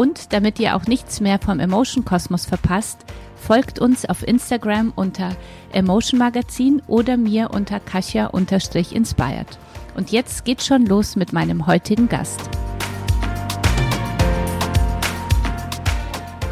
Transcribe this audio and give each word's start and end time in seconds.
Und 0.00 0.32
damit 0.32 0.58
ihr 0.58 0.76
auch 0.76 0.86
nichts 0.86 1.20
mehr 1.20 1.38
vom 1.38 1.60
Emotion 1.60 2.06
Kosmos 2.06 2.46
verpasst, 2.46 3.04
folgt 3.36 3.78
uns 3.80 4.06
auf 4.06 4.26
Instagram 4.26 4.94
unter 4.96 5.36
Emotion 5.74 6.18
Magazin 6.18 6.80
oder 6.86 7.18
mir 7.18 7.50
unter 7.50 7.80
Kasia-inspired. 7.80 9.58
Und 9.94 10.10
jetzt 10.10 10.46
geht's 10.46 10.66
schon 10.66 10.86
los 10.86 11.16
mit 11.16 11.34
meinem 11.34 11.66
heutigen 11.66 12.08
Gast. 12.08 12.40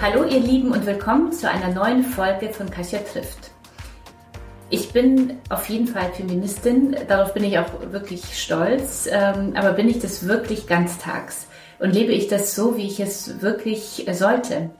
Hallo 0.02 0.24
ihr 0.24 0.40
Lieben 0.40 0.70
und 0.70 0.84
willkommen 0.84 1.32
zu 1.32 1.50
einer 1.50 1.72
neuen 1.72 2.04
Folge 2.04 2.50
von 2.50 2.68
Kasia 2.68 2.98
trifft. 2.98 3.50
Ich 4.68 4.92
bin 4.92 5.38
auf 5.48 5.70
jeden 5.70 5.86
Fall 5.86 6.12
Feministin, 6.12 6.94
darauf 7.08 7.32
bin 7.32 7.44
ich 7.44 7.58
auch 7.58 7.70
wirklich 7.92 8.38
stolz, 8.38 9.08
ähm, 9.10 9.54
aber 9.56 9.72
bin 9.72 9.88
ich 9.88 10.00
das 10.00 10.28
wirklich 10.28 10.66
ganztags? 10.66 11.47
Und 11.78 11.92
lebe 11.92 12.12
ich 12.12 12.28
das 12.28 12.54
so, 12.54 12.76
wie 12.76 12.86
ich 12.86 13.00
es 13.00 13.40
wirklich 13.42 14.06
sollte. 14.12 14.70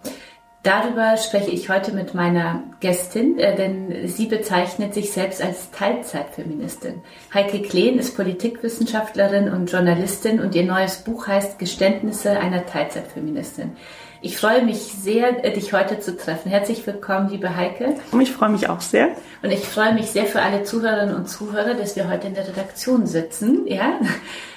Darüber 0.65 1.17
spreche 1.17 1.51
ich 1.51 1.69
heute 1.71 1.93
mit 1.93 2.15
meiner 2.15 2.65
Gästin, 2.81 3.39
äh, 3.39 3.55
denn 3.57 4.09
sie 4.09 4.27
bezeichnet 4.27 4.93
sich 4.93 5.13
selbst 5.13 5.41
als 5.41 5.71
Teilzeitfeministin. 5.71 7.01
Heike 7.33 7.63
Kleen 7.63 7.99
ist 7.99 8.17
Politikwissenschaftlerin 8.17 9.51
und 9.51 9.71
Journalistin 9.71 10.41
und 10.41 10.55
ihr 10.57 10.65
neues 10.65 10.97
Buch 10.99 11.29
heißt 11.29 11.59
Geständnisse 11.59 12.39
einer 12.41 12.67
Teilzeitfeministin. 12.67 13.77
Ich 14.21 14.37
freue 14.37 14.65
mich 14.65 14.79
sehr, 14.79 15.45
äh, 15.45 15.53
dich 15.53 15.73
heute 15.73 16.01
zu 16.01 16.17
treffen. 16.17 16.51
Herzlich 16.51 16.85
willkommen, 16.85 17.29
liebe 17.31 17.55
Heike. 17.55 17.95
Ich 18.21 18.33
freue 18.33 18.49
mich 18.49 18.69
auch 18.69 18.81
sehr. 18.81 19.11
Und 19.45 19.53
ich 19.53 19.61
freue 19.61 19.95
mich 19.95 20.07
sehr 20.07 20.25
für 20.25 20.43
alle 20.43 20.65
Zuhörerinnen 20.65 21.15
und 21.15 21.29
Zuhörer, 21.29 21.75
dass 21.75 21.95
wir 21.95 22.11
heute 22.11 22.27
in 22.27 22.35
der 22.35 22.49
Redaktion 22.49 23.07
sitzen. 23.07 23.65
Ja, 23.69 24.01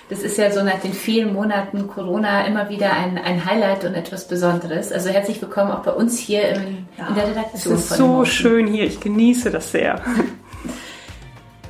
das 0.10 0.24
ist 0.24 0.40
ja 0.40 0.50
so 0.52 0.64
nach 0.64 0.80
den 0.80 0.94
vielen 0.94 1.34
Monaten 1.34 1.88
Corona 1.88 2.48
immer 2.48 2.70
wieder 2.70 2.94
ein, 2.94 3.20
ein 3.20 3.46
Highlight 3.46 3.86
und 3.86 3.94
etwas 3.94 4.28
Besonderes. 4.28 4.92
Also 4.92 5.10
herzlich 5.10 5.40
willkommen 5.40 5.72
auch 5.72 5.84
bei 5.84 5.92
uns 5.92 6.18
hier 6.18 6.50
in, 6.50 6.88
ja, 6.98 7.10
in 7.10 7.16
der 7.16 7.28
Redaktion. 7.28 7.76
Es 7.76 7.92
ist 7.92 7.98
so 7.98 8.26
schön 8.26 8.66
hier. 8.66 8.86
Ich 8.86 9.00
genieße 9.00 9.52
das 9.52 9.72
sehr. 9.72 10.02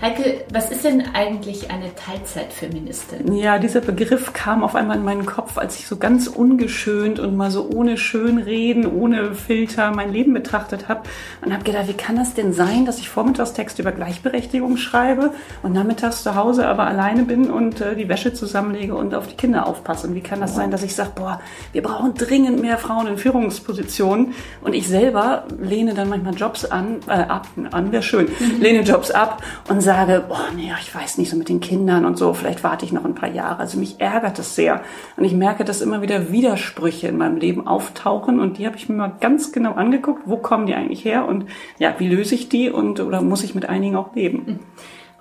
Heike, 0.02 0.46
was 0.52 0.72
ist 0.72 0.84
denn 0.84 1.04
eigentlich 1.14 1.70
eine 1.70 1.94
Teilzeitfeministin? 1.94 3.36
Ja, 3.36 3.60
dieser 3.60 3.82
Begriff 3.82 4.34
kam 4.34 4.64
auf 4.64 4.74
einmal 4.74 4.98
in 4.98 5.04
meinen 5.04 5.28
Kopf, 5.28 5.60
als 5.60 5.78
ich 5.78 5.86
so 5.86 5.98
ganz 5.98 6.26
ungeschönt 6.26 7.20
und 7.20 7.38
mal 7.38 7.52
so 7.52 7.70
ohne 7.70 7.98
Schönreden, 7.98 8.92
ohne 8.92 9.36
Filter 9.36 9.92
mein 9.92 10.12
Leben 10.12 10.34
betrachtet 10.34 10.90
habe 10.90 11.02
und 11.46 11.54
habe 11.54 11.64
gedacht, 11.64 11.88
wie 11.88 11.94
kann 11.94 12.16
das 12.16 12.34
denn 12.34 12.52
sein, 12.52 12.88
dass 12.88 12.98
ich 12.98 13.10
vormittags 13.10 13.54
Texte 13.54 13.84
über 13.84 13.92
Gleichberechtigung 13.92 14.78
schreibe 14.78 15.36
und 15.62 15.74
nachmittags 15.74 16.24
zu 16.24 16.34
Hause 16.34 16.68
aber 16.68 16.88
alleine 16.88 17.22
bin 17.22 17.52
und 17.52 17.80
äh, 17.82 17.96
die 17.96 18.10
Wäsche 18.10 18.34
zusammenlege 18.34 18.96
und 18.96 19.14
auf 19.14 19.28
die 19.28 19.36
Kinder 19.36 19.68
aufpasse? 19.68 20.08
Und 20.08 20.16
wie 20.16 20.22
kann 20.22 20.42
das 20.42 20.56
sein, 20.56 20.72
dass 20.72 20.82
ich 20.82 20.96
sage, 20.96 21.12
boah, 21.14 21.40
wir 21.74 21.84
brauchen 21.84 22.16
dringend 22.16 22.60
mehr 22.60 22.80
Frauen 22.80 23.06
in 23.06 23.20
Führungspositionen 23.20 24.34
und 24.62 24.74
ich 24.74 24.88
selber 24.88 25.44
lehne 25.62 25.94
dann 25.94 26.10
manchmal 26.10 26.34
Jobs 26.34 26.66
an, 26.66 27.02
äh, 27.08 27.12
ab, 27.12 27.46
an 27.70 27.92
wäre 27.92 28.02
schön, 28.02 28.26
mhm. 28.40 28.62
lehne 28.62 28.82
Jobs 28.82 29.12
ab 29.12 29.44
und 29.70 29.82
sage, 29.82 29.91
sage, 29.92 30.24
boah, 30.26 30.48
nee, 30.56 30.72
ich 30.80 30.96
weiß 30.96 31.18
nicht, 31.18 31.30
so 31.30 31.36
mit 31.36 31.50
den 31.50 31.60
Kindern 31.60 32.06
und 32.06 32.18
so, 32.18 32.34
vielleicht 32.34 32.64
warte 32.64 32.86
ich 32.86 32.94
noch 32.94 33.04
ein 33.04 33.14
paar 33.14 33.30
Jahre. 33.30 33.60
Also 33.60 33.78
mich 33.78 34.00
ärgert 34.00 34.40
es 34.40 34.56
sehr. 34.56 34.84
Und 35.18 35.26
ich 35.26 35.34
merke, 35.34 35.66
dass 35.66 35.82
immer 35.82 36.02
wieder 36.02 36.32
Widersprüche 36.32 37.10
in 37.10 37.18
meinem 37.18 37.36
Leben 37.36 37.68
auftauchen 37.68 38.40
und 38.40 38.58
die 38.58 38.66
habe 38.66 38.78
ich 38.78 38.88
mir 38.88 38.96
mal 38.96 39.12
ganz 39.20 39.52
genau 39.52 39.74
angeguckt, 39.74 40.22
wo 40.26 40.38
kommen 40.38 40.66
die 40.66 40.76
eigentlich 40.76 41.04
her 41.04 41.28
und 41.28 41.46
ja, 41.78 41.94
wie 41.98 42.08
löse 42.08 42.36
ich 42.36 42.48
die 42.48 42.70
und 42.70 43.02
oder 43.02 43.22
muss 43.22 43.44
ich 43.44 43.54
mit 43.54 43.68
einigen 43.68 43.98
auch 43.98 44.16
leben? 44.16 44.44
Mhm. 44.46 44.60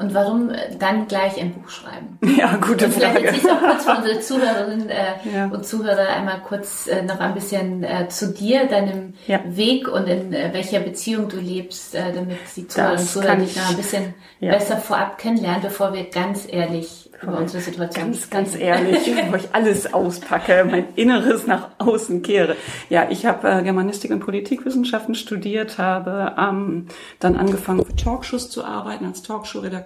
Und 0.00 0.14
warum 0.14 0.48
äh, 0.48 0.74
dann 0.78 1.08
gleich 1.08 1.38
ein 1.38 1.52
Buch 1.52 1.68
schreiben? 1.68 2.18
Ja, 2.40 2.56
gute 2.56 2.86
und 2.86 2.94
vielleicht 2.94 3.18
Frage. 3.18 3.28
Vielleicht 3.28 3.50
auch 3.50 3.60
kurz 3.60 3.84
für 3.84 3.96
unsere 3.96 4.20
Zuhörerinnen 4.20 4.88
äh, 4.88 4.94
ja. 5.34 5.46
und 5.46 5.66
Zuhörer 5.66 6.08
einmal 6.08 6.40
kurz 6.40 6.86
äh, 6.86 7.02
noch 7.02 7.20
ein 7.20 7.34
bisschen 7.34 7.84
äh, 7.84 8.08
zu 8.08 8.32
dir, 8.32 8.66
deinem 8.66 9.12
ja. 9.26 9.40
Weg 9.44 9.88
und 9.88 10.06
in 10.06 10.32
äh, 10.32 10.50
welcher 10.54 10.80
Beziehung 10.80 11.28
du 11.28 11.36
lebst, 11.36 11.94
äh, 11.94 12.12
damit 12.14 12.38
die 12.56 12.66
Zuhörerinnen 12.66 13.02
und 13.02 13.10
Zuhörer 13.10 13.36
dich 13.36 13.56
noch 13.56 13.70
ein 13.70 13.76
bisschen 13.76 14.14
ja. 14.38 14.52
besser 14.52 14.78
vorab 14.78 15.18
kennenlernen, 15.18 15.60
bevor 15.60 15.92
wir 15.92 16.04
ganz 16.04 16.46
ehrlich 16.50 17.10
über 17.22 17.36
unsere 17.36 17.62
Situation. 17.62 18.06
Ganz, 18.06 18.30
ganz 18.30 18.56
ehrlich, 18.56 19.10
wo 19.30 19.36
ich 19.36 19.48
alles 19.52 19.92
auspacke, 19.92 20.66
mein 20.68 20.86
Inneres 20.96 21.46
nach 21.46 21.68
außen 21.78 22.22
kehre. 22.22 22.56
Ja, 22.88 23.08
ich 23.10 23.26
habe 23.26 23.62
Germanistik 23.62 24.10
und 24.10 24.20
Politikwissenschaften 24.20 25.14
studiert, 25.14 25.76
habe 25.76 26.34
ähm, 26.38 26.86
dann 27.18 27.36
angefangen 27.36 27.84
für 27.84 27.94
Talkshows 27.94 28.48
zu 28.48 28.64
arbeiten 28.64 29.04
als 29.04 29.22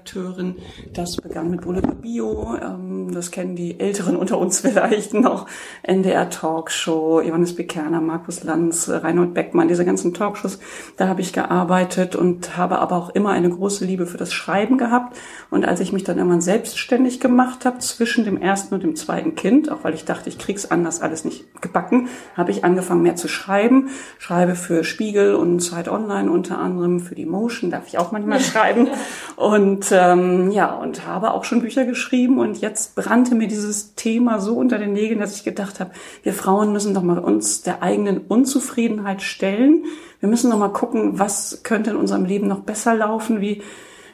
Talkshow-Redakteurin. 0.05 0.57
Das 0.93 1.17
begann 1.17 1.51
mit 1.51 1.63
Boulevard 1.63 2.01
Bio, 2.01 2.57
ähm, 2.63 3.13
das 3.13 3.31
kennen 3.31 3.57
die 3.57 3.81
Älteren 3.81 4.17
unter 4.17 4.39
uns 4.39 4.61
vielleicht 4.65 5.15
noch, 5.15 5.47
NDR 5.83 6.31
Talkshow, 6.31 7.21
Johannes 7.21 7.55
Bekerner, 7.55 8.01
Markus 8.01 8.45
Lanz, 8.45 8.89
Reinhold 8.89 9.35
Beckmann, 9.35 9.69
diese 9.69 9.85
ganzen 9.85 10.15
Talkshows, 10.15 10.59
da 10.97 11.09
habe 11.09 11.21
ich 11.21 11.33
gearbeitet 11.33 12.17
und 12.17 12.57
habe 12.57 12.79
aber 12.79 12.97
auch 12.97 13.11
immer 13.11 13.31
eine 13.31 13.51
große 13.51 13.85
Liebe 13.85 14.07
für 14.07 14.19
das 14.19 14.33
Schreiben 14.33 14.79
gehabt. 14.79 15.17
Und 15.51 15.67
als 15.67 15.81
ich 15.81 15.93
mich 15.93 16.05
dann 16.05 16.19
irgendwann 16.19 16.41
selbstständig 16.41 17.21
gemacht 17.21 17.65
habe 17.65 17.79
zwischen 17.79 18.25
dem 18.25 18.41
ersten 18.41 18.75
und 18.75 18.83
dem 18.83 18.97
zweiten 18.97 19.35
Kind, 19.35 19.71
auch 19.71 19.85
weil 19.85 19.95
ich 19.95 20.05
dachte, 20.05 20.29
ich 20.29 20.39
krieg's 20.39 20.67
anders 20.67 21.01
alles 21.01 21.25
nicht 21.25 21.45
gebacken, 21.63 22.09
habe 22.37 22.51
ich 22.51 22.65
angefangen 22.65 23.03
mehr 23.03 23.17
zu 23.17 23.29
schreiben. 23.29 23.91
Schreibe 24.19 24.55
für 24.55 24.85
Spiegel 24.85 25.35
und 25.35 25.61
Zeit 25.61 25.89
Online 25.89 26.31
unter 26.31 26.59
anderem, 26.59 27.01
für 27.01 27.15
die 27.15 27.27
Motion 27.27 27.71
darf 27.71 27.87
ich 27.87 27.99
auch 27.99 28.13
manchmal 28.13 28.41
schreiben. 28.41 28.89
Und 29.37 29.94
ähm, 29.94 30.50
ja, 30.50 30.75
und 30.75 31.06
habe 31.06 31.32
auch 31.32 31.44
schon 31.44 31.60
Bücher 31.60 31.84
geschrieben 31.84 32.38
und 32.38 32.60
jetzt 32.60 32.94
brannte 32.94 33.34
mir 33.34 33.49
dieses 33.49 33.94
Thema 33.94 34.41
so 34.41 34.56
unter 34.56 34.78
den 34.78 34.93
Nägeln, 34.93 35.21
dass 35.21 35.37
ich 35.37 35.44
gedacht 35.44 35.81
habe, 35.81 35.93
wir 36.22 36.32
Frauen 36.32 36.72
müssen 36.72 36.94
doch 36.94 37.03
mal 37.03 37.19
uns 37.19 37.62
der 37.62 37.82
eigenen 37.82 38.19
Unzufriedenheit 38.19 39.22
stellen. 39.22 39.84
Wir 40.21 40.28
müssen 40.28 40.50
doch 40.50 40.59
mal 40.59 40.69
gucken, 40.69 41.19
was 41.19 41.60
könnte 41.62 41.91
in 41.91 41.97
unserem 41.97 42.25
Leben 42.25 42.49
noch 42.49 42.60
besser 42.60 42.94
laufen, 42.94 43.41
wie 43.41 43.62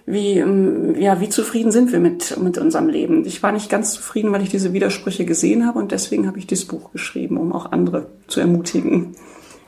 wie, 0.06 0.38
ähm, 0.38 0.96
ja, 0.98 1.20
wie 1.20 1.28
zufrieden 1.28 1.70
sind 1.70 1.92
wir 1.92 2.00
mit, 2.00 2.36
mit 2.42 2.58
unserem 2.58 2.88
Leben. 2.88 3.24
Ich 3.26 3.42
war 3.42 3.52
nicht 3.52 3.70
ganz 3.70 3.92
zufrieden, 3.92 4.32
weil 4.32 4.42
ich 4.42 4.48
diese 4.48 4.72
Widersprüche 4.72 5.24
gesehen 5.24 5.66
habe 5.66 5.78
und 5.78 5.92
deswegen 5.92 6.26
habe 6.26 6.38
ich 6.38 6.46
dieses 6.46 6.66
Buch 6.66 6.90
geschrieben, 6.92 7.36
um 7.36 7.52
auch 7.52 7.70
andere 7.70 8.06
zu 8.26 8.40
ermutigen. 8.40 9.14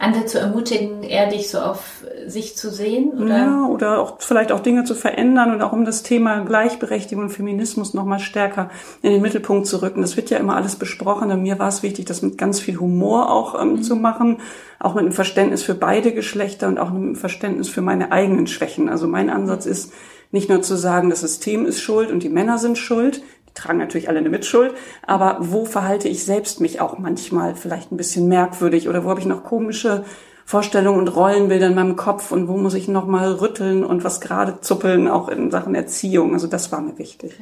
Andere 0.03 0.27
zu 0.27 0.41
ermutigen, 0.41 1.05
eher 1.05 1.29
dich 1.29 1.49
so 1.49 1.61
auf 1.61 2.05
sich 2.27 2.57
zu 2.57 2.71
sehen? 2.71 3.13
Oder? 3.13 3.39
Ja, 3.39 3.67
oder 3.67 4.01
auch 4.01 4.17
vielleicht 4.19 4.51
auch 4.51 4.61
Dinge 4.61 4.83
zu 4.83 4.97
verändern 4.97 5.53
und 5.55 5.63
auch 5.63 5.73
um 5.73 5.85
das 5.85 6.03
Thema 6.03 6.41
Gleichberechtigung 6.41 7.25
und 7.25 7.31
Feminismus 7.31 7.95
nochmal 7.95 8.19
stärker 8.19 8.69
in 9.03 9.13
den 9.13 9.23
Mittelpunkt 9.23 9.67
zu 9.67 9.81
rücken. 9.81 10.01
Das 10.01 10.17
wird 10.17 10.31
ja 10.31 10.39
immer 10.39 10.57
alles 10.57 10.75
besprochen 10.75 11.31
und 11.31 11.43
mir 11.43 11.59
war 11.61 11.69
es 11.69 11.85
wichtig, 11.85 12.07
das 12.07 12.21
mit 12.21 12.37
ganz 12.37 12.59
viel 12.59 12.79
Humor 12.79 13.31
auch 13.31 13.61
ähm, 13.61 13.75
mhm. 13.75 13.83
zu 13.83 13.95
machen, 13.95 14.39
auch 14.81 14.95
mit 14.95 15.05
einem 15.05 15.13
Verständnis 15.13 15.63
für 15.63 15.75
beide 15.75 16.13
Geschlechter 16.13 16.67
und 16.67 16.79
auch 16.79 16.91
mit 16.91 17.03
einem 17.03 17.17
Verständnis 17.17 17.69
für 17.69 17.83
meine 17.83 18.11
eigenen 18.11 18.49
Schwächen. 18.49 18.89
Also 18.89 19.07
mein 19.07 19.31
Ansatz 19.31 19.67
ist, 19.67 19.93
nicht 20.33 20.49
nur 20.49 20.63
zu 20.63 20.77
sagen, 20.77 21.11
das 21.11 21.21
System 21.21 21.65
ist 21.65 21.81
schuld 21.81 22.11
und 22.11 22.23
die 22.23 22.29
Männer 22.29 22.59
sind 22.59 22.77
schuld, 22.79 23.23
tragen 23.55 23.79
natürlich 23.79 24.09
alle 24.09 24.19
eine 24.19 24.31
Mitschuld, 24.31 24.75
aber 25.07 25.37
wo 25.41 25.65
verhalte 25.65 26.09
ich 26.09 26.25
selbst 26.25 26.61
mich 26.61 26.81
auch 26.81 26.99
manchmal 26.99 27.55
vielleicht 27.55 27.93
ein 27.93 27.97
bisschen 27.97 28.29
merkwürdig 28.29 28.89
oder 28.89 29.05
wo 29.05 29.11
habe 29.11 29.21
ich 29.21 29.27
noch 29.27 29.45
komische 29.45 30.05
Vorstellungen 30.45 30.99
und 30.99 31.09
Rollenbilder 31.09 31.69
in 31.69 31.75
meinem 31.75 31.97
Kopf 31.97 32.33
und 32.33 32.49
wo 32.49 32.57
muss 32.57 32.75
ich 32.75 32.89
noch 32.89 33.07
mal 33.07 33.33
rütteln 33.33 33.85
und 33.85 34.05
was 34.05 34.21
gerade 34.21 34.61
zuppeln, 34.61 35.09
auch 35.09 35.29
in 35.29 35.51
Sachen 35.51 35.75
Erziehung. 35.75 36.35
Also 36.35 36.47
das 36.47 36.73
war 36.73 36.81
mir 36.81 36.99
wichtig. 36.99 37.33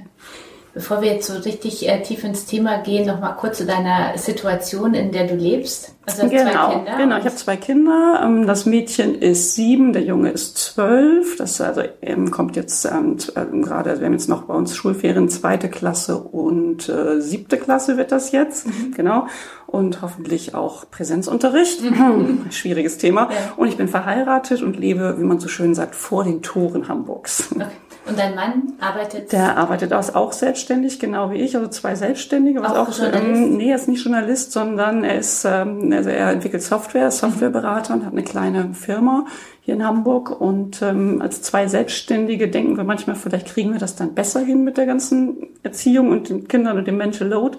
Bevor 0.72 1.02
wir 1.02 1.12
jetzt 1.12 1.26
so 1.26 1.36
richtig 1.38 1.88
äh, 1.88 2.00
tief 2.00 2.22
ins 2.22 2.46
Thema 2.46 2.78
gehen, 2.78 3.04
noch 3.06 3.20
mal 3.20 3.32
kurz 3.32 3.58
zu 3.58 3.66
deiner 3.66 4.16
Situation, 4.16 4.94
in 4.94 5.10
der 5.10 5.26
du 5.26 5.34
lebst. 5.34 5.96
Also 6.06 6.28
genau, 6.28 6.50
zwei 6.50 6.74
Kinder. 6.74 6.96
Genau, 6.96 7.18
ich 7.18 7.24
habe 7.24 7.34
zwei 7.34 7.56
Kinder. 7.56 8.20
Ähm, 8.24 8.46
das 8.46 8.66
Mädchen 8.66 9.16
ist 9.16 9.54
sieben, 9.56 9.92
der 9.92 10.02
Junge 10.02 10.30
ist 10.30 10.58
zwölf. 10.58 11.36
Das 11.36 11.60
also 11.60 11.82
ähm, 12.02 12.30
kommt 12.30 12.54
jetzt 12.54 12.84
ähm, 12.84 13.16
ähm, 13.34 13.62
gerade, 13.62 13.98
wir 13.98 14.06
haben 14.06 14.12
jetzt 14.12 14.28
noch 14.28 14.42
bei 14.42 14.54
uns 14.54 14.76
Schulferien, 14.76 15.28
zweite 15.28 15.68
Klasse 15.68 16.18
und 16.18 16.88
äh, 16.88 17.20
siebte 17.20 17.56
Klasse 17.58 17.96
wird 17.96 18.12
das 18.12 18.30
jetzt. 18.30 18.68
Mhm. 18.68 18.92
Genau. 18.94 19.26
Und 19.66 20.02
hoffentlich 20.02 20.54
auch 20.54 20.88
Präsenzunterricht. 20.88 21.82
Mhm. 21.82 22.46
Schwieriges 22.50 22.98
Thema. 22.98 23.22
Ja. 23.22 23.54
Und 23.56 23.66
ich 23.66 23.76
bin 23.76 23.88
verheiratet 23.88 24.62
und 24.62 24.78
lebe, 24.78 25.16
wie 25.18 25.24
man 25.24 25.40
so 25.40 25.48
schön 25.48 25.74
sagt, 25.74 25.96
vor 25.96 26.22
den 26.22 26.42
Toren 26.42 26.86
Hamburgs. 26.86 27.48
Okay. 27.52 27.66
Und 28.06 28.18
dein 28.18 28.34
Mann 28.34 28.72
arbeitet? 28.80 29.32
Der 29.32 29.56
arbeitet 29.56 29.92
auch 29.92 30.32
selbstständig, 30.32 30.98
genau 30.98 31.30
wie 31.30 31.36
ich, 31.36 31.54
also 31.54 31.68
zwei 31.68 31.94
Selbstständige. 31.94 32.62
Was 32.62 32.72
auch, 32.72 32.88
auch 32.88 33.12
ähm, 33.12 33.56
nee, 33.56 33.70
er 33.70 33.76
ist 33.76 33.88
nicht 33.88 34.04
Journalist, 34.04 34.52
sondern 34.52 35.04
er 35.04 35.18
ist, 35.18 35.44
ähm, 35.44 35.92
also 35.92 36.08
er 36.08 36.30
entwickelt 36.30 36.62
Software, 36.62 37.10
Softwareberater 37.10 37.94
und 37.94 38.06
hat 38.06 38.12
eine 38.12 38.22
kleine 38.22 38.72
Firma 38.72 39.26
hier 39.60 39.74
in 39.74 39.84
Hamburg. 39.84 40.40
Und 40.40 40.80
ähm, 40.82 41.20
als 41.20 41.42
zwei 41.42 41.68
Selbstständige 41.68 42.48
denken 42.48 42.76
wir 42.76 42.84
manchmal, 42.84 43.16
vielleicht 43.16 43.48
kriegen 43.48 43.72
wir 43.72 43.78
das 43.78 43.96
dann 43.96 44.14
besser 44.14 44.40
hin 44.40 44.64
mit 44.64 44.78
der 44.78 44.86
ganzen 44.86 45.48
Erziehung 45.62 46.10
und 46.10 46.30
den 46.30 46.48
Kindern 46.48 46.78
und 46.78 46.86
dem 46.86 46.96
Mental 46.96 47.28
Load. 47.28 47.58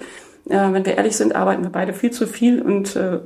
Äh, 0.49 0.73
wenn 0.73 0.85
wir 0.85 0.97
ehrlich 0.97 1.15
sind, 1.15 1.35
arbeiten 1.35 1.63
wir 1.63 1.71
beide 1.71 1.93
viel 1.93 2.11
zu 2.11 2.27
viel 2.27 2.61
und 2.61 2.95
äh, 2.95 3.19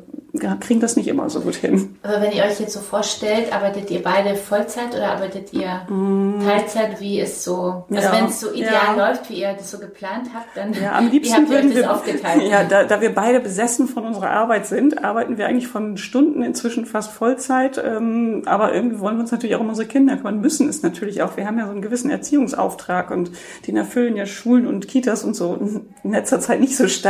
kriegen 0.60 0.80
das 0.80 0.96
nicht 0.96 1.08
immer 1.08 1.30
so 1.30 1.42
gut 1.42 1.56
hin. 1.56 1.96
Aber 2.04 2.22
wenn 2.22 2.32
ihr 2.32 2.44
euch 2.44 2.60
jetzt 2.60 2.74
so 2.74 2.80
vorstellt, 2.80 3.54
arbeitet 3.54 3.90
ihr 3.90 4.04
beide 4.04 4.36
Vollzeit 4.36 4.94
oder 4.94 5.12
arbeitet 5.12 5.54
ihr 5.54 5.82
mm. 5.90 6.44
Teilzeit? 6.44 7.00
Wie 7.00 7.20
ist 7.20 7.44
so, 7.44 7.86
also 7.90 8.08
ja, 8.08 8.12
wenn 8.12 8.26
es 8.26 8.40
so 8.40 8.52
ideal 8.52 8.98
ja. 8.98 9.08
läuft, 9.08 9.30
wie 9.30 9.42
ihr 9.42 9.54
das 9.54 9.72
so 9.72 9.80
geplant 9.80 10.30
habt, 10.34 10.56
dann 10.56 10.74
ja, 10.74 10.94
am 10.94 11.10
liebsten 11.10 11.50
das 11.50 11.76
wir, 11.76 11.92
aufgeteilt? 11.92 12.44
Ja, 12.50 12.64
da, 12.64 12.84
da 12.84 13.02
wir 13.02 13.14
beide 13.14 13.40
besessen 13.40 13.88
von 13.88 14.06
unserer 14.06 14.30
Arbeit 14.30 14.68
sind, 14.68 15.04
arbeiten 15.04 15.38
wir 15.38 15.48
eigentlich 15.48 15.68
von 15.68 15.98
Stunden 15.98 16.44
inzwischen 16.44 16.86
fast 16.86 17.12
Vollzeit. 17.12 17.82
Ähm, 17.84 18.44
aber 18.46 18.74
irgendwie 18.74 19.00
wollen 19.00 19.16
wir 19.16 19.22
uns 19.22 19.32
natürlich 19.32 19.56
auch 19.56 19.62
um 19.62 19.70
unsere 19.70 19.88
Kinder 19.88 20.18
kümmern, 20.18 20.42
müssen 20.42 20.70
es 20.70 20.84
natürlich 20.84 21.22
auch. 21.22 21.38
Wir 21.38 21.48
haben 21.48 21.58
ja 21.58 21.66
so 21.66 21.72
einen 21.72 21.82
gewissen 21.82 22.12
Erziehungsauftrag 22.12 23.10
und 23.10 23.32
den 23.68 23.78
erfüllen 23.78 24.16
ja 24.16 24.26
Schulen 24.26 24.68
und 24.68 24.88
Kitas 24.88 25.24
und 25.24 25.34
so 25.36 25.56
in 26.04 26.12
letzter 26.12 26.40
Zeit 26.40 26.60
nicht 26.60 26.76
so 26.76 26.88
stark. 26.88 27.05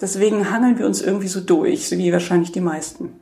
Deswegen 0.00 0.50
hangeln 0.50 0.78
wir 0.78 0.86
uns 0.86 1.00
irgendwie 1.00 1.28
so 1.28 1.40
durch, 1.40 1.88
so 1.88 1.96
wie 1.96 2.12
wahrscheinlich 2.12 2.52
die 2.52 2.60
meisten. 2.60 3.20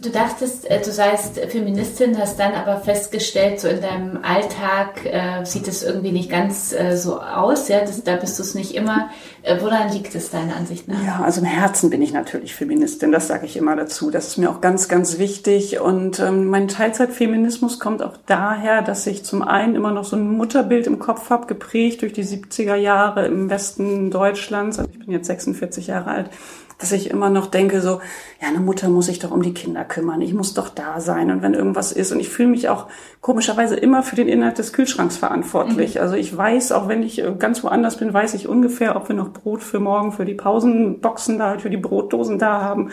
Du 0.00 0.10
dachtest, 0.10 0.70
äh, 0.70 0.80
du 0.80 0.90
seist 0.90 1.38
Feministin, 1.38 2.18
hast 2.18 2.38
dann 2.38 2.54
aber 2.54 2.78
festgestellt, 2.78 3.60
so 3.60 3.68
in 3.68 3.80
deinem 3.80 4.18
Alltag 4.22 5.04
äh, 5.04 5.44
sieht 5.44 5.66
es 5.66 5.82
irgendwie 5.82 6.12
nicht 6.12 6.30
ganz 6.30 6.72
äh, 6.72 6.96
so 6.96 7.20
aus. 7.20 7.68
Ja, 7.68 7.80
das, 7.80 8.02
da 8.04 8.16
bist 8.16 8.38
du 8.38 8.42
es 8.42 8.54
nicht 8.54 8.74
immer. 8.74 9.10
Äh, 9.42 9.56
woran 9.60 9.92
liegt 9.92 10.14
es 10.14 10.30
deiner 10.30 10.56
Ansicht 10.56 10.88
nach? 10.88 11.02
Ja, 11.04 11.22
also 11.24 11.40
im 11.40 11.46
Herzen 11.46 11.90
bin 11.90 12.02
ich 12.02 12.12
natürlich 12.12 12.54
Feministin. 12.54 13.12
Das 13.12 13.28
sage 13.28 13.46
ich 13.46 13.56
immer 13.56 13.76
dazu. 13.76 14.10
Das 14.10 14.28
ist 14.28 14.36
mir 14.38 14.50
auch 14.50 14.60
ganz, 14.60 14.88
ganz 14.88 15.18
wichtig. 15.18 15.80
Und 15.80 16.20
ähm, 16.20 16.46
mein 16.46 16.68
Teilzeitfeminismus 16.68 17.80
kommt 17.80 18.02
auch 18.02 18.16
daher, 18.26 18.82
dass 18.82 19.06
ich 19.06 19.24
zum 19.24 19.42
einen 19.42 19.74
immer 19.74 19.90
noch 19.90 20.04
so 20.04 20.16
ein 20.16 20.30
Mutterbild 20.30 20.86
im 20.86 20.98
Kopf 20.98 21.30
habe, 21.30 21.46
geprägt 21.46 22.02
durch 22.02 22.12
die 22.12 22.24
70er 22.24 22.76
Jahre 22.76 23.26
im 23.26 23.50
Westen 23.50 24.10
Deutschlands. 24.10 24.78
Also 24.78 24.90
ich 24.92 24.98
bin 24.98 25.10
jetzt 25.10 25.26
46 25.26 25.88
Jahre 25.88 26.10
alt 26.10 26.30
dass 26.78 26.92
ich 26.92 27.10
immer 27.10 27.28
noch 27.28 27.46
denke, 27.46 27.80
so, 27.80 28.00
ja, 28.40 28.48
eine 28.48 28.60
Mutter 28.60 28.88
muss 28.88 29.06
sich 29.06 29.18
doch 29.18 29.30
um 29.30 29.42
die 29.42 29.54
Kinder 29.54 29.84
kümmern, 29.84 30.20
ich 30.22 30.32
muss 30.32 30.54
doch 30.54 30.68
da 30.68 31.00
sein 31.00 31.30
und 31.30 31.42
wenn 31.42 31.54
irgendwas 31.54 31.92
ist. 31.92 32.12
Und 32.12 32.20
ich 32.20 32.28
fühle 32.28 32.48
mich 32.48 32.68
auch 32.68 32.86
komischerweise 33.20 33.76
immer 33.76 34.02
für 34.02 34.16
den 34.16 34.28
Inhalt 34.28 34.58
des 34.58 34.72
Kühlschranks 34.72 35.16
verantwortlich. 35.16 35.96
Mhm. 35.96 36.00
Also 36.00 36.14
ich 36.14 36.36
weiß, 36.36 36.72
auch 36.72 36.88
wenn 36.88 37.02
ich 37.02 37.22
äh, 37.22 37.34
ganz 37.38 37.62
woanders 37.64 37.96
bin, 37.96 38.14
weiß 38.14 38.34
ich 38.34 38.48
ungefähr, 38.48 38.96
ob 38.96 39.08
wir 39.08 39.16
noch 39.16 39.32
Brot 39.32 39.62
für 39.62 39.80
morgen, 39.80 40.12
für 40.12 40.24
die 40.24 40.34
Pausenboxen 40.34 41.38
da, 41.38 41.58
für 41.58 41.70
die 41.70 41.76
Brotdosen 41.76 42.38
da 42.38 42.62
haben 42.62 42.90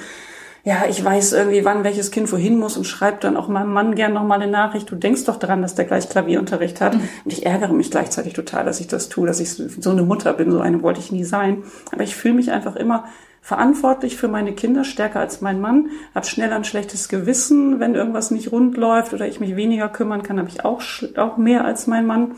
ja, 0.65 0.85
ich 0.89 1.05
weiß 1.05 1.33
irgendwie, 1.33 1.63
wann 1.63 1.83
welches 1.83 2.09
Kind 2.09 2.31
wohin 2.31 2.57
muss 2.57 2.75
und 2.75 2.85
schreibt 2.85 3.23
dann 3.23 3.37
auch 3.37 3.47
meinem 3.47 3.71
Mann 3.71 3.93
gern 3.93 4.13
nochmal 4.13 4.41
eine 4.41 4.51
Nachricht. 4.51 4.89
Du 4.89 4.95
denkst 4.95 5.25
doch 5.25 5.35
daran, 5.35 5.61
dass 5.61 5.75
der 5.75 5.85
gleich 5.85 6.09
Klavierunterricht 6.09 6.81
hat. 6.81 6.95
Mhm. 6.95 7.01
Und 7.23 7.33
ich 7.33 7.45
ärgere 7.45 7.71
mich 7.71 7.91
gleichzeitig 7.91 8.33
total, 8.33 8.65
dass 8.65 8.79
ich 8.79 8.87
das 8.87 9.07
tue, 9.07 9.27
dass 9.27 9.39
ich 9.39 9.51
so 9.51 9.91
eine 9.91 10.01
Mutter 10.01 10.33
bin. 10.33 10.49
So 10.49 10.59
eine 10.59 10.81
wollte 10.81 10.99
ich 10.99 11.11
nie 11.11 11.23
sein. 11.23 11.63
Aber 11.91 12.01
ich 12.01 12.15
fühle 12.15 12.33
mich 12.33 12.51
einfach 12.51 12.75
immer 12.75 13.05
verantwortlich 13.45 14.17
für 14.17 14.27
meine 14.27 14.53
Kinder, 14.53 14.83
stärker 14.83 15.19
als 15.19 15.39
mein 15.39 15.61
Mann, 15.61 15.91
habe 16.15 16.25
schnell 16.25 16.51
ein 16.51 16.63
schlechtes 16.63 17.09
Gewissen, 17.09 17.79
wenn 17.79 17.93
irgendwas 17.93 18.31
nicht 18.31 18.51
rund 18.51 18.75
läuft 18.75 19.13
oder 19.13 19.27
ich 19.27 19.39
mich 19.39 19.55
weniger 19.55 19.87
kümmern 19.87 20.23
kann, 20.23 20.39
habe 20.39 20.49
ich 20.49 20.65
auch, 20.65 20.81
auch 21.15 21.37
mehr 21.37 21.63
als 21.63 21.85
mein 21.85 22.07
Mann. 22.07 22.31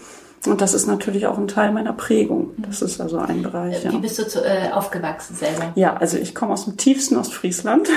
Und 0.45 0.62
das 0.62 0.74
ist 0.74 0.88
natürlich 0.88 1.28
auch 1.28 1.38
ein 1.38 1.48
Teil 1.48 1.72
meiner 1.72 1.94
Prägung. 1.94 2.51
Das 2.57 2.81
ist 2.81 3.01
also 3.01 3.18
ein 3.18 3.42
Bereich. 3.42 3.84
Wie 3.84 3.94
ja. 3.94 3.98
bist 3.98 4.19
du 4.19 4.28
zu, 4.28 4.45
äh, 4.45 4.72
aufgewachsen 4.72 5.36
selber? 5.36 5.72
Ja, 5.75 5.98
also 5.98 6.18
ich 6.18 6.36
komme 6.36 6.54
aus 6.54 6.66
dem 6.66 6.78
tiefsten 6.78 7.18
Ostfriesland. 7.18 7.89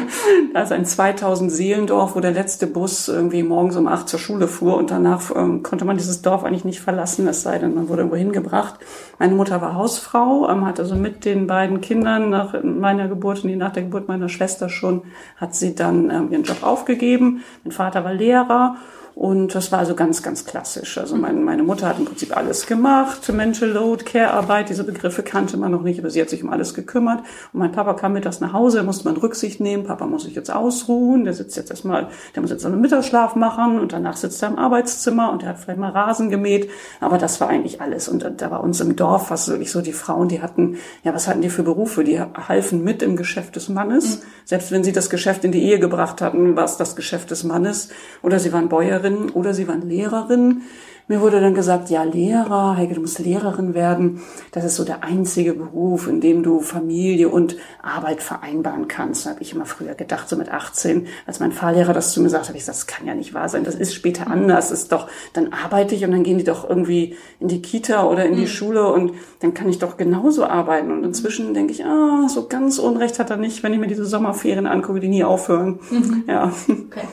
da 0.54 0.62
ist 0.62 0.72
ein 0.72 0.84
2000 0.84 1.50
Seelendorf, 1.50 2.14
wo 2.14 2.20
der 2.20 2.32
letzte 2.32 2.66
Bus 2.66 3.08
irgendwie 3.08 3.42
morgens 3.42 3.76
um 3.76 3.88
acht 3.88 4.08
zur 4.08 4.20
Schule 4.20 4.46
fuhr 4.46 4.76
und 4.76 4.90
danach 4.90 5.34
ähm, 5.34 5.62
konnte 5.62 5.84
man 5.84 5.96
dieses 5.96 6.22
Dorf 6.22 6.44
eigentlich 6.44 6.64
nicht 6.64 6.80
verlassen, 6.80 7.26
es 7.28 7.42
sei 7.42 7.58
denn, 7.58 7.74
man 7.74 7.88
wurde 7.88 8.02
irgendwo 8.02 8.16
hingebracht. 8.16 8.74
Meine 9.18 9.34
Mutter 9.34 9.60
war 9.60 9.74
Hausfrau, 9.74 10.48
ähm, 10.48 10.66
hat 10.66 10.78
also 10.78 10.94
mit 10.94 11.24
den 11.24 11.46
beiden 11.46 11.80
Kindern 11.80 12.30
nach 12.30 12.62
meiner 12.62 13.08
Geburt 13.08 13.42
und 13.42 13.56
nach 13.56 13.72
der 13.72 13.84
Geburt 13.84 14.06
meiner 14.06 14.28
Schwester 14.28 14.68
schon, 14.68 15.02
hat 15.36 15.54
sie 15.54 15.74
dann 15.74 16.10
ähm, 16.10 16.28
ihren 16.30 16.42
Job 16.42 16.62
aufgegeben. 16.62 17.42
Mein 17.64 17.72
Vater 17.72 18.04
war 18.04 18.12
Lehrer 18.12 18.76
und 19.16 19.54
das 19.54 19.72
war 19.72 19.78
also 19.78 19.94
ganz, 19.94 20.22
ganz 20.22 20.44
klassisch. 20.44 20.98
Also 20.98 21.16
meine, 21.16 21.40
meine 21.40 21.62
Mutter 21.62 21.88
hat 21.88 21.98
im 21.98 22.04
Prinzip 22.04 22.36
alles 22.36 22.66
gemacht. 22.66 23.26
Mental 23.32 23.66
Load, 23.66 24.04
Care-Arbeit, 24.04 24.68
diese 24.68 24.84
Begriffe 24.84 25.22
kannte 25.22 25.56
man 25.56 25.72
noch 25.72 25.80
nicht, 25.80 25.98
aber 25.98 26.10
sie 26.10 26.20
hat 26.20 26.28
sich 26.28 26.44
um 26.44 26.50
alles 26.50 26.74
gekümmert. 26.74 27.20
Und 27.54 27.60
mein 27.60 27.72
Papa 27.72 27.94
kam 27.94 28.12
mittags 28.12 28.40
nach 28.40 28.52
Hause, 28.52 28.82
musste 28.82 29.06
man 29.06 29.16
Rücksicht 29.16 29.58
nehmen. 29.58 29.84
Papa 29.84 30.04
muss 30.04 30.24
sich 30.24 30.34
jetzt 30.34 30.52
ausruhen. 30.52 31.24
Der 31.24 31.32
sitzt 31.32 31.56
jetzt 31.56 31.70
erstmal, 31.70 32.08
der 32.34 32.42
muss 32.42 32.50
jetzt 32.50 32.66
einen 32.66 32.78
Mittagsschlaf 32.78 33.36
machen 33.36 33.80
und 33.80 33.94
danach 33.94 34.18
sitzt 34.18 34.42
er 34.42 34.50
im 34.50 34.58
Arbeitszimmer 34.58 35.32
und 35.32 35.42
er 35.42 35.48
hat 35.48 35.60
vielleicht 35.60 35.80
mal 35.80 35.92
Rasen 35.92 36.28
gemäht. 36.28 36.68
Aber 37.00 37.16
das 37.16 37.40
war 37.40 37.48
eigentlich 37.48 37.80
alles. 37.80 38.08
Und 38.08 38.30
da 38.36 38.50
war 38.50 38.62
uns 38.62 38.82
im 38.82 38.96
Dorf, 38.96 39.30
was 39.30 39.48
wirklich 39.48 39.72
so 39.72 39.80
die 39.80 39.94
Frauen, 39.94 40.28
die 40.28 40.42
hatten, 40.42 40.76
ja, 41.04 41.14
was 41.14 41.26
hatten 41.26 41.40
die 41.40 41.48
für 41.48 41.62
Berufe? 41.62 42.04
Die 42.04 42.20
halfen 42.20 42.84
mit 42.84 43.02
im 43.02 43.16
Geschäft 43.16 43.56
des 43.56 43.70
Mannes. 43.70 44.18
Mhm. 44.18 44.22
Selbst 44.44 44.70
wenn 44.72 44.84
sie 44.84 44.92
das 44.92 45.08
Geschäft 45.08 45.42
in 45.42 45.52
die 45.52 45.62
Ehe 45.62 45.78
gebracht 45.78 46.20
hatten, 46.20 46.54
war 46.54 46.64
es 46.64 46.76
das 46.76 46.96
Geschäft 46.96 47.30
des 47.30 47.44
Mannes. 47.44 47.88
Oder 48.22 48.38
sie 48.40 48.52
waren 48.52 48.68
Bäuerin 48.68 49.05
Lehrerin 49.06 49.30
oder 49.30 49.54
sie 49.54 49.68
waren 49.68 49.88
Lehrerin. 49.88 50.62
Mir 51.08 51.20
wurde 51.20 51.40
dann 51.40 51.54
gesagt, 51.54 51.88
ja, 51.88 52.02
Lehrer, 52.02 52.76
Heike, 52.76 52.94
du 52.94 53.00
musst 53.00 53.20
Lehrerin 53.20 53.74
werden. 53.74 54.22
Das 54.50 54.64
ist 54.64 54.74
so 54.74 54.82
der 54.82 55.04
einzige 55.04 55.54
Beruf, 55.54 56.08
in 56.08 56.20
dem 56.20 56.42
du 56.42 56.58
Familie 56.58 57.28
und 57.28 57.56
Arbeit 57.80 58.24
vereinbaren 58.24 58.88
kannst. 58.88 59.24
Da 59.24 59.30
habe 59.30 59.40
ich 59.40 59.52
immer 59.52 59.66
früher 59.66 59.94
gedacht, 59.94 60.28
so 60.28 60.34
mit 60.34 60.50
18, 60.50 61.06
als 61.24 61.38
mein 61.38 61.52
Fahrlehrer 61.52 61.92
das 61.92 62.10
zu 62.10 62.20
mir 62.20 62.28
sagte, 62.28 62.48
habe 62.48 62.58
ich 62.58 62.64
gesagt, 62.64 62.78
das 62.78 62.86
kann 62.88 63.06
ja 63.06 63.14
nicht 63.14 63.34
wahr 63.34 63.48
sein. 63.48 63.62
Das 63.62 63.76
ist 63.76 63.94
später 63.94 64.26
anders. 64.26 64.70
Das 64.70 64.80
ist 64.80 64.90
doch, 64.90 65.06
dann 65.32 65.52
arbeite 65.52 65.94
ich 65.94 66.04
und 66.04 66.10
dann 66.10 66.24
gehen 66.24 66.38
die 66.38 66.44
doch 66.44 66.68
irgendwie 66.68 67.14
in 67.38 67.46
die 67.46 67.62
Kita 67.62 68.04
oder 68.04 68.24
in 68.24 68.34
die 68.34 68.42
mhm. 68.42 68.48
Schule 68.48 68.92
und 68.92 69.12
dann 69.38 69.54
kann 69.54 69.68
ich 69.68 69.78
doch 69.78 69.96
genauso 69.96 70.44
arbeiten. 70.44 70.90
Und 70.90 71.04
inzwischen 71.04 71.54
denke 71.54 71.72
ich, 71.72 71.84
ah, 71.84 72.26
so 72.28 72.48
ganz 72.48 72.80
Unrecht 72.80 73.20
hat 73.20 73.30
er 73.30 73.36
nicht, 73.36 73.62
wenn 73.62 73.72
ich 73.72 73.78
mir 73.78 73.86
diese 73.86 74.06
Sommerferien 74.06 74.66
angucke, 74.66 74.98
die 74.98 75.08
nie 75.08 75.22
aufhören. 75.22 75.78
Mhm. 75.88 76.24
Ja. 76.26 76.52
Okay. 76.68 77.06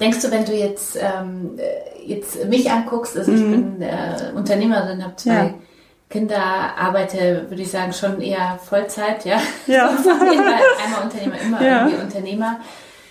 Denkst 0.00 0.20
du, 0.22 0.30
wenn 0.30 0.44
du 0.44 0.52
jetzt, 0.52 0.98
ähm, 1.00 1.58
jetzt 2.04 2.44
mich 2.46 2.70
anguckst, 2.70 3.16
also 3.16 3.32
ich 3.32 3.40
mhm. 3.40 3.78
bin 3.78 3.82
äh, 3.82 4.32
Unternehmerin, 4.34 5.02
habe 5.02 5.16
zwei 5.16 5.32
ja. 5.32 5.54
Kinder, 6.10 6.38
arbeite, 6.38 7.46
würde 7.48 7.62
ich 7.62 7.70
sagen, 7.70 7.92
schon 7.92 8.20
eher 8.20 8.58
Vollzeit, 8.62 9.24
ja. 9.24 9.40
Ja. 9.66 9.88
einmal 10.84 11.02
Unternehmer, 11.04 11.40
immer 11.40 11.62
ja. 11.62 11.86
irgendwie 11.86 12.02
Unternehmer. 12.02 12.60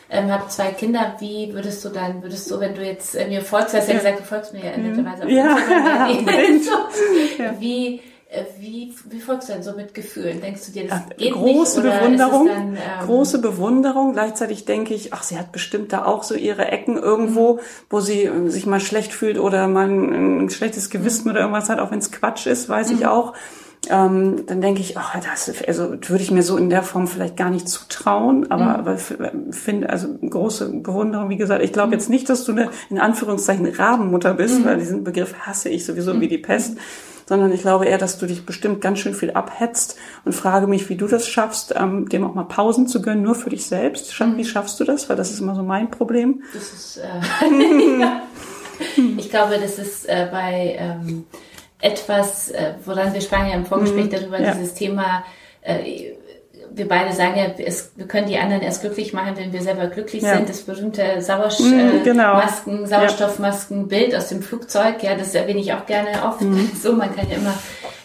Ähm, 0.07 0.31
habe 0.31 0.47
zwei 0.49 0.67
Kinder, 0.67 1.15
wie 1.19 1.51
würdest 1.53 1.83
du 1.83 1.89
dann, 1.89 2.21
würdest 2.21 2.49
du, 2.51 2.59
wenn 2.59 2.75
du 2.75 2.85
jetzt 2.85 3.15
äh, 3.15 3.27
mir 3.27 3.41
folgst, 3.41 3.73
hast 3.73 3.89
ja 3.89 3.95
gesagt, 3.95 4.19
du 4.19 4.23
folgst 4.23 4.53
mir 4.53 4.63
ja 4.63 4.77
netterweise 4.77 5.23
auf 5.23 5.29
ja. 5.29 5.57
Instagram, 6.07 6.59
so, 6.61 7.43
ja. 7.43 7.59
wie 7.59 7.95
äh, 7.95 8.01
wie, 8.59 8.93
wie 9.09 9.19
folgst 9.19 9.49
du 9.49 9.53
denn 9.53 9.63
so 9.63 9.73
mit 9.73 9.93
Gefühlen? 9.93 10.41
Denkst 10.41 10.65
du 10.67 10.71
dir, 10.71 10.87
das 10.87 11.01
geht 11.17 11.33
große 11.33 11.81
nicht? 11.81 11.99
Bewunderung, 11.99 12.47
dann, 12.47 12.75
ähm 12.75 13.05
große 13.05 13.39
Bewunderung. 13.39 14.13
Gleichzeitig 14.13 14.65
denke 14.65 14.93
ich, 14.93 15.13
ach, 15.13 15.23
sie 15.23 15.37
hat 15.37 15.51
bestimmt 15.51 15.93
da 15.93 16.05
auch 16.05 16.23
so 16.23 16.35
ihre 16.35 16.65
Ecken 16.65 16.97
irgendwo, 16.97 17.53
mhm. 17.53 17.59
wo 17.89 17.99
sie 17.99 18.23
äh, 18.23 18.49
sich 18.49 18.65
mal 18.65 18.79
schlecht 18.79 19.13
fühlt 19.13 19.39
oder 19.39 19.67
mal 19.67 19.87
ein, 19.87 20.45
ein 20.45 20.49
schlechtes 20.49 20.89
Gewissen 20.89 21.25
mhm. 21.25 21.31
oder 21.31 21.39
irgendwas 21.41 21.69
hat, 21.69 21.79
auch 21.79 21.91
wenn 21.91 21.99
es 21.99 22.11
Quatsch 22.11 22.47
ist, 22.47 22.69
weiß 22.69 22.89
mhm. 22.89 22.97
ich 22.97 23.05
auch. 23.07 23.33
Ähm, 23.89 24.45
dann 24.47 24.61
denke 24.61 24.81
ich, 24.81 24.97
ach, 24.97 25.15
das 25.21 25.51
also 25.67 25.91
würde 25.91 26.23
ich 26.23 26.31
mir 26.31 26.43
so 26.43 26.57
in 26.57 26.69
der 26.69 26.83
Form 26.83 27.07
vielleicht 27.07 27.37
gar 27.37 27.49
nicht 27.49 27.69
zutrauen, 27.69 28.49
aber, 28.49 28.65
mhm. 28.65 28.69
aber 28.69 28.97
finde 29.51 29.89
also 29.89 30.07
große 30.13 30.69
Bewunderung, 30.81 31.29
wie 31.29 31.37
gesagt, 31.37 31.63
ich 31.63 31.71
glaube 31.71 31.87
mhm. 31.87 31.93
jetzt 31.93 32.09
nicht, 32.09 32.29
dass 32.29 32.45
du 32.45 32.53
eine 32.53 32.69
in 32.89 32.99
Anführungszeichen 32.99 33.65
Rabenmutter 33.67 34.33
bist, 34.33 34.61
mhm. 34.61 34.65
weil 34.65 34.77
diesen 34.77 35.03
Begriff 35.03 35.35
hasse 35.41 35.69
ich 35.69 35.85
sowieso 35.85 36.19
wie 36.19 36.27
die 36.27 36.37
Pest 36.37 36.77
sondern 37.25 37.51
ich 37.51 37.61
glaube 37.61 37.85
eher, 37.85 37.97
dass 37.97 38.17
du 38.17 38.25
dich 38.25 38.45
bestimmt 38.45 38.81
ganz 38.81 38.99
schön 38.99 39.13
viel 39.13 39.31
abhetzt 39.31 39.97
und 40.25 40.33
frage 40.33 40.67
mich, 40.67 40.89
wie 40.89 40.95
du 40.95 41.07
das 41.07 41.27
schaffst, 41.27 41.73
ähm, 41.75 42.07
dem 42.07 42.25
auch 42.25 42.35
mal 42.35 42.43
Pausen 42.43 42.87
zu 42.87 43.01
gönnen, 43.01 43.23
nur 43.23 43.35
für 43.35 43.49
dich 43.49 43.65
selbst. 43.65 44.19
Mhm. 44.19 44.37
Wie 44.37 44.45
schaffst 44.45 44.79
du 44.79 44.83
das? 44.83 45.09
Weil 45.09 45.15
das 45.15 45.31
ist 45.31 45.39
immer 45.39 45.55
so 45.55 45.63
mein 45.63 45.89
Problem. 45.89 46.43
Das 46.53 46.73
ist, 46.73 46.97
äh, 46.97 47.99
ja. 47.99 48.21
ich 49.17 49.29
glaube, 49.29 49.57
das 49.59 49.79
ist 49.79 50.07
äh, 50.07 50.27
bei 50.31 50.75
ähm, 50.77 51.25
etwas, 51.79 52.51
äh, 52.51 52.75
woran 52.85 53.13
wir 53.13 53.21
sprachen 53.21 53.47
ja 53.47 53.55
im 53.55 53.65
Vorgespräch 53.65 54.05
mhm. 54.05 54.11
darüber, 54.11 54.39
ja. 54.39 54.53
dieses 54.53 54.73
Thema, 54.73 55.23
äh, 55.61 56.14
wir 56.75 56.87
beide 56.87 57.13
sagen 57.13 57.37
ja, 57.37 57.45
es, 57.65 57.91
wir 57.95 58.07
können 58.07 58.27
die 58.27 58.37
anderen 58.37 58.61
erst 58.61 58.81
glücklich 58.81 59.13
machen, 59.13 59.33
wenn 59.37 59.53
wir 59.53 59.61
selber 59.61 59.87
glücklich 59.87 60.23
ja. 60.23 60.35
sind. 60.35 60.49
Das 60.49 60.61
berühmte 60.61 61.21
Sauersch 61.21 61.59
mm, 61.59 61.79
äh, 61.79 62.03
genau. 62.03 62.33
Masken, 62.33 62.85
Sauerstoffmaskenbild 62.85 64.11
ja. 64.11 64.17
aus 64.17 64.29
dem 64.29 64.41
Flugzeug, 64.41 65.01
ja, 65.01 65.15
das 65.15 65.33
erwähne 65.33 65.59
ich 65.59 65.73
auch 65.73 65.85
gerne 65.85 66.23
oft. 66.25 66.41
Mm. 66.41 66.69
So, 66.81 66.93
man 66.93 67.15
kann 67.15 67.29
ja 67.29 67.37
immer 67.37 67.53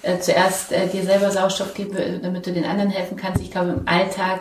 äh, 0.03 0.19
zuerst 0.19 0.73
äh, 0.73 0.87
dir 0.87 1.03
selber 1.03 1.31
Sauerstoff 1.31 1.75
geben, 1.75 1.97
damit 2.23 2.47
du 2.47 2.53
den 2.53 2.65
anderen 2.65 2.91
helfen 2.91 3.17
kannst. 3.17 3.43
Ich 3.43 3.51
glaube, 3.51 3.71
im 3.71 3.83
Alltag, 3.87 4.41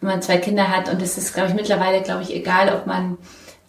wenn 0.00 0.10
man 0.10 0.22
zwei 0.22 0.38
Kinder 0.38 0.68
hat, 0.68 0.90
und 0.92 1.00
es 1.00 1.16
ist, 1.16 1.34
glaube 1.34 1.50
ich, 1.50 1.54
mittlerweile, 1.54 2.02
glaube 2.02 2.22
ich, 2.22 2.34
egal, 2.34 2.74
ob 2.74 2.86
man 2.86 3.16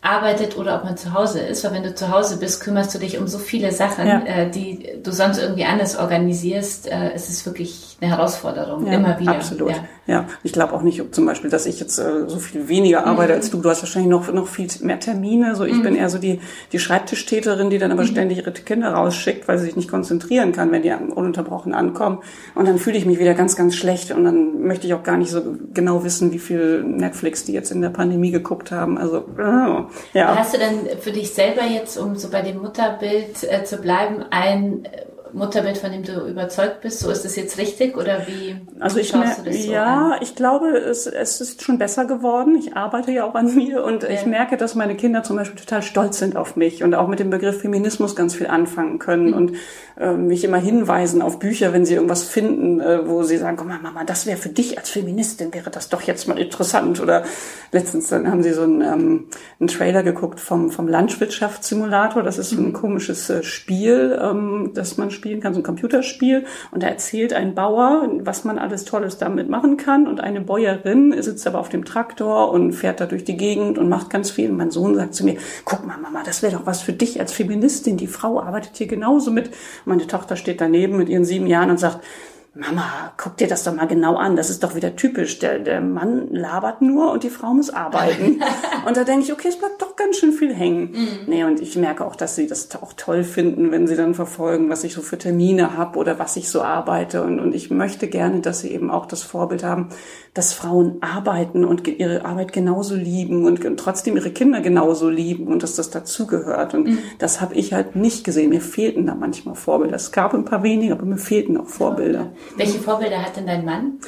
arbeitet 0.02 0.58
oder 0.58 0.78
ob 0.78 0.84
man 0.84 0.98
zu 0.98 1.14
Hause 1.14 1.40
ist. 1.40 1.64
Weil 1.64 1.74
wenn 1.74 1.84
du 1.84 1.94
zu 1.94 2.10
Hause 2.10 2.38
bist, 2.38 2.62
kümmerst 2.62 2.94
du 2.94 3.00
dich 3.00 3.20
um 3.20 3.28
so 3.28 3.38
viele 3.38 3.72
Sachen, 3.72 4.08
ja. 4.08 4.24
äh, 4.26 4.50
die 4.50 5.00
du 5.02 5.12
sonst 5.12 5.38
irgendwie 5.38 5.66
anders 5.66 5.98
organisierst. 5.98 6.88
Äh, 6.88 7.12
es 7.14 7.30
ist 7.30 7.46
wirklich 7.46 7.91
eine 8.02 8.18
Herausforderung, 8.18 8.88
ja, 8.88 8.94
immer 8.94 9.20
wieder. 9.20 9.34
Absolut. 9.34 9.70
Ja, 9.70 9.86
ja. 10.08 10.26
ich 10.42 10.52
glaube 10.52 10.74
auch 10.74 10.82
nicht 10.82 11.14
zum 11.14 11.26
Beispiel, 11.28 11.52
dass 11.52 11.68
ich 11.68 11.80
jetzt 11.80 12.00
äh, 12.00 12.28
so 12.28 12.40
viel 12.40 12.68
weniger 12.68 13.06
arbeite 13.06 13.34
mhm. 13.34 13.38
als 13.38 13.52
du. 13.52 13.62
Du 13.62 13.70
hast 13.70 13.84
wahrscheinlich 13.84 14.10
noch, 14.10 14.34
noch 14.34 14.48
viel 14.48 14.68
mehr 14.82 15.00
Termine. 15.00 15.56
So, 15.56 15.66
ich 15.66 15.76
mhm. 15.76 15.84
bin 15.84 15.96
eher 15.96 16.10
so 16.10 16.18
die, 16.18 16.40
die 16.72 16.80
Schreibtischtäterin, 16.80 17.70
die 17.70 17.78
dann 17.78 17.92
aber 17.92 18.02
mhm. 18.02 18.08
ständig 18.08 18.40
ihre 18.40 18.52
Kinder 18.54 18.94
rausschickt, 18.94 19.48
weil 19.48 19.60
sie 19.60 19.66
sich 19.66 19.76
nicht 19.76 19.90
konzentrieren 19.90 20.52
kann, 20.52 20.72
wenn 20.72 20.82
die 20.82 20.92
ununterbrochen 20.92 21.76
ankommen. 21.76 22.20
Und 22.56 22.68
dann 22.68 22.80
fühle 22.80 22.98
ich 22.98 23.06
mich 23.06 23.20
wieder 23.20 23.36
ganz, 23.36 23.56
ganz 23.56 23.76
schlecht. 23.76 24.12
Und 24.12 24.24
dann 24.24 24.64
möchte 24.64 24.88
ich 24.88 24.96
auch 24.96 25.04
gar 25.04 25.18
nicht 25.18 25.30
so 25.30 25.42
genau 25.72 26.04
wissen, 26.04 26.32
wie 26.32 26.40
viel 26.40 26.84
Netflix 26.84 27.46
die 27.46 27.54
jetzt 27.54 27.72
in 27.72 27.82
der 27.82 27.90
Pandemie 27.90 28.32
geguckt 28.32 28.72
haben. 28.72 28.98
Also, 28.98 29.26
oh. 29.38 29.86
Ja. 30.14 30.36
Hast 30.36 30.56
du 30.56 30.58
denn 30.58 31.00
für 31.00 31.12
dich 31.12 31.34
selber 31.36 31.64
jetzt, 31.64 31.98
um 31.98 32.16
so 32.16 32.32
bei 32.32 32.42
dem 32.42 32.64
Mutterbild 32.64 33.44
äh, 33.44 33.64
zu 33.64 33.78
bleiben, 33.78 34.26
ein 34.32 34.88
Mutterbild, 35.34 35.78
von 35.78 35.92
dem 35.92 36.04
du 36.04 36.28
überzeugt 36.28 36.82
bist? 36.82 37.00
So 37.00 37.10
ist 37.10 37.26
das 37.26 37.36
jetzt 37.36 37.58
richtig 37.58 37.98
oder 37.98 38.28
wie 38.28 38.56
also 38.80 39.00
ich 39.00 39.10
schaust 39.10 39.40
du 39.40 39.44
das 39.44 39.64
so 39.64 39.72
Ja, 39.72 40.12
an? 40.12 40.20
ich 40.22 40.36
glaube, 40.36 40.70
es, 40.70 41.06
es 41.06 41.42
ist 41.42 41.64
schon 41.64 41.78
besser 41.78 42.06
geworden. 42.06 42.56
Ich 42.56 42.76
arbeite 42.76 43.12
ja 43.12 43.26
auch 43.26 43.36
an 43.36 43.54
mir 43.56 43.84
und 43.84 44.04
ja. 44.04 44.10
ich 44.10 44.26
merke, 44.26 44.58
dass 44.58 44.76
meine 44.76 44.96
Kinder 44.96 45.24
zum 45.24 45.36
Beispiel 45.36 45.60
total 45.60 45.82
stolz 45.82 46.20
sind 46.20 46.36
auf 46.36 46.56
mich 46.56 46.84
und 46.84 46.94
auch 46.96 47.08
mit 47.08 47.20
dem 47.20 47.30
Begriff 47.30 47.62
Feminismus 47.62 48.16
ganz 48.16 48.36
viel 48.36 48.48
anfangen 48.48 49.00
können 49.00 49.28
mhm. 49.28 49.34
und 49.34 49.56
äh, 49.98 50.14
mich 50.14 50.44
immer 50.44 50.58
hinweisen 50.58 51.22
auf 51.22 51.40
Bücher, 51.40 51.74
wenn 51.74 51.86
sie 51.86 51.94
irgendwas 51.94 52.24
finden, 52.24 52.80
äh, 52.80 53.08
wo 53.08 53.24
sie 53.24 53.38
sagen, 53.38 53.58
komm 53.58 53.68
mal, 53.68 53.80
Mama, 53.80 54.04
das 54.04 54.26
wäre 54.26 54.38
für 54.38 54.50
dich 54.50 54.78
als 54.78 54.90
Feministin, 54.90 55.54
wäre 55.54 55.70
das 55.70 55.90
doch 55.90 56.02
jetzt 56.02 56.28
mal 56.28 56.40
interessant. 56.40 57.00
Oder 57.00 57.24
letztens 57.72 58.08
dann 58.10 58.30
haben 58.30 58.42
sie 58.42 58.54
so 58.54 58.64
einen, 58.64 58.82
ähm, 58.82 59.26
einen 59.60 59.68
Trailer 59.68 60.04
geguckt 60.04 60.40
vom, 60.40 60.72
vom 60.72 60.88
Landwirtschaftssimulator. 60.88 62.24
Das 62.24 62.38
ist 62.38 62.50
so 62.50 62.58
ein 62.58 62.68
mhm. 62.68 62.74
komisches 62.74 63.30
äh, 63.30 63.44
Spiel, 63.44 64.18
ähm, 64.22 64.72
das 64.74 64.98
man 64.98 65.12
spielen 65.22 65.40
kann, 65.40 65.54
so 65.54 65.60
ein 65.60 65.64
Computerspiel. 65.64 66.46
Und 66.72 66.82
da 66.82 66.88
erzählt 66.88 67.34
ein 67.34 67.54
Bauer, 67.54 68.10
was 68.22 68.44
man 68.44 68.58
alles 68.58 68.86
Tolles 68.86 69.20
damit 69.20 69.50
machen 69.50 69.78
kann. 69.78 70.08
Und 70.08 70.20
eine 70.20 70.42
Bäuerin 70.42 71.14
sitzt 71.22 71.46
aber 71.46 71.60
auf 71.60 71.70
dem 71.70 71.86
Traktor 71.86 72.52
und 72.52 72.74
fährt 72.74 73.00
da 73.00 73.06
durch 73.06 73.24
die 73.24 73.38
Gegend 73.38 73.78
und 73.78 73.88
macht 73.88 74.10
ganz 74.10 74.32
viel. 74.32 74.50
Und 74.50 74.58
mein 74.58 74.72
Sohn 74.72 74.96
sagt 74.96 75.14
zu 75.14 75.24
mir, 75.24 75.38
guck 75.64 75.86
mal, 75.86 75.98
Mama, 75.98 76.24
das 76.26 76.42
wäre 76.42 76.54
doch 76.54 76.66
was 76.66 76.82
für 76.82 76.94
dich 76.94 77.20
als 77.20 77.34
Feministin. 77.34 77.98
Die 77.98 78.08
Frau 78.08 78.42
arbeitet 78.42 78.78
hier 78.78 78.88
genauso 78.88 79.30
mit. 79.30 79.52
Meine 79.86 80.08
Tochter 80.08 80.36
steht 80.36 80.60
daneben 80.60 80.98
mit 80.98 81.08
ihren 81.08 81.26
sieben 81.26 81.46
Jahren 81.46 81.70
und 81.70 81.80
sagt, 81.80 82.04
Mama, 82.54 83.14
guck 83.16 83.38
dir 83.38 83.48
das 83.48 83.64
doch 83.64 83.74
mal 83.74 83.88
genau 83.88 84.18
an. 84.18 84.36
Das 84.36 84.50
ist 84.50 84.62
doch 84.62 84.76
wieder 84.76 84.98
typisch. 84.98 85.40
Der, 85.40 85.58
der 85.58 85.80
Mann 85.80 86.28
labert 86.32 86.82
nur 86.82 87.14
und 87.14 87.24
die 87.24 87.30
Frau 87.30 87.54
muss 87.54 87.70
arbeiten. 87.70 88.42
und 88.86 88.98
da 88.98 89.06
denke 89.06 89.24
ich, 89.24 89.32
okay, 89.32 89.48
es 89.48 89.58
bleibt 89.58 89.82
doch 89.82 89.96
ganz 89.96 90.18
schön 90.18 90.34
viel 90.34 90.54
hängen. 90.54 90.92
Mhm. 90.92 91.08
Nee, 91.28 91.46
und 91.46 91.62
ich 91.62 91.78
merke 91.78 92.06
auch, 92.06 92.18
dass 92.18 92.36
sie 92.36 92.48
das 92.48 92.68
auch 92.76 92.92
toll 92.92 93.24
finden, 93.24 93.72
wenn 93.72 93.88
sie 93.88 93.96
dann 93.96 94.14
verfolgen, 94.16 94.70
was 94.70 94.84
ich 94.84 94.94
so 94.94 95.02
für 95.02 95.18
Termine 95.18 95.78
habe 95.78 95.98
oder 95.98 96.20
was 96.20 96.36
ich 96.36 96.50
so 96.50 96.62
arbeite. 96.62 97.24
Und, 97.24 97.40
und 97.40 97.56
ich 97.56 97.72
möchte 97.72 98.10
gerne, 98.10 98.42
dass 98.42 98.60
sie 98.60 98.72
eben 98.72 98.92
auch 98.92 99.06
das 99.06 99.24
Vorbild 99.24 99.64
haben, 99.64 99.88
dass 100.34 100.52
Frauen 100.52 100.98
arbeiten 101.00 101.64
und 101.64 101.88
ihre 101.88 102.26
Arbeit 102.26 102.52
genauso 102.52 102.96
lieben 102.96 103.46
und, 103.46 103.64
und 103.64 103.78
trotzdem 103.78 104.18
ihre 104.18 104.32
Kinder 104.32 104.60
genauso 104.60 105.10
lieben 105.10 105.48
und 105.48 105.64
dass 105.64 105.76
das 105.76 105.90
dazugehört. 105.90 106.74
Und 106.74 106.88
mhm. 106.88 106.98
das 107.18 107.40
habe 107.40 107.56
ich 107.56 107.72
halt 107.72 107.96
nicht 107.96 108.26
gesehen. 108.26 108.50
Mir 108.50 108.60
fehlten 108.60 109.06
da 109.06 109.16
manchmal 109.16 109.56
Vorbilder. 109.56 109.96
Es 109.96 110.12
gab 110.12 110.34
ein 110.34 110.44
paar 110.44 110.64
wenige, 110.64 110.92
aber 110.92 111.06
mir 111.06 111.18
fehlten 111.18 111.56
auch 111.56 111.68
Vorbilder. 111.68 112.34
Welche 112.56 112.80
Vorbilder 112.80 113.24
hat 113.24 113.38
denn 113.38 113.48
dein 113.48 113.66
Mann? 113.66 114.00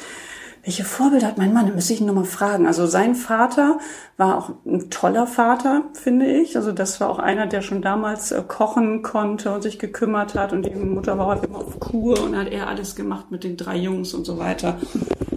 Welche 0.64 0.84
Vorbilder 0.84 1.26
hat 1.26 1.36
mein 1.36 1.52
Mann? 1.52 1.66
Da 1.66 1.74
müsste 1.74 1.92
ich 1.92 2.00
ihn 2.00 2.06
nochmal 2.06 2.24
fragen. 2.24 2.66
Also 2.66 2.86
sein 2.86 3.14
Vater 3.14 3.78
war 4.16 4.38
auch 4.38 4.50
ein 4.64 4.88
toller 4.88 5.26
Vater, 5.26 5.82
finde 5.92 6.24
ich. 6.24 6.56
Also 6.56 6.72
das 6.72 7.00
war 7.02 7.10
auch 7.10 7.18
einer, 7.18 7.46
der 7.46 7.60
schon 7.60 7.82
damals 7.82 8.32
äh, 8.32 8.42
kochen 8.48 9.02
konnte 9.02 9.52
und 9.52 9.62
sich 9.62 9.78
gekümmert 9.78 10.34
hat. 10.34 10.54
Und 10.54 10.64
die 10.64 10.70
Mutter 10.70 11.18
war 11.18 11.26
halt 11.26 11.44
immer 11.44 11.58
auf 11.58 11.78
Kur 11.80 12.22
und 12.22 12.34
hat 12.34 12.50
er 12.50 12.68
alles 12.68 12.96
gemacht 12.96 13.30
mit 13.30 13.44
den 13.44 13.58
drei 13.58 13.76
Jungs 13.76 14.14
und 14.14 14.24
so 14.24 14.38
weiter. 14.38 14.78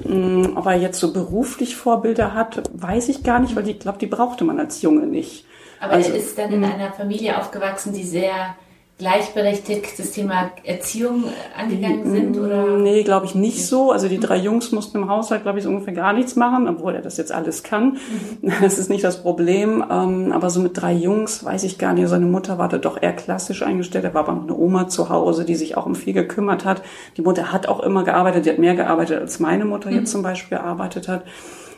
Mm, 0.06 0.56
ob 0.56 0.66
er 0.66 0.76
jetzt 0.76 1.00
so 1.00 1.12
beruflich 1.12 1.76
Vorbilder 1.76 2.34
hat, 2.34 2.64
weiß 2.74 3.10
ich 3.10 3.24
gar 3.24 3.40
nicht, 3.40 3.54
weil 3.58 3.68
ich 3.68 3.80
glaube, 3.80 3.98
die 3.98 4.08
brauchte 4.08 4.46
man 4.46 4.58
als 4.58 4.82
Junge 4.82 5.08
nicht. 5.08 5.46
Aber 5.82 5.94
also, 5.94 6.12
er 6.12 6.20
ist 6.20 6.38
dann 6.38 6.54
in 6.54 6.62
mm. 6.62 6.64
einer 6.64 6.94
Familie 6.94 7.38
aufgewachsen, 7.38 7.92
die 7.92 8.04
sehr 8.04 8.56
gleichberechtigt 8.98 10.00
das 10.00 10.12
Thema 10.12 10.52
Erziehung 10.64 11.26
angegangen 11.56 12.10
sind? 12.10 12.38
Oder? 12.38 12.78
Nee, 12.78 13.04
glaube 13.04 13.28
ich 13.28 13.36
nicht 13.36 13.66
so. 13.66 13.92
Also 13.92 14.08
die 14.08 14.20
drei 14.20 14.38
Jungs 14.38 14.72
mussten 14.72 14.98
im 14.98 15.10
Haushalt, 15.10 15.44
glaube 15.44 15.60
ich, 15.60 15.64
so 15.64 15.70
ungefähr 15.70 15.94
gar 15.94 16.14
nichts 16.14 16.36
machen, 16.36 16.68
obwohl 16.68 16.96
er 16.96 17.02
das 17.02 17.18
jetzt 17.18 17.32
alles 17.32 17.62
kann. 17.62 17.98
Mhm. 18.42 18.52
Das 18.62 18.80
ist 18.80 18.90
nicht 18.90 19.04
das 19.04 19.22
Problem. 19.22 19.84
Ähm, 19.90 20.32
aber 20.32 20.50
so 20.50 20.60
mit 20.60 20.82
drei 20.82 20.94
Jungs 20.94 21.44
weiß 21.44 21.64
ich 21.64 21.78
gar 21.78 21.94
nicht. 21.94 22.08
Seine 22.08 22.26
Mutter 22.26 22.58
war 22.58 22.70
da 22.70 22.80
doch 22.80 23.00
eher 23.00 23.14
klassisch 23.14 23.62
eingestellt. 23.62 24.04
Da 24.04 24.14
war 24.16 24.24
aber 24.28 24.34
noch 24.34 24.44
eine 24.44 24.56
Oma 24.56 24.88
zu 24.88 25.10
Hause, 25.10 25.46
die 25.46 25.56
sich 25.56 25.78
auch 25.78 25.86
um 25.86 25.94
viel 25.94 26.14
gekümmert 26.14 26.66
hat. 26.66 26.82
Die 27.18 27.22
Mutter 27.22 27.52
hat 27.52 27.68
auch 27.68 27.82
immer 27.82 28.04
gearbeitet. 28.04 28.46
Die 28.46 28.50
hat 28.50 28.58
mehr 28.58 28.76
gearbeitet, 28.76 29.22
als 29.22 29.40
meine 29.40 29.66
Mutter 29.66 29.92
mhm. 29.92 29.98
jetzt 29.98 30.12
zum 30.12 30.24
Beispiel 30.24 30.58
gearbeitet 30.58 31.08
hat. 31.08 31.24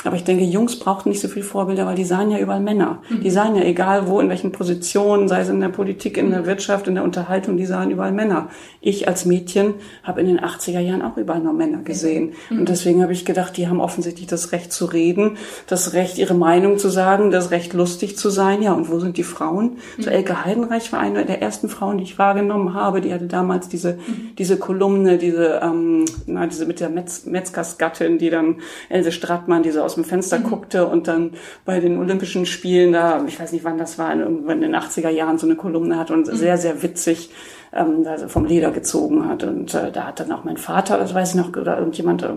Aber 0.06 0.16
ich 0.16 0.24
denke, 0.24 0.46
Jungs 0.46 0.80
brauchten 0.80 1.10
nicht 1.10 1.20
so 1.20 1.28
viel 1.28 1.44
Vorbilder, 1.44 1.86
weil 1.86 1.96
die 1.96 2.06
sahen 2.06 2.32
ja 2.32 2.40
überall 2.40 2.62
Männer. 2.62 3.02
Mhm. 3.10 3.22
Die 3.22 3.30
sahen 3.30 3.56
ja 3.56 3.64
egal 3.64 4.08
wo, 4.08 4.22
in 4.22 4.30
welchen 4.30 4.54
Positionen, 4.54 5.28
sei 5.28 5.42
es 5.42 5.50
in 5.50 5.60
der 5.60 5.70
Politik, 5.70 6.18
in 6.18 6.30
der 6.32 6.46
Wirtschaft, 6.46 6.88
in 6.88 6.96
der 6.96 7.04
Unterhaltung, 7.04 7.58
die 7.58 7.66
sahen 7.66 7.92
überall 7.92 8.14
Männer. 8.14 8.50
Ich 8.80 9.10
als 9.10 9.26
Mädchen 9.26 9.74
habe 10.04 10.22
in 10.22 10.28
den 10.28 10.40
80er 10.40 10.80
Jahren 10.80 11.02
auch 11.02 11.18
überall 11.18 11.42
nur 11.42 11.52
Männer 11.52 11.80
gesehen. 11.84 12.34
Mhm. 12.50 12.60
Und 12.60 12.70
deswegen 12.70 13.04
habe 13.04 13.12
ich 13.12 13.26
gedacht, 13.26 13.58
die 13.58 13.68
haben 13.68 13.82
offensichtlich 13.82 14.28
das 14.28 14.54
Recht 14.54 14.72
zu 14.72 14.86
reden, 14.86 15.38
das 15.68 15.92
Recht, 15.94 16.18
ihre 16.18 16.34
Meinung 16.34 16.78
zu 16.78 16.88
sagen, 16.88 17.30
das 17.30 17.52
Recht, 17.52 17.74
lustig 17.74 18.18
zu 18.18 18.30
sein. 18.30 18.62
Ja, 18.62 18.74
und 18.74 18.90
wo 18.90 19.00
sind 19.00 19.18
die 19.18 19.24
Frauen? 19.24 19.78
Mhm. 19.98 20.04
So 20.04 20.10
Elke 20.10 20.46
Heidenreich 20.46 20.94
war 20.94 21.02
eine 21.02 21.26
der 21.26 21.42
ersten 21.42 21.68
Frauen, 21.68 21.98
die 21.98 22.06
ich 22.06 22.18
wahrgenommen 22.18 22.74
habe. 22.74 23.02
Die 23.02 23.14
hatte 23.14 23.28
damals 23.28 23.68
diese, 23.68 23.94
mhm. 23.96 24.36
diese 24.38 24.58
Kolumne, 24.58 25.18
diese, 25.18 25.60
ähm, 25.62 26.06
na, 26.26 26.48
diese 26.48 26.66
mit 26.66 26.80
der 26.80 26.90
Metz, 26.90 27.26
Metzgersgattin, 27.26 28.18
die 28.18 28.30
dann 28.30 28.58
Else 28.88 29.12
Strattmann, 29.12 29.62
diese 29.62 29.84
aus 29.90 29.96
dem 29.96 30.04
Fenster 30.04 30.38
mhm. 30.38 30.44
guckte 30.44 30.86
und 30.86 31.08
dann 31.08 31.32
bei 31.66 31.80
den 31.80 31.98
Olympischen 31.98 32.46
Spielen 32.46 32.94
da, 32.94 33.24
ich 33.28 33.40
weiß 33.40 33.52
nicht 33.52 33.64
wann 33.64 33.80
das 33.80 33.98
war, 33.98 34.16
irgendwann 34.16 34.62
in 34.62 34.72
den 34.72 34.76
80er 34.80 35.10
Jahren 35.10 35.40
so 35.40 35.48
eine 35.48 35.56
Kolumne 35.56 35.98
hat 35.98 36.12
und 36.12 36.28
mhm. 36.28 36.36
sehr, 36.36 36.58
sehr 36.60 36.84
witzig 36.84 37.32
ähm, 37.72 38.06
vom 38.28 38.46
Leder 38.46 38.72
gezogen 38.72 39.28
hat. 39.28 39.44
Und 39.44 39.74
äh, 39.74 39.92
da 39.92 40.08
hat 40.08 40.20
dann 40.20 40.32
auch 40.32 40.44
mein 40.44 40.58
Vater, 40.58 40.98
das 40.98 41.14
weiß 41.14 41.30
ich 41.30 41.36
noch, 41.36 41.50
oder 41.56 41.78
irgendjemand 41.78 42.24
äh, 42.24 42.30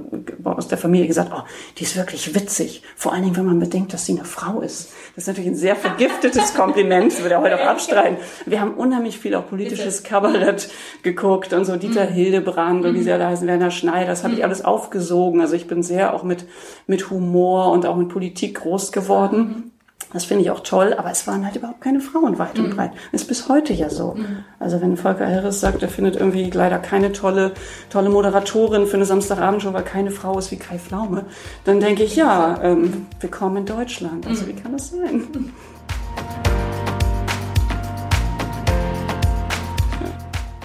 aus 0.44 0.68
der 0.68 0.78
Familie 0.78 1.06
gesagt, 1.06 1.30
oh, 1.34 1.42
die 1.78 1.84
ist 1.84 1.96
wirklich 1.96 2.34
witzig. 2.34 2.82
Vor 2.96 3.12
allen 3.12 3.22
Dingen, 3.22 3.36
wenn 3.36 3.46
man 3.46 3.58
bedenkt, 3.58 3.92
dass 3.92 4.04
sie 4.04 4.12
eine 4.12 4.24
Frau 4.24 4.60
ist. 4.60 4.92
Das 5.14 5.24
ist 5.24 5.28
natürlich 5.28 5.50
ein 5.50 5.56
sehr 5.56 5.76
vergiftetes 5.76 6.54
Kompliment, 6.62 7.12
das 7.12 7.22
würde 7.22 7.34
er 7.34 7.40
heute 7.40 7.60
auch 7.60 7.66
abstreiten. 7.66 8.16
Wir 8.46 8.60
haben 8.60 8.74
unheimlich 8.74 9.18
viel 9.18 9.34
auch 9.34 9.48
politisches 9.48 10.02
Kabarett 10.02 10.70
geguckt 11.02 11.52
und 11.52 11.64
so 11.64 11.76
Dieter 11.76 12.04
mhm. 12.04 12.14
Hildebrand 12.14 12.84
und 12.84 12.94
wie 12.94 13.02
sie 13.02 13.12
alle 13.12 13.26
heißen, 13.26 13.46
Werner 13.46 13.70
Schneider, 13.70 14.08
das 14.08 14.24
habe 14.24 14.34
ich 14.34 14.40
mhm. 14.40 14.44
alles 14.44 14.64
aufgesogen. 14.64 15.40
Also 15.40 15.54
ich 15.54 15.66
bin 15.66 15.82
sehr 15.82 16.14
auch 16.14 16.22
mit, 16.22 16.46
mit 16.86 17.10
Humor 17.10 17.72
und 17.72 17.86
auch 17.86 17.96
mit 17.96 18.08
Politik 18.08 18.60
groß 18.60 18.92
geworden. 18.92 19.38
Mhm. 19.38 19.71
Das 20.12 20.26
finde 20.26 20.44
ich 20.44 20.50
auch 20.50 20.60
toll, 20.60 20.94
aber 20.96 21.10
es 21.10 21.26
waren 21.26 21.44
halt 21.44 21.56
überhaupt 21.56 21.80
keine 21.80 22.00
Frauen 22.00 22.38
weit 22.38 22.58
und 22.58 22.68
mhm. 22.68 22.76
breit. 22.76 22.90
Ist 23.12 23.28
bis 23.28 23.48
heute 23.48 23.72
ja 23.72 23.88
so. 23.88 24.14
Mhm. 24.14 24.44
Also 24.58 24.80
wenn 24.82 24.98
Volker 24.98 25.26
Harris 25.26 25.60
sagt, 25.60 25.82
er 25.82 25.88
findet 25.88 26.16
irgendwie 26.16 26.50
leider 26.50 26.78
keine 26.78 27.12
tolle, 27.12 27.52
tolle 27.88 28.10
Moderatorin 28.10 28.86
für 28.86 28.96
eine 28.96 29.06
Samstagabendshow, 29.06 29.72
weil 29.72 29.84
keine 29.84 30.10
Frau 30.10 30.38
ist 30.38 30.50
wie 30.50 30.56
Kai 30.56 30.78
Pflaume, 30.78 31.24
dann 31.64 31.80
denke 31.80 32.02
ich, 32.02 32.14
ja, 32.16 32.60
ähm, 32.62 33.06
willkommen 33.20 33.58
in 33.58 33.66
Deutschland. 33.66 34.26
Also 34.26 34.46
wie 34.46 34.52
kann 34.52 34.72
das 34.72 34.90
sein? 34.90 35.52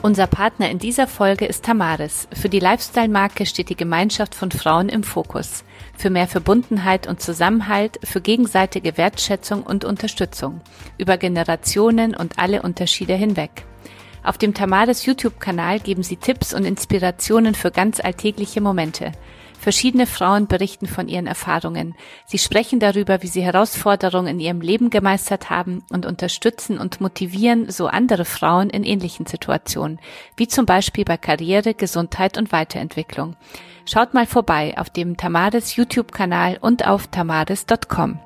Unser 0.01 0.27
Partner 0.27 0.69
in 0.69 0.79
dieser 0.79 1.07
Folge 1.07 1.45
ist 1.45 1.63
Tamaris. 1.63 2.27
Für 2.33 2.49
die 2.49 2.59
Lifestyle-Marke 2.59 3.45
steht 3.45 3.69
die 3.69 3.75
Gemeinschaft 3.75 4.35
von 4.35 4.51
Frauen 4.51 4.89
im 4.89 5.03
Fokus 5.03 5.63
für 5.97 6.09
mehr 6.09 6.27
Verbundenheit 6.27 7.07
und 7.07 7.19
Zusammenhalt, 7.19 7.99
für 8.03 8.21
gegenseitige 8.21 8.97
Wertschätzung 8.97 9.63
und 9.63 9.83
Unterstützung, 9.83 10.61
über 10.97 11.17
Generationen 11.17 12.15
und 12.15 12.39
alle 12.39 12.61
Unterschiede 12.61 13.15
hinweg. 13.15 13.65
Auf 14.23 14.37
dem 14.37 14.53
Tamades 14.53 15.05
YouTube-Kanal 15.05 15.79
geben 15.79 16.03
sie 16.03 16.17
Tipps 16.17 16.53
und 16.53 16.65
Inspirationen 16.65 17.55
für 17.55 17.71
ganz 17.71 17.99
alltägliche 17.99 18.61
Momente. 18.61 19.11
Verschiedene 19.59 20.05
Frauen 20.05 20.47
berichten 20.47 20.85
von 20.85 21.07
ihren 21.07 21.27
Erfahrungen. 21.27 21.95
Sie 22.25 22.37
sprechen 22.37 22.79
darüber, 22.79 23.23
wie 23.23 23.27
sie 23.27 23.41
Herausforderungen 23.41 24.27
in 24.27 24.39
ihrem 24.39 24.61
Leben 24.61 24.89
gemeistert 24.89 25.49
haben 25.49 25.83
und 25.89 26.05
unterstützen 26.05 26.77
und 26.77 27.01
motivieren 27.01 27.69
so 27.71 27.87
andere 27.87 28.23
Frauen 28.23 28.69
in 28.69 28.83
ähnlichen 28.83 29.25
Situationen, 29.25 29.99
wie 30.35 30.47
zum 30.47 30.65
Beispiel 30.65 31.05
bei 31.05 31.17
Karriere, 31.17 31.73
Gesundheit 31.73 32.37
und 32.37 32.51
Weiterentwicklung. 32.51 33.35
Schaut 33.89 34.13
mal 34.13 34.25
vorbei 34.25 34.75
auf 34.77 34.89
dem 34.89 35.15
Tamaris 35.15 35.77
YouTube-Kanal 35.77 36.57
und 36.59 36.85
auf 36.85 37.07
tamaris.com. 37.07 38.19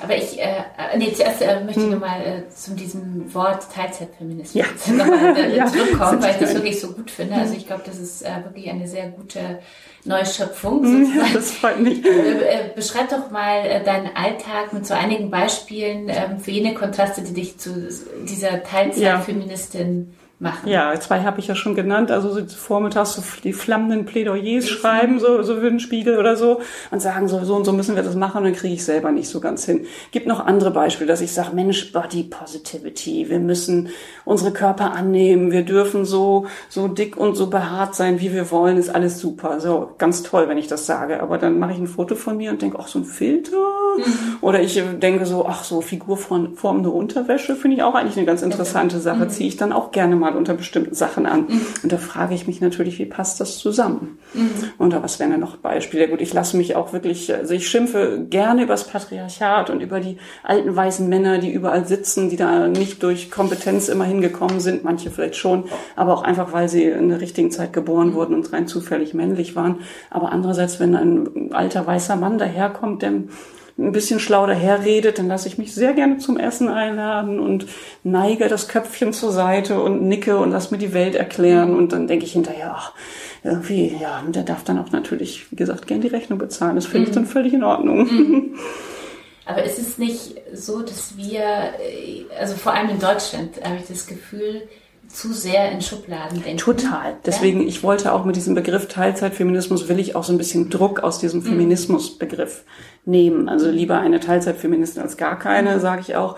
Aber 0.00 0.16
ich 0.16 0.40
äh, 0.40 0.62
nee, 0.96 1.12
zuerst 1.12 1.42
äh, 1.42 1.64
möchte 1.64 1.80
ich 1.80 1.86
hm. 1.86 1.94
nochmal 1.94 2.20
äh, 2.20 2.48
zu 2.48 2.76
diesem 2.76 3.34
Wort 3.34 3.66
Teilzeitfeminismus 3.74 4.54
ja. 4.54 4.66
nochmal 4.94 5.36
äh, 5.36 5.56
ja. 5.56 5.66
zurückkommen, 5.66 6.22
weil 6.22 6.30
ich 6.30 6.36
das 6.36 6.54
wirklich 6.54 6.80
so 6.80 6.92
gut 6.92 7.10
finde. 7.10 7.34
Also 7.34 7.54
ich 7.54 7.66
glaube, 7.66 7.82
das 7.84 7.98
ist 7.98 8.22
äh, 8.22 8.44
wirklich 8.44 8.70
eine 8.70 8.86
sehr 8.86 9.08
gute 9.08 9.58
Neuschöpfung. 10.04 10.84
Sozusagen. 10.84 11.18
Ja, 11.18 11.34
das 11.34 11.50
freut 11.50 11.80
mich. 11.80 12.04
Äh, 12.06 12.08
äh, 12.08 12.70
beschreib 12.72 13.08
doch 13.10 13.32
mal 13.32 13.66
äh, 13.66 13.82
deinen 13.82 14.14
Alltag 14.14 14.72
mit 14.72 14.86
so 14.86 14.94
einigen 14.94 15.28
Beispielen 15.30 16.08
ähm, 16.08 16.38
für 16.38 16.52
jene 16.52 16.74
Kontraste, 16.74 17.22
die 17.22 17.34
dich 17.34 17.58
zu 17.58 17.88
dieser 18.24 18.62
Teilzeitfeministin 18.62 20.14
machen. 20.40 20.68
Ja, 20.68 20.98
zwei 21.00 21.22
habe 21.22 21.40
ich 21.40 21.48
ja 21.48 21.54
schon 21.54 21.74
genannt. 21.74 22.10
Also 22.10 22.30
so 22.30 22.44
vormittags 22.46 23.14
so 23.14 23.22
die 23.42 23.52
flammenden 23.52 24.04
Plädoyers 24.04 24.68
schreiben, 24.68 25.18
so, 25.18 25.42
so 25.42 25.56
für 25.56 25.70
den 25.70 25.80
Spiegel 25.80 26.18
oder 26.18 26.36
so 26.36 26.60
und 26.90 27.00
sagen 27.00 27.28
so, 27.28 27.44
so 27.44 27.56
und 27.56 27.64
so 27.64 27.72
müssen 27.72 27.96
wir 27.96 28.02
das 28.02 28.14
machen 28.14 28.38
und 28.38 28.44
dann 28.44 28.54
kriege 28.54 28.74
ich 28.74 28.84
selber 28.84 29.10
nicht 29.10 29.28
so 29.28 29.40
ganz 29.40 29.64
hin. 29.64 29.86
Gibt 30.12 30.26
noch 30.26 30.44
andere 30.44 30.70
Beispiele, 30.70 31.08
dass 31.08 31.20
ich 31.20 31.32
sage, 31.32 31.54
Mensch, 31.54 31.92
Body 31.92 32.22
Positivity, 32.22 33.28
wir 33.28 33.40
müssen 33.40 33.88
unsere 34.24 34.52
Körper 34.52 34.92
annehmen, 34.92 35.50
wir 35.50 35.62
dürfen 35.62 36.04
so, 36.04 36.46
so 36.68 36.86
dick 36.86 37.16
und 37.16 37.34
so 37.34 37.48
behaart 37.50 37.94
sein, 37.94 38.20
wie 38.20 38.32
wir 38.32 38.50
wollen, 38.50 38.76
ist 38.76 38.90
alles 38.90 39.18
super. 39.18 39.60
So, 39.60 39.90
ganz 39.98 40.22
toll, 40.22 40.48
wenn 40.48 40.58
ich 40.58 40.68
das 40.68 40.86
sage. 40.86 41.20
Aber 41.20 41.38
dann 41.38 41.58
mache 41.58 41.72
ich 41.72 41.78
ein 41.78 41.86
Foto 41.86 42.14
von 42.14 42.36
mir 42.36 42.50
und 42.50 42.62
denke, 42.62 42.78
ach, 42.80 42.88
so 42.88 43.00
ein 43.00 43.04
Filter. 43.04 43.56
Mhm. 43.96 44.36
Oder 44.40 44.60
ich 44.60 44.80
denke 45.00 45.26
so, 45.26 45.46
ach, 45.46 45.64
so 45.64 45.80
figurformende 45.80 46.90
Unterwäsche 46.90 47.56
finde 47.56 47.78
ich 47.78 47.82
auch 47.82 47.94
eigentlich 47.94 48.16
eine 48.16 48.26
ganz 48.26 48.42
interessante 48.42 49.00
Sache. 49.00 49.24
Mhm. 49.24 49.30
Ziehe 49.30 49.48
ich 49.48 49.56
dann 49.56 49.72
auch 49.72 49.90
gerne 49.90 50.14
mal 50.14 50.27
mal 50.30 50.36
unter 50.36 50.54
bestimmten 50.54 50.94
Sachen 50.94 51.26
an. 51.26 51.46
Mhm. 51.48 51.60
Und 51.82 51.92
da 51.92 51.96
frage 51.96 52.34
ich 52.34 52.46
mich 52.46 52.60
natürlich, 52.60 52.98
wie 52.98 53.06
passt 53.06 53.40
das 53.40 53.58
zusammen? 53.58 54.18
Mhm. 54.34 54.50
Und 54.78 54.94
was 55.02 55.18
wären 55.18 55.30
denn 55.30 55.40
noch 55.40 55.56
Beispiele? 55.56 56.08
Gut, 56.08 56.20
ich 56.20 56.32
lasse 56.32 56.56
mich 56.56 56.76
auch 56.76 56.92
wirklich, 56.92 57.32
also 57.34 57.54
ich 57.54 57.68
schimpfe 57.68 58.26
gerne 58.28 58.64
über 58.64 58.74
das 58.74 58.86
Patriarchat 58.86 59.70
und 59.70 59.80
über 59.80 60.00
die 60.00 60.18
alten 60.42 60.74
weißen 60.74 61.08
Männer, 61.08 61.38
die 61.38 61.52
überall 61.52 61.86
sitzen, 61.86 62.30
die 62.30 62.36
da 62.36 62.68
nicht 62.68 63.02
durch 63.02 63.30
Kompetenz 63.30 63.88
immer 63.88 64.04
hingekommen 64.04 64.60
sind, 64.60 64.84
manche 64.84 65.10
vielleicht 65.10 65.36
schon, 65.36 65.64
aber 65.96 66.14
auch 66.14 66.22
einfach, 66.22 66.52
weil 66.52 66.68
sie 66.68 66.84
in 66.84 67.08
der 67.08 67.20
richtigen 67.20 67.50
Zeit 67.50 67.72
geboren 67.72 68.14
wurden 68.14 68.34
und 68.34 68.52
rein 68.52 68.66
zufällig 68.66 69.14
männlich 69.14 69.56
waren. 69.56 69.80
Aber 70.10 70.32
andererseits, 70.32 70.80
wenn 70.80 70.94
ein 70.94 71.52
alter 71.52 71.86
weißer 71.86 72.16
Mann 72.16 72.38
daherkommt, 72.38 73.02
der 73.02 73.12
ein 73.78 73.92
bisschen 73.92 74.18
schlau 74.18 74.46
daherredet, 74.46 75.18
dann 75.18 75.28
lasse 75.28 75.46
ich 75.46 75.56
mich 75.56 75.72
sehr 75.72 75.92
gerne 75.92 76.18
zum 76.18 76.36
Essen 76.36 76.68
einladen 76.68 77.38
und 77.38 77.66
neige 78.02 78.48
das 78.48 78.66
Köpfchen 78.66 79.12
zur 79.12 79.30
Seite 79.30 79.80
und 79.80 80.02
nicke 80.02 80.36
und 80.36 80.50
lass 80.50 80.72
mir 80.72 80.78
die 80.78 80.92
Welt 80.92 81.14
erklären. 81.14 81.76
Und 81.76 81.92
dann 81.92 82.08
denke 82.08 82.24
ich 82.24 82.32
hinterher, 82.32 82.74
ach, 82.76 82.92
irgendwie, 83.44 83.96
ja, 84.00 84.20
und 84.26 84.34
der 84.34 84.42
darf 84.42 84.64
dann 84.64 84.78
auch 84.78 84.90
natürlich, 84.90 85.50
wie 85.52 85.56
gesagt, 85.56 85.86
gern 85.86 86.00
die 86.00 86.08
Rechnung 86.08 86.40
bezahlen. 86.40 86.74
Das 86.74 86.86
finde 86.86 87.08
ich 87.08 87.14
dann 87.14 87.22
mhm. 87.24 87.28
völlig 87.28 87.54
in 87.54 87.62
Ordnung. 87.62 87.98
Mhm. 87.98 88.54
Aber 89.46 89.62
ist 89.62 89.78
es 89.78 89.96
nicht 89.96 90.34
so, 90.52 90.82
dass 90.82 91.16
wir, 91.16 91.40
äh, 91.40 92.24
also 92.38 92.54
vor 92.56 92.74
allem 92.74 92.90
in 92.90 92.98
Deutschland, 92.98 93.64
habe 93.64 93.76
ich 93.76 93.86
das 93.86 94.06
Gefühl, 94.06 94.68
zu 95.08 95.32
sehr 95.32 95.70
in 95.72 95.80
Schubladen 95.80 96.42
denken. 96.42 96.58
Total. 96.58 97.16
Deswegen, 97.24 97.66
ich 97.66 97.82
wollte 97.82 98.12
auch 98.12 98.24
mit 98.24 98.36
diesem 98.36 98.54
Begriff 98.54 98.88
Teilzeitfeminismus, 98.88 99.88
will 99.88 99.98
ich 99.98 100.14
auch 100.14 100.24
so 100.24 100.32
ein 100.32 100.38
bisschen 100.38 100.70
Druck 100.70 101.00
aus 101.00 101.18
diesem 101.18 101.40
mhm. 101.40 101.46
Feminismusbegriff 101.46 102.64
nehmen. 103.04 103.48
Also 103.48 103.70
lieber 103.70 103.98
eine 103.98 104.20
Teilzeitfeministin 104.20 105.02
als 105.02 105.16
gar 105.16 105.38
keine, 105.38 105.76
mhm. 105.76 105.80
sage 105.80 106.02
ich 106.02 106.16
auch 106.16 106.36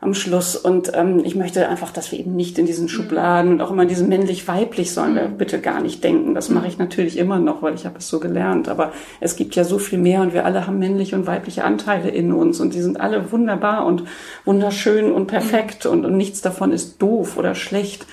am 0.00 0.14
Schluss. 0.14 0.56
Und 0.56 0.92
ähm, 0.94 1.22
ich 1.24 1.34
möchte 1.34 1.68
einfach, 1.68 1.90
dass 1.90 2.12
wir 2.12 2.18
eben 2.18 2.36
nicht 2.36 2.58
in 2.58 2.66
diesen. 2.66 2.88
Schubladen 2.88 3.52
und 3.52 3.60
auch 3.60 3.70
immer 3.70 3.86
diesen 3.86 4.08
männlich-weiblich 4.08 4.92
sollen 4.92 5.14
wir 5.14 5.28
bitte 5.28 5.60
gar 5.60 5.80
nicht 5.80 6.02
denken. 6.02 6.34
Das 6.34 6.48
mache 6.48 6.66
ich 6.68 6.78
natürlich 6.78 7.16
immer 7.18 7.38
noch, 7.38 7.62
weil 7.62 7.74
ich 7.74 7.84
habe 7.84 7.98
es 7.98 8.08
so 8.08 8.18
gelernt. 8.18 8.68
Aber 8.68 8.92
es 9.20 9.36
gibt 9.36 9.54
ja 9.56 9.64
so 9.64 9.78
viel 9.78 9.98
mehr 9.98 10.22
und 10.22 10.32
wir 10.32 10.44
alle 10.44 10.66
haben 10.66 10.78
männliche 10.78 11.16
und 11.16 11.26
weibliche 11.26 11.64
Anteile 11.64 12.08
in 12.08 12.32
uns 12.32 12.60
und 12.60 12.74
die 12.74 12.80
sind 12.80 13.00
alle 13.00 13.30
wunderbar 13.30 13.86
und 13.86 14.04
wunderschön 14.44 15.12
und 15.12 15.26
perfekt 15.26 15.86
und, 15.86 16.04
und 16.04 16.16
nichts 16.16 16.40
davon 16.40 16.72
ist 16.72 17.00
doof 17.00 17.36
oder 17.36 17.54
schlecht. 17.54 18.06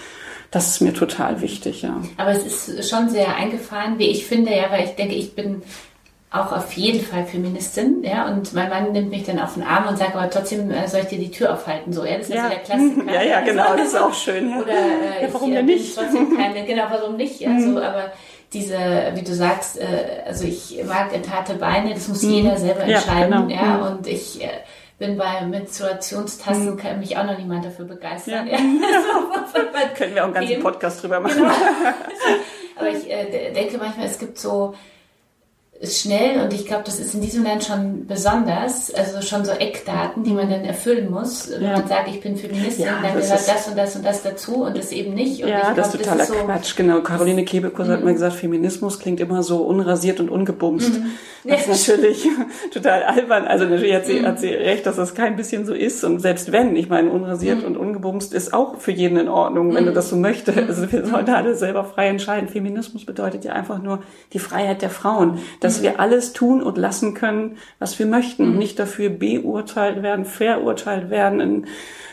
Das 0.51 0.69
ist 0.69 0.81
mir 0.81 0.93
total 0.93 1.41
wichtig, 1.41 1.81
ja. 1.81 2.01
Aber 2.17 2.31
es 2.31 2.69
ist 2.69 2.89
schon 2.89 3.09
sehr 3.09 3.35
eingefahren, 3.35 3.97
wie 3.97 4.07
ich 4.07 4.25
finde, 4.25 4.55
ja, 4.55 4.71
weil 4.71 4.85
ich 4.85 4.91
denke, 4.91 5.15
ich 5.15 5.35
bin 5.35 5.63
auch 6.35 6.51
auf 6.51 6.73
jeden 6.73 7.03
Fall 7.03 7.25
Feministin, 7.25 8.03
ja, 8.03 8.27
und 8.27 8.53
mein 8.53 8.69
Mann 8.69 8.91
nimmt 8.91 9.09
mich 9.09 9.23
dann 9.23 9.39
auf 9.39 9.53
den 9.53 9.63
Arm 9.63 9.87
und 9.87 9.97
sagt, 9.97 10.15
aber 10.15 10.29
trotzdem 10.29 10.69
äh, 10.71 10.87
soll 10.87 11.01
ich 11.01 11.07
dir 11.07 11.19
die 11.19 11.31
Tür 11.31 11.53
aufhalten, 11.53 11.93
so, 11.93 12.05
ja, 12.05 12.17
das 12.17 12.29
ist 12.29 12.35
ja. 12.35 12.43
also 12.43 12.55
der 12.55 12.63
Klassiker. 12.63 13.05
Ja, 13.13 13.21
ja, 13.21 13.41
genau, 13.41 13.75
das 13.75 13.87
ist 13.87 13.97
auch 13.97 14.13
schön, 14.13 14.49
ja. 14.49 14.59
Oder 14.59 14.71
äh, 14.71 15.23
ja, 15.23 15.33
warum 15.33 15.49
ich, 15.49 15.55
denn 15.55 15.65
nicht? 15.65 15.95
trotzdem 15.95 16.37
keine, 16.37 16.65
genau, 16.65 16.83
warum 16.89 17.15
nicht, 17.15 17.39
ja, 17.39 17.59
so, 17.59 17.79
aber 17.79 18.11
diese, 18.53 18.77
wie 19.13 19.21
du 19.21 19.33
sagst, 19.33 19.79
äh, 19.79 20.23
also 20.25 20.45
ich 20.45 20.79
mag 20.85 21.13
entharte 21.13 21.55
Beine, 21.55 21.93
das 21.93 22.07
muss 22.07 22.23
mhm. 22.23 22.31
jeder 22.31 22.57
selber 22.57 22.81
entscheiden, 22.81 23.31
ja, 23.31 23.41
genau. 23.41 23.53
ja 23.53 23.77
mhm. 23.77 23.97
und 23.97 24.07
ich 24.07 24.43
äh, 24.43 24.49
bin 24.97 25.17
bei 25.17 25.41
Menstruationstassen, 25.45 26.71
mhm. 26.71 26.77
kann 26.77 26.99
mich 26.99 27.17
auch 27.17 27.25
noch 27.25 27.37
niemand 27.37 27.65
dafür 27.65 27.85
begeistern. 27.85 28.47
Ja. 28.47 28.53
Ja. 28.53 28.59
Können 29.97 30.15
wir 30.15 30.21
auch 30.23 30.25
einen 30.25 30.33
ganzen 30.33 30.59
Podcast 30.61 31.03
drüber 31.03 31.19
machen. 31.19 31.35
Genau. 31.35 31.53
Aber 32.77 32.89
ich 32.89 33.09
äh, 33.09 33.51
denke 33.53 33.77
manchmal, 33.77 34.07
es 34.07 34.19
gibt 34.19 34.37
so 34.37 34.73
ist 35.77 36.01
schnell 36.01 36.41
und 36.41 36.53
ich 36.53 36.65
glaube, 36.65 36.83
das 36.85 36.99
ist 36.99 37.13
in 37.15 37.21
diesem 37.21 37.43
Land 37.43 37.65
schon 37.65 38.07
besonders, 38.07 38.93
also 38.93 39.21
schon 39.21 39.43
so 39.43 39.51
Eckdaten, 39.51 40.23
die 40.23 40.31
man 40.31 40.49
dann 40.49 40.63
erfüllen 40.63 41.11
muss. 41.11 41.49
Wenn 41.51 41.63
ja. 41.63 41.73
man 41.73 41.87
sagt, 41.87 42.07
ich 42.07 42.21
bin 42.21 42.37
Feministin, 42.37 42.85
ja, 42.85 43.01
dann 43.01 43.13
gehört 43.13 43.47
das 43.47 43.67
und 43.67 43.77
das 43.77 43.95
und 43.97 44.05
das 44.05 44.23
dazu 44.23 44.63
und 44.63 44.77
das 44.77 44.93
eben 44.93 45.13
nicht. 45.13 45.43
Und 45.43 45.49
ja, 45.49 45.73
das 45.73 45.93
ist 45.93 46.01
totaler 46.01 46.19
das 46.19 46.29
ist 46.29 46.37
so, 46.37 46.45
Quatsch, 46.45 46.75
genau. 46.77 47.01
Caroline 47.01 47.43
Kebekus 47.43 47.89
hat 47.89 47.99
mhm. 47.99 48.05
mal 48.05 48.13
gesagt, 48.13 48.35
Feminismus 48.35 48.99
klingt 48.99 49.19
immer 49.19 49.43
so 49.43 49.63
unrasiert 49.63 50.21
und 50.21 50.29
ungebumst. 50.29 50.93
Mhm. 50.93 51.11
Das 51.43 51.67
ist 51.67 51.87
natürlich 51.89 52.25
total 52.71 53.03
albern. 53.03 53.45
Also 53.45 53.65
natürlich 53.65 53.93
hat 53.93 54.05
sie, 54.05 54.21
mhm. 54.21 54.27
hat 54.27 54.39
sie 54.39 54.49
recht, 54.49 54.85
dass 54.85 54.95
das 54.95 55.13
kein 55.13 55.35
bisschen 55.35 55.65
so 55.65 55.73
ist. 55.73 56.05
Und 56.05 56.19
selbst 56.19 56.53
wenn, 56.53 56.77
ich 56.77 56.87
meine, 56.87 57.09
unrasiert 57.09 57.59
mhm. 57.59 57.65
und 57.65 57.77
ungebumst 57.77 58.33
ist 58.33 58.53
auch 58.53 58.77
für 58.79 58.91
jeden 58.91 59.17
in 59.17 59.27
Ordnung, 59.27 59.75
wenn 59.75 59.83
mhm. 59.83 59.87
du 59.87 59.93
das 59.93 60.09
so 60.09 60.15
möchtest. 60.15 60.57
Also 60.57 60.89
wir 60.89 61.05
sollten 61.05 61.31
alle 61.31 61.53
selber 61.55 61.83
frei 61.83 62.07
entscheiden. 62.07 62.47
Feminismus 62.47 63.05
bedeutet 63.05 63.43
ja 63.43 63.51
einfach 63.51 63.81
nur 63.81 63.99
die 64.31 64.39
Freiheit 64.39 64.81
der 64.81 64.89
Frauen 64.89 65.39
dass 65.65 65.81
wir 65.83 65.99
alles 65.99 66.33
tun 66.33 66.61
und 66.61 66.77
lassen 66.77 67.13
können, 67.13 67.57
was 67.79 67.97
wir 67.99 68.05
möchten 68.05 68.43
und 68.43 68.57
nicht 68.57 68.79
dafür 68.79 69.09
beurteilt 69.09 70.03
werden, 70.03 70.25
verurteilt 70.25 71.09
werden 71.09 71.39
in, 71.39 71.65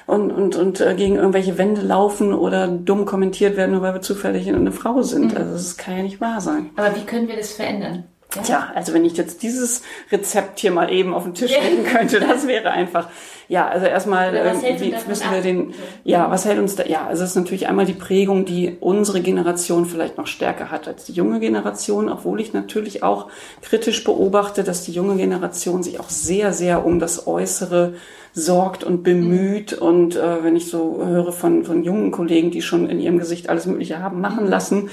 und, 0.07 0.31
und, 0.33 0.57
und 0.57 0.81
äh, 0.81 0.95
gegen 0.95 1.17
irgendwelche 1.17 1.59
Wände 1.59 1.81
laufen 1.81 2.35
oder 2.35 2.67
dumm 2.67 3.07
kommentiert 3.07 3.57
werden, 3.57 3.73
nur 3.73 3.83
weil 3.83 3.95
wir 3.95 4.03
zufällig 4.03 4.49
eine 4.49 4.73
Frau 4.73 5.03
sind. 5.03 5.33
Mhm. 5.33 5.37
Also 5.39 5.53
das 5.53 5.77
kann 5.77 5.97
ja 5.97 6.03
nicht 6.03 6.21
wahr 6.21 6.41
sein. 6.41 6.71
Aber 6.77 6.95
wie 6.97 7.07
können 7.07 7.29
wir 7.29 7.37
das 7.37 7.53
verändern? 7.53 8.05
Ja. 8.35 8.43
Tja, 8.43 8.73
also 8.75 8.95
wenn 8.95 9.05
ich 9.05 9.17
jetzt 9.17 9.43
dieses 9.43 9.83
Rezept 10.11 10.61
hier 10.61 10.71
mal 10.71 10.91
eben 10.91 11.13
auf 11.13 11.25
den 11.25 11.35
Tisch 11.35 11.53
legen 11.53 11.85
könnte, 11.85 12.21
das 12.21 12.47
wäre 12.47 12.71
einfach, 12.71 13.09
ja, 13.49 13.69
also 13.69 13.87
erstmal 13.87 14.35
äh, 14.35 14.81
wie 14.81 14.95
müssen 15.07 15.31
wir 15.31 15.43
den, 15.43 15.75
ja, 16.05 16.31
was 16.31 16.47
hält 16.47 16.59
uns 16.59 16.75
da, 16.77 16.85
ja, 16.85 17.07
also 17.07 17.25
es 17.25 17.31
ist 17.31 17.37
natürlich 17.37 17.69
einmal 17.69 17.85
die 17.85 17.93
Prägung, 17.93 18.45
die 18.47 18.77
unsere 18.81 19.21
Generation 19.21 19.85
vielleicht 19.85 20.17
noch 20.17 20.27
stärker 20.27 20.71
hat 20.71 20.89
als 20.89 21.05
die 21.05 21.13
junge 21.13 21.41
Generation, 21.41 22.09
obwohl 22.09 22.41
ich 22.41 22.55
natürlich 22.55 23.03
auch 23.03 23.29
kritisch 23.61 24.03
beobachte, 24.05 24.65
dass 24.65 24.83
die 24.85 24.93
junge 24.93 25.17
Generation 25.17 25.83
sich 25.83 26.01
auch 26.01 26.09
sehr, 26.09 26.53
sehr 26.53 26.87
um 26.87 26.99
das 26.99 27.27
Äußere 27.27 27.95
sorgt 28.35 28.83
und 28.83 29.03
bemüht 29.03 29.79
mhm. 29.79 29.87
und 29.87 30.17
äh, 30.17 30.43
wenn 30.43 30.57
ich 30.57 30.71
so 30.71 31.03
höre 31.05 31.33
von, 31.33 31.65
von 31.65 31.85
jungen 31.85 32.13
Kollegen, 32.13 32.51
die 32.51 32.63
schon 32.63 32.89
in 32.89 32.99
ihrem 32.99 33.19
Gesicht 33.19 33.51
alles 33.51 33.67
Mögliche 33.67 33.99
haben 33.99 34.21
machen 34.21 34.47
lassen, 34.47 34.89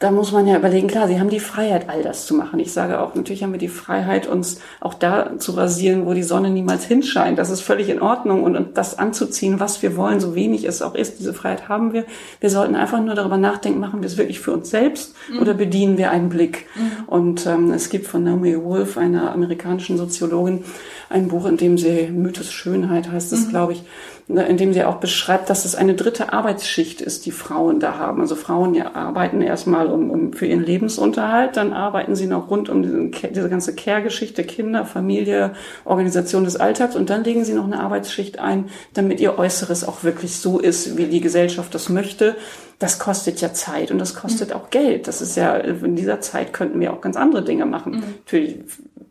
da 0.00 0.10
muss 0.10 0.32
man 0.32 0.46
ja 0.46 0.56
überlegen, 0.56 0.88
klar, 0.88 1.06
sie 1.06 1.20
haben 1.20 1.30
die 1.30 1.40
Freiheit, 1.40 1.88
all 1.88 2.02
das 2.02 2.26
zu 2.26 2.34
machen. 2.34 2.58
Ich 2.58 2.72
sage 2.72 3.00
auch, 3.00 3.14
natürlich 3.14 3.42
haben 3.42 3.52
wir 3.52 3.58
die 3.58 3.68
Freiheit, 3.68 4.26
uns 4.26 4.60
auch 4.80 4.94
da 4.94 5.38
zu 5.38 5.52
rasieren, 5.52 6.04
wo 6.04 6.14
die 6.14 6.24
Sonne 6.24 6.50
niemals 6.50 6.84
hinscheint. 6.84 7.38
Das 7.38 7.48
ist 7.48 7.60
völlig 7.60 7.88
in 7.88 8.02
Ordnung 8.02 8.42
und, 8.42 8.56
und 8.56 8.76
das 8.76 8.98
anzuziehen, 8.98 9.60
was 9.60 9.82
wir 9.82 9.96
wollen, 9.96 10.18
so 10.18 10.34
wenig 10.34 10.64
es 10.64 10.82
auch 10.82 10.94
ist. 10.94 11.20
Diese 11.20 11.32
Freiheit 11.32 11.68
haben 11.68 11.92
wir. 11.92 12.04
Wir 12.40 12.50
sollten 12.50 12.74
einfach 12.74 13.00
nur 13.00 13.14
darüber 13.14 13.36
nachdenken, 13.36 13.78
machen 13.78 14.02
wir 14.02 14.06
es 14.06 14.18
wirklich 14.18 14.40
für 14.40 14.52
uns 14.52 14.68
selbst 14.68 15.14
mhm. 15.30 15.38
oder 15.38 15.54
bedienen 15.54 15.96
wir 15.96 16.10
einen 16.10 16.28
Blick? 16.28 16.66
Mhm. 16.74 17.04
Und 17.06 17.46
ähm, 17.46 17.70
es 17.70 17.88
gibt 17.88 18.06
von 18.06 18.24
Naomi 18.24 18.62
Wolf, 18.62 18.98
einer 18.98 19.32
amerikanischen 19.32 19.96
Soziologin, 19.96 20.64
ein 21.08 21.28
Buch, 21.28 21.46
in 21.46 21.56
dem 21.56 21.78
sie 21.78 22.08
Mythos 22.08 22.52
Schönheit 22.52 23.10
heißt 23.10 23.32
es, 23.32 23.46
mhm. 23.46 23.50
glaube 23.50 23.72
ich, 23.74 23.84
Ne, 24.26 24.46
in 24.46 24.56
dem 24.56 24.72
sie 24.72 24.84
auch 24.84 24.96
beschreibt, 24.96 25.50
dass 25.50 25.66
es 25.66 25.74
eine 25.74 25.92
dritte 25.92 26.32
Arbeitsschicht 26.32 27.02
ist, 27.02 27.26
die 27.26 27.30
Frauen 27.30 27.78
da 27.78 27.98
haben. 27.98 28.22
Also 28.22 28.36
Frauen 28.36 28.74
ja, 28.74 28.94
arbeiten 28.94 29.42
erstmal 29.42 29.88
um, 29.88 30.08
um 30.10 30.32
für 30.32 30.46
ihren 30.46 30.64
Lebensunterhalt, 30.64 31.58
dann 31.58 31.74
arbeiten 31.74 32.16
sie 32.16 32.26
noch 32.26 32.48
rund 32.48 32.70
um 32.70 32.82
diese, 32.82 33.28
diese 33.28 33.50
ganze 33.50 33.74
Care-Geschichte, 33.74 34.42
Kinder, 34.44 34.86
Familie, 34.86 35.52
Organisation 35.84 36.44
des 36.44 36.56
Alltags 36.56 36.96
und 36.96 37.10
dann 37.10 37.22
legen 37.22 37.44
sie 37.44 37.52
noch 37.52 37.66
eine 37.66 37.80
Arbeitsschicht 37.80 38.38
ein, 38.38 38.70
damit 38.94 39.20
ihr 39.20 39.38
Äußeres 39.38 39.86
auch 39.86 40.04
wirklich 40.04 40.36
so 40.38 40.58
ist, 40.58 40.96
wie 40.96 41.04
die 41.04 41.20
Gesellschaft 41.20 41.74
das 41.74 41.90
möchte. 41.90 42.34
Das 42.78 42.98
kostet 42.98 43.42
ja 43.42 43.52
Zeit 43.52 43.90
und 43.90 43.98
das 43.98 44.14
kostet 44.14 44.50
mhm. 44.50 44.56
auch 44.56 44.70
Geld. 44.70 45.06
Das 45.06 45.20
ist 45.20 45.36
ja, 45.36 45.54
in 45.54 45.96
dieser 45.96 46.22
Zeit 46.22 46.54
könnten 46.54 46.80
wir 46.80 46.94
auch 46.94 47.02
ganz 47.02 47.16
andere 47.16 47.44
Dinge 47.44 47.66
machen. 47.66 47.96
Mhm. 47.96 48.04
Natürlich 48.24 48.58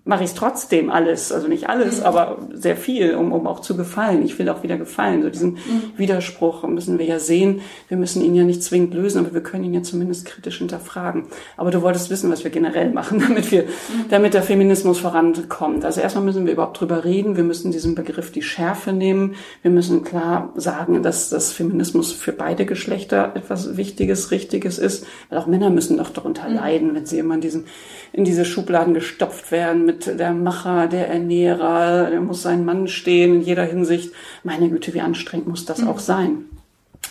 mache 0.06 0.26
ich 0.26 0.32
es 0.32 0.36
trotzdem 0.36 0.90
alles, 0.90 1.32
also 1.32 1.48
nicht 1.48 1.70
alles, 1.70 2.00
mhm. 2.00 2.06
aber 2.06 2.38
sehr 2.54 2.76
viel, 2.76 3.16
um, 3.16 3.32
um 3.32 3.48
auch 3.48 3.62
zu 3.62 3.78
gefallen. 3.78 4.26
Ich 4.26 4.38
will 4.38 4.50
auch 4.50 4.62
wieder 4.62 4.78
gefallen. 4.78 5.24
So 5.24 5.30
diesen 5.30 5.52
mhm. 5.52 5.94
Widerspruch 5.96 6.68
müssen 6.68 7.00
wir 7.00 7.06
ja 7.06 7.20
sehen. 7.20 7.62
Wir 7.88 7.96
müssen 7.96 8.22
ihn 8.22 8.36
ja 8.36 8.44
nicht 8.44 8.62
zwingend 8.64 8.94
lösen, 8.94 9.20
aber 9.20 9.34
wir 9.34 9.42
können 9.42 9.64
ihn 9.64 9.74
ja 9.74 9.82
zumindest 9.82 10.26
kritisch 10.26 10.58
hinterfragen. 10.58 11.28
Aber 11.56 11.72
du 11.72 11.82
wolltest 11.82 12.10
wissen, 12.10 12.30
was 12.30 12.44
wir 12.44 12.52
generell 12.52 12.92
machen, 12.92 13.20
damit 13.28 13.50
wir, 13.52 13.64
mhm. 13.64 14.06
damit 14.10 14.34
der 14.34 14.44
Feminismus 14.44 15.00
vorankommt. 15.00 15.86
Also 15.86 16.02
erstmal 16.02 16.26
müssen 16.26 16.46
wir 16.46 16.54
überhaupt 16.54 16.82
drüber 16.82 17.06
reden. 17.06 17.38
Wir 17.38 17.46
müssen 17.46 17.72
diesen 17.72 17.96
Begriff 17.96 18.30
die 18.30 18.42
Schärfe 18.42 18.92
nehmen. 18.92 19.36
Wir 19.62 19.72
müssen 19.72 20.04
klar 20.04 20.52
sagen, 20.56 21.02
dass 21.02 21.30
das 21.30 21.54
Feminismus 21.54 22.12
für 22.12 22.34
beide 22.34 22.66
Geschlechter 22.66 23.32
etwas 23.36 23.78
Wichtiges, 23.78 24.32
Richtiges 24.32 24.80
ist. 24.80 25.06
Weil 25.30 25.40
auch 25.40 25.48
Männer 25.48 25.70
müssen 25.70 25.98
doch 25.98 26.10
darunter 26.10 26.50
mhm. 26.50 26.56
leiden, 26.56 26.94
wenn 26.94 27.06
sie 27.06 27.20
immer 27.20 27.36
in 27.36 27.42
diesen, 27.42 27.68
in 28.12 28.26
diese 28.26 28.44
Schubladen 28.44 28.94
gestopft 28.94 29.54
werden 29.54 29.93
mit 29.94 30.20
der 30.20 30.34
Macher, 30.34 30.88
der 30.88 31.08
Ernährer, 31.08 32.10
der 32.10 32.22
muss 32.22 32.42
sein 32.42 32.66
Mann 32.66 32.88
stehen 32.88 33.36
in 33.36 33.42
jeder 33.42 33.64
Hinsicht. 33.64 34.14
Meine 34.44 34.70
Güte, 34.70 34.94
wie 34.94 35.02
anstrengend 35.02 35.48
muss 35.48 35.66
das 35.66 35.80
mhm. 35.80 35.88
auch 35.88 36.00
sein? 36.00 36.46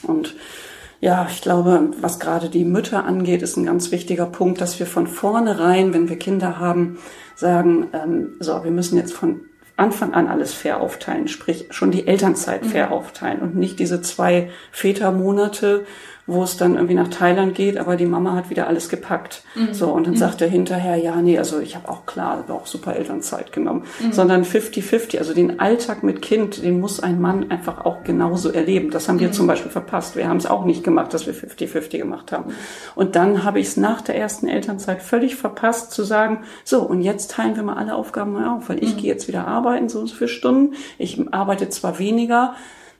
Und 0.02 0.34
ja, 1.00 1.26
ich 1.30 1.42
glaube, 1.42 1.90
was 2.00 2.20
gerade 2.20 2.48
die 2.48 2.64
Mütter 2.64 3.04
angeht, 3.04 3.42
ist 3.42 3.56
ein 3.56 3.66
ganz 3.66 3.90
wichtiger 3.90 4.26
Punkt, 4.26 4.60
dass 4.60 4.78
wir 4.78 4.86
von 4.86 5.06
vornherein, 5.06 5.94
wenn 5.94 6.08
wir 6.08 6.18
Kinder 6.18 6.58
haben, 6.58 6.98
sagen, 7.34 7.88
ähm, 7.92 8.32
so, 8.40 8.64
wir 8.64 8.70
müssen 8.70 8.96
jetzt 8.96 9.12
von 9.12 9.40
Anfang 9.76 10.12
an 10.12 10.28
alles 10.28 10.52
fair 10.52 10.80
aufteilen, 10.80 11.28
sprich 11.28 11.66
schon 11.70 11.90
die 11.90 12.06
Elternzeit 12.06 12.66
fair 12.66 12.88
mhm. 12.88 12.92
aufteilen 12.92 13.40
und 13.40 13.56
nicht 13.56 13.78
diese 13.78 14.00
zwei 14.00 14.50
Vätermonate, 14.70 15.86
wo 16.26 16.44
es 16.44 16.56
dann 16.56 16.74
irgendwie 16.74 16.94
nach 16.94 17.08
Thailand 17.08 17.54
geht, 17.54 17.78
aber 17.78 17.96
die 17.96 18.06
Mama 18.06 18.34
hat 18.34 18.48
wieder 18.48 18.68
alles 18.68 18.88
gepackt. 18.88 19.42
Mhm. 19.56 19.74
So, 19.74 19.88
und 19.88 20.06
dann 20.06 20.14
mhm. 20.14 20.18
sagt 20.18 20.40
er 20.40 20.48
hinterher, 20.48 20.96
ja, 20.96 21.16
nee, 21.16 21.36
also 21.36 21.58
ich 21.58 21.74
habe 21.74 21.88
auch 21.88 22.06
klar, 22.06 22.44
auch 22.48 22.66
super 22.66 22.94
Elternzeit 22.94 23.52
genommen. 23.52 23.84
Mhm. 24.00 24.12
Sondern 24.12 24.44
50-50, 24.44 25.18
also 25.18 25.34
den 25.34 25.58
Alltag 25.58 26.04
mit 26.04 26.22
Kind, 26.22 26.62
den 26.62 26.78
muss 26.78 27.00
ein 27.00 27.20
Mann 27.20 27.50
einfach 27.50 27.84
auch 27.84 28.04
genauso 28.04 28.52
erleben. 28.52 28.90
Das 28.90 29.08
haben 29.08 29.18
wir 29.18 29.28
mhm. 29.28 29.32
zum 29.32 29.46
Beispiel 29.48 29.72
verpasst. 29.72 30.14
Wir 30.14 30.28
haben 30.28 30.36
es 30.36 30.46
auch 30.46 30.64
nicht 30.64 30.84
gemacht, 30.84 31.12
dass 31.12 31.26
wir 31.26 31.34
50-50 31.34 31.98
gemacht 31.98 32.30
haben. 32.30 32.52
Und 32.94 33.16
dann 33.16 33.42
habe 33.42 33.58
ich 33.58 33.68
es 33.68 33.76
nach 33.76 34.00
der 34.00 34.16
ersten 34.16 34.46
Elternzeit 34.46 35.02
völlig 35.02 35.34
verpasst 35.34 35.90
zu 35.90 36.04
sagen, 36.04 36.44
so, 36.64 36.82
und 36.82 37.02
jetzt 37.02 37.32
teilen 37.32 37.56
wir 37.56 37.64
mal 37.64 37.76
alle 37.76 37.96
Aufgaben 37.96 38.32
mal 38.32 38.56
auf, 38.56 38.68
weil 38.68 38.82
ich 38.82 38.94
mhm. 38.94 38.98
gehe 38.98 39.12
jetzt 39.12 39.26
wieder 39.26 39.48
arbeiten, 39.48 39.88
so 39.88 39.98
und 39.98 40.06
so 40.06 40.14
viele 40.14 40.28
Stunden. 40.28 40.74
Ich 40.98 41.20
arbeite 41.32 41.68
zwar 41.68 41.98
weniger, 41.98 42.54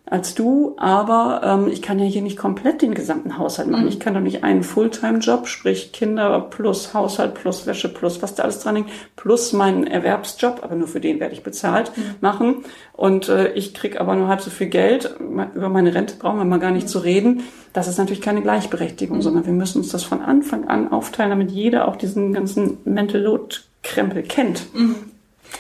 als 0.05 0.35
du, 0.35 0.75
aber 0.79 1.41
ähm, 1.45 1.69
ich 1.69 1.81
kann 1.81 1.99
ja 1.99 2.05
hier 2.05 2.23
nicht 2.23 2.37
komplett 2.37 2.83
den 2.83 2.93
gesamten 2.93 3.39
Haushalt 3.39 3.69
machen. 3.69 3.85
Mhm. 3.85 3.89
Ich 3.89 4.01
kann 4.01 4.15
doch 4.15 4.21
nicht 4.21 4.43
einen 4.43 4.65
Fulltime-Job, 4.65 5.47
sprich 5.47 5.93
Kinder 5.93 6.41
plus 6.41 6.93
Haushalt 6.93 7.35
plus 7.35 7.67
Wäsche 7.67 7.89
plus 7.89 8.21
was 8.21 8.35
da 8.35 8.43
alles 8.43 8.59
dran 8.59 8.77
hängt, 8.77 8.91
plus 9.15 9.53
meinen 9.53 9.87
Erwerbsjob, 9.87 10.61
aber 10.63 10.75
nur 10.75 10.89
für 10.89 11.01
den 11.01 11.21
werde 11.21 11.35
ich 11.35 11.45
bezahlt, 11.45 11.97
mhm. 11.97 12.15
machen. 12.21 12.65
Und 12.93 13.29
äh, 13.29 13.53
ich 13.53 13.75
krieg 13.75 14.01
aber 14.01 14.17
nur 14.17 14.27
halb 14.27 14.41
so 14.41 14.51
viel 14.51 14.67
Geld. 14.67 15.15
Über 15.21 15.69
meine 15.69 15.95
Rente 15.95 16.17
brauchen 16.19 16.39
wir 16.39 16.45
mal 16.45 16.59
gar 16.59 16.73
nicht 16.73 16.89
mhm. 16.89 16.91
zu 16.91 16.99
reden. 16.99 17.43
Das 17.73 17.87
ist 17.87 17.99
natürlich 17.99 18.23
keine 18.23 18.43
Gleichberechtigung, 18.43 19.19
mhm. 19.19 19.23
sondern 19.23 19.47
wir 19.47 19.53
müssen 19.53 19.79
uns 19.79 19.91
das 19.91 20.03
von 20.03 20.21
Anfang 20.21 20.69
an 20.69 20.91
aufteilen, 20.91 21.31
damit 21.31 21.53
jeder 21.53 21.87
auch 21.87 21.97
diesen 21.97 22.33
ganzen 22.33 22.79
Mental 22.85 23.21
Load-Krempel 23.21 24.25
kennt. 24.25 24.75
Mhm. 24.75 24.97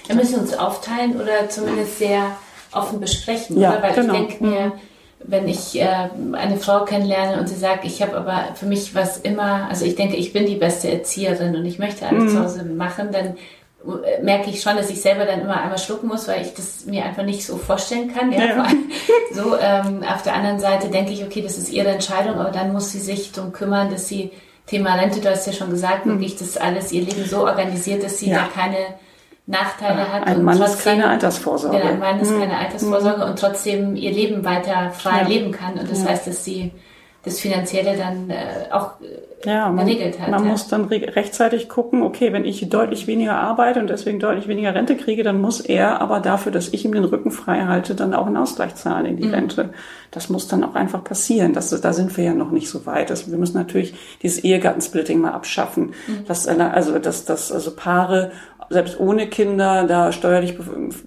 Wir 0.07 0.17
müssen 0.17 0.41
uns 0.41 0.53
aufteilen 0.55 1.15
oder 1.15 1.49
zumindest 1.49 1.99
sehr 1.99 2.37
offen 2.73 3.01
besprechen, 3.01 3.59
ja, 3.61 3.71
oder? 3.71 3.83
Weil 3.83 3.95
genau. 3.95 4.15
ich 4.15 4.21
denke 4.21 4.45
mir, 4.45 4.67
mhm. 4.67 4.73
wenn 5.25 5.49
ich 5.49 5.81
äh, 5.81 6.09
eine 6.33 6.57
Frau 6.57 6.85
kennenlerne 6.85 7.41
und 7.41 7.49
sie 7.49 7.57
sagt, 7.57 7.85
ich 7.85 8.03
habe 8.03 8.17
aber 8.17 8.55
für 8.55 8.67
mich 8.67 8.95
was 8.95 9.19
immer, 9.19 9.69
also 9.69 9.85
ich 9.85 9.95
denke, 9.95 10.17
ich 10.17 10.33
bin 10.33 10.47
die 10.47 10.57
beste 10.57 10.91
Erzieherin 10.91 11.57
und 11.57 11.65
ich 11.65 11.79
möchte 11.79 12.07
alles 12.07 12.25
mhm. 12.25 12.29
zu 12.29 12.45
Hause 12.45 12.65
machen, 12.65 13.09
dann 13.13 13.37
äh, 14.05 14.23
merke 14.23 14.51
ich 14.51 14.63
schon, 14.63 14.77
dass 14.77 14.91
ich 14.91 15.01
selber 15.01 15.25
dann 15.25 15.41
immer 15.41 15.61
einmal 15.61 15.79
schlucken 15.79 16.09
muss, 16.09 16.29
weil 16.29 16.43
ich 16.43 16.55
das 16.55 16.87
mir 16.87 17.05
einfach 17.05 17.25
nicht 17.25 17.45
so 17.45 17.57
vorstellen 17.57 18.13
kann. 18.13 18.33
Ja, 18.33 18.45
ja. 18.45 18.67
So, 19.33 19.57
ähm, 19.59 20.03
auf 20.03 20.23
der 20.23 20.35
anderen 20.35 20.61
Seite 20.61 20.89
denke 20.89 21.13
ich, 21.13 21.25
okay, 21.25 21.41
das 21.41 21.57
ist 21.57 21.73
ihre 21.73 21.89
Entscheidung, 21.89 22.39
aber 22.39 22.51
dann 22.51 22.73
muss 22.73 22.93
sie 22.93 23.01
sich 23.01 23.33
darum 23.33 23.53
kümmern, 23.53 23.91
dass 23.91 24.07
sie 24.07 24.31
Thema 24.67 24.95
Rente, 24.95 25.21
du 25.21 25.31
hast 25.31 25.47
ja 25.47 25.53
schon 25.53 25.71
gesagt, 25.71 26.07
mhm. 26.07 26.13
wirklich 26.13 26.37
das 26.37 26.57
alles 26.57 26.93
ihr 26.93 27.03
Leben 27.03 27.25
so 27.25 27.47
organisiert, 27.47 28.05
dass 28.05 28.19
sie 28.19 28.31
ja. 28.31 28.43
da 28.43 28.49
keine 28.55 28.77
Nachteile 29.47 30.13
hat. 30.13 30.27
Ein 30.27 30.43
Mann 30.43 30.57
trotzdem, 30.57 30.79
ist 30.79 30.85
keine 30.85 31.09
Altersvorsorge. 31.09 31.77
Genau, 31.77 31.91
ein 31.91 31.99
Mann 31.99 32.21
ist 32.21 32.31
keine 32.31 32.57
Altersvorsorge 32.57 33.25
und 33.25 33.39
trotzdem 33.39 33.97
ihr 33.97 34.13
Leben 34.13 34.45
weiter 34.45 34.91
frei 34.91 35.23
ja. 35.23 35.29
leben 35.29 35.51
kann. 35.51 35.75
Und 35.75 35.91
das 35.91 36.03
ja. 36.03 36.11
heißt, 36.11 36.27
dass 36.27 36.45
sie 36.45 36.73
das 37.25 37.39
Finanzielle 37.39 37.97
dann 37.97 38.31
äh, 38.31 38.67
auch 38.73 39.01
äh, 39.01 39.49
ja, 39.49 39.71
man, 39.71 39.87
geregelt 39.87 40.21
hat. 40.21 40.29
Man 40.31 40.45
ja. 40.45 40.51
muss 40.51 40.67
dann 40.67 40.87
re 40.87 41.15
rechtzeitig 41.15 41.69
gucken, 41.69 42.03
okay, 42.03 42.33
wenn 42.33 42.45
ich 42.45 42.69
deutlich 42.69 43.07
weniger 43.07 43.37
arbeite 43.37 43.79
und 43.79 43.91
deswegen 43.91 44.19
deutlich 44.19 44.49
weniger 44.49 44.75
Rente 44.75 44.97
kriege, 44.97 45.23
dann 45.23 45.41
muss 45.41 45.61
er 45.61 46.01
aber 46.01 46.19
dafür, 46.19 46.51
dass 46.51 46.69
ich 46.69 46.85
ihm 46.85 46.93
den 46.93 47.05
Rücken 47.05 47.31
frei 47.31 47.63
halte, 47.63 47.95
dann 47.95 48.13
auch 48.15 48.27
einen 48.27 48.37
Ausgleich 48.37 48.75
zahlen 48.75 49.07
in 49.07 49.17
die 49.17 49.27
mhm. 49.27 49.35
Rente. 49.35 49.71
Das 50.11 50.31
muss 50.31 50.49
dann 50.49 50.65
auch 50.65 50.75
einfach 50.75 51.05
passieren. 51.05 51.53
Das, 51.53 51.71
da 51.71 51.93
sind 51.93 52.17
wir 52.17 52.25
ja 52.25 52.35
noch 52.35 52.51
nicht 52.51 52.69
so 52.69 52.87
weit. 52.87 53.11
Also 53.11 53.31
wir 53.31 53.39
müssen 53.39 53.57
natürlich 53.57 53.95
dieses 54.23 54.43
Ehegattensplitting 54.43 55.21
mal 55.21 55.33
abschaffen. 55.33 55.95
Mhm. 56.09 56.25
Dass, 56.27 56.49
also, 56.49 56.99
dass, 56.99 57.25
dass 57.25 57.53
also 57.53 57.75
Paare 57.77 58.33
selbst 58.71 58.99
ohne 58.99 59.29
Kinder 59.29 59.85
da 59.85 60.13
steuerlich 60.13 60.57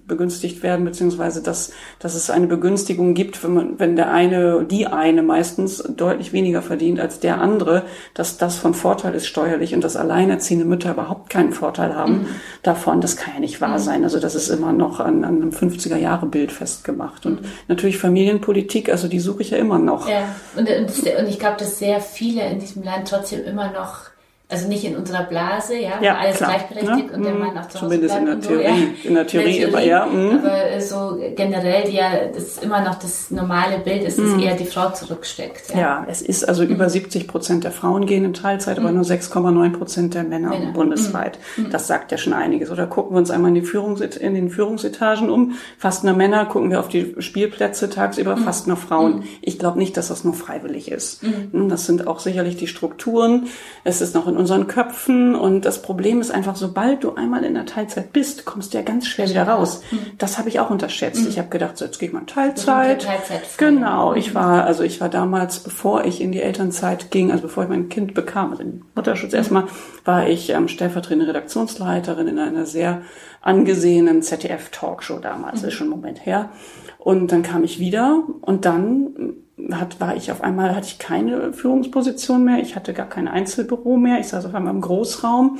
begünstigt 0.06 0.62
werden, 0.62 0.84
beziehungsweise 0.84 1.42
dass, 1.42 1.72
dass 1.98 2.14
es 2.14 2.30
eine 2.30 2.46
Begünstigung 2.46 3.14
gibt, 3.14 3.42
wenn 3.42 3.54
man, 3.54 3.78
wenn 3.78 3.96
der 3.96 4.12
eine, 4.12 4.64
die 4.64 4.86
eine 4.86 5.22
meistens 5.22 5.82
deutlich 5.82 6.32
weniger 6.32 6.62
verdient 6.62 7.00
als 7.00 7.20
der 7.20 7.40
andere, 7.40 7.84
dass 8.14 8.38
das 8.38 8.56
von 8.56 8.74
Vorteil 8.74 9.14
ist 9.14 9.26
steuerlich 9.26 9.74
und 9.74 9.82
dass 9.82 9.96
alleinerziehende 9.96 10.64
Mütter 10.64 10.92
überhaupt 10.92 11.30
keinen 11.30 11.52
Vorteil 11.52 11.94
haben 11.94 12.12
mhm. 12.12 12.26
davon, 12.62 13.00
das 13.00 13.16
kann 13.16 13.34
ja 13.34 13.40
nicht 13.40 13.60
wahr 13.60 13.78
mhm. 13.78 13.82
sein. 13.82 14.04
Also 14.04 14.20
das 14.20 14.34
ist 14.34 14.48
immer 14.48 14.72
noch 14.72 15.00
an, 15.00 15.24
an 15.24 15.36
einem 15.36 15.50
50er-Jahre-Bild 15.50 16.52
festgemacht. 16.52 17.26
Und 17.26 17.42
mhm. 17.42 17.48
natürlich 17.68 17.98
Familienpolitik, 17.98 18.90
also 18.90 19.08
die 19.08 19.20
suche 19.20 19.42
ich 19.42 19.50
ja 19.50 19.58
immer 19.58 19.78
noch. 19.78 20.08
Ja, 20.08 20.34
und, 20.56 20.68
und, 20.68 21.18
und 21.18 21.28
ich 21.28 21.38
glaube, 21.38 21.56
dass 21.58 21.78
sehr 21.78 22.00
viele 22.00 22.48
in 22.48 22.58
diesem 22.58 22.82
Land 22.82 23.08
trotzdem 23.08 23.44
immer 23.44 23.72
noch 23.72 24.15
also 24.48 24.68
nicht 24.68 24.84
in 24.84 24.94
unserer 24.94 25.24
Blase, 25.24 25.76
ja, 25.76 26.00
ja 26.00 26.18
alles 26.18 26.36
klar, 26.36 26.50
gleichberechtigt 26.50 27.10
ne? 27.10 27.16
und 27.16 27.24
der 27.24 27.34
mhm. 27.34 27.40
Mann 27.40 27.58
auch 27.58 27.66
zu 27.68 27.80
Hause 27.80 28.00
Zumindest 28.00 28.16
in 28.16 28.26
der 28.26 28.40
Theorie, 28.40 28.62
so, 28.62 28.68
ja. 28.68 29.08
in 29.08 29.14
der 29.14 29.26
Theorie, 29.26 29.58
immer, 29.58 29.80
ja. 29.82 30.06
Mhm. 30.06 30.38
Aber 30.38 30.80
so 30.80 31.18
generell, 31.34 31.90
ja, 31.90 32.10
das 32.32 32.44
ist 32.44 32.62
immer 32.62 32.80
noch 32.84 32.94
das 32.94 33.32
normale 33.32 33.78
Bild, 33.78 34.04
ist, 34.04 34.20
dass 34.20 34.26
mhm. 34.26 34.38
eher 34.38 34.54
die 34.54 34.66
Frau 34.66 34.90
zurücksteckt. 34.90 35.70
Ja, 35.70 35.80
ja 35.80 36.06
es 36.08 36.22
ist 36.22 36.48
also 36.48 36.62
mhm. 36.62 36.70
über 36.70 36.88
70 36.88 37.26
Prozent 37.26 37.64
der 37.64 37.72
Frauen 37.72 38.06
gehen 38.06 38.24
in 38.24 38.34
Teilzeit, 38.34 38.78
aber 38.78 38.90
mhm. 38.90 38.96
nur 38.96 39.04
6,9 39.04 39.72
Prozent 39.76 40.14
der 40.14 40.22
Männer, 40.22 40.50
Männer. 40.50 40.72
bundesweit. 40.72 41.40
Mhm. 41.56 41.70
Das 41.70 41.88
sagt 41.88 42.12
ja 42.12 42.18
schon 42.18 42.32
einiges. 42.32 42.70
Oder 42.70 42.86
gucken 42.86 43.16
wir 43.16 43.18
uns 43.18 43.32
einmal 43.32 43.48
in, 43.48 43.56
die 43.56 43.62
Führungs 43.62 44.00
in 44.00 44.34
den 44.34 44.50
Führungsetagen 44.50 45.28
um. 45.28 45.54
Fast 45.76 46.04
nur 46.04 46.14
Männer, 46.14 46.46
gucken 46.46 46.70
wir 46.70 46.78
auf 46.78 46.88
die 46.88 47.16
Spielplätze 47.18 47.90
tagsüber, 47.90 48.36
fast 48.36 48.68
nur 48.68 48.76
Frauen. 48.76 49.24
Ich 49.40 49.58
glaube 49.58 49.80
nicht, 49.80 49.96
dass 49.96 50.06
das 50.06 50.22
nur 50.22 50.34
freiwillig 50.34 50.92
ist. 50.92 51.20
Das 51.52 51.86
sind 51.86 52.06
auch 52.06 52.20
sicherlich 52.20 52.56
die 52.56 52.68
Strukturen. 52.68 53.48
Es 53.82 54.00
ist 54.00 54.14
noch 54.14 54.35
in 54.36 54.40
unseren 54.40 54.66
Köpfen 54.66 55.34
und 55.34 55.64
das 55.64 55.80
Problem 55.80 56.20
ist 56.20 56.30
einfach, 56.30 56.56
sobald 56.56 57.04
du 57.04 57.14
einmal 57.14 57.42
in 57.42 57.54
der 57.54 57.64
Teilzeit 57.64 58.12
bist, 58.12 58.44
kommst 58.44 58.74
du 58.74 58.78
ja 58.78 58.84
ganz 58.84 59.06
schwer 59.06 59.28
wieder 59.28 59.48
raus. 59.48 59.80
Mhm. 59.90 59.98
Das 60.18 60.38
habe 60.38 60.50
ich 60.50 60.60
auch 60.60 60.68
unterschätzt. 60.68 61.22
Mhm. 61.22 61.28
Ich 61.28 61.38
habe 61.38 61.48
gedacht, 61.48 61.78
so, 61.78 61.86
jetzt 61.86 61.98
gehe 61.98 62.08
ich 62.08 62.12
mal 62.12 62.20
in 62.20 62.26
Teilzeit. 62.26 63.02
Teilzeit 63.02 63.42
genau, 63.56 64.14
ich 64.14 64.34
war 64.34 64.64
also 64.64 64.82
ich 64.82 65.00
war 65.00 65.08
damals, 65.08 65.60
bevor 65.60 66.04
ich 66.04 66.20
in 66.20 66.32
die 66.32 66.42
Elternzeit 66.42 67.10
ging, 67.10 67.30
also 67.32 67.42
bevor 67.42 67.64
ich 67.64 67.70
mein 67.70 67.88
Kind 67.88 68.14
bekam, 68.14 68.50
also 68.50 68.62
in 68.62 68.82
Mutterschutz 68.94 69.32
mhm. 69.32 69.38
erstmal, 69.38 69.64
war 70.04 70.28
ich 70.28 70.50
ähm, 70.50 70.68
stellvertretende 70.68 71.26
Redaktionsleiterin 71.28 72.28
in 72.28 72.38
einer 72.38 72.66
sehr 72.66 73.02
angesehenen 73.40 74.22
ZDF-Talkshow 74.22 75.18
damals, 75.18 75.62
mhm. 75.62 75.68
ist 75.68 75.74
schon 75.74 75.86
ein 75.86 75.90
Moment 75.90 76.26
her. 76.26 76.50
Und 76.98 77.32
dann 77.32 77.42
kam 77.42 77.64
ich 77.64 77.78
wieder 77.78 78.22
und 78.42 78.64
dann 78.64 79.36
hat, 79.72 80.00
war 80.00 80.16
ich 80.16 80.30
auf 80.30 80.42
einmal, 80.42 80.74
hatte 80.74 80.86
ich 80.86 80.98
keine 80.98 81.52
Führungsposition 81.52 82.44
mehr, 82.44 82.58
ich 82.58 82.76
hatte 82.76 82.92
gar 82.92 83.08
kein 83.08 83.28
Einzelbüro 83.28 83.96
mehr, 83.96 84.20
ich 84.20 84.28
saß 84.28 84.46
auf 84.46 84.54
einmal 84.54 84.74
im 84.74 84.80
Großraum. 84.80 85.58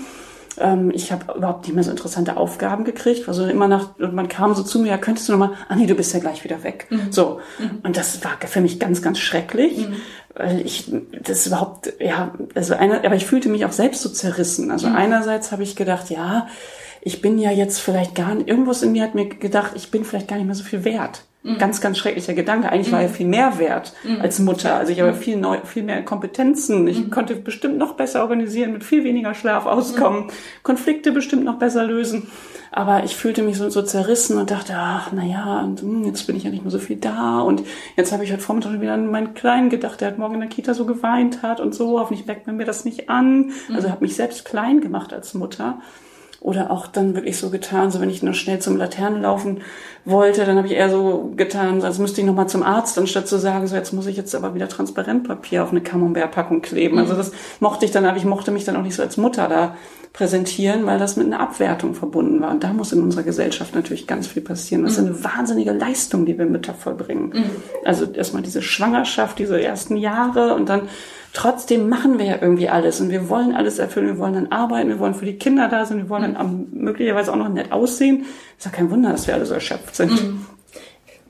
Ähm, 0.58 0.90
ich 0.94 1.12
habe 1.12 1.34
überhaupt 1.36 1.66
nicht 1.66 1.74
mehr 1.74 1.84
so 1.84 1.90
interessante 1.90 2.36
Aufgaben 2.36 2.84
gekriegt. 2.84 3.28
Also 3.28 3.44
immer 3.46 3.68
nach, 3.68 3.98
man 3.98 4.28
kam 4.28 4.54
so 4.54 4.62
zu 4.62 4.78
mir, 4.78 4.88
ja, 4.88 4.98
könntest 4.98 5.28
du 5.28 5.32
nochmal, 5.32 5.52
ah 5.68 5.76
nee, 5.76 5.86
du 5.86 5.94
bist 5.94 6.12
ja 6.14 6.20
gleich 6.20 6.44
wieder 6.44 6.62
weg. 6.62 6.86
Mhm. 6.90 7.10
So. 7.10 7.40
Mhm. 7.58 7.80
Und 7.82 7.96
das 7.96 8.22
war 8.24 8.32
für 8.46 8.60
mich 8.60 8.78
ganz, 8.78 9.02
ganz 9.02 9.18
schrecklich. 9.18 9.88
Mhm. 9.88 9.96
Weil 10.34 10.60
ich, 10.60 10.92
das 11.22 11.46
überhaupt, 11.46 11.94
ja, 11.98 12.34
also 12.54 12.74
einer, 12.74 13.04
aber 13.04 13.16
ich 13.16 13.24
fühlte 13.24 13.48
mich 13.48 13.64
auch 13.64 13.72
selbst 13.72 14.02
so 14.02 14.10
zerrissen. 14.10 14.70
Also 14.70 14.88
mhm. 14.88 14.96
einerseits 14.96 15.52
habe 15.52 15.62
ich 15.62 15.76
gedacht, 15.76 16.10
ja, 16.10 16.46
ich 17.00 17.22
bin 17.22 17.38
ja 17.38 17.50
jetzt 17.50 17.80
vielleicht 17.80 18.14
gar 18.14 18.34
nicht, 18.34 18.48
irgendwas 18.48 18.82
in 18.82 18.92
mir 18.92 19.04
hat 19.04 19.14
mir 19.14 19.28
gedacht, 19.28 19.72
ich 19.76 19.90
bin 19.90 20.04
vielleicht 20.04 20.28
gar 20.28 20.36
nicht 20.36 20.46
mehr 20.46 20.54
so 20.54 20.64
viel 20.64 20.84
wert. 20.84 21.24
Mhm. 21.46 21.58
Ganz, 21.58 21.80
ganz 21.80 21.96
schrecklicher 21.96 22.34
Gedanke. 22.34 22.70
Eigentlich 22.70 22.88
mhm. 22.88 22.92
war 22.92 23.02
er 23.02 23.08
viel 23.08 23.26
mehr 23.26 23.58
wert 23.58 23.92
mhm. 24.02 24.20
als 24.20 24.40
Mutter. 24.40 24.74
Also 24.74 24.90
ich 24.90 25.00
habe 25.00 25.12
mhm. 25.12 25.16
viel, 25.16 25.36
neu, 25.36 25.58
viel 25.64 25.84
mehr 25.84 26.04
Kompetenzen. 26.04 26.88
Ich 26.88 26.98
mhm. 26.98 27.10
konnte 27.10 27.36
bestimmt 27.36 27.78
noch 27.78 27.94
besser 27.94 28.22
organisieren, 28.22 28.72
mit 28.72 28.82
viel 28.82 29.04
weniger 29.04 29.32
Schlaf 29.32 29.64
auskommen, 29.64 30.24
mhm. 30.24 30.30
Konflikte 30.64 31.12
bestimmt 31.12 31.44
noch 31.44 31.58
besser 31.58 31.84
lösen. 31.84 32.28
Aber 32.72 33.04
ich 33.04 33.14
fühlte 33.16 33.42
mich 33.42 33.56
so, 33.56 33.70
so 33.70 33.80
zerrissen 33.80 34.38
und 34.38 34.50
dachte, 34.50 34.74
ach, 34.76 35.12
na 35.14 35.24
ja, 35.24 35.60
und, 35.60 35.82
mh, 35.82 36.08
jetzt 36.08 36.26
bin 36.26 36.36
ich 36.36 36.42
ja 36.42 36.50
nicht 36.50 36.62
mehr 36.62 36.72
so 36.72 36.80
viel 36.80 36.96
da. 36.96 37.38
Und 37.38 37.62
jetzt 37.96 38.12
habe 38.12 38.24
ich 38.24 38.32
heute 38.32 38.42
Vormittag 38.42 38.80
wieder 38.80 38.94
an 38.94 39.10
meinen 39.10 39.34
Kleinen 39.34 39.70
gedacht, 39.70 40.00
der 40.00 40.08
hat 40.08 40.18
morgen 40.18 40.34
in 40.34 40.40
der 40.40 40.48
Kita 40.48 40.74
so 40.74 40.84
geweint 40.84 41.42
hat 41.42 41.60
und 41.60 41.74
so. 41.74 42.00
Hoffentlich 42.00 42.26
merkt 42.26 42.46
man 42.48 42.56
mir 42.56 42.66
das 42.66 42.84
nicht 42.84 43.08
an. 43.08 43.52
Also 43.72 43.88
habe 43.88 44.04
mich 44.04 44.16
selbst 44.16 44.44
klein 44.44 44.80
gemacht 44.80 45.12
als 45.12 45.32
Mutter. 45.32 45.78
Oder 46.40 46.70
auch 46.70 46.86
dann 46.86 47.14
wirklich 47.14 47.38
so 47.38 47.50
getan, 47.50 47.90
so 47.90 48.00
wenn 48.00 48.10
ich 48.10 48.22
nur 48.22 48.34
schnell 48.34 48.58
zum 48.58 48.76
Laternen 48.76 49.22
laufen 49.22 49.62
wollte, 50.04 50.44
dann 50.44 50.56
habe 50.56 50.68
ich 50.68 50.74
eher 50.74 50.90
so 50.90 51.32
getan, 51.36 51.82
als 51.82 51.98
müsste 51.98 52.20
ich 52.20 52.26
nochmal 52.26 52.48
zum 52.48 52.62
Arzt, 52.62 52.98
anstatt 52.98 53.26
zu 53.26 53.38
sagen, 53.38 53.66
so 53.66 53.74
jetzt 53.74 53.92
muss 53.92 54.06
ich 54.06 54.16
jetzt 54.16 54.34
aber 54.34 54.54
wieder 54.54 54.68
Transparentpapier 54.68 55.62
auf 55.62 55.70
eine 55.70 55.80
Camembert-Packung 55.80 56.62
kleben. 56.62 56.98
Also 56.98 57.14
das 57.14 57.32
mochte 57.60 57.84
ich 57.84 57.90
dann, 57.90 58.04
aber 58.04 58.16
ich 58.16 58.24
mochte 58.24 58.50
mich 58.52 58.64
dann 58.64 58.76
auch 58.76 58.82
nicht 58.82 58.94
so 58.94 59.02
als 59.02 59.16
Mutter 59.16 59.48
da 59.48 59.76
präsentieren, 60.12 60.86
weil 60.86 60.98
das 60.98 61.16
mit 61.16 61.26
einer 61.26 61.40
Abwertung 61.40 61.94
verbunden 61.94 62.40
war. 62.40 62.50
Und 62.50 62.64
da 62.64 62.72
muss 62.72 62.92
in 62.92 63.02
unserer 63.02 63.22
Gesellschaft 63.22 63.74
natürlich 63.74 64.06
ganz 64.06 64.26
viel 64.26 64.42
passieren. 64.42 64.84
Das 64.84 64.92
ist 64.92 64.98
eine 65.00 65.24
wahnsinnige 65.24 65.72
Leistung, 65.72 66.24
die 66.24 66.38
wir 66.38 66.46
Mütter 66.46 66.72
vollbringen. 66.72 67.30
Mhm. 67.34 67.50
Also 67.84 68.06
erstmal 68.06 68.42
diese 68.42 68.62
Schwangerschaft, 68.62 69.38
diese 69.38 69.60
ersten 69.60 69.96
Jahre 69.96 70.54
und 70.54 70.68
dann 70.68 70.82
trotzdem 71.36 71.88
machen 71.88 72.18
wir 72.18 72.24
ja 72.24 72.38
irgendwie 72.40 72.68
alles 72.68 73.00
und 73.00 73.10
wir 73.10 73.28
wollen 73.28 73.54
alles 73.54 73.78
erfüllen. 73.78 74.06
Wir 74.06 74.18
wollen 74.18 74.34
dann 74.34 74.52
arbeiten, 74.52 74.88
wir 74.88 74.98
wollen 74.98 75.14
für 75.14 75.26
die 75.26 75.36
Kinder 75.36 75.68
da 75.68 75.84
sein, 75.84 75.98
wir 75.98 76.08
wollen 76.08 76.34
dann 76.34 76.68
möglicherweise 76.72 77.30
auch 77.30 77.36
noch 77.36 77.50
nett 77.50 77.72
aussehen. 77.72 78.24
Ist 78.56 78.64
ja 78.64 78.70
kein 78.70 78.90
Wunder, 78.90 79.10
dass 79.12 79.26
wir 79.26 79.34
alle 79.34 79.44
so 79.46 79.54
erschöpft 79.54 79.94
sind. 79.94 80.12
Mhm 80.12 80.46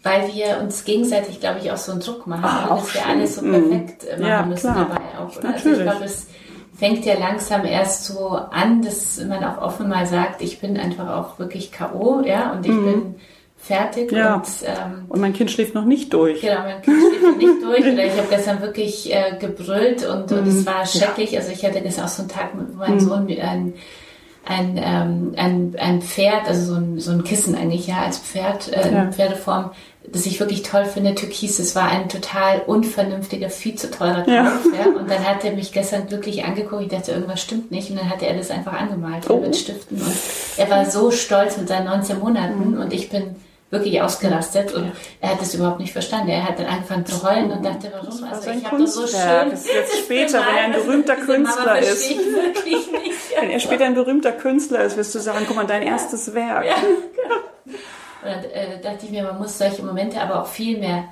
weil 0.06 0.32
wir 0.32 0.60
uns 0.62 0.84
gegenseitig, 0.84 1.40
glaube 1.40 1.58
ich, 1.58 1.72
auch 1.72 1.76
so 1.76 1.90
einen 1.90 2.00
Druck 2.00 2.28
machen, 2.28 2.44
Ach, 2.44 2.68
dass 2.68 2.94
wir 2.94 3.06
alles 3.06 3.34
so 3.34 3.42
perfekt 3.42 4.04
mhm. 4.04 4.22
machen 4.22 4.26
ja, 4.28 4.42
müssen 4.44 4.72
klar. 4.72 4.86
dabei 4.88 5.18
auch. 5.18 5.36
Oder? 5.36 5.52
Also 5.52 5.70
ich 5.72 5.82
glaube, 5.82 6.04
es 6.04 6.28
fängt 6.78 7.04
ja 7.04 7.18
langsam 7.18 7.64
erst 7.64 8.04
so 8.04 8.28
an, 8.28 8.82
dass 8.82 9.18
man 9.24 9.42
auch 9.42 9.60
offen 9.60 9.88
mal 9.88 10.06
sagt, 10.06 10.42
ich 10.42 10.60
bin 10.60 10.76
einfach 10.76 11.08
auch 11.08 11.40
wirklich 11.40 11.72
K.O., 11.72 12.22
ja, 12.24 12.52
und 12.52 12.64
ich 12.64 12.70
mhm. 12.70 12.84
bin 12.84 13.14
fertig 13.66 14.12
ja. 14.12 14.36
und, 14.36 14.46
ähm, 14.64 15.04
und 15.08 15.20
mein 15.20 15.32
Kind 15.32 15.50
schläft 15.50 15.74
noch 15.74 15.84
nicht 15.84 16.12
durch. 16.12 16.40
Genau, 16.40 16.60
mein 16.62 16.82
Kind 16.82 16.96
schläft 17.00 17.22
noch 17.22 17.36
nicht 17.36 17.62
durch. 17.62 17.80
Oder 17.80 18.04
ich 18.04 18.16
habe 18.16 18.28
gestern 18.30 18.60
wirklich 18.62 19.12
äh, 19.12 19.36
gebrüllt 19.38 20.06
und, 20.06 20.30
mhm. 20.30 20.38
und 20.38 20.46
es 20.46 20.66
war 20.66 20.86
schrecklich. 20.86 21.36
Also 21.36 21.52
ich 21.52 21.64
hatte 21.64 21.80
gestern 21.80 22.04
auch 22.04 22.08
so 22.08 22.22
einen 22.22 22.30
Tag 22.30 22.54
mit 22.54 22.74
meinem 22.76 22.94
mhm. 22.94 23.00
Sohn 23.00 23.28
ein, 23.28 23.74
ein, 24.44 24.80
ähm, 24.80 25.34
ein, 25.36 25.74
ein 25.78 26.00
Pferd, 26.00 26.46
also 26.46 26.74
so 26.74 26.80
ein, 26.80 27.00
so 27.00 27.10
ein 27.10 27.24
Kissen 27.24 27.56
eigentlich, 27.56 27.88
ja, 27.88 28.02
als 28.02 28.18
Pferd, 28.18 28.72
äh, 28.72 28.92
ja. 28.92 29.02
in 29.02 29.12
Pferdeform, 29.12 29.72
das 30.12 30.26
ich 30.26 30.38
wirklich 30.38 30.62
toll 30.62 30.84
finde, 30.84 31.16
Türkis. 31.16 31.58
Es 31.58 31.74
war 31.74 31.88
ein 31.88 32.08
total 32.08 32.60
unvernünftiger, 32.60 33.50
viel 33.50 33.74
zu 33.74 33.90
teurer 33.90 34.22
Kauf. 34.22 34.28
Ja. 34.28 34.52
ja. 34.78 34.86
Und 34.96 35.10
dann 35.10 35.26
hat 35.26 35.44
er 35.44 35.52
mich 35.52 35.72
gestern 35.72 36.06
glücklich 36.06 36.44
angeguckt. 36.44 36.82
Ich 36.82 36.88
dachte, 36.88 37.10
irgendwas 37.10 37.42
stimmt 37.42 37.72
nicht. 37.72 37.90
Und 37.90 37.98
dann 37.98 38.08
hat 38.08 38.22
er 38.22 38.36
das 38.36 38.52
einfach 38.52 38.74
angemalt 38.74 39.28
oh. 39.28 39.40
mit 39.40 39.56
Stiften. 39.56 40.00
Und 40.00 40.16
er 40.56 40.70
war 40.70 40.88
so 40.88 41.10
stolz 41.10 41.56
mit 41.56 41.66
seinen 41.66 41.86
19 41.86 42.20
Monaten. 42.20 42.70
Mhm. 42.70 42.80
Und 42.80 42.92
ich 42.92 43.08
bin 43.08 43.34
wirklich 43.70 44.00
ausgerastet 44.00 44.72
und 44.74 44.86
ja. 44.86 44.92
er 45.20 45.30
hat 45.30 45.42
es 45.42 45.54
überhaupt 45.54 45.80
nicht 45.80 45.92
verstanden. 45.92 46.28
Er 46.28 46.48
hat 46.48 46.58
dann 46.58 46.66
angefangen 46.66 47.04
zu 47.04 47.22
heulen 47.22 47.50
und 47.50 47.64
dachte, 47.64 47.90
warum? 47.92 48.24
Also 48.24 48.50
ich 48.50 48.64
habe 48.64 48.78
das 48.78 48.94
so 48.94 49.06
schön. 49.06 49.50
Das 49.50 49.64
ist 49.64 49.74
jetzt 49.74 49.98
später, 50.04 50.40
wenn 50.40 50.56
er 50.56 50.64
ein 50.64 50.72
berühmter 50.72 51.16
Künstler 51.16 51.78
ist. 51.78 52.10
wenn 53.40 53.50
er 53.50 53.60
später 53.60 53.84
ein 53.84 53.94
berühmter 53.94 54.32
Künstler 54.32 54.84
ist, 54.84 54.96
wirst 54.96 55.14
du 55.14 55.18
sagen, 55.18 55.44
guck 55.48 55.56
mal, 55.56 55.66
dein 55.66 55.82
erstes 55.82 56.32
Werk. 56.32 56.64
Ja, 56.64 56.74
genau. 56.80 57.36
Und 58.22 58.44
dann 58.44 58.44
äh, 58.50 58.80
dachte 58.80 59.06
ich 59.06 59.10
mir, 59.10 59.24
man 59.24 59.38
muss 59.38 59.58
solche 59.58 59.82
Momente 59.82 60.20
aber 60.20 60.42
auch 60.42 60.46
viel 60.46 60.78
mehr 60.78 61.04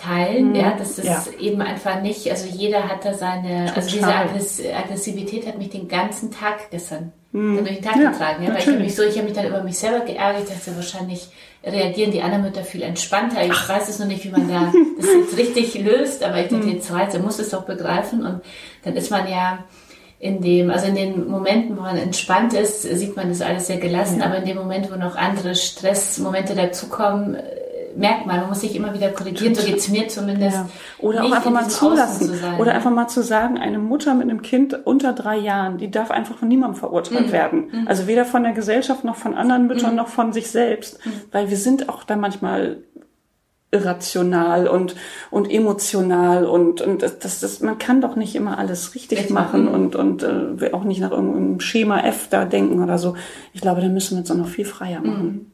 teilen, 0.00 0.50
mhm. 0.50 0.54
ja, 0.54 0.74
das 0.78 0.98
ist 0.98 1.06
ja. 1.06 1.24
eben 1.38 1.60
einfach 1.60 2.00
nicht, 2.00 2.30
also 2.30 2.46
jeder 2.48 2.88
hat 2.88 3.04
da 3.04 3.14
seine, 3.14 3.66
Total. 3.66 3.74
also 3.76 3.90
diese 3.96 4.14
Aggress 4.14 4.62
Aggressivität 4.84 5.46
hat 5.46 5.58
mich 5.58 5.70
den 5.70 5.88
ganzen 5.88 6.30
Tag 6.30 6.70
gestern 6.70 7.12
mhm. 7.32 7.58
durch 7.58 7.76
den 7.76 7.82
Tag 7.82 7.96
ja, 7.96 8.10
getragen, 8.10 8.44
ja, 8.44 8.50
weil 8.50 8.58
ich 8.58 8.66
habe 8.66 8.78
mich 8.78 8.94
so, 8.94 9.02
ich 9.02 9.16
habe 9.16 9.24
mich 9.24 9.34
dann 9.34 9.46
über 9.46 9.62
mich 9.62 9.78
selber 9.78 10.04
geärgert, 10.04 10.44
ich 10.44 10.54
dachte, 10.54 10.76
wahrscheinlich 10.76 11.28
reagieren 11.64 12.12
die 12.12 12.22
anderen 12.22 12.44
Mütter 12.44 12.62
viel 12.62 12.82
entspannter, 12.82 13.44
ich 13.44 13.52
Ach. 13.52 13.68
weiß 13.68 13.88
es 13.88 13.98
noch 13.98 14.06
nicht, 14.06 14.24
wie 14.24 14.30
man 14.30 14.48
da 14.48 14.72
das 14.98 15.06
jetzt 15.06 15.36
richtig 15.36 15.74
löst, 15.84 16.22
aber 16.22 16.38
ich 16.38 16.48
dachte, 16.48 16.66
mhm. 16.66 16.72
jetzt 16.72 16.92
reizt, 16.92 17.14
er 17.14 17.20
muss 17.20 17.38
es 17.38 17.50
doch 17.50 17.64
begreifen 17.64 18.24
und 18.24 18.40
dann 18.84 18.96
ist 18.96 19.10
man 19.10 19.28
ja, 19.28 19.64
in 20.20 20.40
dem, 20.40 20.70
also 20.70 20.86
in 20.86 20.96
den 20.96 21.28
Momenten, 21.28 21.76
wo 21.76 21.82
man 21.82 21.96
entspannt 21.96 22.52
ist, 22.52 22.82
sieht 22.82 23.14
man 23.14 23.28
das 23.28 23.40
alles 23.40 23.68
sehr 23.68 23.76
gelassen, 23.76 24.18
ja. 24.18 24.26
aber 24.26 24.38
in 24.38 24.46
dem 24.46 24.56
Moment, 24.56 24.90
wo 24.90 24.96
noch 24.96 25.14
andere 25.14 25.54
Stressmomente 25.54 26.56
dazukommen, 26.56 27.36
merkt 27.98 28.26
man, 28.26 28.40
man 28.40 28.48
muss 28.48 28.60
sich 28.60 28.76
immer 28.76 28.94
wieder 28.94 29.10
korrigieren, 29.10 29.54
so 29.54 29.64
geht's 29.64 29.88
mir 29.88 30.08
zumindest. 30.08 30.56
Ja. 30.56 30.68
Oder 30.98 31.24
auch 31.24 31.32
einfach 31.32 31.50
mal 31.50 31.68
zulassen. 31.68 32.34
Zu 32.34 32.60
oder 32.60 32.72
einfach 32.74 32.90
mal 32.90 33.08
zu 33.08 33.22
sagen, 33.22 33.58
eine 33.58 33.78
Mutter 33.78 34.14
mit 34.14 34.30
einem 34.30 34.42
Kind 34.42 34.86
unter 34.86 35.12
drei 35.12 35.36
Jahren, 35.36 35.78
die 35.78 35.90
darf 35.90 36.10
einfach 36.10 36.38
von 36.38 36.48
niemandem 36.48 36.78
verurteilt 36.78 37.28
mhm. 37.28 37.32
werden. 37.32 37.68
Mhm. 37.70 37.88
Also 37.88 38.06
weder 38.06 38.24
von 38.24 38.44
der 38.44 38.52
Gesellschaft 38.52 39.04
noch 39.04 39.16
von 39.16 39.34
anderen 39.34 39.66
Müttern 39.66 39.90
mhm. 39.90 39.96
noch 39.96 40.08
von 40.08 40.32
sich 40.32 40.50
selbst. 40.50 41.04
Mhm. 41.04 41.12
Weil 41.32 41.50
wir 41.50 41.56
sind 41.56 41.88
auch 41.88 42.04
da 42.04 42.16
manchmal 42.16 42.78
irrational 43.70 44.66
und, 44.66 44.94
und 45.30 45.50
emotional 45.50 46.46
und, 46.46 46.80
und 46.80 47.02
das, 47.02 47.18
das, 47.18 47.60
man 47.60 47.76
kann 47.76 48.00
doch 48.00 48.16
nicht 48.16 48.34
immer 48.34 48.56
alles 48.58 48.94
richtig 48.94 49.18
Echt 49.18 49.30
machen 49.30 49.66
machen 49.66 49.92
und, 49.92 49.94
und 49.94 50.22
äh, 50.62 50.72
auch 50.72 50.84
nicht 50.84 51.00
nach 51.00 51.10
irgendeinem 51.10 51.60
Schema 51.60 52.00
F 52.00 52.28
da 52.30 52.46
denken 52.46 52.82
oder 52.82 52.96
so. 52.96 53.14
Ich 53.52 53.60
glaube, 53.60 53.82
da 53.82 53.88
müssen 53.88 54.12
wir 54.12 54.20
uns 54.20 54.30
auch 54.30 54.36
noch 54.36 54.48
viel 54.48 54.64
freier 54.64 55.02
machen. 55.02 55.52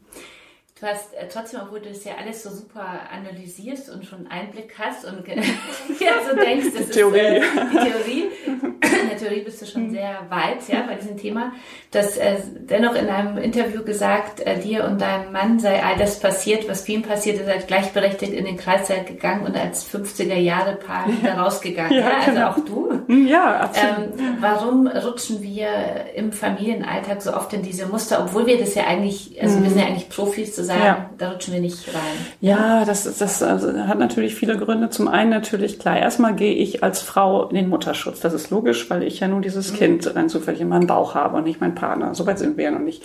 Mhm. 0.74 0.80
Du 0.80 0.86
hast 0.86 1.14
äh, 1.14 1.28
trotzdem, 1.32 1.60
obwohl 1.62 1.80
du 1.80 1.88
das 1.88 2.04
ja 2.04 2.14
alles 2.18 2.42
so 2.42 2.50
super 2.50 2.84
analysierst 3.10 3.90
und 3.90 4.04
schon 4.04 4.26
Einblick 4.26 4.74
hast 4.78 5.04
und 5.04 5.26
ja, 6.00 6.12
so 6.28 6.36
denkst, 6.36 6.66
das 6.76 6.88
die 6.88 7.00
ist 7.00 7.14
äh, 7.14 7.40
die 7.40 7.78
Theorie. 7.78 8.24
In 8.46 9.08
der 9.08 9.18
Theorie 9.18 9.42
bist 9.42 9.62
du 9.62 9.66
schon 9.66 9.86
mhm. 9.88 9.90
sehr 9.92 10.26
weit, 10.30 10.68
ja, 10.68 10.82
bei 10.82 10.94
diesem 10.94 11.16
Thema. 11.16 11.52
Du 11.90 11.98
hast 11.98 12.16
äh, 12.18 12.36
dennoch 12.58 12.94
in 12.94 13.08
einem 13.08 13.38
Interview 13.38 13.84
gesagt, 13.84 14.40
äh, 14.40 14.58
dir 14.58 14.84
und 14.84 15.00
deinem 15.00 15.32
Mann 15.32 15.58
sei 15.58 15.82
all 15.82 15.96
das 15.96 16.18
passiert, 16.18 16.68
was 16.68 16.82
vielen 16.82 17.02
passiert, 17.02 17.38
ihr 17.38 17.44
seid 17.44 17.68
gleichberechtigt 17.68 18.32
in 18.32 18.44
den 18.44 18.56
Kreiszeit 18.56 19.06
gegangen 19.06 19.46
und 19.46 19.56
als 19.56 19.88
50er 19.88 20.36
Jahre 20.36 20.76
Paar 20.76 21.06
wieder 21.08 21.34
rausgegangen. 21.34 21.92
Ja, 21.92 22.10
ja, 22.10 22.16
also 22.18 22.30
genau. 22.30 22.48
auch 22.48 22.64
du. 22.64 23.02
Mhm, 23.06 23.26
ja, 23.28 23.60
absolut. 23.60 24.18
Ähm, 24.18 24.36
warum 24.40 24.86
rutschen 24.88 25.40
wir 25.42 25.68
im 26.14 26.32
Familienalltag 26.32 27.22
so 27.22 27.32
oft 27.32 27.52
in 27.52 27.62
diese 27.62 27.86
Muster, 27.86 28.24
obwohl 28.24 28.46
wir 28.46 28.58
das 28.58 28.74
ja 28.74 28.84
eigentlich, 28.84 29.40
also 29.40 29.62
wir 29.62 29.70
sind 29.70 29.78
ja 29.78 29.84
mhm. 29.84 29.92
eigentlich 29.92 30.08
Profis 30.08 30.63
sagen, 30.64 30.82
ja. 30.82 31.10
da 31.18 31.30
rutschen 31.30 31.54
wir 31.54 31.60
nicht 31.60 31.88
rein. 31.88 32.26
Ja, 32.40 32.84
das, 32.84 33.04
das 33.18 33.42
also, 33.42 33.72
hat 33.86 33.98
natürlich 33.98 34.34
viele 34.34 34.56
Gründe. 34.56 34.90
Zum 34.90 35.08
einen 35.08 35.30
natürlich, 35.30 35.78
klar, 35.78 35.98
erstmal 35.98 36.34
gehe 36.34 36.54
ich 36.54 36.82
als 36.82 37.00
Frau 37.00 37.48
in 37.48 37.56
den 37.56 37.68
Mutterschutz. 37.68 38.20
Das 38.20 38.34
ist 38.34 38.50
logisch, 38.50 38.90
weil 38.90 39.02
ich 39.02 39.20
ja 39.20 39.28
nur 39.28 39.40
dieses 39.40 39.72
mhm. 39.72 39.76
Kind 39.76 40.16
rein 40.16 40.28
zufällig 40.28 40.60
in 40.60 40.68
meinem 40.68 40.86
Bauch 40.86 41.14
habe 41.14 41.36
und 41.36 41.44
nicht 41.44 41.60
mein 41.60 41.74
Partner. 41.74 42.14
Soweit 42.14 42.38
sind 42.38 42.56
wir 42.56 42.64
ja 42.64 42.70
noch 42.70 42.80
nicht. 42.80 43.02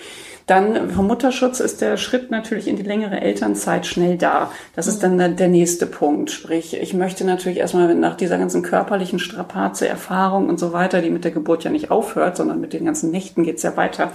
Dann 0.50 0.90
vom 0.90 1.06
Mutterschutz 1.06 1.60
ist 1.60 1.80
der 1.80 1.96
Schritt 1.98 2.32
natürlich 2.32 2.68
in 2.68 2.76
die 2.76 2.82
längere 2.82 3.22
Elternzeit 3.22 3.86
schnell 3.86 4.18
da. 4.18 4.50
Das 4.76 4.88
ist 4.88 5.04
dann 5.04 5.36
der 5.36 5.48
nächste 5.48 5.86
Punkt. 5.86 6.32
Sprich, 6.32 6.76
ich 6.76 6.96
möchte 6.96 7.24
natürlich 7.24 7.60
erstmal 7.60 7.94
nach 7.94 8.18
dieser 8.18 8.40
ganzen 8.40 8.64
körperlichen 8.64 9.20
Strapaze, 9.20 9.88
Erfahrung 9.88 10.50
und 10.50 10.60
so 10.60 10.74
weiter, 10.74 11.04
die 11.04 11.12
mit 11.12 11.24
der 11.24 11.30
Geburt 11.30 11.66
ja 11.66 11.70
nicht 11.70 11.92
aufhört, 11.92 12.36
sondern 12.36 12.60
mit 12.60 12.74
den 12.74 12.84
ganzen 12.84 13.12
Nächten 13.12 13.44
geht's 13.44 13.62
ja 13.62 13.78
weiter. 13.78 14.12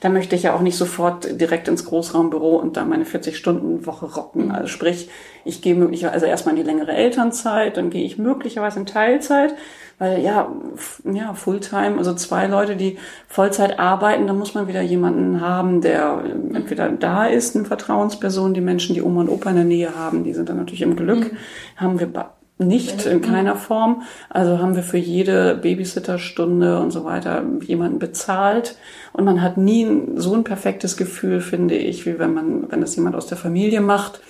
Da 0.00 0.10
möchte 0.10 0.36
ich 0.36 0.42
ja 0.42 0.54
auch 0.54 0.60
nicht 0.60 0.76
sofort 0.76 1.40
direkt 1.40 1.68
ins 1.68 1.86
Großraumbüro 1.86 2.56
und 2.56 2.76
da 2.76 2.84
meine 2.84 3.04
40-Stunden-Woche 3.04 4.14
rocken. 4.14 4.50
Also 4.50 4.68
sprich, 4.68 5.08
ich 5.46 5.62
gehe 5.62 5.74
möglicherweise 5.74 6.26
erstmal 6.26 6.54
in 6.54 6.62
die 6.62 6.70
längere 6.70 6.92
Elternzeit, 6.92 7.78
dann 7.78 7.88
gehe 7.88 8.04
ich 8.04 8.18
möglicherweise 8.18 8.80
in 8.80 8.84
Teilzeit 8.84 9.54
weil 9.98 10.22
ja, 10.22 10.48
ja, 11.04 11.34
Fulltime, 11.34 11.98
also 11.98 12.14
zwei 12.14 12.46
Leute, 12.46 12.76
die 12.76 12.98
Vollzeit 13.26 13.78
arbeiten, 13.78 14.26
da 14.26 14.32
muss 14.32 14.54
man 14.54 14.68
wieder 14.68 14.82
jemanden 14.82 15.40
haben, 15.40 15.80
der 15.80 16.22
entweder 16.54 16.88
da 16.90 17.26
ist, 17.26 17.56
eine 17.56 17.64
Vertrauensperson, 17.64 18.54
die 18.54 18.60
Menschen, 18.60 18.94
die 18.94 19.02
Oma 19.02 19.22
und 19.22 19.28
Opa 19.28 19.50
in 19.50 19.56
der 19.56 19.64
Nähe 19.64 19.96
haben, 19.96 20.24
die 20.24 20.34
sind 20.34 20.48
dann 20.48 20.56
natürlich 20.56 20.82
im 20.82 20.96
Glück. 20.96 21.32
Mhm. 21.32 21.36
Haben 21.76 22.00
wir 22.00 22.08
nicht 22.58 23.06
in 23.06 23.22
keiner 23.22 23.56
Form. 23.56 24.02
Also 24.28 24.58
haben 24.58 24.74
wir 24.74 24.82
für 24.82 24.98
jede 24.98 25.54
Babysitterstunde 25.56 26.80
und 26.80 26.90
so 26.90 27.04
weiter 27.04 27.44
jemanden 27.62 27.98
bezahlt. 27.98 28.76
Und 29.12 29.24
man 29.24 29.42
hat 29.42 29.56
nie 29.56 29.86
so 30.16 30.34
ein 30.34 30.44
perfektes 30.44 30.96
Gefühl, 30.96 31.40
finde 31.40 31.76
ich, 31.76 32.04
wie 32.04 32.18
wenn 32.18 32.34
man, 32.34 32.70
wenn 32.70 32.80
das 32.80 32.96
jemand 32.96 33.16
aus 33.16 33.26
der 33.26 33.38
Familie 33.38 33.80
macht. 33.80 34.20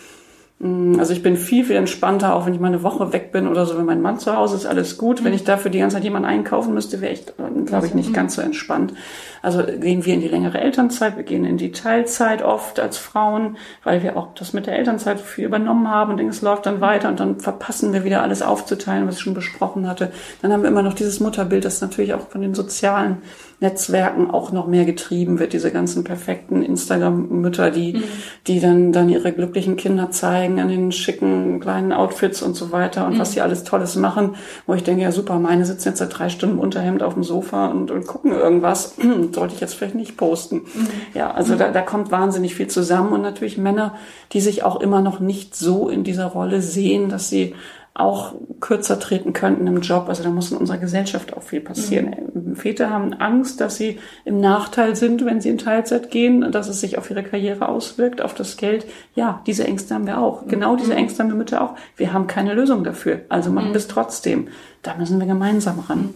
Mm, 0.60 0.98
also 0.98 1.12
ich 1.12 1.22
bin 1.22 1.36
viel, 1.36 1.64
viel 1.64 1.76
entspannter, 1.76 2.34
auch 2.34 2.46
wenn 2.46 2.54
ich 2.54 2.60
mal 2.60 2.68
eine 2.68 2.82
Woche 2.82 3.12
weg 3.12 3.30
bin 3.32 3.46
oder 3.46 3.64
so. 3.66 3.78
Wenn 3.78 3.84
mein 3.84 4.02
Mann 4.02 4.18
zu 4.18 4.36
Hause 4.36 4.56
ist, 4.56 4.66
alles 4.66 4.98
gut. 4.98 5.24
Wenn 5.24 5.32
ich 5.32 5.44
dafür 5.44 5.70
die 5.70 5.78
ganze 5.78 5.96
Zeit 5.96 6.04
jemanden 6.04 6.28
einkaufen 6.28 6.74
müsste, 6.74 7.00
wäre 7.00 7.12
ich, 7.12 7.24
glaube 7.66 7.86
ich, 7.86 7.94
nicht 7.94 8.12
ganz 8.12 8.34
so 8.34 8.42
entspannt. 8.42 8.92
Also 9.40 9.62
gehen 9.62 10.04
wir 10.04 10.14
in 10.14 10.20
die 10.20 10.28
längere 10.28 10.60
Elternzeit, 10.60 11.16
wir 11.16 11.22
gehen 11.22 11.44
in 11.44 11.58
die 11.58 11.70
Teilzeit 11.70 12.42
oft 12.42 12.80
als 12.80 12.98
Frauen, 12.98 13.56
weil 13.84 14.02
wir 14.02 14.16
auch 14.16 14.34
das 14.34 14.52
mit 14.52 14.66
der 14.66 14.76
Elternzeit 14.76 15.20
viel 15.20 15.44
übernommen 15.44 15.88
haben 15.88 16.12
und 16.12 16.20
es 16.28 16.42
läuft 16.42 16.66
dann 16.66 16.80
weiter 16.80 17.08
und 17.08 17.20
dann 17.20 17.38
verpassen 17.38 17.92
wir 17.92 18.04
wieder 18.04 18.22
alles 18.22 18.42
aufzuteilen, 18.42 19.06
was 19.06 19.16
ich 19.16 19.22
schon 19.22 19.34
besprochen 19.34 19.86
hatte. 19.86 20.10
Dann 20.42 20.52
haben 20.52 20.62
wir 20.62 20.68
immer 20.68 20.82
noch 20.82 20.94
dieses 20.94 21.20
Mutterbild, 21.20 21.64
das 21.64 21.80
natürlich 21.80 22.14
auch 22.14 22.28
von 22.28 22.40
den 22.40 22.54
sozialen 22.54 23.18
Netzwerken 23.60 24.30
auch 24.30 24.52
noch 24.52 24.68
mehr 24.68 24.84
getrieben 24.84 25.40
wird, 25.40 25.52
diese 25.52 25.72
ganzen 25.72 26.04
perfekten 26.04 26.62
Instagram-Mütter, 26.62 27.70
die, 27.72 27.94
mhm. 27.94 28.04
die 28.46 28.60
dann, 28.60 28.92
dann 28.92 29.08
ihre 29.08 29.32
glücklichen 29.32 29.76
Kinder 29.76 30.12
zeigen 30.12 30.60
an 30.60 30.68
den 30.68 30.92
schicken 30.92 31.58
kleinen 31.58 31.92
Outfits 31.92 32.40
und 32.40 32.54
so 32.54 32.70
weiter 32.70 33.04
und 33.04 33.14
mhm. 33.14 33.18
was 33.18 33.32
sie 33.32 33.40
alles 33.40 33.64
Tolles 33.64 33.96
machen, 33.96 34.36
wo 34.66 34.74
ich 34.74 34.84
denke, 34.84 35.02
ja 35.02 35.10
super, 35.10 35.40
meine 35.40 35.64
sitzen 35.64 35.88
jetzt 35.88 35.98
seit 35.98 36.16
drei 36.16 36.28
Stunden 36.28 36.60
Unterhemd 36.60 37.02
auf 37.02 37.14
dem 37.14 37.24
Sofa 37.24 37.66
und, 37.66 37.90
und 37.90 38.06
gucken 38.06 38.30
irgendwas, 38.30 38.94
sollte 39.32 39.54
ich 39.54 39.60
jetzt 39.60 39.74
vielleicht 39.74 39.96
nicht 39.96 40.16
posten. 40.16 40.56
Mhm. 40.56 40.88
Ja, 41.14 41.32
also 41.32 41.56
da, 41.56 41.72
da 41.72 41.82
kommt 41.82 42.12
wahnsinnig 42.12 42.54
viel 42.54 42.68
zusammen 42.68 43.12
und 43.12 43.22
natürlich 43.22 43.58
Männer, 43.58 43.94
die 44.32 44.40
sich 44.40 44.62
auch 44.62 44.80
immer 44.80 45.00
noch 45.00 45.18
nicht 45.18 45.56
so 45.56 45.88
in 45.88 46.04
dieser 46.04 46.26
Rolle 46.26 46.62
sehen, 46.62 47.08
dass 47.08 47.28
sie 47.28 47.54
auch 47.94 48.34
kürzer 48.60 49.00
treten 49.00 49.32
könnten 49.32 49.66
im 49.66 49.80
Job. 49.80 50.08
Also 50.08 50.22
da 50.22 50.30
muss 50.30 50.52
in 50.52 50.56
unserer 50.56 50.78
Gesellschaft 50.78 51.36
auch 51.36 51.42
viel 51.42 51.60
passieren. 51.60 52.14
Mhm. 52.32 52.56
Väter 52.56 52.90
haben 52.90 53.12
Angst, 53.14 53.60
dass 53.60 53.76
sie 53.76 53.98
im 54.24 54.40
Nachteil 54.40 54.94
sind, 54.94 55.24
wenn 55.24 55.40
sie 55.40 55.48
in 55.48 55.58
Teilzeit 55.58 56.10
gehen, 56.10 56.52
dass 56.52 56.68
es 56.68 56.80
sich 56.80 56.96
auf 56.96 57.10
ihre 57.10 57.22
Karriere 57.24 57.68
auswirkt, 57.68 58.22
auf 58.22 58.34
das 58.34 58.56
Geld. 58.56 58.86
Ja, 59.14 59.42
diese 59.46 59.64
Ängste 59.64 59.94
haben 59.94 60.06
wir 60.06 60.18
auch. 60.18 60.46
Genau 60.46 60.76
diese 60.76 60.92
mhm. 60.92 60.98
Ängste 60.98 61.22
haben 61.22 61.30
wir 61.30 61.36
Mütter 61.36 61.60
auch. 61.62 61.74
Wir 61.96 62.12
haben 62.12 62.26
keine 62.26 62.54
Lösung 62.54 62.84
dafür. 62.84 63.22
Also 63.28 63.50
machen 63.50 63.70
mhm. 63.70 63.74
wir 63.74 63.78
es 63.78 63.88
trotzdem. 63.88 64.48
Da 64.82 64.94
müssen 64.94 65.18
wir 65.18 65.26
gemeinsam 65.26 65.80
ran. 65.80 66.10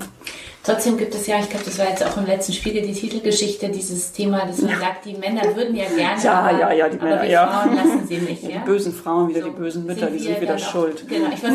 Mhm. 0.62 0.72
Trotzdem 0.72 0.96
gibt 0.96 1.14
es 1.14 1.27
ja, 1.27 1.40
ich 1.40 1.48
glaube, 1.48 1.64
das 1.64 1.79
war 1.79 1.88
jetzt 1.88 2.05
auch 2.05 2.16
im 2.16 2.27
letzten 2.27 2.53
Spiegel 2.53 2.83
die 2.83 2.92
Titelgeschichte, 2.92 3.68
dieses 3.68 4.12
Thema, 4.12 4.46
dass 4.46 4.59
man 4.62 4.79
sagt, 4.79 5.05
die 5.05 5.14
Männer 5.14 5.42
würden 5.57 5.75
ja 5.75 5.87
gerne, 5.87 6.22
ja, 6.22 6.33
aber, 6.35 6.59
ja, 6.59 6.72
ja, 6.72 6.88
die 6.88 6.98
Männer, 6.98 7.14
aber 7.14 7.22
wir 7.22 7.31
ja. 7.31 7.46
Frauen 7.48 7.77
lassen 7.77 8.07
sie 8.07 8.18
nicht. 8.18 8.42
Ja? 8.44 8.51
Die 8.51 8.59
bösen 8.59 8.94
Frauen, 8.94 9.29
wieder 9.29 9.40
so, 9.40 9.48
die 9.48 9.57
bösen 9.57 9.87
Mütter, 9.87 10.07
die 10.07 10.18
sind 10.18 10.40
wieder 10.40 10.59
schuld. 10.59 11.03
Auch, 11.05 11.09
genau, 11.09 11.29
ich 11.33 11.42
weiß, 11.42 11.53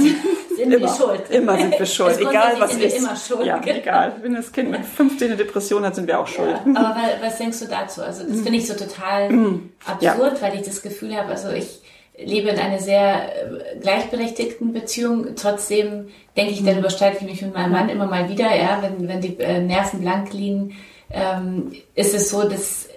sind 0.58 0.72
immer, 0.72 0.80
wir 0.80 0.88
schuld. 0.90 1.30
Immer 1.30 1.58
sind 1.58 1.80
wir 1.80 1.86
schuld, 1.86 2.20
egal 2.20 2.56
was 2.60 2.72
sind 2.72 2.84
ist. 2.84 2.94
Wir 2.94 3.00
immer 3.00 3.16
schuld. 3.16 3.46
Ja, 3.46 3.58
genau. 3.60 3.78
egal. 3.78 4.16
Wenn 4.22 4.34
das 4.34 4.52
Kind 4.52 4.72
mit 4.72 4.86
15 4.86 5.38
Depression 5.38 5.86
hat, 5.86 5.96
sind 5.96 6.08
wir 6.08 6.20
auch 6.20 6.28
schuld. 6.28 6.56
Ja, 6.66 6.80
aber 6.80 7.04
was 7.22 7.38
denkst 7.38 7.60
du 7.60 7.66
dazu? 7.66 8.02
Also 8.02 8.24
das 8.24 8.42
finde 8.42 8.58
ich 8.58 8.68
so 8.68 8.74
total 8.74 9.32
mm. 9.32 9.70
absurd, 9.86 10.42
weil 10.42 10.56
ich 10.56 10.64
das 10.64 10.82
Gefühl 10.82 11.16
habe, 11.16 11.30
also 11.30 11.50
ich 11.52 11.82
lebe 12.18 12.50
in 12.50 12.60
einer 12.60 12.80
sehr 12.80 13.76
äh, 13.76 13.80
gleichberechtigten 13.80 14.74
Beziehung. 14.74 15.36
Trotzdem 15.36 16.08
denke 16.36 16.52
ich, 16.52 16.64
darüber 16.64 16.90
streite 16.90 17.18
ich 17.22 17.30
mich 17.30 17.42
mit 17.42 17.54
meinem 17.54 17.72
Mann 17.72 17.90
immer 17.90 18.08
mal 18.08 18.30
wieder, 18.30 18.56
ja, 18.56 18.82
wenn, 18.82 19.08
wenn 19.08 19.22
die 19.22 19.40
äh, 19.40 19.62
Nerven 19.62 20.02
blank 20.02 20.34
liegen, 20.34 20.76
ähm, 21.12 21.72
ist 21.96 22.14
es 22.14 22.30
so, 22.30 22.48
dass 22.48 22.90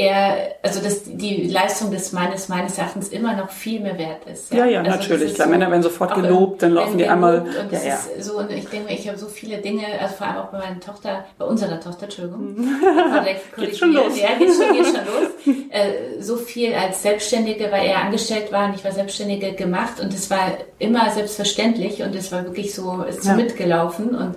er, 0.00 0.56
also 0.62 0.80
dass 0.80 1.04
die 1.04 1.46
Leistung 1.46 1.90
des 1.90 2.12
Mannes 2.12 2.48
meines 2.48 2.78
Erachtens 2.78 3.08
immer 3.08 3.36
noch 3.36 3.50
viel 3.50 3.80
mehr 3.80 3.98
wert 3.98 4.26
ist. 4.32 4.52
Ja, 4.52 4.64
ja, 4.64 4.66
ja 4.66 4.78
also 4.80 4.90
natürlich. 4.90 5.34
Klar, 5.34 5.46
so, 5.46 5.52
Männer 5.52 5.70
werden 5.70 5.82
sofort 5.82 6.14
gelobt, 6.14 6.62
dann 6.62 6.72
laufen 6.72 6.98
die 6.98 7.06
einmal. 7.06 7.40
Und 7.40 7.72
ja, 7.72 7.78
ja. 7.82 7.98
so, 8.18 8.38
und 8.38 8.50
ich 8.50 8.66
denke, 8.68 8.92
ich 8.92 9.06
habe 9.06 9.18
so 9.18 9.26
viele 9.26 9.58
Dinge, 9.58 9.84
also 10.00 10.14
vor 10.14 10.26
allem 10.26 10.36
auch 10.38 10.46
bei 10.46 10.58
meiner 10.58 10.80
Tochter, 10.80 11.24
bei 11.38 11.44
unserer 11.44 11.78
Tochter, 11.80 12.04
Entschuldigung. 12.04 12.56
geht 13.56 13.76
schon 13.76 13.92
los. 13.92 14.18
Ja, 14.18 14.28
geht 14.38 14.50
schon, 14.50 14.74
geht 14.74 14.86
schon 14.86 14.94
los. 15.06 15.54
Äh, 15.70 16.22
so 16.22 16.36
viel 16.36 16.74
als 16.74 17.02
Selbstständige, 17.02 17.70
weil 17.70 17.86
er 17.86 18.02
angestellt 18.02 18.50
war 18.52 18.68
und 18.68 18.74
ich 18.74 18.84
war 18.84 18.92
Selbstständige 18.92 19.52
gemacht 19.52 20.00
und 20.00 20.14
es 20.14 20.30
war 20.30 20.52
immer 20.78 21.10
selbstverständlich 21.10 22.02
und 22.02 22.14
es 22.14 22.32
war 22.32 22.44
wirklich 22.44 22.74
so, 22.74 23.02
ist 23.02 23.22
so 23.22 23.30
ja. 23.30 23.36
mitgelaufen 23.36 24.14
und 24.14 24.36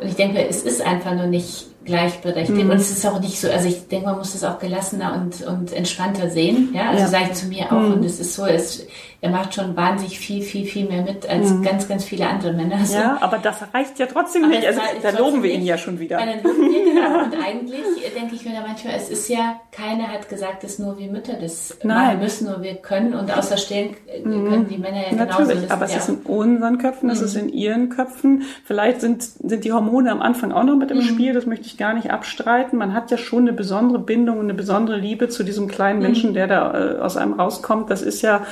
und 0.00 0.06
ich 0.06 0.14
denke, 0.14 0.46
es 0.46 0.62
ist 0.62 0.80
einfach 0.80 1.14
nur 1.14 1.26
nicht 1.26 1.66
gleichberechtigt. 1.88 2.64
Mhm. 2.64 2.70
Und 2.70 2.76
es 2.76 2.90
ist 2.90 3.04
auch 3.04 3.18
nicht 3.20 3.40
so, 3.40 3.50
also 3.50 3.66
ich 3.66 3.88
denke, 3.88 4.06
man 4.06 4.18
muss 4.18 4.32
das 4.32 4.44
auch 4.44 4.60
gelassener 4.60 5.14
und, 5.14 5.44
und 5.46 5.72
entspannter 5.72 6.30
sehen. 6.30 6.70
Ja, 6.72 6.90
also 6.90 7.02
ja. 7.02 7.08
sage 7.08 7.24
ich 7.32 7.34
zu 7.34 7.46
mir 7.46 7.66
auch. 7.72 7.80
Mhm. 7.80 7.94
Und 7.94 8.04
es 8.04 8.20
ist 8.20 8.34
so, 8.34 8.46
es, 8.46 8.86
er 9.20 9.30
macht 9.30 9.52
schon 9.52 9.76
wahnsinnig 9.76 10.16
viel, 10.20 10.42
viel, 10.42 10.64
viel 10.64 10.86
mehr 10.86 11.02
mit 11.02 11.28
als 11.28 11.50
mhm. 11.50 11.64
ganz, 11.64 11.88
ganz 11.88 12.04
viele 12.04 12.28
andere 12.28 12.52
Männer. 12.52 12.84
So. 12.84 12.94
Ja, 12.94 13.18
aber 13.20 13.38
das 13.38 13.56
reicht 13.74 13.98
ja 13.98 14.06
trotzdem 14.06 14.44
aber 14.44 14.54
nicht. 14.54 14.64
Also 14.64 14.80
da 15.02 15.10
loben 15.10 15.42
wir 15.42 15.50
ihn 15.50 15.64
ja 15.64 15.76
schon 15.76 15.98
wieder. 15.98 16.18
Dann 16.18 16.40
loben 16.40 16.70
wir, 16.70 16.84
genau. 16.84 17.24
Und 17.24 17.34
eigentlich 17.34 17.82
denke 18.14 18.36
ich 18.36 18.44
mir 18.44 18.52
da 18.52 18.60
manchmal, 18.60 18.94
es 18.94 19.10
ist 19.10 19.28
ja, 19.28 19.60
keiner 19.72 20.06
hat 20.08 20.28
gesagt, 20.28 20.62
dass 20.62 20.78
nur 20.78 20.98
wir 20.98 21.10
Mütter 21.10 21.32
das 21.32 21.76
Nein. 21.82 21.96
machen 21.96 22.18
müssen, 22.20 22.46
nur 22.46 22.62
wir 22.62 22.76
können. 22.76 23.14
Und 23.14 23.36
außer 23.36 23.56
Stellen 23.56 23.96
mhm. 24.24 24.48
können 24.48 24.68
die 24.68 24.78
Männer 24.78 25.02
ja 25.02 25.10
genauso. 25.10 25.42
Natürlich, 25.42 25.72
aber 25.72 25.84
es 25.86 25.96
ist 25.96 26.08
in 26.08 26.18
unseren 26.18 26.78
Köpfen, 26.78 27.10
es 27.10 27.20
ist 27.20 27.34
mhm. 27.34 27.40
in 27.40 27.48
ihren 27.48 27.88
Köpfen. 27.88 28.44
Vielleicht 28.64 29.00
sind, 29.00 29.24
sind 29.24 29.64
die 29.64 29.72
Hormone 29.72 30.12
am 30.12 30.22
Anfang 30.22 30.52
auch 30.52 30.62
noch 30.62 30.76
mit 30.76 30.92
im 30.92 30.98
mhm. 30.98 31.02
Spiel, 31.02 31.32
das 31.32 31.44
möchte 31.44 31.66
ich 31.66 31.76
gar 31.76 31.92
nicht 31.92 32.12
abstreiten. 32.12 32.78
Man 32.78 32.94
hat 32.94 33.10
ja 33.10 33.18
schon 33.18 33.42
eine 33.42 33.52
besondere 33.52 33.98
Bindung 33.98 34.38
und 34.38 34.44
eine 34.44 34.54
besondere 34.54 34.96
Liebe 34.96 35.28
zu 35.28 35.42
diesem 35.42 35.66
kleinen 35.66 35.98
Menschen, 35.98 36.34
der 36.34 36.46
da 36.46 36.72
äh, 36.72 36.98
aus 37.00 37.16
einem 37.16 37.32
rauskommt. 37.32 37.90
Das 37.90 38.02
ist 38.02 38.22
ja 38.22 38.46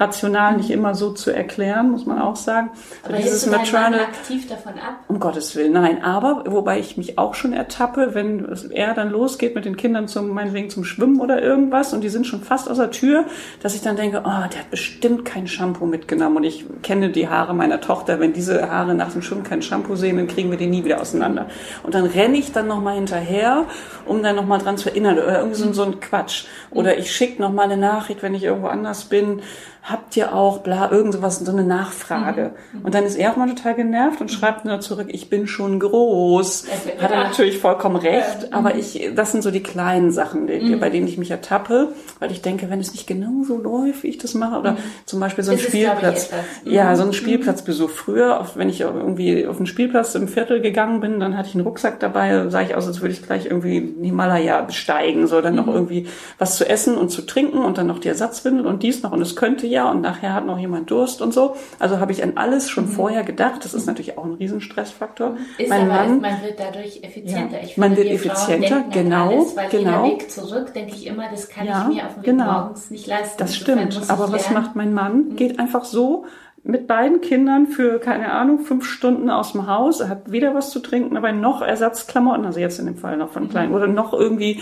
rational 0.00 0.56
nicht 0.56 0.70
immer 0.70 0.94
so 0.94 1.12
zu 1.12 1.30
erklären, 1.30 1.90
muss 1.90 2.06
man 2.06 2.18
auch 2.18 2.36
sagen. 2.36 2.70
Aber 3.04 3.18
dieses 3.18 3.44
du 3.44 3.50
Maternal, 3.50 4.00
aktiv 4.00 4.48
davon 4.48 4.72
ab? 4.72 5.04
Um 5.08 5.20
Gottes 5.20 5.54
Willen, 5.54 5.72
nein. 5.72 6.02
Aber 6.02 6.44
wobei 6.46 6.80
ich 6.80 6.96
mich 6.96 7.18
auch 7.18 7.34
schon 7.34 7.52
ertappe, 7.52 8.14
wenn 8.14 8.48
er 8.70 8.94
dann 8.94 9.10
losgeht 9.10 9.54
mit 9.54 9.66
den 9.66 9.76
Kindern 9.76 10.08
zum 10.08 10.30
meinetwegen 10.30 10.70
zum 10.70 10.84
Schwimmen 10.84 11.20
oder 11.20 11.42
irgendwas 11.42 11.92
und 11.92 12.00
die 12.00 12.08
sind 12.08 12.26
schon 12.26 12.42
fast 12.42 12.70
aus 12.70 12.78
der 12.78 12.90
Tür, 12.90 13.26
dass 13.62 13.74
ich 13.74 13.82
dann 13.82 13.96
denke, 13.96 14.22
oh, 14.24 14.48
der 14.52 14.60
hat 14.60 14.70
bestimmt 14.70 15.26
kein 15.26 15.46
Shampoo 15.46 15.84
mitgenommen 15.84 16.38
und 16.38 16.44
ich 16.44 16.64
kenne 16.82 17.10
die 17.10 17.28
Haare 17.28 17.54
meiner 17.54 17.80
Tochter. 17.80 18.20
Wenn 18.20 18.32
diese 18.32 18.70
Haare 18.70 18.94
nach 18.94 19.12
dem 19.12 19.20
Schwimmen 19.20 19.44
kein 19.44 19.60
Shampoo 19.60 19.96
sehen, 19.96 20.16
dann 20.16 20.28
kriegen 20.28 20.50
wir 20.50 20.58
die 20.58 20.66
nie 20.66 20.84
wieder 20.84 21.00
auseinander. 21.00 21.46
Und 21.82 21.94
dann 21.94 22.06
renne 22.06 22.38
ich 22.38 22.52
dann 22.52 22.66
nochmal 22.66 22.94
hinterher, 22.94 23.66
um 24.06 24.22
dann 24.22 24.36
nochmal 24.36 24.60
dran 24.60 24.78
zu 24.78 24.88
erinnern 24.88 25.18
oder 25.18 25.40
irgendwie 25.40 25.58
so, 25.58 25.70
so 25.74 25.82
ein 25.82 26.00
Quatsch. 26.00 26.46
Oder 26.70 26.96
ich 26.96 27.14
schicke 27.14 27.42
nochmal 27.42 27.66
eine 27.66 27.76
Nachricht, 27.76 28.22
wenn 28.22 28.34
ich 28.34 28.44
irgendwo 28.44 28.68
anders 28.68 29.04
bin 29.04 29.42
habt 29.82 30.16
ihr 30.16 30.34
auch 30.34 30.58
bla, 30.58 30.90
irgend 30.90 31.14
sowas, 31.14 31.38
so 31.38 31.50
eine 31.50 31.64
Nachfrage. 31.64 32.52
Mhm. 32.72 32.84
Und 32.84 32.94
dann 32.94 33.04
ist 33.04 33.16
er 33.16 33.32
auch 33.32 33.36
mal 33.36 33.48
total 33.48 33.74
genervt 33.74 34.20
und 34.20 34.30
schreibt 34.30 34.64
nur 34.64 34.80
zurück, 34.80 35.08
ich 35.10 35.30
bin 35.30 35.46
schon 35.46 35.80
groß. 35.80 36.66
Hat 37.00 37.10
er 37.10 37.24
natürlich 37.24 37.58
vollkommen 37.58 37.96
recht, 37.96 38.48
ja. 38.50 38.56
aber 38.56 38.74
ich, 38.74 39.10
das 39.14 39.32
sind 39.32 39.42
so 39.42 39.50
die 39.50 39.62
kleinen 39.62 40.10
Sachen, 40.12 40.46
die, 40.46 40.60
mhm. 40.60 40.80
bei 40.80 40.90
denen 40.90 41.08
ich 41.08 41.16
mich 41.16 41.30
ertappe, 41.30 41.88
weil 42.18 42.30
ich 42.30 42.42
denke, 42.42 42.68
wenn 42.68 42.80
es 42.80 42.92
nicht 42.92 43.06
genau 43.06 43.42
so 43.44 43.56
läuft, 43.56 44.02
wie 44.02 44.08
ich 44.08 44.18
das 44.18 44.34
mache, 44.34 44.58
oder 44.58 44.72
mhm. 44.72 44.78
zum 45.06 45.20
Beispiel 45.20 45.44
so 45.44 45.52
ein 45.52 45.58
Spielplatz. 45.58 46.30
Ja, 46.64 46.94
so 46.94 47.02
ein 47.02 47.08
mhm. 47.08 47.12
Spielplatzbesuch. 47.14 47.90
Früher, 47.90 48.46
wenn 48.54 48.68
ich 48.68 48.82
irgendwie 48.82 49.46
auf 49.46 49.56
einen 49.56 49.66
Spielplatz 49.66 50.14
im 50.14 50.28
Viertel 50.28 50.60
gegangen 50.60 51.00
bin, 51.00 51.20
dann 51.20 51.36
hatte 51.36 51.48
ich 51.48 51.54
einen 51.54 51.64
Rucksack 51.64 52.00
dabei, 52.00 52.48
sah 52.48 52.60
ich 52.60 52.74
aus, 52.74 52.86
als 52.86 53.00
würde 53.00 53.14
ich 53.14 53.22
gleich 53.22 53.46
irgendwie 53.46 53.94
Himalaya 54.02 54.60
besteigen, 54.60 55.26
so 55.26 55.40
dann 55.40 55.54
noch 55.54 55.66
mhm. 55.66 55.74
irgendwie 55.74 56.06
was 56.38 56.56
zu 56.56 56.68
essen 56.68 56.98
und 56.98 57.10
zu 57.10 57.22
trinken 57.22 57.58
und 57.58 57.78
dann 57.78 57.86
noch 57.86 57.98
die 57.98 58.08
Ersatzwindel 58.08 58.66
und 58.66 58.82
dies 58.82 59.02
noch 59.02 59.12
und 59.12 59.22
es 59.22 59.36
könnte 59.36 59.69
ja 59.70 59.90
und 59.90 60.00
nachher 60.00 60.34
hat 60.34 60.46
noch 60.46 60.58
jemand 60.58 60.90
Durst 60.90 61.22
und 61.22 61.32
so. 61.32 61.56
Also 61.78 61.98
habe 61.98 62.12
ich 62.12 62.22
an 62.22 62.32
alles 62.36 62.68
schon 62.68 62.86
mhm. 62.86 62.90
vorher 62.90 63.22
gedacht. 63.22 63.64
Das 63.64 63.74
ist 63.74 63.86
natürlich 63.86 64.18
auch 64.18 64.24
ein 64.24 64.34
Riesenstressfaktor. 64.34 65.36
Ist 65.58 65.68
mein 65.68 65.90
aber, 65.90 66.06
Mann, 66.06 66.20
man 66.20 66.42
wird 66.42 66.58
dadurch 66.58 67.02
effizienter. 67.02 67.58
Ja, 67.58 67.64
ich 67.64 67.74
finde, 67.74 67.88
man 67.88 67.96
wird 67.96 68.08
effizienter, 68.08 68.84
genau, 68.90 69.28
alles, 69.28 69.56
weil 69.56 69.68
genau. 69.68 70.04
Weg 70.04 70.30
zurück 70.30 70.74
denke 70.74 70.94
ich 70.94 71.06
immer, 71.06 71.24
das 71.30 71.48
kann 71.48 71.66
ja, 71.66 71.88
ich 71.88 71.94
mir 71.94 72.06
auf 72.06 72.14
dem 72.14 72.22
Weg 72.22 72.24
genau. 72.24 72.52
morgens 72.52 72.90
nicht 72.90 73.06
leisten. 73.06 73.38
Das 73.38 73.56
stimmt. 73.56 74.00
Aber 74.08 74.32
was 74.32 74.50
macht 74.50 74.76
mein 74.76 74.92
Mann? 74.92 75.30
Mhm. 75.30 75.36
Geht 75.36 75.58
einfach 75.58 75.84
so 75.84 76.26
mit 76.62 76.86
beiden 76.86 77.20
Kindern 77.20 77.66
für, 77.66 77.98
keine 78.00 78.32
Ahnung, 78.32 78.60
fünf 78.60 78.84
Stunden 78.84 79.30
aus 79.30 79.52
dem 79.52 79.66
Haus. 79.66 80.00
Er 80.00 80.08
hat 80.08 80.30
weder 80.30 80.54
was 80.54 80.70
zu 80.70 80.80
trinken, 80.80 81.16
aber 81.16 81.32
noch 81.32 81.62
Ersatzklamotten, 81.62 82.44
also 82.44 82.60
jetzt 82.60 82.78
in 82.78 82.86
dem 82.86 82.96
Fall 82.96 83.16
noch 83.16 83.30
von 83.30 83.44
mhm. 83.44 83.48
kleinen, 83.48 83.74
oder 83.74 83.86
noch 83.86 84.12
irgendwie, 84.12 84.60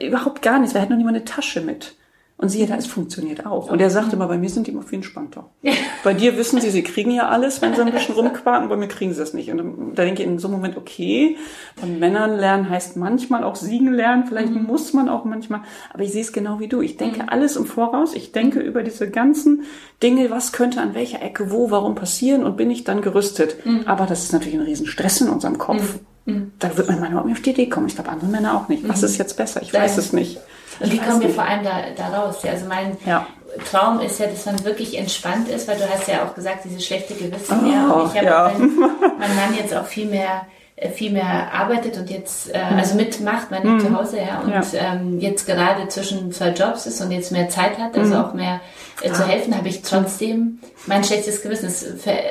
überhaupt 0.00 0.42
gar 0.42 0.58
nichts. 0.58 0.74
Er 0.74 0.82
hat 0.82 0.90
noch 0.90 0.96
nicht 0.96 1.06
mal 1.06 1.14
eine 1.14 1.24
Tasche 1.24 1.60
mit. 1.60 1.94
Und 2.40 2.48
siehe 2.48 2.66
da, 2.66 2.76
es 2.76 2.86
funktioniert 2.86 3.44
auch. 3.44 3.70
Und 3.70 3.82
er 3.82 3.90
sagte 3.90 4.16
immer, 4.16 4.26
bei 4.26 4.38
mir 4.38 4.48
sind 4.48 4.66
die 4.66 4.70
immer 4.70 4.80
viel 4.82 4.96
entspannter. 4.96 5.50
bei 6.02 6.14
dir 6.14 6.38
wissen 6.38 6.58
sie, 6.58 6.70
sie 6.70 6.82
kriegen 6.82 7.10
ja 7.10 7.28
alles, 7.28 7.60
wenn 7.60 7.74
sie 7.74 7.82
ein 7.82 7.92
bisschen 7.92 8.14
rumquaken, 8.14 8.70
bei 8.70 8.78
mir 8.78 8.88
kriegen 8.88 9.12
sie 9.12 9.20
das 9.20 9.34
nicht. 9.34 9.50
Und 9.50 9.94
da 9.94 10.04
denke 10.04 10.22
ich 10.22 10.28
in 10.28 10.38
so 10.38 10.48
einem 10.48 10.56
Moment, 10.56 10.78
okay, 10.78 11.36
von 11.76 11.98
Männern 11.98 12.38
lernen 12.38 12.70
heißt 12.70 12.96
manchmal 12.96 13.44
auch 13.44 13.56
siegen 13.56 13.92
lernen, 13.92 14.24
vielleicht 14.26 14.54
mhm. 14.54 14.62
muss 14.62 14.94
man 14.94 15.10
auch 15.10 15.26
manchmal, 15.26 15.60
aber 15.92 16.02
ich 16.02 16.12
sehe 16.12 16.22
es 16.22 16.32
genau 16.32 16.60
wie 16.60 16.68
du. 16.68 16.80
Ich 16.80 16.96
denke 16.96 17.24
mhm. 17.24 17.28
alles 17.28 17.56
im 17.56 17.66
Voraus, 17.66 18.14
ich 18.14 18.32
denke 18.32 18.60
mhm. 18.60 18.64
über 18.64 18.82
diese 18.82 19.10
ganzen 19.10 19.64
Dinge, 20.02 20.30
was 20.30 20.52
könnte 20.52 20.80
an 20.80 20.94
welcher 20.94 21.20
Ecke, 21.20 21.50
wo, 21.50 21.70
warum 21.70 21.94
passieren 21.94 22.42
und 22.44 22.56
bin 22.56 22.70
ich 22.70 22.84
dann 22.84 23.02
gerüstet. 23.02 23.66
Mhm. 23.66 23.82
Aber 23.84 24.06
das 24.06 24.22
ist 24.22 24.32
natürlich 24.32 24.54
ein 24.54 24.64
Riesenstress 24.64 25.20
in 25.20 25.28
unserem 25.28 25.58
Kopf. 25.58 25.98
Mhm. 26.24 26.32
Mhm. 26.32 26.52
Da 26.58 26.74
wird 26.78 26.88
man 26.88 27.00
manchmal 27.00 27.30
auf 27.30 27.42
die 27.42 27.50
Idee 27.50 27.68
kommen. 27.68 27.88
Ich 27.88 27.96
glaube, 27.96 28.08
andere 28.08 28.30
Männer 28.30 28.56
auch 28.56 28.68
nicht. 28.68 28.88
Was 28.88 29.02
ist 29.02 29.18
jetzt 29.18 29.36
besser? 29.36 29.60
Ich 29.60 29.74
weiß 29.74 29.98
es 29.98 30.14
nicht. 30.14 30.40
Und 30.80 30.92
wie 30.92 30.98
kommen 30.98 31.20
wir 31.20 31.30
vor 31.30 31.44
allem 31.44 31.62
da, 31.62 31.82
da 31.96 32.08
raus? 32.08 32.38
Ja, 32.42 32.52
also 32.52 32.66
mein 32.66 32.96
ja. 33.04 33.26
Traum 33.70 34.00
ist 34.00 34.18
ja, 34.18 34.26
dass 34.26 34.46
man 34.46 34.64
wirklich 34.64 34.96
entspannt 34.96 35.48
ist, 35.48 35.68
weil 35.68 35.76
du 35.76 35.88
hast 35.88 36.08
ja 36.08 36.24
auch 36.24 36.34
gesagt, 36.34 36.64
diese 36.64 36.80
schlechte 36.80 37.14
Gewissen. 37.14 37.60
Oh, 37.64 37.70
ja. 37.70 37.90
Und 37.90 38.10
ich 38.10 38.16
habe 38.16 38.26
ja. 38.26 38.52
mein, 38.58 39.36
Mann 39.36 39.54
jetzt 39.56 39.74
auch 39.74 39.86
viel 39.86 40.06
mehr 40.06 40.46
viel 40.88 41.12
mehr 41.12 41.52
arbeitet 41.52 41.98
und 41.98 42.08
jetzt 42.08 42.54
äh, 42.54 42.58
mhm. 42.70 42.78
also 42.78 42.94
mitmacht, 42.94 43.50
man 43.50 43.74
mhm. 43.74 43.80
zu 43.80 43.96
Hause 43.96 44.18
ja 44.18 44.40
und 44.40 44.50
ja. 44.50 44.94
Ähm, 44.94 45.20
jetzt 45.20 45.46
gerade 45.46 45.88
zwischen 45.88 46.32
zwei 46.32 46.50
Jobs 46.50 46.86
ist 46.86 47.00
und 47.00 47.10
jetzt 47.10 47.32
mehr 47.32 47.48
Zeit 47.48 47.78
hat, 47.78 47.96
also 47.96 48.14
mhm. 48.14 48.20
auch 48.20 48.34
mehr 48.34 48.60
äh, 49.02 49.12
zu 49.12 49.26
helfen, 49.26 49.56
habe 49.56 49.68
ich 49.68 49.82
trotzdem 49.82 50.58
mein 50.86 51.04
schlechtes 51.04 51.42
Gewissen. 51.42 51.66
Das, 51.66 51.84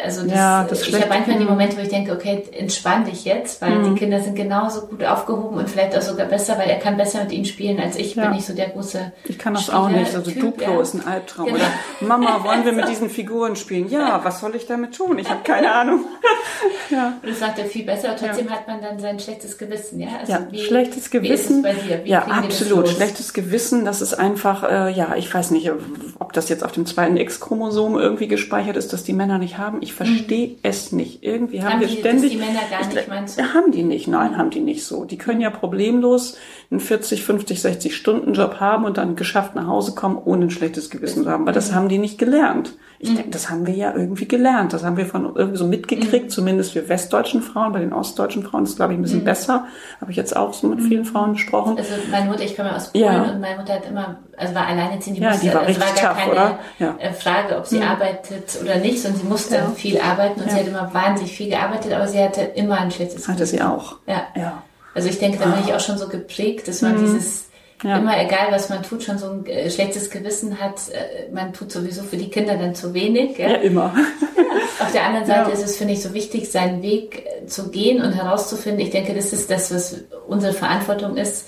also 0.03 0.23
das, 0.23 0.33
ja, 0.33 0.63
das 0.63 0.87
ich 0.87 0.95
habe 0.95 1.09
manchmal 1.09 1.39
die 1.39 1.45
Momente, 1.45 1.77
wo 1.77 1.81
ich 1.81 1.89
denke, 1.89 2.11
okay, 2.11 2.43
entspann 2.51 3.05
dich 3.05 3.25
jetzt, 3.25 3.61
weil 3.61 3.71
mhm. 3.71 3.93
die 3.93 3.99
Kinder 3.99 4.19
sind 4.21 4.35
genauso 4.35 4.87
gut 4.87 5.03
aufgehoben 5.03 5.57
und 5.57 5.69
vielleicht 5.69 5.97
auch 5.97 6.01
sogar 6.01 6.27
besser, 6.27 6.57
weil 6.57 6.69
er 6.69 6.79
kann 6.79 6.97
besser 6.97 7.23
mit 7.23 7.31
ihnen 7.31 7.45
spielen 7.45 7.79
als 7.79 7.95
ich. 7.95 8.15
Ja. 8.15 8.25
Bin 8.27 8.37
ich 8.37 8.45
so 8.45 8.53
der 8.53 8.69
große. 8.69 9.11
Ich 9.25 9.39
kann 9.39 9.53
das 9.53 9.63
Spieler, 9.63 9.79
auch 9.79 9.89
nicht. 9.89 10.15
Also 10.15 10.31
typ, 10.31 10.41
Duplo 10.41 10.75
ja. 10.75 10.81
ist 10.81 10.93
ein 10.93 11.07
Albtraum. 11.07 11.47
Genau. 11.47 11.57
Oder 11.57 12.07
Mama, 12.07 12.43
wollen 12.43 12.65
wir 12.65 12.71
mit 12.71 12.87
diesen 12.87 13.09
Figuren 13.09 13.55
spielen? 13.55 13.89
Ja, 13.89 14.23
was 14.23 14.39
soll 14.39 14.55
ich 14.55 14.65
damit 14.67 14.95
tun? 14.95 15.17
Ich 15.17 15.29
habe 15.29 15.41
keine 15.43 15.71
Ahnung. 15.71 16.05
ja. 16.89 17.13
Und 17.21 17.29
das 17.29 17.39
sagt 17.39 17.59
er 17.59 17.65
viel 17.65 17.85
besser. 17.85 18.15
Trotzdem 18.17 18.38
hat 18.47 18.67
man 18.67 18.81
dann 18.81 18.99
sein 18.99 19.19
schlechtes 19.19 19.57
Gewissen. 19.57 19.99
Ja, 19.99 20.09
also 20.19 20.31
ja 20.31 20.47
wie, 20.51 20.59
schlechtes 20.59 21.09
Gewissen. 21.09 21.65
Ja, 22.05 22.25
absolut. 22.27 22.89
Schlechtes 22.89 23.33
Gewissen, 23.33 23.85
das 23.85 24.01
ist 24.01 24.13
einfach, 24.13 24.63
äh, 24.63 24.91
ja, 24.91 25.15
ich 25.15 25.33
weiß 25.33 25.51
nicht, 25.51 25.71
ob 25.71 25.81
ob 26.29 26.33
das 26.33 26.47
jetzt 26.47 26.63
auf 26.63 26.71
dem 26.73 26.85
zweiten 26.85 27.17
X-Chromosom 27.17 27.97
irgendwie 27.97 28.27
gespeichert 28.27 28.77
ist, 28.77 28.93
dass 28.93 29.03
die 29.03 29.13
Männer 29.13 29.39
nicht 29.39 29.57
haben. 29.57 29.81
Ich 29.81 29.93
verstehe 29.93 30.49
mhm. 30.49 30.55
es 30.61 30.91
nicht. 30.91 31.23
Irgendwie 31.23 31.63
haben, 31.63 31.73
haben 31.73 31.79
wir 31.79 31.87
die, 31.87 31.97
ständig. 31.97 32.29
die 32.29 32.37
Männer 32.37 32.59
gar 32.69 32.85
nicht, 32.87 33.07
meinst 33.07 33.39
du? 33.39 33.53
Haben 33.55 33.71
die 33.71 33.81
nicht? 33.81 34.07
Nein, 34.07 34.37
haben 34.37 34.51
die 34.51 34.59
nicht 34.59 34.85
so. 34.85 35.05
Die 35.05 35.17
können 35.17 35.41
ja 35.41 35.49
problemlos 35.49 36.37
einen 36.69 36.81
40, 36.81 37.23
50, 37.23 37.63
60 37.63 37.95
Stunden 37.95 38.35
Job 38.35 38.59
haben 38.59 38.85
und 38.85 38.99
dann 38.99 39.15
geschafft 39.15 39.55
nach 39.55 39.65
Hause 39.65 39.95
kommen, 39.95 40.19
ohne 40.23 40.45
ein 40.45 40.51
schlechtes 40.51 40.91
Gewissen 40.91 41.23
zu 41.23 41.31
haben. 41.31 41.47
Weil 41.47 41.53
das 41.53 41.71
mhm. 41.71 41.75
haben 41.75 41.89
die 41.89 41.97
nicht 41.97 42.19
gelernt. 42.19 42.73
Ich 43.01 43.09
mhm. 43.11 43.15
denke, 43.15 43.31
das 43.31 43.49
haben 43.49 43.65
wir 43.65 43.73
ja 43.73 43.95
irgendwie 43.95 44.27
gelernt. 44.27 44.73
Das 44.73 44.83
haben 44.83 44.97
wir 44.97 45.05
von 45.05 45.33
irgendwie 45.33 45.57
so 45.57 45.65
mitgekriegt, 45.65 46.25
mhm. 46.25 46.29
zumindest 46.29 46.73
für 46.73 46.89
westdeutschen 46.89 47.41
Frauen. 47.41 47.71
Bei 47.71 47.79
den 47.79 47.93
ostdeutschen 47.93 48.43
Frauen 48.43 48.65
ist 48.65 48.75
glaube 48.75 48.91
ich, 48.91 48.99
ein 48.99 49.01
bisschen 49.01 49.21
mhm. 49.21 49.25
besser. 49.25 49.67
Habe 50.01 50.11
ich 50.11 50.17
jetzt 50.17 50.35
auch 50.35 50.53
so 50.53 50.67
mit 50.67 50.81
vielen 50.81 51.03
mhm. 51.03 51.05
Frauen 51.05 51.33
gesprochen. 51.33 51.77
Also 51.77 51.93
meine 52.11 52.29
Mutter, 52.29 52.43
ich 52.43 52.57
komme 52.57 52.75
aus 52.75 52.91
Polen 52.91 53.05
ja. 53.05 53.23
und 53.23 53.39
meine 53.39 53.57
Mutter 53.57 53.73
hat 53.75 53.85
immer, 53.85 54.17
also 54.35 54.53
war 54.53 54.67
alleinerziehend, 54.67 55.17
die 55.17 55.21
ja, 55.21 55.29
musste, 55.29 55.47
die 55.47 55.53
war 55.53 55.69
es 55.69 55.79
war 55.79 55.87
gar 55.87 56.13
tough, 56.13 56.35
keine 56.35 56.59
ja. 56.79 56.95
Äh, 56.99 57.13
Frage, 57.13 57.57
ob 57.57 57.65
sie 57.65 57.77
mhm. 57.77 57.83
arbeitet 57.83 58.59
oder 58.61 58.75
nicht, 58.75 59.01
sondern 59.01 59.21
sie 59.21 59.27
musste 59.27 59.55
ja. 59.55 59.69
viel 59.69 59.99
arbeiten 60.01 60.41
und 60.41 60.51
sie 60.51 60.57
hat 60.57 60.67
immer 60.67 60.93
wahnsinnig 60.93 61.31
viel 61.31 61.49
gearbeitet, 61.49 61.93
aber 61.93 62.07
sie 62.07 62.21
hatte 62.21 62.41
immer 62.41 62.79
ein 62.79 62.91
schlechtes 62.91 63.29
Hatte 63.29 63.45
sie 63.45 63.61
auch. 63.61 63.95
Ja. 64.07 64.23
ja. 64.35 64.63
Also 64.93 65.07
ich 65.07 65.19
denke, 65.19 65.37
da 65.37 65.45
bin 65.45 65.63
ich 65.63 65.73
auch 65.73 65.79
schon 65.79 65.97
so 65.97 66.09
geprägt, 66.09 66.67
dass 66.67 66.81
man 66.81 66.97
dieses 66.99 67.48
ja. 67.83 67.97
immer 67.97 68.19
egal, 68.21 68.47
was 68.51 68.69
man 68.69 68.83
tut, 68.83 69.03
schon 69.03 69.17
so 69.17 69.31
ein 69.31 69.45
äh, 69.45 69.69
schlechtes 69.69 70.09
Gewissen 70.09 70.59
hat. 70.59 70.79
Äh, 70.89 71.31
man 71.33 71.53
tut 71.53 71.71
sowieso 71.71 72.03
für 72.03 72.17
die 72.17 72.29
Kinder 72.29 72.57
dann 72.57 72.75
zu 72.75 72.93
wenig. 72.93 73.37
Ja, 73.37 73.49
ja 73.49 73.55
immer. 73.55 73.93
Auf 74.79 74.91
der 74.91 75.05
anderen 75.05 75.25
Seite 75.25 75.49
ja. 75.49 75.55
ist 75.55 75.63
es, 75.63 75.77
finde 75.77 75.93
ich, 75.93 76.01
so 76.01 76.13
wichtig, 76.13 76.49
seinen 76.51 76.81
Weg 76.81 77.25
äh, 77.25 77.45
zu 77.47 77.69
gehen 77.69 78.01
und 78.01 78.13
herauszufinden. 78.13 78.81
Ich 78.81 78.91
denke, 78.91 79.13
das 79.13 79.33
ist 79.33 79.49
das, 79.49 79.73
was 79.73 80.03
unsere 80.27 80.53
Verantwortung 80.53 81.17
ist, 81.17 81.47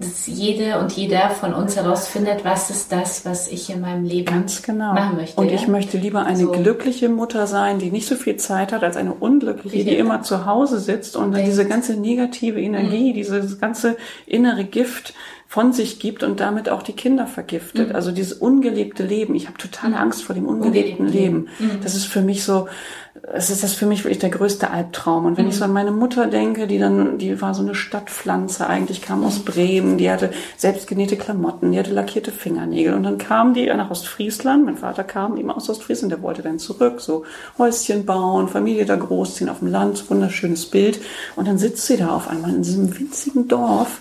dass 0.00 0.26
jede 0.26 0.78
und 0.78 0.92
jeder 0.92 1.28
von 1.30 1.52
uns 1.52 1.76
herausfindet, 1.76 2.42
was 2.42 2.70
ist 2.70 2.90
das, 2.90 3.26
was 3.26 3.48
ich 3.48 3.68
in 3.68 3.82
meinem 3.82 4.04
Leben 4.04 4.46
genau. 4.64 4.94
machen 4.94 5.16
möchte. 5.16 5.38
Und 5.38 5.52
ich 5.52 5.68
möchte 5.68 5.98
lieber 5.98 6.24
eine 6.24 6.38
so. 6.38 6.52
glückliche 6.52 7.10
Mutter 7.10 7.46
sein, 7.46 7.78
die 7.78 7.90
nicht 7.90 8.06
so 8.06 8.14
viel 8.14 8.36
Zeit 8.36 8.72
hat, 8.72 8.82
als 8.82 8.96
eine 8.96 9.12
unglückliche, 9.12 9.84
die 9.84 9.96
immer 9.96 10.22
zu 10.22 10.46
Hause 10.46 10.80
sitzt 10.80 11.16
und 11.16 11.32
dann 11.32 11.44
diese 11.44 11.66
ganze 11.66 11.94
negative 11.94 12.60
Energie, 12.60 13.10
mhm. 13.10 13.14
dieses 13.14 13.58
ganze 13.60 13.98
innere 14.26 14.64
Gift 14.64 15.12
von 15.50 15.72
sich 15.72 15.98
gibt 15.98 16.22
und 16.22 16.38
damit 16.38 16.68
auch 16.68 16.80
die 16.80 16.92
Kinder 16.92 17.26
vergiftet. 17.26 17.88
Mhm. 17.88 17.96
Also 17.96 18.12
dieses 18.12 18.34
ungelebte 18.34 19.02
Leben. 19.02 19.34
Ich 19.34 19.48
habe 19.48 19.58
totale 19.58 19.96
mhm. 19.96 20.00
Angst 20.02 20.22
vor 20.22 20.36
dem 20.36 20.46
ungelebten 20.46 21.08
Leben. 21.08 21.48
Mhm. 21.58 21.80
Das 21.82 21.96
ist 21.96 22.04
für 22.04 22.22
mich 22.22 22.44
so, 22.44 22.68
es 23.32 23.50
ist 23.50 23.64
das 23.64 23.74
für 23.74 23.86
mich 23.86 24.04
wirklich 24.04 24.20
der 24.20 24.30
größte 24.30 24.70
Albtraum. 24.70 25.24
Und 25.24 25.36
wenn 25.36 25.48
ich 25.48 25.56
so 25.56 25.64
an 25.64 25.72
meine 25.72 25.90
Mutter 25.90 26.28
denke, 26.28 26.66
die 26.66 26.78
dann, 26.78 27.18
die 27.18 27.40
war 27.40 27.54
so 27.54 27.62
eine 27.62 27.74
Stadtpflanze 27.74 28.68
eigentlich, 28.68 29.02
kam 29.02 29.24
aus 29.24 29.40
Bremen, 29.40 29.98
die 29.98 30.10
hatte 30.10 30.30
selbstgenähte 30.56 31.16
Klamotten, 31.16 31.72
die 31.72 31.78
hatte 31.78 31.92
lackierte 31.92 32.30
Fingernägel. 32.30 32.94
Und 32.94 33.02
dann 33.02 33.18
kam 33.18 33.52
die 33.52 33.66
nach 33.66 33.90
Ostfriesland. 33.90 34.64
Mein 34.64 34.76
Vater 34.76 35.02
kam 35.02 35.36
eben 35.36 35.50
aus 35.50 35.68
Ostfriesland, 35.68 36.12
der 36.12 36.22
wollte 36.22 36.42
dann 36.42 36.60
zurück, 36.60 37.00
so 37.00 37.24
Häuschen 37.58 38.06
bauen, 38.06 38.48
Familie 38.48 38.84
da 38.84 38.96
großziehen 38.96 39.50
auf 39.50 39.58
dem 39.58 39.68
Land, 39.68 40.08
wunderschönes 40.08 40.66
Bild. 40.66 41.00
Und 41.34 41.48
dann 41.48 41.58
sitzt 41.58 41.86
sie 41.86 41.96
da 41.96 42.14
auf 42.14 42.28
einmal 42.28 42.50
in 42.50 42.62
diesem 42.62 42.96
winzigen 42.96 43.48
Dorf 43.48 44.00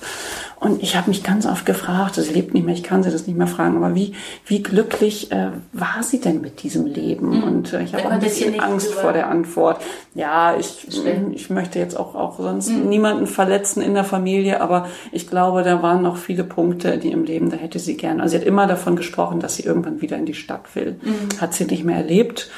und 0.60 0.84
ich 0.84 0.98
habe 0.98 1.10
mich 1.10 1.24
ganz 1.24 1.46
oft 1.46 1.66
gefragt, 1.66 2.16
sie 2.16 2.34
lebt 2.34 2.54
nicht 2.54 2.66
mehr, 2.66 2.76
ich 2.76 2.84
kann 2.84 3.02
sie 3.02 3.12
das 3.12 3.28
nicht 3.28 3.38
mehr 3.38 3.48
fragen, 3.48 3.78
aber 3.78 3.96
wie, 3.96 4.14
wie 4.46 4.62
glücklich 4.62 5.32
äh, 5.32 5.52
war 5.72 6.04
sie 6.04 6.20
denn 6.20 6.42
mit 6.42 6.64
diesem 6.64 6.86
Leben? 6.86 7.38
Mhm. 7.38 7.44
Und 7.44 7.74
äh, 7.74 7.84
ich 7.84 7.94
habe 7.94 8.10
ein 8.10 8.20
bisschen 8.20 8.60
Angst 8.60 8.94
vor 9.00 9.14
der 9.14 9.30
Antwort. 9.30 9.82
Ja, 10.14 10.56
ich, 10.58 10.88
ich 11.32 11.50
möchte 11.50 11.80
jetzt 11.80 11.98
auch, 11.98 12.16
auch 12.16 12.40
sonst 12.40 12.70
mhm. 12.70 12.90
niemanden 12.90 13.28
verletzen 13.28 13.82
in 13.82 13.94
der 13.94 14.04
Familie, 14.04 14.62
aber 14.62 14.88
ich 15.12 15.30
glaube, 15.30 15.64
da 15.64 15.82
waren 15.82 16.02
noch 16.02 16.18
viele 16.18 16.44
Punkte, 16.44 16.98
die 16.98 17.12
im 17.12 17.24
Leben, 17.24 17.50
da 17.50 17.58
hätte 17.58 17.80
sie 17.80 17.98
gerne. 17.98 18.22
Also 18.22 18.32
sie 18.32 18.42
hat 18.42 18.48
immer 18.48 18.68
davon 18.68 18.96
gesprochen, 18.96 19.40
dass 19.40 19.56
sie 19.56 19.64
irgendwann 19.64 20.02
wieder 20.02 20.18
in 20.18 20.26
die 20.26 20.34
Stadt 20.34 20.76
will. 20.76 21.00
Mhm. 21.02 21.42
Hat 21.42 21.54
sie 21.54 21.66
nicht 21.66 21.84
mehr 21.84 21.98
erlebt. 21.98 22.50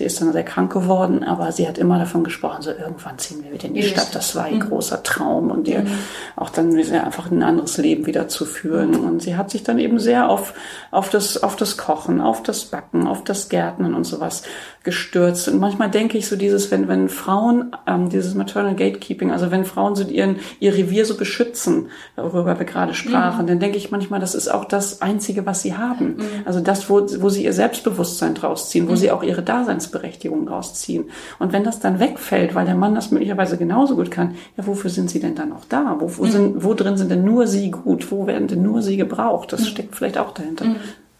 Sie 0.00 0.06
ist 0.06 0.18
dann 0.22 0.32
sehr 0.32 0.44
krank 0.44 0.72
geworden, 0.72 1.22
aber 1.24 1.52
sie 1.52 1.68
hat 1.68 1.76
immer 1.76 1.98
davon 1.98 2.24
gesprochen, 2.24 2.62
so 2.62 2.70
irgendwann 2.70 3.18
ziehen 3.18 3.44
wir 3.44 3.52
wieder 3.52 3.66
in 3.66 3.74
die 3.74 3.82
Stadt. 3.82 4.14
Das 4.14 4.34
war 4.34 4.44
ein 4.44 4.54
mhm. 4.54 4.60
großer 4.60 5.02
Traum 5.02 5.50
und 5.50 5.68
ihr 5.68 5.80
mhm. 5.80 5.88
auch 6.36 6.48
dann 6.48 6.74
einfach 6.74 7.30
ein 7.30 7.42
anderes 7.42 7.76
Leben 7.76 8.06
wieder 8.06 8.26
zu 8.26 8.46
führen. 8.46 8.96
Und 8.96 9.20
sie 9.20 9.36
hat 9.36 9.50
sich 9.50 9.62
dann 9.62 9.78
eben 9.78 9.98
sehr 9.98 10.30
auf, 10.30 10.54
auf 10.90 11.10
das, 11.10 11.42
auf 11.42 11.54
das 11.54 11.76
Kochen, 11.76 12.22
auf 12.22 12.42
das 12.42 12.64
Backen, 12.64 13.06
auf 13.06 13.24
das 13.24 13.50
Gärtnen 13.50 13.92
und 13.92 14.04
sowas 14.04 14.42
gestürzt. 14.82 15.48
Und 15.48 15.60
manchmal 15.60 15.90
denke 15.90 16.16
ich 16.16 16.26
so 16.26 16.36
dieses, 16.36 16.70
wenn, 16.70 16.88
wenn 16.88 17.10
Frauen, 17.10 17.76
ähm, 17.86 18.08
dieses 18.08 18.34
Maternal 18.34 18.74
Gatekeeping, 18.74 19.30
also 19.30 19.50
wenn 19.50 19.66
Frauen 19.66 19.94
so 19.94 20.04
ihren, 20.04 20.36
ihr 20.58 20.74
Revier 20.74 21.04
so 21.04 21.18
beschützen, 21.18 21.90
worüber 22.16 22.58
wir 22.58 22.64
gerade 22.64 22.94
sprachen, 22.94 23.42
mhm. 23.42 23.48
dann 23.48 23.60
denke 23.60 23.76
ich 23.76 23.90
manchmal, 23.90 24.20
das 24.20 24.34
ist 24.34 24.48
auch 24.48 24.64
das 24.64 25.02
Einzige, 25.02 25.44
was 25.44 25.60
sie 25.60 25.76
haben. 25.76 26.16
Mhm. 26.16 26.22
Also 26.46 26.60
das, 26.60 26.88
wo, 26.88 27.06
wo 27.20 27.28
sie 27.28 27.44
ihr 27.44 27.52
Selbstbewusstsein 27.52 28.34
draus 28.34 28.70
ziehen, 28.70 28.88
wo 28.88 28.96
sie 28.96 29.10
auch 29.10 29.22
ihre 29.22 29.42
Daseinsberechtigung 29.90 30.46
draus 30.46 30.74
ziehen. 30.74 31.10
Und 31.38 31.52
wenn 31.52 31.64
das 31.64 31.80
dann 31.80 32.00
wegfällt, 32.00 32.54
weil 32.54 32.66
der 32.66 32.74
Mann 32.74 32.94
das 32.94 33.10
möglicherweise 33.10 33.56
genauso 33.56 33.96
gut 33.96 34.10
kann, 34.10 34.36
ja, 34.56 34.66
wofür 34.66 34.90
sind 34.90 35.10
sie 35.10 35.20
denn 35.20 35.34
dann 35.34 35.52
auch 35.52 35.64
da? 35.68 35.96
Wo, 35.98 36.18
wo, 36.18 36.24
mhm. 36.24 36.30
sind, 36.30 36.64
wo 36.64 36.74
drin 36.74 36.96
sind 36.96 37.10
denn 37.10 37.24
nur 37.24 37.46
sie 37.46 37.70
gut? 37.70 38.10
Wo 38.10 38.26
werden 38.26 38.48
denn 38.48 38.62
nur 38.62 38.82
sie 38.82 38.96
gebraucht? 38.96 39.52
Das 39.52 39.60
mhm. 39.60 39.66
steckt 39.66 39.96
vielleicht 39.96 40.18
auch 40.18 40.32
dahinter. 40.32 40.64
Mhm. 40.66 40.76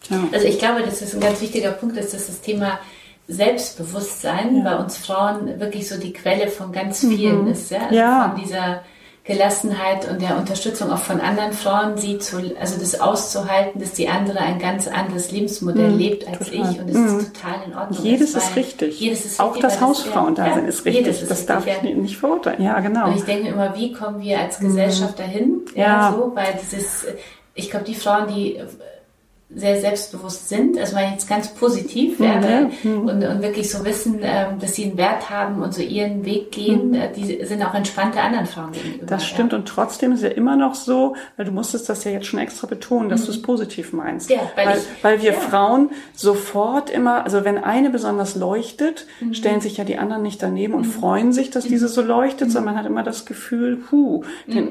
Ja. 0.09 0.25
Also 0.33 0.47
ich 0.47 0.59
glaube, 0.59 0.83
das 0.85 1.03
ist 1.03 1.15
ein 1.15 1.21
ganz 1.21 1.41
wichtiger 1.41 1.73
Punkt, 1.73 1.97
ist, 1.97 2.15
dass 2.15 2.27
das 2.27 2.41
Thema 2.41 2.79
Selbstbewusstsein 3.29 4.57
ja. 4.57 4.65
bei 4.65 4.77
uns 4.83 4.97
Frauen 4.97 5.61
wirklich 5.61 5.89
so 5.89 5.99
die 5.99 6.13
Quelle 6.13 6.49
von 6.49 6.73
ganz 6.73 7.01
vielen 7.01 7.43
mhm. 7.43 7.53
ist. 7.53 7.71
Ja? 7.71 7.83
Also 7.83 7.95
ja. 7.95 8.31
Von 8.31 8.43
dieser 8.43 8.83
Gelassenheit 9.25 10.11
und 10.11 10.23
der 10.23 10.39
Unterstützung 10.39 10.91
auch 10.91 10.99
von 10.99 11.21
anderen 11.21 11.53
Frauen, 11.53 11.99
sie 11.99 12.19
zu, 12.19 12.39
also 12.59 12.81
das 12.81 13.01
auszuhalten, 13.01 13.79
dass 13.79 13.93
die 13.93 14.09
andere 14.09 14.39
ein 14.41 14.59
ganz 14.59 14.89
anderes 14.89 15.31
Lebensmodell 15.31 15.91
mhm, 15.91 15.99
lebt 15.99 16.27
als 16.27 16.51
total. 16.51 16.71
ich 16.73 16.81
und 16.81 16.89
das 16.89 16.97
mhm. 16.97 17.19
ist 17.19 17.35
total 17.35 17.55
in 17.67 17.77
Ordnung. 17.77 18.05
Jedes 18.05 18.35
ist, 18.35 18.57
richtig. 18.57 18.99
Jedes 18.99 19.25
ist 19.27 19.41
auch 19.41 19.57
das 19.59 19.81
Hausfrauendasein 19.81 20.63
ja, 20.63 20.69
ist 20.69 20.85
richtig. 20.87 21.07
Ist 21.07 21.23
das 21.23 21.31
richtig, 21.31 21.47
darf 21.47 21.67
ich 21.67 21.83
ja. 21.83 21.95
nicht 21.95 22.17
verurteilen. 22.17 22.63
Ja, 22.63 22.81
genau. 22.81 23.09
Und 23.09 23.17
ich 23.17 23.25
denke 23.25 23.49
immer, 23.49 23.77
wie 23.77 23.93
kommen 23.93 24.21
wir 24.21 24.41
als 24.41 24.59
Gesellschaft 24.59 25.19
mhm. 25.19 25.23
dahin? 25.23 25.61
Ja, 25.75 25.83
ja, 25.83 26.13
so, 26.17 26.33
weil 26.35 26.59
dieses, 26.61 27.07
ich 27.55 27.71
glaube, 27.71 27.85
die 27.85 27.95
Frauen, 27.95 28.27
die 28.35 28.59
sehr 29.53 29.81
selbstbewusst 29.81 30.49
sind, 30.49 30.79
also 30.79 30.95
mal 30.95 31.11
jetzt 31.11 31.29
ganz 31.29 31.49
positiv 31.49 32.21
ja, 32.21 32.41
ja. 32.41 32.71
Mhm. 32.85 33.09
Und, 33.09 33.25
und 33.25 33.43
wirklich 33.43 33.69
so 33.69 33.85
wissen, 33.85 34.21
ähm, 34.23 34.61
dass 34.61 34.77
sie 34.77 34.85
einen 34.85 34.97
Wert 34.97 35.29
haben 35.29 35.61
und 35.63 35.75
so 35.75 35.83
ihren 35.83 36.25
Weg 36.25 36.53
gehen, 36.53 36.91
mhm. 36.91 36.95
Äh, 36.95 37.13
die 37.13 37.45
sind 37.45 37.61
auch 37.65 37.75
entspannte 37.75 38.21
anderen 38.21 38.47
Frauen 38.47 38.71
gegenüber. 38.71 39.07
Das 39.07 39.27
stimmt 39.27 39.51
ja. 39.53 39.59
und 39.59 39.67
trotzdem 39.67 40.13
ist 40.13 40.23
ja 40.23 40.29
immer 40.29 40.55
noch 40.55 40.77
so, 40.77 41.17
weil 41.37 41.47
du 41.47 41.53
musstest 41.53 41.89
das 41.89 42.05
ja 42.05 42.13
jetzt 42.13 42.27
schon 42.27 42.39
extra 42.39 42.69
betonen, 42.69 43.09
dass 43.09 43.23
mhm. 43.23 43.27
du 43.27 43.33
es 43.33 43.43
positiv 43.43 43.93
meinst. 43.93 44.31
Ja, 44.31 44.39
weil, 44.55 44.67
weil, 44.67 44.79
ich, 44.79 44.85
weil 45.03 45.23
wir 45.23 45.33
Frauen 45.35 45.91
sofort 46.15 46.89
immer, 46.89 47.25
also 47.25 47.45
wenn 47.45 47.59
eine 47.59 47.91
besonders 47.91 48.37
leuchtet, 48.37 49.07
mhm. 49.21 49.35
stellen 49.35 49.61
sich 49.61 49.77
ja 49.77 49.85
die 49.85 49.99
anderen 49.99 50.23
nicht 50.23 50.41
daneben 50.41 50.75
und 50.75 50.87
mhm. 50.87 50.93
freuen 50.93 51.33
sich, 51.33 51.51
dass 51.51 51.65
diese 51.65 51.89
so 51.89 52.03
leuchtet, 52.03 52.53
sondern 52.53 52.75
man 52.75 52.85
hat 52.85 52.89
immer 52.89 53.03
das 53.03 53.27
Gefühl, 53.27 53.79
hu, 53.91 54.23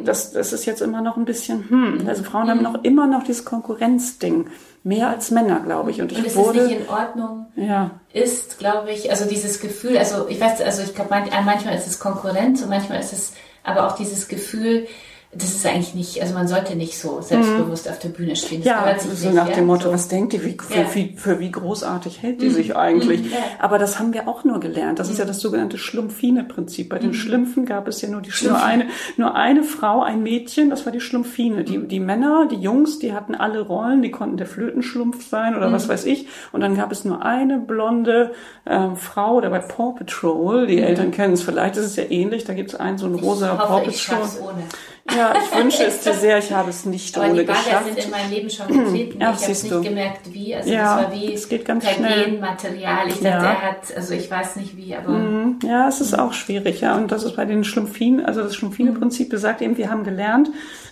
das, 0.06 0.32
das 0.32 0.54
ist 0.54 0.66
jetzt 0.66 0.82
immer 0.82 1.02
noch 1.02 1.18
ein 1.18 1.26
bisschen, 1.26 1.70
hm, 1.70 2.08
also 2.08 2.24
Frauen 2.24 2.50
haben 2.50 2.62
noch 2.62 2.84
immer 2.84 3.08
noch 3.08 3.24
dieses 3.24 3.44
Konkurrenzding 3.44 4.46
mehr 4.84 5.10
als 5.10 5.32
Männer, 5.32 5.60
glaube 5.60 5.92
ich. 5.92 6.02
Und 6.02 6.12
ich 6.12 6.20
und 6.20 6.36
wurde 6.36 6.68
nicht 6.68 6.80
in 6.80 6.90
Ordnung 6.90 7.48
ja. 7.56 7.92
ist, 8.14 8.60
glaube 8.60 8.92
ich, 8.92 9.12
also 9.12 9.26
dieses 9.26 9.60
Gefühl, 9.60 9.98
also 9.98 10.28
ich 10.28 10.40
weiß, 10.40 10.62
also 10.62 10.82
ich 10.84 10.96
glaube, 10.96 11.10
manchmal 11.10 11.76
ist 11.76 11.88
es 11.88 12.00
Konkurrenz 12.00 12.62
und 12.62 12.70
manchmal 12.70 13.00
ist 13.00 13.14
es 13.14 13.34
aber 13.64 13.88
auch 13.88 13.96
dieses 13.96 14.28
Gefühl, 14.28 14.88
das 15.32 15.52
ist 15.52 15.64
eigentlich 15.64 15.94
nicht, 15.94 16.22
also 16.24 16.34
man 16.34 16.48
sollte 16.48 16.76
nicht 16.76 16.98
so 16.98 17.22
selbstbewusst 17.22 17.86
mhm. 17.86 17.92
auf 17.92 18.00
der 18.00 18.10
Bühne 18.10 18.36
stehen. 18.36 18.64
Das 18.64 18.66
ja, 18.66 19.00
so 19.00 19.28
nicht, 19.28 19.36
nach 19.36 19.48
ja? 19.50 19.54
dem 19.54 19.68
Motto, 19.68 19.92
was 19.92 20.08
denkt 20.08 20.34
die, 20.34 20.44
wie, 20.44 20.58
für, 20.60 20.80
ja. 20.80 20.96
wie, 20.96 21.14
für 21.16 21.40
wie 21.40 21.52
großartig 21.52 22.24
hält 22.24 22.42
die 22.42 22.48
mhm. 22.48 22.54
sich 22.54 22.76
eigentlich? 22.76 23.22
Mhm. 23.22 23.34
Aber 23.60 23.78
das 23.78 24.00
haben 24.00 24.12
wir 24.16 24.28
auch 24.28 24.44
nur 24.44 24.60
gelernt. 24.60 24.98
Das 24.98 25.08
ist 25.08 25.20
ja 25.20 25.26
mhm. 25.26 25.28
das 25.28 25.40
sogenannte 25.40 25.78
Schlumpfine-Prinzip. 25.78 26.90
Bei 26.90 26.98
den 26.98 27.10
mhm. 27.10 27.14
Schlümpfen 27.14 27.68
gab 27.68 27.88
es 27.88 28.02
ja 28.02 28.10
nur 28.10 28.22
die 28.22 28.32
nur 28.44 28.64
eine, 28.64 28.88
nur 29.18 29.36
eine 29.36 29.62
Frau, 29.62 30.02
ein 30.02 30.24
Mädchen, 30.24 30.72
das 30.72 30.86
war 30.86 30.92
die 30.92 31.00
Schlumpfine. 31.00 31.64
Die, 31.64 31.78
die 31.78 32.00
Männer, 32.00 32.48
die 32.50 32.58
Jungs, 32.58 32.98
die 32.98 33.14
hatten 33.14 33.36
alle 33.36 33.62
Rollen, 33.62 34.02
die 34.02 34.10
konnten 34.10 34.38
der 34.38 34.48
Flötenschlumpf 34.48 35.30
sein 35.30 35.56
oder 35.56 35.72
was 35.72 35.88
weiß 35.88 36.06
ich. 36.06 36.28
Und 36.52 36.62
dann 36.62 36.76
gab 36.76 36.92
es 36.92 37.06
nur 37.06 37.24
eine 37.24 37.60
blonde 37.60 38.32
äh, 38.66 38.96
Frau, 38.96 39.36
oder 39.36 39.52
bei 39.52 39.60
Paw 39.60 39.94
Patrol, 39.96 40.66
die 40.66 40.82
Eltern 40.82 41.12
kennen 41.12 41.36
es 41.36 41.44
vielleicht, 41.44 41.78
das 41.78 41.86
ist 41.86 41.98
ja 41.98 42.06
ähnlich, 42.10 42.46
da 42.46 42.56
gibt 42.56 42.74
es 42.74 42.80
einen 42.80 42.98
so 42.98 43.06
einen 43.06 43.16
rosa 43.16 43.54
ich 43.54 43.60
Paw 43.60 43.82
Patrol. 43.82 44.54
Ja, 45.16 45.34
ich 45.36 45.58
wünsche 45.58 45.84
es 45.84 46.02
dir 46.02 46.14
sehr. 46.14 46.38
Ich 46.38 46.52
habe 46.52 46.70
es 46.70 46.86
nicht 46.86 47.18
Aber 47.18 47.28
ohne 47.28 47.42
die 47.42 47.46
Bagger 47.46 47.84
sind 47.86 48.04
in 48.04 48.12
meinem 48.12 48.30
Leben 48.30 48.50
schon 48.50 48.68
getreten. 48.68 49.20
Ach, 49.22 49.36
ich 49.36 49.44
habe 49.44 49.52
nicht 49.52 49.72
du. 49.72 49.82
gemerkt, 49.82 50.34
wie. 50.34 50.56
Also 50.56 50.70
ja, 50.70 50.96
das 50.96 51.06
war 51.06 51.14
wie 51.14 51.34
es 51.34 51.50
geht 51.50 51.66
ganz. 51.66 51.86
Genmaterial. 51.86 53.08
Ich 53.08 53.16
dachte, 53.16 53.28
ja. 53.28 53.44
er 53.44 53.62
hat, 53.62 53.96
also 53.96 54.14
ich 54.14 54.30
weiß 54.30 54.56
nicht 54.58 54.78
wie, 54.78 54.96
aber 54.96 55.10
mhm. 55.10 55.60
Ja, 55.64 55.88
es 55.88 56.02
ist 56.02 56.18
auch 56.18 56.34
schwierig, 56.34 56.82
ja. 56.82 56.96
Und 56.96 57.12
das 57.12 57.24
ist 57.24 57.36
bei 57.36 57.46
den 57.46 57.64
Schlumpfinen, 57.64 58.26
also 58.26 58.42
das 58.44 58.56
Schlumpfine-Prinzip 58.56 59.30
besagt 59.30 59.62
eben, 59.62 59.78
wir 59.78 59.90
haben 59.90 60.04
gelernt, 60.04 60.50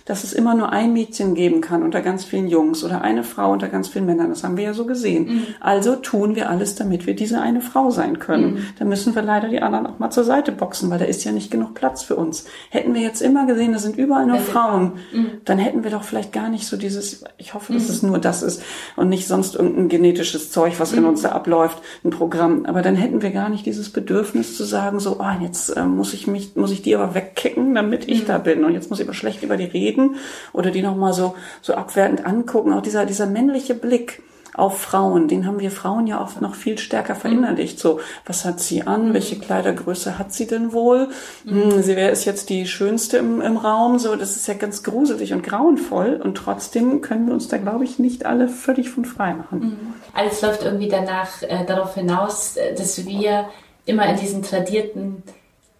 dass 0.08 0.24
es 0.24 0.32
immer 0.32 0.54
nur 0.54 0.72
ein 0.72 0.94
Mädchen 0.94 1.34
geben 1.34 1.60
kann 1.60 1.82
unter 1.82 2.00
ganz 2.00 2.24
vielen 2.24 2.48
Jungs 2.48 2.82
oder 2.82 3.02
eine 3.02 3.24
Frau 3.24 3.52
unter 3.52 3.68
ganz 3.68 3.88
vielen 3.88 4.06
Männern. 4.06 4.30
Das 4.30 4.42
haben 4.42 4.56
wir 4.56 4.64
ja 4.64 4.72
so 4.72 4.86
gesehen. 4.86 5.26
Mhm. 5.26 5.46
Also 5.60 5.96
tun 5.96 6.34
wir 6.34 6.48
alles, 6.48 6.74
damit 6.76 7.06
wir 7.06 7.14
diese 7.14 7.42
eine 7.42 7.60
Frau 7.60 7.90
sein 7.90 8.18
können. 8.18 8.54
Mhm. 8.54 8.66
Da 8.78 8.86
müssen 8.86 9.14
wir 9.14 9.20
leider 9.20 9.48
die 9.48 9.60
anderen 9.60 9.86
auch 9.86 9.98
mal 9.98 10.10
zur 10.10 10.24
Seite 10.24 10.50
boxen, 10.50 10.88
weil 10.90 10.98
da 10.98 11.04
ist 11.04 11.24
ja 11.24 11.32
nicht 11.32 11.50
genug 11.50 11.74
Platz 11.74 12.02
für 12.02 12.16
uns. 12.16 12.46
Hätten 12.70 12.94
wir 12.94 13.02
jetzt 13.02 13.20
immer 13.20 13.46
gesehen, 13.46 13.72
da 13.72 13.78
sind 13.78 13.98
überall 13.98 14.24
nur 14.24 14.38
Frauen, 14.38 14.92
mhm. 15.12 15.26
dann 15.44 15.58
hätten 15.58 15.84
wir 15.84 15.90
doch 15.90 16.04
vielleicht 16.04 16.32
gar 16.32 16.48
nicht 16.48 16.66
so 16.66 16.78
dieses, 16.78 17.24
ich 17.36 17.52
hoffe, 17.52 17.74
dass 17.74 17.84
mhm. 17.84 17.90
es 17.90 18.02
nur 18.02 18.18
das 18.18 18.42
ist 18.42 18.62
und 18.96 19.10
nicht 19.10 19.26
sonst 19.26 19.56
irgendein 19.56 19.90
genetisches 19.90 20.50
Zeug, 20.50 20.74
was 20.78 20.94
in 20.94 21.02
mhm. 21.02 21.10
uns 21.10 21.20
da 21.20 21.32
abläuft, 21.32 21.82
ein 22.02 22.10
Programm. 22.10 22.64
Aber 22.64 22.80
dann 22.80 22.96
hätten 22.96 23.20
wir 23.20 23.30
gar 23.30 23.50
nicht 23.50 23.66
dieses 23.66 23.90
Bedürfnis 23.90 24.56
zu 24.56 24.64
sagen, 24.64 25.00
so, 25.00 25.18
oh, 25.20 25.42
jetzt 25.42 25.68
äh, 25.76 25.84
muss 25.84 26.14
ich 26.14 26.26
mich, 26.26 26.56
muss 26.56 26.70
ich 26.70 26.80
die 26.80 26.96
aber 26.96 27.14
wegkicken, 27.14 27.74
damit 27.74 28.08
ich 28.08 28.22
mhm. 28.22 28.26
da 28.26 28.38
bin. 28.38 28.64
Und 28.64 28.72
jetzt 28.72 28.88
muss 28.88 29.00
ich 29.00 29.06
aber 29.06 29.14
schlecht 29.14 29.42
über 29.42 29.58
die 29.58 29.64
reden 29.64 29.97
reden 29.98 30.16
oder 30.52 30.70
die 30.70 30.82
nochmal 30.82 31.12
so, 31.12 31.34
so 31.60 31.74
abwertend 31.74 32.26
angucken. 32.26 32.72
Auch 32.72 32.82
dieser, 32.82 33.06
dieser 33.06 33.26
männliche 33.26 33.74
Blick 33.74 34.22
auf 34.54 34.80
Frauen, 34.80 35.28
den 35.28 35.46
haben 35.46 35.60
wir 35.60 35.70
Frauen 35.70 36.08
ja 36.08 36.20
oft 36.20 36.40
noch 36.40 36.56
viel 36.56 36.78
stärker 36.78 37.14
verinnerlicht. 37.14 37.78
So, 37.78 38.00
was 38.26 38.44
hat 38.44 38.58
sie 38.58 38.82
an? 38.82 39.14
Welche 39.14 39.38
Kleidergröße 39.38 40.18
hat 40.18 40.32
sie 40.32 40.48
denn 40.48 40.72
wohl? 40.72 41.10
Mhm. 41.44 41.80
Sie 41.80 41.94
wäre 41.94 42.10
ist 42.10 42.24
jetzt 42.24 42.50
die 42.50 42.66
schönste 42.66 43.18
im, 43.18 43.40
im 43.40 43.56
Raum. 43.56 44.00
So, 44.00 44.16
das 44.16 44.34
ist 44.34 44.48
ja 44.48 44.54
ganz 44.54 44.82
gruselig 44.82 45.32
und 45.32 45.44
grauenvoll. 45.44 46.20
Und 46.20 46.34
trotzdem 46.36 47.02
können 47.02 47.28
wir 47.28 47.34
uns 47.34 47.46
da, 47.46 47.58
glaube 47.58 47.84
ich, 47.84 48.00
nicht 48.00 48.26
alle 48.26 48.48
völlig 48.48 48.90
von 48.90 49.04
frei 49.04 49.34
machen. 49.34 49.60
Mhm. 49.60 49.94
Alles 50.12 50.42
läuft 50.42 50.64
irgendwie 50.64 50.88
danach 50.88 51.42
äh, 51.42 51.64
darauf 51.64 51.94
hinaus, 51.94 52.56
äh, 52.56 52.74
dass 52.74 53.06
wir 53.06 53.48
immer 53.86 54.06
in 54.06 54.16
diesen 54.16 54.42
tradierten 54.42 55.22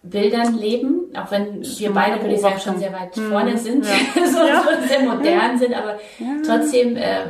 Bildern 0.09 0.57
leben, 0.57 1.11
auch 1.15 1.31
wenn 1.31 1.61
wir 1.61 1.91
beide, 1.91 2.21
würde 2.21 2.35
ich 2.35 2.41
sagen, 2.41 2.59
schon 2.59 2.77
sehr 2.77 2.93
weit 2.93 3.15
hm. 3.15 3.29
vorne 3.29 3.57
sind, 3.57 3.85
ja. 3.85 3.91
so, 4.25 4.39
ja. 4.39 4.63
so, 4.63 4.87
sehr 4.87 5.01
modern 5.01 5.57
sind, 5.57 5.73
aber 5.73 5.99
trotzdem 6.45 6.95
äh, 6.95 7.25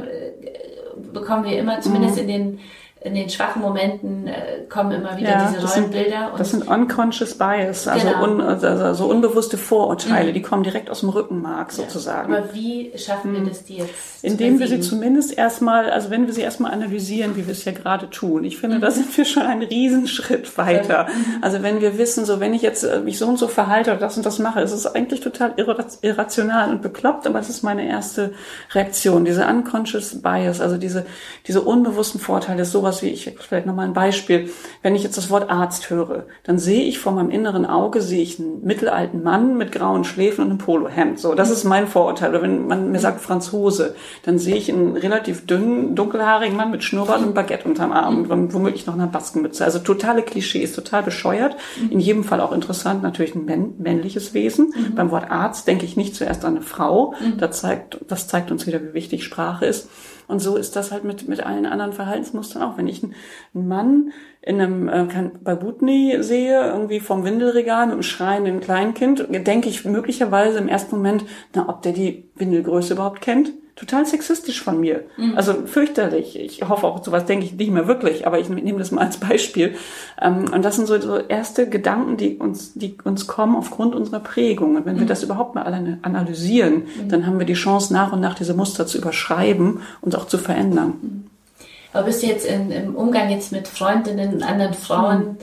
bekommen 1.13 1.45
wir 1.45 1.57
immer, 1.57 1.79
zumindest 1.81 2.15
mhm. 2.15 2.21
in 2.21 2.27
den 2.27 2.59
in 3.01 3.15
den 3.15 3.29
schwachen 3.29 3.61
Momenten 3.61 4.27
äh, 4.27 4.65
kommen 4.67 4.91
immer 4.91 5.15
wieder 5.15 5.29
ja, 5.29 5.53
diese 5.53 5.65
Rollenbilder. 5.65 6.31
Das 6.37 6.51
sind, 6.51 6.63
das 6.63 6.67
sind 6.67 6.81
unconscious 6.81 7.37
bias, 7.37 7.87
also, 7.87 8.07
genau. 8.07 8.23
un, 8.23 8.41
also 8.41 8.93
so 8.93 9.09
unbewusste 9.09 9.57
Vorurteile, 9.57 10.31
mhm. 10.31 10.33
die 10.33 10.41
kommen 10.41 10.63
direkt 10.63 10.89
aus 10.89 10.99
dem 10.99 11.09
Rückenmark 11.09 11.71
sozusagen. 11.71 12.33
Aber 12.33 12.53
wie 12.53 12.91
schaffen 12.97 13.31
wir 13.31 13.39
mhm. 13.39 13.49
das, 13.49 13.63
die 13.63 13.77
jetzt 13.77 13.93
Indem 14.21 14.59
wir 14.59 14.67
sie 14.67 14.81
zumindest 14.81 15.37
erstmal, 15.37 15.89
also 15.89 16.09
wenn 16.09 16.27
wir 16.27 16.33
sie 16.33 16.41
erstmal 16.41 16.73
analysieren, 16.73 17.37
wie 17.37 17.47
wir 17.47 17.53
es 17.53 17.63
ja 17.63 17.71
gerade 17.71 18.09
tun. 18.09 18.43
Ich 18.43 18.57
finde, 18.57 18.77
mhm. 18.77 18.81
da 18.81 18.91
sind 18.91 19.17
wir 19.17 19.23
schon 19.23 19.43
einen 19.43 19.63
Riesenschritt 19.63 20.57
weiter. 20.57 21.05
Mhm. 21.05 21.41
Also 21.41 21.63
wenn 21.63 21.79
wir 21.79 21.97
wissen, 21.97 22.25
so 22.25 22.41
wenn 22.41 22.53
ich 22.53 22.61
jetzt 22.61 22.83
äh, 22.83 22.99
mich 22.99 23.17
so 23.17 23.27
und 23.27 23.39
so 23.39 23.47
verhalte 23.47 23.91
oder 23.91 23.99
das 24.01 24.17
und 24.17 24.25
das 24.25 24.39
mache, 24.39 24.59
ist 24.59 24.73
es 24.73 24.85
eigentlich 24.85 25.21
total 25.21 25.53
irrational 26.01 26.69
und 26.69 26.81
bekloppt, 26.81 27.27
aber 27.27 27.39
es 27.39 27.47
ist 27.47 27.63
meine 27.63 27.87
erste 27.87 28.33
Reaktion, 28.73 29.23
diese 29.23 29.47
unconscious 29.47 30.21
bias, 30.21 30.59
also 30.59 30.75
diese, 30.75 31.05
diese 31.47 31.61
unbewussten 31.61 32.19
Vorteile, 32.19 32.65
sowas 32.65 32.88
sowas 32.91 33.03
wie, 33.03 33.09
ich 33.09 33.31
vielleicht 33.39 33.65
nochmal 33.65 33.87
ein 33.87 33.93
Beispiel, 33.93 34.49
wenn 34.81 34.95
ich 34.95 35.03
jetzt 35.03 35.17
das 35.17 35.29
Wort 35.29 35.49
Arzt 35.49 35.89
höre, 35.89 36.25
dann 36.43 36.57
sehe 36.57 36.83
ich 36.83 36.99
vor 36.99 37.11
meinem 37.11 37.29
inneren 37.29 37.65
Auge, 37.65 38.01
sehe 38.01 38.21
ich 38.21 38.39
einen 38.39 38.63
mittelalten 38.63 39.23
Mann 39.23 39.57
mit 39.57 39.71
grauen 39.71 40.03
Schläfen 40.03 40.43
und 40.43 40.49
einem 40.49 40.57
Polohemd. 40.57 41.19
So, 41.19 41.35
das 41.35 41.49
ist 41.49 41.63
mein 41.63 41.87
Vorurteil. 41.87 42.31
Oder 42.31 42.41
wenn 42.41 42.67
man 42.67 42.91
mir 42.91 42.99
sagt 42.99 43.21
Franzose, 43.21 43.95
dann 44.23 44.39
sehe 44.39 44.55
ich 44.55 44.71
einen 44.71 44.95
relativ 44.95 45.45
dünnen, 45.45 45.95
dunkelhaarigen 45.95 46.57
Mann 46.57 46.71
mit 46.71 46.83
Schnurrbart 46.83 47.21
und 47.21 47.35
Baguette 47.35 47.67
unterm 47.67 47.91
Arm 47.91 48.25
und 48.29 48.53
womöglich 48.53 48.85
noch 48.85 48.95
einer 48.95 49.07
Baskenmütze. 49.07 49.63
Also 49.63 49.79
totale 49.79 50.23
Klischees, 50.23 50.73
total 50.73 51.03
bescheuert. 51.03 51.55
In 51.89 51.99
jedem 51.99 52.23
Fall 52.23 52.41
auch 52.41 52.51
interessant, 52.51 53.03
natürlich 53.03 53.35
ein 53.35 53.75
männliches 53.77 54.33
Wesen. 54.33 54.73
Mhm. 54.75 54.95
Beim 54.95 55.11
Wort 55.11 55.29
Arzt 55.29 55.67
denke 55.67 55.85
ich 55.85 55.97
nicht 55.97 56.15
zuerst 56.15 56.45
an 56.45 56.57
eine 56.57 56.65
Frau. 56.65 57.13
Mhm. 57.19 57.37
Das 57.37 57.61
zeigt, 57.61 57.99
das 58.07 58.27
zeigt 58.27 58.51
uns 58.51 58.65
wieder, 58.65 58.81
wie 58.81 58.93
wichtig 58.93 59.23
Sprache 59.23 59.65
ist. 59.65 59.89
Und 60.29 60.39
so 60.39 60.55
ist 60.57 60.75
das 60.75 60.91
halt 60.91 61.03
mit, 61.03 61.27
mit 61.27 61.43
allen 61.43 61.65
anderen 61.65 61.91
Verhaltensmustern 61.91 62.61
auch. 62.61 62.77
Wenn 62.77 62.87
ich 62.87 63.03
einen 63.03 63.67
Mann 63.67 64.13
in 64.41 64.61
einem, 64.61 64.87
äh, 64.87 65.31
bei 65.43 65.55
Butni 65.55 66.17
sehe, 66.21 66.67
irgendwie 66.67 66.99
vom 66.99 67.25
Windelregal 67.25 67.87
mit 67.87 67.93
einem 67.93 68.03
schreienden 68.03 68.59
Kleinkind, 68.59 69.25
denke 69.29 69.69
ich 69.69 69.85
möglicherweise 69.85 70.59
im 70.59 70.67
ersten 70.67 70.97
Moment, 70.97 71.25
na, 71.55 71.67
ob 71.67 71.81
der 71.81 71.93
die 71.93 72.29
Windelgröße 72.35 72.93
überhaupt 72.93 73.21
kennt 73.21 73.51
total 73.79 74.05
sexistisch 74.05 74.61
von 74.61 74.79
mir. 74.79 75.05
Mhm. 75.17 75.37
Also 75.37 75.65
fürchterlich. 75.65 76.37
Ich 76.37 76.67
hoffe 76.67 76.85
auch, 76.85 77.03
sowas 77.03 77.25
denke 77.25 77.45
ich 77.45 77.53
nicht 77.53 77.71
mehr 77.71 77.87
wirklich, 77.87 78.27
aber 78.27 78.39
ich 78.39 78.49
nehme 78.49 78.79
das 78.79 78.91
mal 78.91 79.05
als 79.05 79.17
Beispiel. 79.17 79.75
Ähm, 80.21 80.51
und 80.53 80.63
das 80.63 80.75
sind 80.75 80.87
so, 80.87 80.99
so 80.99 81.17
erste 81.17 81.69
Gedanken, 81.69 82.17
die 82.17 82.37
uns, 82.37 82.73
die 82.73 82.97
uns 83.03 83.27
kommen 83.27 83.55
aufgrund 83.55 83.95
unserer 83.95 84.19
Prägung. 84.19 84.75
Und 84.75 84.85
wenn 84.85 84.95
mhm. 84.95 85.01
wir 85.01 85.07
das 85.07 85.23
überhaupt 85.23 85.55
mal 85.55 85.63
alle 85.63 85.97
analysieren, 86.01 86.83
mhm. 86.83 87.09
dann 87.09 87.25
haben 87.25 87.39
wir 87.39 87.45
die 87.45 87.53
Chance, 87.53 87.93
nach 87.93 88.11
und 88.11 88.19
nach 88.19 88.35
diese 88.35 88.53
Muster 88.53 88.85
zu 88.85 88.97
überschreiben 88.97 89.81
und 90.01 90.15
auch 90.15 90.27
zu 90.27 90.37
verändern. 90.37 90.93
Mhm. 91.01 91.23
Aber 91.93 92.05
bist 92.05 92.21
du 92.21 92.27
jetzt 92.27 92.45
in, 92.45 92.71
im 92.71 92.95
Umgang 92.95 93.29
jetzt 93.29 93.51
mit 93.51 93.67
Freundinnen 93.67 94.33
und 94.33 94.43
anderen 94.43 94.73
Frauen 94.73 95.19
mhm. 95.19 95.37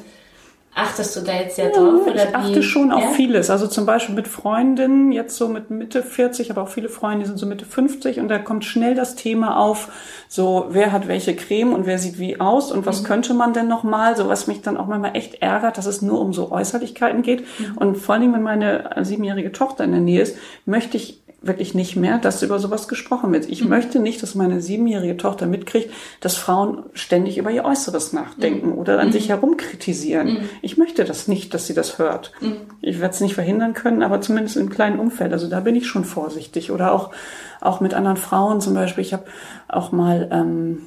Achtest 0.78 1.16
du 1.16 1.22
da 1.22 1.32
jetzt 1.32 1.56
sehr 1.56 1.70
drauf? 1.70 2.02
Ja, 2.06 2.14
ich 2.14 2.34
achte 2.34 2.62
schon 2.62 2.92
auf 2.92 3.02
ja? 3.02 3.08
vieles. 3.08 3.48
Also 3.48 3.66
zum 3.66 3.86
Beispiel 3.86 4.14
mit 4.14 4.28
Freundinnen, 4.28 5.10
jetzt 5.10 5.36
so 5.36 5.48
mit 5.48 5.70
Mitte 5.70 6.02
40, 6.02 6.50
aber 6.50 6.62
auch 6.62 6.68
viele 6.68 6.90
Freunde 6.90 7.16
die 7.20 7.28
sind 7.28 7.38
so 7.38 7.46
Mitte 7.46 7.64
50 7.64 8.20
und 8.20 8.28
da 8.28 8.38
kommt 8.38 8.66
schnell 8.66 8.94
das 8.94 9.16
Thema 9.16 9.56
auf, 9.56 9.88
so 10.28 10.66
wer 10.68 10.92
hat 10.92 11.08
welche 11.08 11.34
Creme 11.34 11.72
und 11.72 11.86
wer 11.86 11.98
sieht 11.98 12.18
wie 12.18 12.40
aus 12.40 12.72
und 12.72 12.84
was 12.84 13.00
mhm. 13.00 13.06
könnte 13.06 13.32
man 13.32 13.54
denn 13.54 13.68
noch 13.68 13.84
mal? 13.84 14.18
So 14.18 14.28
was 14.28 14.48
mich 14.48 14.60
dann 14.60 14.76
auch 14.76 14.86
manchmal 14.86 15.16
echt 15.16 15.40
ärgert, 15.40 15.78
dass 15.78 15.86
es 15.86 16.02
nur 16.02 16.20
um 16.20 16.34
so 16.34 16.52
Äußerlichkeiten 16.52 17.22
geht. 17.22 17.40
Mhm. 17.58 17.78
Und 17.78 17.96
vor 17.96 18.12
allen 18.12 18.22
Dingen, 18.22 18.34
wenn 18.34 18.42
meine 18.42 18.90
siebenjährige 19.00 19.52
Tochter 19.52 19.84
in 19.84 19.92
der 19.92 20.00
Nähe 20.00 20.20
ist, 20.20 20.36
möchte 20.66 20.98
ich 20.98 21.22
wirklich 21.42 21.74
nicht 21.74 21.96
mehr, 21.96 22.18
dass 22.18 22.42
über 22.42 22.58
sowas 22.58 22.88
gesprochen 22.88 23.32
wird. 23.32 23.48
Ich 23.48 23.62
mhm. 23.62 23.70
möchte 23.70 23.98
nicht, 24.00 24.22
dass 24.22 24.34
meine 24.34 24.60
siebenjährige 24.60 25.16
Tochter 25.16 25.46
mitkriegt, 25.46 25.92
dass 26.20 26.36
Frauen 26.36 26.84
ständig 26.94 27.38
über 27.38 27.50
ihr 27.50 27.64
Äußeres 27.64 28.12
nachdenken 28.12 28.70
mhm. 28.70 28.78
oder 28.78 28.98
an 28.98 29.08
mhm. 29.08 29.12
sich 29.12 29.28
herum 29.28 29.56
kritisieren. 29.56 30.34
Mhm. 30.34 30.48
Ich 30.62 30.76
möchte 30.76 31.04
das 31.04 31.28
nicht, 31.28 31.54
dass 31.54 31.66
sie 31.66 31.74
das 31.74 31.98
hört. 31.98 32.32
Mhm. 32.40 32.56
Ich 32.80 33.00
werde 33.00 33.14
es 33.14 33.20
nicht 33.20 33.34
verhindern 33.34 33.74
können, 33.74 34.02
aber 34.02 34.20
zumindest 34.20 34.56
im 34.56 34.70
kleinen 34.70 34.98
Umfeld. 34.98 35.32
Also 35.32 35.48
da 35.48 35.60
bin 35.60 35.76
ich 35.76 35.86
schon 35.86 36.04
vorsichtig. 36.04 36.70
Oder 36.70 36.92
auch, 36.92 37.10
auch 37.60 37.80
mit 37.80 37.94
anderen 37.94 38.16
Frauen 38.16 38.60
zum 38.60 38.74
Beispiel. 38.74 39.04
Ich 39.04 39.12
habe 39.12 39.24
auch 39.68 39.92
mal 39.92 40.28
ähm, 40.32 40.86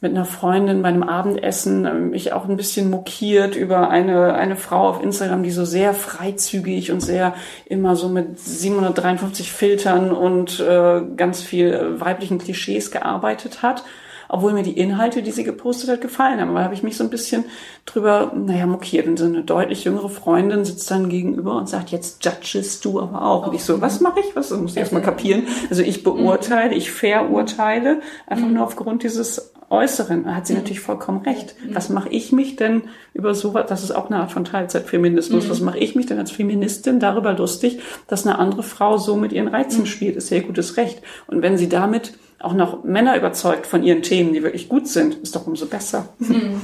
mit 0.00 0.12
einer 0.12 0.24
Freundin 0.24 0.82
bei 0.82 0.88
einem 0.88 1.02
Abendessen 1.02 1.86
ähm, 1.86 2.10
mich 2.10 2.32
auch 2.32 2.48
ein 2.48 2.56
bisschen 2.56 2.90
mokiert 2.90 3.56
über 3.56 3.88
eine, 3.88 4.34
eine 4.34 4.56
Frau 4.56 4.88
auf 4.88 5.02
Instagram, 5.02 5.42
die 5.42 5.50
so 5.50 5.64
sehr 5.64 5.94
freizügig 5.94 6.92
und 6.92 7.00
sehr 7.00 7.34
immer 7.64 7.96
so 7.96 8.08
mit 8.08 8.38
753 8.38 9.50
Filtern 9.50 10.12
und 10.12 10.60
äh, 10.60 11.02
ganz 11.16 11.42
viel 11.42 12.00
weiblichen 12.00 12.38
Klischees 12.38 12.90
gearbeitet 12.90 13.62
hat 13.62 13.84
obwohl 14.28 14.52
mir 14.52 14.62
die 14.62 14.78
Inhalte, 14.78 15.22
die 15.22 15.30
sie 15.30 15.44
gepostet 15.44 15.90
hat, 15.90 16.00
gefallen 16.00 16.40
haben. 16.40 16.50
Aber 16.50 16.64
habe 16.64 16.74
ich 16.74 16.82
mich 16.82 16.96
so 16.96 17.04
ein 17.04 17.10
bisschen 17.10 17.44
drüber, 17.84 18.32
naja, 18.34 18.66
mokiert. 18.66 19.06
Und 19.06 19.18
so 19.18 19.24
eine 19.24 19.42
deutlich 19.42 19.84
jüngere 19.84 20.08
Freundin 20.08 20.64
sitzt 20.64 20.90
dann 20.90 21.08
gegenüber 21.08 21.56
und 21.56 21.68
sagt, 21.68 21.90
jetzt 21.90 22.24
judgest 22.24 22.84
du 22.84 23.00
aber 23.00 23.22
auch. 23.22 23.46
Und 23.46 23.54
ich 23.54 23.64
so, 23.64 23.80
was 23.80 24.00
mache 24.00 24.20
ich? 24.20 24.34
Was? 24.34 24.48
Das 24.48 24.60
muss 24.60 24.72
ich 24.72 24.78
erstmal 24.78 25.02
kapieren. 25.02 25.46
Also 25.70 25.82
ich 25.82 26.02
beurteile, 26.02 26.74
ich 26.74 26.90
verurteile, 26.90 28.00
einfach 28.26 28.48
nur 28.48 28.64
aufgrund 28.64 29.02
dieses 29.02 29.52
Äußeren. 29.68 30.24
Da 30.24 30.34
hat 30.34 30.46
sie 30.46 30.54
natürlich 30.54 30.80
vollkommen 30.80 31.22
recht. 31.22 31.56
Was 31.72 31.88
mache 31.88 32.08
ich 32.08 32.32
mich 32.32 32.56
denn 32.56 32.84
über 33.14 33.34
sowas? 33.34 33.66
Das 33.68 33.82
ist 33.82 33.90
auch 33.90 34.06
eine 34.06 34.20
Art 34.20 34.32
von 34.32 34.44
Teilzeitfeminismus. 34.44 35.50
Was 35.50 35.60
mache 35.60 35.78
ich 35.78 35.94
mich 35.94 36.06
denn 36.06 36.18
als 36.18 36.30
Feministin 36.30 37.00
darüber 37.00 37.32
lustig, 37.32 37.80
dass 38.06 38.26
eine 38.26 38.38
andere 38.38 38.62
Frau 38.62 38.98
so 38.98 39.16
mit 39.16 39.32
ihren 39.32 39.48
Reizen 39.48 39.86
spielt? 39.86 40.16
Ist 40.16 40.28
sehr 40.28 40.42
gutes 40.42 40.76
Recht. 40.76 41.02
Und 41.26 41.42
wenn 41.42 41.58
sie 41.58 41.68
damit 41.68 42.14
auch 42.38 42.52
noch 42.52 42.84
Männer 42.84 43.16
überzeugt 43.16 43.66
von 43.66 43.82
ihren 43.82 44.02
Themen, 44.02 44.32
die 44.32 44.42
wirklich 44.42 44.68
gut 44.68 44.88
sind, 44.88 45.14
ist 45.16 45.34
doch 45.34 45.46
umso 45.46 45.66
besser. 45.66 46.10
Mhm. 46.18 46.60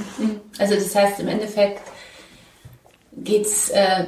Also 0.59 0.75
das 0.75 0.95
heißt 0.95 1.19
im 1.19 1.27
Endeffekt 1.27 1.81
geht's, 3.17 3.69
äh, 3.69 4.05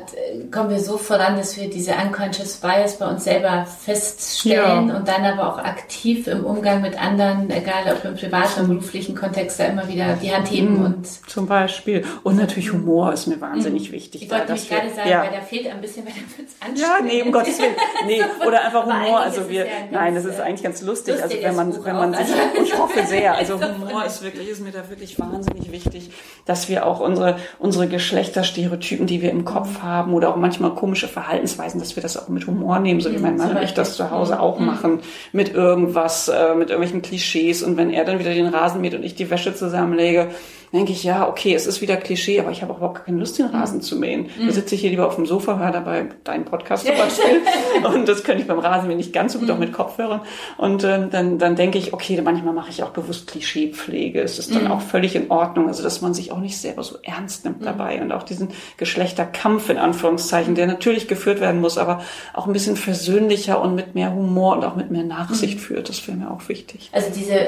kommen 0.52 0.70
wir 0.72 0.80
so 0.80 0.98
voran, 0.98 1.38
dass 1.38 1.58
wir 1.58 1.70
diese 1.70 1.94
unconscious 1.94 2.58
bias 2.58 2.98
bei 2.98 3.08
uns 3.08 3.24
selber 3.24 3.66
feststellen 3.66 4.90
ja. 4.90 4.98
und 4.98 5.08
dann 5.08 5.24
aber 5.26 5.54
auch 5.54 5.58
aktiv 5.60 6.28
im 6.28 6.44
Umgang 6.44 6.82
mit 6.82 7.00
anderen, 7.00 7.50
egal 7.52 7.84
ob 7.94 8.04
im 8.04 8.16
privaten 8.16 8.62
oder 8.62 8.74
beruflichen 8.74 9.16
Kontext, 9.16 9.60
da 9.60 9.66
immer 9.66 9.88
wieder 9.88 10.18
die 10.22 10.34
Hand 10.34 10.50
heben 10.50 10.80
mhm. 10.80 10.86
und 10.86 11.30
zum 11.30 11.48
Beispiel 11.48 12.04
und 12.24 12.38
natürlich 12.38 12.74
Humor 12.74 13.14
ist 13.14 13.28
mir 13.28 13.40
wahnsinnig 13.40 13.90
mhm. 13.90 13.94
wichtig. 13.94 14.24
Ich 14.24 14.32
wollte 14.32 14.52
mich 14.52 14.68
gerade 14.68 14.90
sagen, 14.90 15.10
ja. 15.10 15.22
weil 15.22 15.32
da 15.32 15.42
fehlt 15.42 15.68
ein 15.68 15.82
bisschen, 15.82 16.06
weil 16.06 16.14
da 16.14 16.38
wird's 16.38 16.56
anstrengend. 16.60 16.80
Ja, 16.80 17.00
nee, 17.02 17.22
um 17.22 17.32
Gottes 17.32 17.60
Willen, 17.60 17.76
nee, 18.08 18.22
oder 18.46 18.66
einfach 18.66 18.86
Humor. 18.86 19.20
Also 19.20 19.50
wir, 19.50 19.66
ja 19.66 19.72
nein, 19.92 20.16
das 20.16 20.26
ist 20.26 20.40
eigentlich 20.40 20.64
ganz 20.64 20.82
lustig. 20.82 21.22
Also 21.22 21.36
wenn 21.42 21.56
man, 21.56 21.86
wenn 21.86 21.96
man 21.96 22.14
sich, 22.14 22.28
ich 22.64 22.78
hoffe 22.78 23.06
sehr. 23.06 23.36
Also 23.46 23.60
Humor 23.60 24.06
ist 24.06 24.24
wirklich, 24.24 24.50
ist 24.50 24.62
mir 24.62 24.72
da 24.72 24.90
wirklich 24.90 25.20
wahnsinnig 25.20 25.72
wichtig, 25.72 26.10
dass 26.46 26.68
wir 26.70 26.86
auch 26.86 27.00
unsere 27.00 27.38
unsere 27.60 27.88
Geschlechterstereotypen 27.88 28.95
Stereotypen, 28.96 29.08
die 29.08 29.22
wir 29.22 29.32
im 29.32 29.46
Kopf 29.46 29.82
haben 29.82 30.14
oder 30.14 30.30
auch 30.30 30.36
manchmal 30.36 30.72
komische 30.72 31.08
Verhaltensweisen, 31.08 31.80
dass 31.80 31.96
wir 31.96 32.04
das 32.04 32.18
auch 32.18 32.30
mit 32.30 32.48
Humor 32.48 32.80
nehmen, 32.80 33.02
so 33.02 33.12
wie 33.12 33.18
mein 33.18 33.38
Mann 33.38 33.56
und 33.56 33.64
ich 33.64 33.74
das 33.74 33.96
zu 33.96 34.12
Hause 34.12 34.40
auch 34.40 34.60
mhm. 34.60 34.66
machen, 34.66 35.00
mit 35.32 35.54
irgendwas, 35.54 36.28
äh, 36.28 36.56
mit 36.56 36.70
irgendwelchen 36.70 37.02
Klischees. 37.02 37.64
Und 37.64 37.78
wenn 37.78 37.90
er 37.90 38.06
dann 38.06 38.20
wieder 38.20 38.34
den 38.34 38.48
Rasen 38.48 38.82
mäht 38.82 38.96
und 38.96 39.04
ich 39.04 39.16
die 39.16 39.30
Wäsche 39.30 39.54
zusammenlege, 39.54 40.30
denke 40.76 40.92
ich, 40.92 41.04
ja, 41.04 41.28
okay, 41.28 41.54
es 41.54 41.66
ist 41.66 41.82
wieder 41.82 41.98
Klischee, 41.98 42.40
aber 42.40 42.52
ich 42.52 42.62
habe 42.62 42.74
auch 42.74 42.78
überhaupt 42.78 43.06
keine 43.06 43.18
Lust, 43.18 43.40
den 43.40 43.48
Rasen 43.48 43.82
zu 43.82 43.96
mähen. 43.96 44.30
Da 44.46 44.52
sitze 44.52 44.76
ich 44.76 44.82
hier 44.82 44.90
lieber 44.90 45.08
auf 45.08 45.16
dem 45.16 45.26
Sofa, 45.26 45.58
höre 45.58 45.72
dabei 45.72 46.06
deinen 46.24 46.46
Podcast 46.46 46.86
zum 46.86 46.96
Beispiel. 46.96 47.42
und 47.96 48.08
das 48.08 48.24
könnte 48.24 48.42
ich 48.42 48.48
beim 48.48 48.60
Rasenmähen 48.60 48.98
nicht 48.98 49.14
ganz 49.14 49.34
so 49.34 49.40
gut, 49.40 49.50
auch 49.50 49.58
mit 49.58 49.74
Kopfhörern. 49.74 50.22
Und 50.58 50.84
äh, 50.84 51.08
dann, 51.08 51.40
dann 51.40 51.56
denke 51.56 51.78
ich, 51.78 51.94
okay, 51.94 52.20
manchmal 52.22 52.54
mache 52.54 52.70
ich 52.70 52.84
auch 52.84 52.90
bewusst 52.90 53.28
Klischeepflege. 53.28 54.22
Es 54.22 54.40
ist 54.40 54.54
dann 54.54 54.68
auch 54.68 54.82
völlig 54.82 55.16
in 55.16 55.32
Ordnung, 55.32 55.68
also 55.68 55.84
dass 55.84 56.02
man 56.02 56.14
sich 56.14 56.32
auch 56.32 56.40
nicht 56.40 56.58
selber 56.58 56.84
so 56.84 56.98
ernst 57.04 57.46
nimmt 57.46 57.66
dabei 57.66 58.02
und 58.02 58.12
auch 58.12 58.24
diesen 58.24 58.50
Geschlechterkampf 58.78 59.70
in 59.70 59.78
Anführungszeichen, 59.78 60.56
der 60.56 60.68
natürlich 60.68 61.08
geführt 61.08 61.40
werden 61.40 61.62
muss, 61.62 61.78
aber 61.78 62.02
auch 62.34 62.48
ein 62.48 62.54
bisschen 62.54 62.76
versöhnlicher 62.76 63.62
und 63.62 63.76
mit 63.76 63.96
mehr 63.96 64.14
Humor 64.14 64.58
und 64.58 64.66
auch 64.66 64.76
mit 64.76 64.92
mehr 64.92 65.04
Nachsicht 65.04 65.60
führt. 65.60 65.90
Das 65.90 66.08
wäre 66.08 66.18
mir 66.18 66.32
auch 66.32 66.48
wichtig. 66.50 66.90
Also 66.92 67.08
diese 67.16 67.40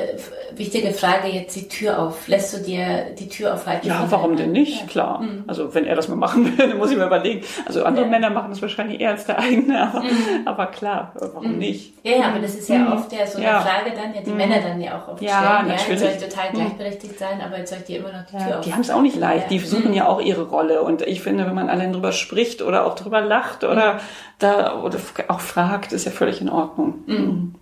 wichtige 0.56 0.92
Frage 0.92 1.28
jetzt 1.28 1.56
die 1.56 1.68
Tür 1.68 2.00
auf. 2.00 2.28
Lässt 2.28 2.54
du 2.54 2.60
dir 2.60 3.12
die 3.20 3.30
Tür 3.30 3.53
aufhalten? 3.53 3.88
Ja, 3.88 4.05
warum 4.09 4.36
denn 4.36 4.51
nicht? 4.51 4.82
Ja. 4.82 4.88
Klar. 4.88 5.22
Mhm. 5.22 5.43
Also 5.47 5.74
wenn 5.74 5.86
er 5.86 5.95
das 5.95 6.07
mal 6.07 6.15
machen 6.15 6.45
will, 6.57 6.70
dann 6.70 6.78
muss 6.78 6.91
ich 6.91 6.97
mir 6.97 7.05
überlegen. 7.05 7.45
Also 7.65 7.84
andere 7.84 8.05
ja. 8.05 8.11
Männer 8.11 8.30
machen 8.30 8.49
das 8.49 8.61
wahrscheinlich 8.61 8.99
eher 9.01 9.11
als 9.11 9.26
der 9.26 9.39
eigene, 9.39 9.82
aber, 9.82 10.03
mhm. 10.03 10.09
aber 10.45 10.68
klar, 10.68 11.11
warum 11.15 11.53
mhm. 11.53 11.57
nicht? 11.59 11.93
Ja, 12.03 12.18
ja, 12.18 12.28
aber 12.30 12.39
das 12.39 12.55
ist 12.55 12.70
ja 12.70 12.80
mhm. 12.80 12.93
oft 12.93 13.11
ja 13.11 13.26
so 13.26 13.38
eine 13.38 13.47
Frage 13.47 13.91
dann, 13.95 14.13
ja, 14.13 14.22
die 14.22 14.32
mhm. 14.32 14.38
Männer 14.38 14.59
dann 14.61 14.82
ja 14.82 14.97
auch 14.97 15.07
oft 15.07 15.22
ja, 15.22 15.63
stellen. 15.63 15.68
Natürlich. 15.68 16.01
Ja, 16.01 16.20
soll 16.20 16.30
total 16.30 16.49
mhm. 16.49 16.55
gleichberechtigt 16.55 17.20
sein, 17.20 17.41
aber 17.45 17.57
jetzt 17.57 17.70
soll 17.70 17.80
ich 17.80 17.86
dir 17.86 17.99
immer 17.99 18.11
noch 18.11 18.26
die 18.26 18.38
Tür 18.38 18.49
ja, 18.49 18.61
Die 18.61 18.74
haben 18.74 18.82
es 18.82 18.89
auch 18.89 19.01
nicht 19.01 19.15
leicht. 19.15 19.49
Die 19.49 19.59
suchen 19.59 19.93
ja 19.93 20.07
auch 20.07 20.22
ihre 20.22 20.43
Rolle. 20.43 20.82
Und 20.82 21.01
ich 21.01 21.22
finde, 21.22 21.45
wenn 21.45 21.55
man 21.55 21.70
allein 21.70 21.93
drüber 21.93 22.11
spricht 22.11 22.61
oder 22.61 22.86
auch 22.86 22.95
drüber 22.95 23.22
lacht 23.22 23.63
oder 23.63 23.99
da 24.39 24.82
oder 24.82 24.97
auch 25.28 25.39
fragt, 25.39 25.93
ist 25.93 26.05
ja 26.05 26.11
völlig 26.11 26.41
in 26.41 26.49
Ordnung. 26.49 27.55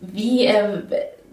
Wie 0.00 0.46
äh, 0.46 0.82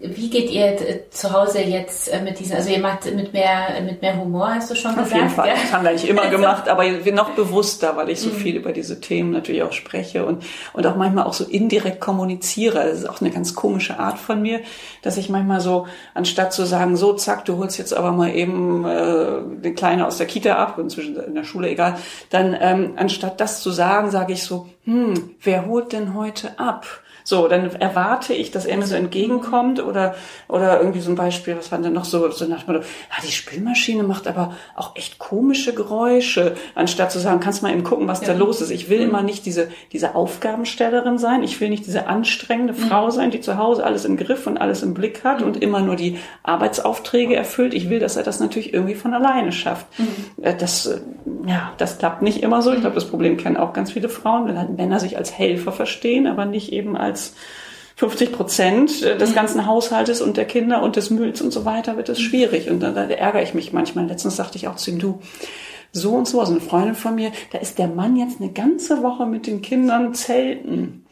wie 0.00 0.30
geht 0.30 0.50
ihr 0.50 1.10
zu 1.10 1.32
Hause 1.32 1.60
jetzt 1.60 2.12
äh, 2.12 2.22
mit 2.22 2.38
diesen, 2.38 2.54
also 2.54 2.70
ihr 2.70 2.78
macht 2.78 3.12
mit 3.12 3.32
mehr, 3.32 3.80
mit 3.84 4.00
mehr 4.00 4.16
Humor, 4.16 4.54
hast 4.54 4.70
du 4.70 4.76
schon 4.76 4.92
gesagt? 4.92 5.12
Auf 5.12 5.16
jeden 5.16 5.30
Fall. 5.30 5.48
Ja? 5.48 5.54
Das 5.54 5.72
haben 5.72 5.84
wir 5.84 5.92
nicht 5.92 6.08
immer 6.08 6.28
gemacht, 6.30 6.68
aber 6.68 6.84
noch 6.88 7.30
bewusster, 7.30 7.96
weil 7.96 8.08
ich 8.10 8.20
so 8.20 8.28
mhm. 8.28 8.34
viel 8.34 8.56
über 8.56 8.70
diese 8.70 9.00
Themen 9.00 9.32
natürlich 9.32 9.64
auch 9.64 9.72
spreche 9.72 10.24
und, 10.24 10.44
und 10.72 10.86
auch 10.86 10.94
manchmal 10.94 11.24
auch 11.24 11.32
so 11.32 11.44
indirekt 11.44 12.00
kommuniziere. 12.00 12.84
Das 12.84 12.98
ist 12.98 13.08
auch 13.08 13.20
eine 13.20 13.30
ganz 13.30 13.56
komische 13.56 13.98
Art 13.98 14.18
von 14.18 14.40
mir, 14.40 14.60
dass 15.02 15.16
ich 15.16 15.30
manchmal 15.30 15.60
so, 15.60 15.88
anstatt 16.14 16.52
zu 16.52 16.64
sagen, 16.64 16.96
so 16.96 17.14
zack, 17.14 17.44
du 17.44 17.58
holst 17.58 17.76
jetzt 17.76 17.92
aber 17.92 18.12
mal 18.12 18.32
eben 18.32 18.84
äh, 18.84 19.62
den 19.62 19.74
Kleinen 19.74 20.02
aus 20.02 20.18
der 20.18 20.28
Kita 20.28 20.54
ab, 20.54 20.78
inzwischen 20.78 21.16
in 21.16 21.34
der 21.34 21.44
Schule 21.44 21.70
egal, 21.70 21.96
dann 22.30 22.56
ähm, 22.60 22.92
anstatt 22.96 23.40
das 23.40 23.62
zu 23.62 23.72
sagen, 23.72 24.12
sage 24.12 24.32
ich 24.32 24.44
so, 24.44 24.68
hm, 24.84 25.34
wer 25.42 25.66
holt 25.66 25.92
denn 25.92 26.14
heute 26.14 26.56
ab? 26.60 26.86
So, 27.28 27.46
dann 27.46 27.70
erwarte 27.72 28.32
ich, 28.32 28.52
dass 28.52 28.64
er 28.64 28.78
mir 28.78 28.86
so 28.86 28.94
entgegenkommt 28.94 29.84
oder, 29.84 30.14
oder 30.48 30.78
irgendwie 30.80 31.00
so 31.00 31.10
ein 31.10 31.14
Beispiel, 31.14 31.58
was 31.58 31.70
war 31.70 31.78
denn 31.78 31.92
noch 31.92 32.06
so, 32.06 32.30
so 32.30 32.46
nach 32.46 32.62
dem 32.62 32.72
Motto, 32.72 32.86
ah, 33.10 33.20
die 33.22 33.32
Spülmaschine 33.32 34.02
macht 34.02 34.26
aber 34.26 34.56
auch 34.74 34.96
echt 34.96 35.18
komische 35.18 35.74
Geräusche, 35.74 36.54
anstatt 36.74 37.12
zu 37.12 37.18
sagen, 37.18 37.40
kannst 37.40 37.62
mal 37.62 37.70
eben 37.70 37.84
gucken, 37.84 38.08
was 38.08 38.22
ja. 38.22 38.28
da 38.28 38.32
los 38.32 38.62
ist. 38.62 38.70
Ich 38.70 38.88
will 38.88 39.00
mhm. 39.00 39.10
immer 39.10 39.20
nicht 39.20 39.44
diese, 39.44 39.68
diese 39.92 40.14
Aufgabenstellerin 40.14 41.18
sein. 41.18 41.42
Ich 41.42 41.60
will 41.60 41.68
nicht 41.68 41.84
diese 41.84 42.06
anstrengende 42.06 42.72
mhm. 42.72 42.78
Frau 42.78 43.10
sein, 43.10 43.30
die 43.30 43.42
zu 43.42 43.58
Hause 43.58 43.84
alles 43.84 44.06
im 44.06 44.16
Griff 44.16 44.46
und 44.46 44.56
alles 44.56 44.82
im 44.82 44.94
Blick 44.94 45.22
hat 45.22 45.42
mhm. 45.42 45.48
und 45.48 45.62
immer 45.62 45.82
nur 45.82 45.96
die 45.96 46.16
Arbeitsaufträge 46.44 47.36
erfüllt. 47.36 47.74
Ich 47.74 47.90
will, 47.90 47.98
dass 47.98 48.16
er 48.16 48.22
das 48.22 48.40
natürlich 48.40 48.72
irgendwie 48.72 48.94
von 48.94 49.12
alleine 49.12 49.52
schafft. 49.52 49.86
Mhm. 49.98 50.42
Äh, 50.42 50.54
das, 50.56 50.86
äh, 50.86 51.00
ja, 51.46 51.74
das 51.76 51.98
klappt 51.98 52.22
nicht 52.22 52.42
immer 52.42 52.62
so. 52.62 52.72
Ich 52.72 52.80
glaube, 52.80 52.94
das 52.94 53.10
Problem 53.10 53.36
kennen 53.36 53.58
auch 53.58 53.74
ganz 53.74 53.92
viele 53.92 54.08
Frauen, 54.08 54.48
wenn 54.48 54.76
Männer 54.76 54.98
sich 54.98 55.18
als 55.18 55.30
Helfer 55.36 55.72
verstehen, 55.72 56.26
aber 56.26 56.46
nicht 56.46 56.72
eben 56.72 56.96
als 56.96 57.17
als 57.18 57.32
50 57.96 58.32
Prozent 58.32 59.02
des 59.02 59.30
mhm. 59.30 59.34
ganzen 59.34 59.66
Haushaltes 59.66 60.20
und 60.20 60.36
der 60.36 60.44
Kinder 60.44 60.82
und 60.82 60.94
des 60.94 61.10
Mülls 61.10 61.40
und 61.40 61.52
so 61.52 61.64
weiter 61.64 61.96
wird 61.96 62.08
es 62.08 62.20
schwierig. 62.20 62.70
Und 62.70 62.80
dann, 62.80 62.94
da 62.94 63.02
ärgere 63.02 63.42
ich 63.42 63.54
mich 63.54 63.72
manchmal. 63.72 64.06
Letztens 64.06 64.36
sagte 64.36 64.56
ich 64.56 64.68
auch 64.68 64.76
zu 64.76 64.92
ihm, 64.92 65.00
du, 65.00 65.20
so 65.90 66.12
und 66.12 66.28
so, 66.28 66.38
also 66.38 66.52
eine 66.52 66.60
Freundin 66.60 66.94
von 66.94 67.16
mir, 67.16 67.32
da 67.50 67.58
ist 67.58 67.78
der 67.78 67.88
Mann 67.88 68.14
jetzt 68.14 68.40
eine 68.40 68.52
ganze 68.52 69.02
Woche 69.02 69.26
mit 69.26 69.46
den 69.48 69.62
Kindern 69.62 70.14
zelten. 70.14 71.06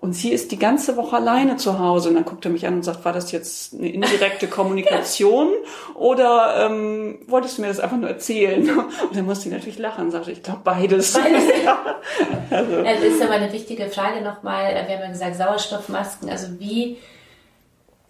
Und 0.00 0.14
sie 0.14 0.32
ist 0.32 0.50
die 0.50 0.58
ganze 0.58 0.96
Woche 0.96 1.16
alleine 1.16 1.58
zu 1.58 1.78
Hause. 1.78 2.08
Und 2.08 2.14
dann 2.14 2.24
guckt 2.24 2.42
er 2.46 2.50
mich 2.50 2.66
an 2.66 2.72
und 2.76 2.82
sagt, 2.82 3.04
war 3.04 3.12
das 3.12 3.32
jetzt 3.32 3.74
eine 3.74 3.90
indirekte 3.90 4.46
Kommunikation 4.48 5.48
oder 5.94 6.66
ähm, 6.66 7.18
wolltest 7.26 7.58
du 7.58 7.62
mir 7.62 7.68
das 7.68 7.80
einfach 7.80 7.98
nur 7.98 8.08
erzählen? 8.08 8.66
Und 8.70 9.14
dann 9.14 9.26
musste 9.26 9.48
ich 9.48 9.54
natürlich 9.54 9.78
lachen 9.78 10.06
und 10.06 10.10
sagte, 10.10 10.32
ich 10.32 10.42
glaube 10.42 10.60
beides. 10.64 11.12
beides. 11.22 11.44
ja. 11.62 11.84
also. 12.50 12.82
Das 12.82 13.02
ist 13.02 13.20
aber 13.20 13.32
eine 13.32 13.52
wichtige 13.52 13.88
Frage 13.88 14.22
nochmal. 14.22 14.72
Wir 14.72 14.96
haben 14.96 15.02
ja 15.02 15.08
gesagt, 15.08 15.36
Sauerstoffmasken. 15.36 16.30
Also 16.30 16.58
wie 16.58 16.96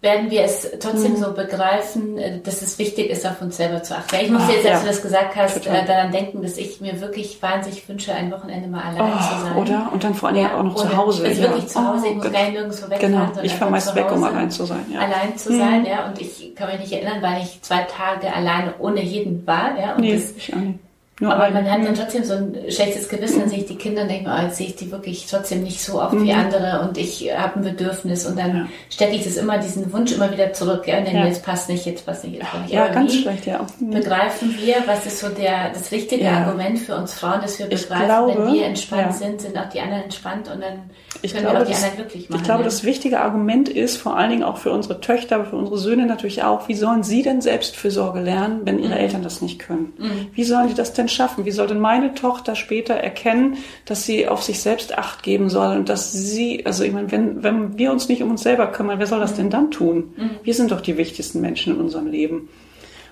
werden 0.01 0.31
wir 0.31 0.41
es 0.41 0.67
trotzdem 0.79 1.13
mhm. 1.13 1.17
so 1.17 1.33
begreifen, 1.33 2.17
äh, 2.17 2.39
dass 2.41 2.63
es 2.63 2.79
wichtig 2.79 3.11
ist, 3.11 3.25
auf 3.25 3.39
uns 3.41 3.57
selber 3.57 3.83
zu 3.83 3.95
achten. 3.95 4.15
Ich 4.19 4.31
muss 4.31 4.47
jetzt, 4.47 4.65
als 4.65 4.65
ja. 4.65 4.79
du 4.79 4.87
das 4.87 5.01
gesagt 5.01 5.35
hast, 5.35 5.63
Total. 5.63 5.83
Äh, 5.83 5.85
daran 5.85 6.11
denken, 6.11 6.41
dass 6.41 6.57
ich 6.57 6.81
mir 6.81 6.99
wirklich 6.99 7.39
wahnsinnig 7.41 7.87
wünsche, 7.87 8.13
ein 8.13 8.31
Wochenende 8.31 8.67
mal 8.67 8.81
allein 8.81 9.13
oh, 9.13 9.17
zu 9.17 9.45
sein. 9.45 9.55
Oder? 9.57 9.89
Und 9.93 10.03
dann 10.03 10.15
vor 10.15 10.29
allem 10.29 10.41
ja, 10.41 10.57
auch 10.57 10.63
noch 10.63 10.75
zu 10.75 10.97
Hause. 10.97 11.23
Also 11.23 11.41
ja. 11.41 11.49
wirklich 11.49 11.67
zu 11.67 11.87
Hause, 11.87 12.07
ich 12.07 12.15
muss 12.15 12.25
oh, 12.25 12.31
gar 12.31 12.43
nicht 12.43 12.53
nirgendwo 12.53 12.89
wegfahren. 12.89 13.13
Genau, 13.13 13.43
ich 13.43 13.53
fahre 13.53 13.71
meist 13.71 13.93
weg, 13.93 14.11
um 14.11 14.23
allein 14.23 14.49
zu 14.49 14.65
sein. 14.65 14.85
Ja. 14.91 15.01
Allein 15.01 15.37
zu 15.37 15.53
mhm. 15.53 15.59
sein, 15.59 15.85
ja. 15.85 16.07
Und 16.07 16.19
ich 16.19 16.55
kann 16.55 16.69
mich 16.69 16.79
nicht 16.79 16.93
erinnern, 16.93 17.21
weil 17.21 17.43
ich 17.43 17.61
zwei 17.61 17.83
Tage 17.83 18.33
alleine 18.33 18.73
ohne 18.79 19.03
jeden 19.03 19.45
war, 19.45 19.79
ja. 19.79 19.93
Und 19.93 20.01
nee, 20.01 20.15
das, 20.15 20.31
ich 20.31 20.51
auch 20.51 20.57
nicht. 20.57 20.79
Nur 21.21 21.35
aber 21.35 21.51
man 21.51 21.69
hat 21.69 21.85
dann 21.85 21.93
trotzdem 21.93 22.23
so 22.23 22.33
ein 22.33 22.57
schlechtes 22.69 23.07
Gewissen, 23.07 23.41
dann 23.41 23.49
sehe 23.49 23.59
ich 23.59 23.67
die 23.67 23.75
Kinder 23.75 24.01
und 24.01 24.09
denke 24.09 24.27
mir, 24.27 24.35
oh, 24.39 24.43
jetzt 24.43 24.57
sehe 24.57 24.67
ich 24.67 24.75
die 24.75 24.91
wirklich 24.91 25.27
trotzdem 25.29 25.61
nicht 25.61 25.79
so 25.79 26.01
oft 26.01 26.13
mhm. 26.13 26.23
wie 26.23 26.33
andere 26.33 26.81
und 26.81 26.97
ich 26.97 27.31
habe 27.37 27.59
ein 27.59 27.61
Bedürfnis 27.61 28.25
und 28.25 28.39
dann 28.39 28.55
ja. 28.55 28.67
stecke 28.89 29.15
ich 29.15 29.23
das 29.23 29.37
immer, 29.37 29.59
diesen 29.59 29.93
Wunsch 29.93 30.11
immer 30.13 30.31
wieder 30.31 30.51
zurück 30.51 30.87
ja, 30.87 30.97
und 30.97 31.05
denke 31.05 31.19
ja. 31.19 31.27
jetzt 31.27 31.45
passt 31.45 31.69
nicht, 31.69 31.85
jetzt 31.85 32.07
passt 32.07 32.23
nicht, 32.23 32.33
jetzt 32.33 32.49
passt 32.49 32.63
nicht. 32.63 32.73
Ja, 32.73 32.85
aber 32.85 32.93
ganz 32.95 33.13
schlecht, 33.15 33.45
ja. 33.45 33.67
Mhm. 33.79 33.91
Begreifen 33.91 34.57
wir, 34.59 34.75
was 34.87 35.05
ist 35.05 35.19
so 35.19 35.29
der, 35.29 35.69
das 35.69 35.91
richtige 35.91 36.23
ja. 36.23 36.39
Argument 36.39 36.79
für 36.79 36.95
uns 36.95 37.13
Frauen, 37.13 37.39
dass 37.41 37.59
wir 37.59 37.67
begreifen, 37.67 38.05
glaube, 38.05 38.35
wenn 38.35 38.53
wir 38.53 38.65
entspannt 38.65 39.13
sind, 39.13 39.41
sind 39.41 39.55
auch 39.55 39.69
die 39.69 39.79
anderen 39.79 40.03
entspannt 40.03 40.49
und 40.51 40.59
dann 40.61 40.89
ich 41.21 41.33
können 41.33 41.43
glaube, 41.43 41.59
wir 41.59 41.61
auch 41.61 41.67
die 41.67 41.73
das, 41.73 41.83
anderen 41.83 42.07
glücklich 42.07 42.29
machen. 42.29 42.41
Ich 42.41 42.45
glaube, 42.45 42.63
das 42.63 42.83
wichtige 42.83 43.19
Argument 43.19 43.69
ist, 43.69 43.97
vor 43.97 44.17
allen 44.17 44.31
Dingen 44.31 44.43
auch 44.43 44.57
für 44.57 44.71
unsere 44.71 45.01
Töchter, 45.01 45.35
aber 45.35 45.45
für 45.45 45.55
unsere 45.55 45.77
Söhne 45.77 46.07
natürlich 46.07 46.43
auch, 46.43 46.67
wie 46.67 46.73
sollen 46.73 47.03
sie 47.03 47.21
denn 47.21 47.41
Selbstfürsorge 47.41 48.19
lernen, 48.19 48.61
wenn 48.63 48.79
ihre 48.79 48.95
mhm. 48.95 49.01
Eltern 49.01 49.21
das 49.21 49.41
nicht 49.41 49.59
können? 49.59 49.93
Mhm. 49.99 50.27
Wie 50.33 50.43
sollen 50.43 50.69
die 50.69 50.73
das 50.73 50.93
denn 50.93 51.09
schaffen? 51.11 51.45
Wie 51.45 51.51
soll 51.51 51.67
denn 51.67 51.79
meine 51.79 52.13
Tochter 52.13 52.55
später 52.55 52.93
erkennen, 52.93 53.57
dass 53.85 54.03
sie 54.03 54.27
auf 54.27 54.43
sich 54.43 54.59
selbst 54.59 54.97
Acht 54.97 55.23
geben 55.23 55.49
soll 55.49 55.77
und 55.77 55.89
dass 55.89 56.11
sie, 56.11 56.65
also 56.65 56.83
ich 56.83 56.91
meine, 56.93 57.11
wenn, 57.11 57.43
wenn 57.43 57.77
wir 57.77 57.91
uns 57.91 58.09
nicht 58.09 58.23
um 58.23 58.31
uns 58.31 58.43
selber 58.43 58.67
kümmern, 58.67 58.99
wer 58.99 59.07
soll 59.07 59.19
das 59.19 59.35
denn 59.35 59.49
dann 59.49 59.71
tun? 59.71 60.13
Mhm. 60.17 60.29
Wir 60.43 60.53
sind 60.53 60.71
doch 60.71 60.81
die 60.81 60.97
wichtigsten 60.97 61.41
Menschen 61.41 61.75
in 61.75 61.81
unserem 61.81 62.07
Leben. 62.07 62.49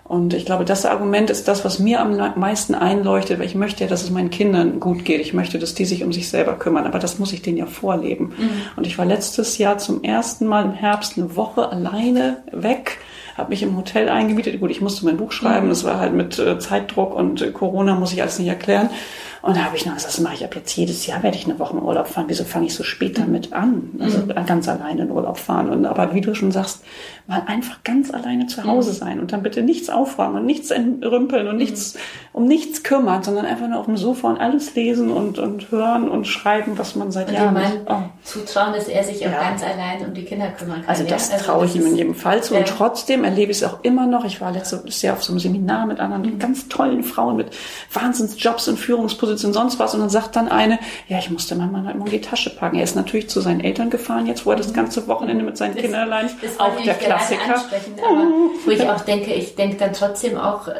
Und 0.09 0.33
ich 0.33 0.43
glaube, 0.43 0.65
das 0.65 0.87
Argument 0.87 1.29
ist 1.29 1.47
das, 1.47 1.63
was 1.63 1.77
mir 1.77 2.01
am 2.01 2.17
meisten 2.35 2.73
einleuchtet, 2.73 3.37
weil 3.37 3.45
ich 3.45 3.53
möchte 3.53 3.83
ja, 3.83 3.89
dass 3.89 4.01
es 4.01 4.09
meinen 4.09 4.31
Kindern 4.31 4.79
gut 4.79 5.05
geht. 5.05 5.21
Ich 5.21 5.35
möchte, 5.35 5.59
dass 5.59 5.75
die 5.75 5.85
sich 5.85 6.03
um 6.03 6.11
sich 6.11 6.29
selber 6.29 6.57
kümmern. 6.57 6.87
Aber 6.87 6.97
das 6.97 7.19
muss 7.19 7.31
ich 7.31 7.43
denen 7.43 7.57
ja 7.57 7.67
vorleben. 7.67 8.33
Mhm. 8.35 8.49
Und 8.75 8.87
ich 8.87 8.97
war 8.97 9.05
letztes 9.05 9.59
Jahr 9.59 9.77
zum 9.77 10.03
ersten 10.03 10.47
Mal 10.47 10.65
im 10.65 10.73
Herbst 10.73 11.15
eine 11.15 11.35
Woche 11.35 11.71
alleine 11.71 12.37
weg 12.51 12.97
habe 13.39 13.49
mich 13.49 13.63
im 13.63 13.75
Hotel 13.75 14.09
eingemietet. 14.09 14.59
Gut, 14.59 14.69
ich 14.69 14.81
musste 14.81 15.05
mein 15.05 15.17
Buch 15.17 15.31
schreiben, 15.31 15.65
mhm. 15.65 15.69
das 15.69 15.83
war 15.83 15.99
halt 15.99 16.13
mit 16.13 16.37
äh, 16.37 16.59
Zeitdruck 16.59 17.15
und 17.15 17.41
äh, 17.41 17.51
Corona 17.51 17.95
muss 17.95 18.13
ich 18.13 18.21
alles 18.21 18.37
nicht 18.39 18.49
erklären. 18.49 18.89
Und 19.41 19.55
da 19.55 19.63
habe 19.63 19.75
ich 19.75 19.85
noch 19.85 19.93
gesagt, 19.93 20.13
das 20.13 20.19
mache 20.21 20.35
ich 20.35 20.43
ab 20.43 20.55
jetzt 20.55 20.75
jedes 20.75 21.05
Jahr, 21.05 21.23
werde 21.23 21.37
ich 21.37 21.45
eine 21.45 21.59
Woche 21.59 21.77
in 21.77 21.83
Urlaub 21.83 22.07
fahren. 22.07 22.25
Wieso 22.27 22.43
fange 22.43 22.65
ich 22.65 22.75
so 22.75 22.83
spät 22.83 23.17
damit 23.17 23.53
an? 23.53 23.91
Also 23.99 24.19
mhm. 24.19 24.33
ganz 24.45 24.67
alleine 24.67 25.03
in 25.03 25.11
Urlaub 25.11 25.37
fahren. 25.37 25.69
Und 25.69 25.85
aber 25.85 26.13
wie 26.13 26.21
du 26.21 26.35
schon 26.35 26.51
sagst, 26.51 26.83
mal 27.27 27.43
einfach 27.45 27.83
ganz 27.83 28.11
alleine 28.11 28.47
zu 28.47 28.63
Hause 28.63 28.89
mhm. 28.89 28.95
sein 28.95 29.19
und 29.19 29.31
dann 29.31 29.43
bitte 29.43 29.61
nichts 29.61 29.89
aufräumen 29.89 30.37
und 30.37 30.45
nichts 30.45 30.71
entrümpeln 30.71 31.47
und 31.47 31.53
mhm. 31.53 31.59
nichts 31.59 31.95
um 32.33 32.45
nichts 32.45 32.83
kümmern, 32.83 33.21
sondern 33.23 33.45
einfach 33.45 33.67
nur 33.67 33.79
auf 33.79 33.85
dem 33.85 33.97
Sofa 33.97 34.29
und 34.29 34.37
alles 34.37 34.73
lesen 34.75 35.11
und, 35.11 35.39
und 35.39 35.71
hören 35.71 36.09
und 36.09 36.25
schreiben, 36.25 36.77
was 36.77 36.95
man 36.95 37.11
seit 37.11 37.29
und 37.29 37.35
Jahren 37.35 37.53
Mann 37.53 37.71
oh. 37.85 37.97
zutrauen, 38.23 38.73
dass 38.73 38.87
er 38.87 39.03
sich 39.03 39.25
auch 39.27 39.31
ja. 39.31 39.41
ganz 39.41 39.63
allein 39.63 40.05
um 40.05 40.13
die 40.13 40.23
Kinder 40.23 40.49
kümmern 40.49 40.81
kann. 40.81 40.89
Also 40.89 41.03
das 41.03 41.29
ja? 41.29 41.35
also 41.35 41.45
traue 41.45 41.65
ich 41.65 41.75
ihm 41.75 41.85
in 41.85 41.95
jedem 41.95 42.15
Fall 42.15 42.41
zu. 42.41 42.53
Ja. 42.53 42.61
Und 42.61 42.67
trotzdem 42.67 43.23
erlebe 43.23 43.51
ich 43.51 43.61
es 43.61 43.63
auch 43.63 43.83
immer 43.83 44.07
noch. 44.07 44.25
Ich 44.25 44.41
war 44.41 44.51
letztes 44.51 45.01
Jahr 45.01 45.15
auf 45.15 45.23
so 45.23 45.31
einem 45.31 45.39
Seminar 45.39 45.85
mit 45.85 45.99
anderen 45.99 46.23
mhm. 46.23 46.39
ganz 46.39 46.67
tollen 46.67 47.03
Frauen 47.03 47.37
mit 47.37 47.47
Wahnsinnsjobs 47.93 48.67
und 48.67 48.77
Führungspositionen, 48.77 49.28
sonst 49.37 49.79
was. 49.79 49.93
Und 49.93 50.01
dann 50.01 50.09
sagt 50.09 50.35
dann 50.35 50.47
eine, 50.47 50.79
ja, 51.07 51.19
ich 51.19 51.29
musste 51.29 51.55
meinen 51.55 51.71
Mann 51.71 51.85
halt 51.85 51.95
immer 51.95 52.05
in 52.05 52.11
die 52.11 52.21
Tasche 52.21 52.49
packen. 52.49 52.77
Er 52.77 52.83
ist 52.83 52.95
natürlich 52.95 53.29
zu 53.29 53.41
seinen 53.41 53.61
Eltern 53.61 53.89
gefahren, 53.89 54.27
jetzt 54.27 54.45
wo 54.45 54.51
er 54.51 54.57
das 54.57 54.69
mhm. 54.69 54.73
ganze 54.73 55.07
Wochenende 55.07 55.43
mit 55.43 55.57
seinen 55.57 55.75
das, 55.75 55.83
Kindern 55.83 56.01
allein. 56.01 56.29
Das 56.41 56.59
auch 56.59 56.75
der 56.81 56.93
Klassiker. 56.95 57.55
Aber 58.07 58.27
wo 58.65 58.71
ich 58.71 58.87
auch 58.87 59.01
denke, 59.01 59.33
ich 59.33 59.55
denke 59.55 59.77
dann 59.77 59.93
trotzdem 59.93 60.37
auch, 60.37 60.67
äh, 60.67 60.73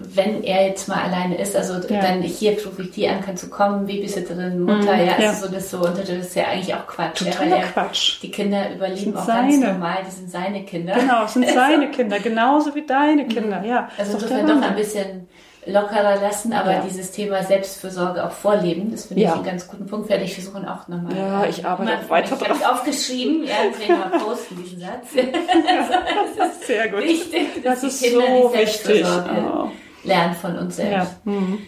wenn 0.00 0.44
er 0.44 0.66
jetzt 0.66 0.88
mal 0.88 1.02
alleine 1.02 1.36
ist, 1.38 1.56
also 1.56 1.74
ja. 1.88 2.00
dann 2.00 2.22
hier 2.22 2.52
rufe 2.64 2.82
ich 2.82 2.90
die 2.92 3.08
an, 3.08 3.20
kannst 3.24 3.42
du 3.42 3.48
kommen, 3.48 3.86
Babysitterin, 3.86 4.60
Mutter, 4.60 4.94
mhm, 4.94 5.06
ja, 5.06 5.12
also 5.12 5.22
ja. 5.22 5.34
so 5.34 5.48
das 5.48 5.70
so, 5.70 5.78
und 5.78 5.98
das 5.98 6.08
ist 6.08 6.36
ja 6.36 6.44
eigentlich 6.44 6.74
auch 6.74 6.86
Quatsch. 6.86 7.18
Totaler 7.18 7.58
ja, 7.58 7.62
Quatsch. 7.62 8.22
Die 8.22 8.30
Kinder 8.30 8.72
überleben 8.74 9.16
auch 9.16 9.24
seine. 9.24 9.50
ganz 9.50 9.72
normal, 9.72 9.96
die 10.06 10.10
sind 10.10 10.30
seine 10.30 10.64
Kinder. 10.64 10.94
Genau, 10.94 11.24
es 11.24 11.34
sind 11.34 11.48
seine 11.54 11.90
Kinder, 11.90 12.20
genauso 12.20 12.74
wie 12.74 12.86
deine 12.86 13.26
Kinder, 13.26 13.64
ja. 13.64 13.88
Also 13.98 14.14
insofern 14.14 14.46
doch 14.46 14.62
ein 14.62 14.76
bisschen 14.76 15.28
lockerer 15.66 16.20
lassen, 16.20 16.52
aber 16.52 16.72
ja. 16.72 16.80
dieses 16.80 17.10
Thema 17.10 17.42
Selbstfürsorge 17.42 18.24
auch 18.24 18.30
vorleben, 18.30 18.90
das 18.90 19.06
finde 19.06 19.22
ja. 19.22 19.30
ich 19.30 19.34
einen 19.36 19.44
ganz 19.44 19.68
guten 19.68 19.86
Punkt. 19.86 20.08
Werde 20.08 20.24
ich 20.24 20.34
versuchen 20.34 20.66
auch 20.66 20.88
nochmal. 20.88 21.16
Ja, 21.16 21.46
ich 21.46 21.64
arbeite 21.64 21.98
auch 21.98 22.10
weiter 22.10 22.36
drauf. 22.36 22.42
Ich 22.42 22.64
habe 22.64 22.74
aufgeschrieben, 22.74 23.44
ja, 23.44 23.54
ich 23.70 23.88
werde 23.88 24.08
mal 24.08 24.18
posten, 24.18 24.62
diesen 24.62 24.80
Satz. 24.80 25.08
das 26.36 26.52
ist 26.52 26.66
sehr 26.66 26.88
gut. 26.88 27.02
Wichtig, 27.02 27.62
dass 27.62 27.82
das 27.82 27.98
die 27.98 28.08
Kinder 28.08 28.26
so 28.26 28.48
die 28.48 28.56
Selbstfürsorge 28.56 29.30
oh. 29.30 29.68
lernen 30.04 30.34
von 30.34 30.58
uns 30.58 30.76
selbst. 30.76 31.16
Ja. 31.24 31.32
Mhm. 31.32 31.58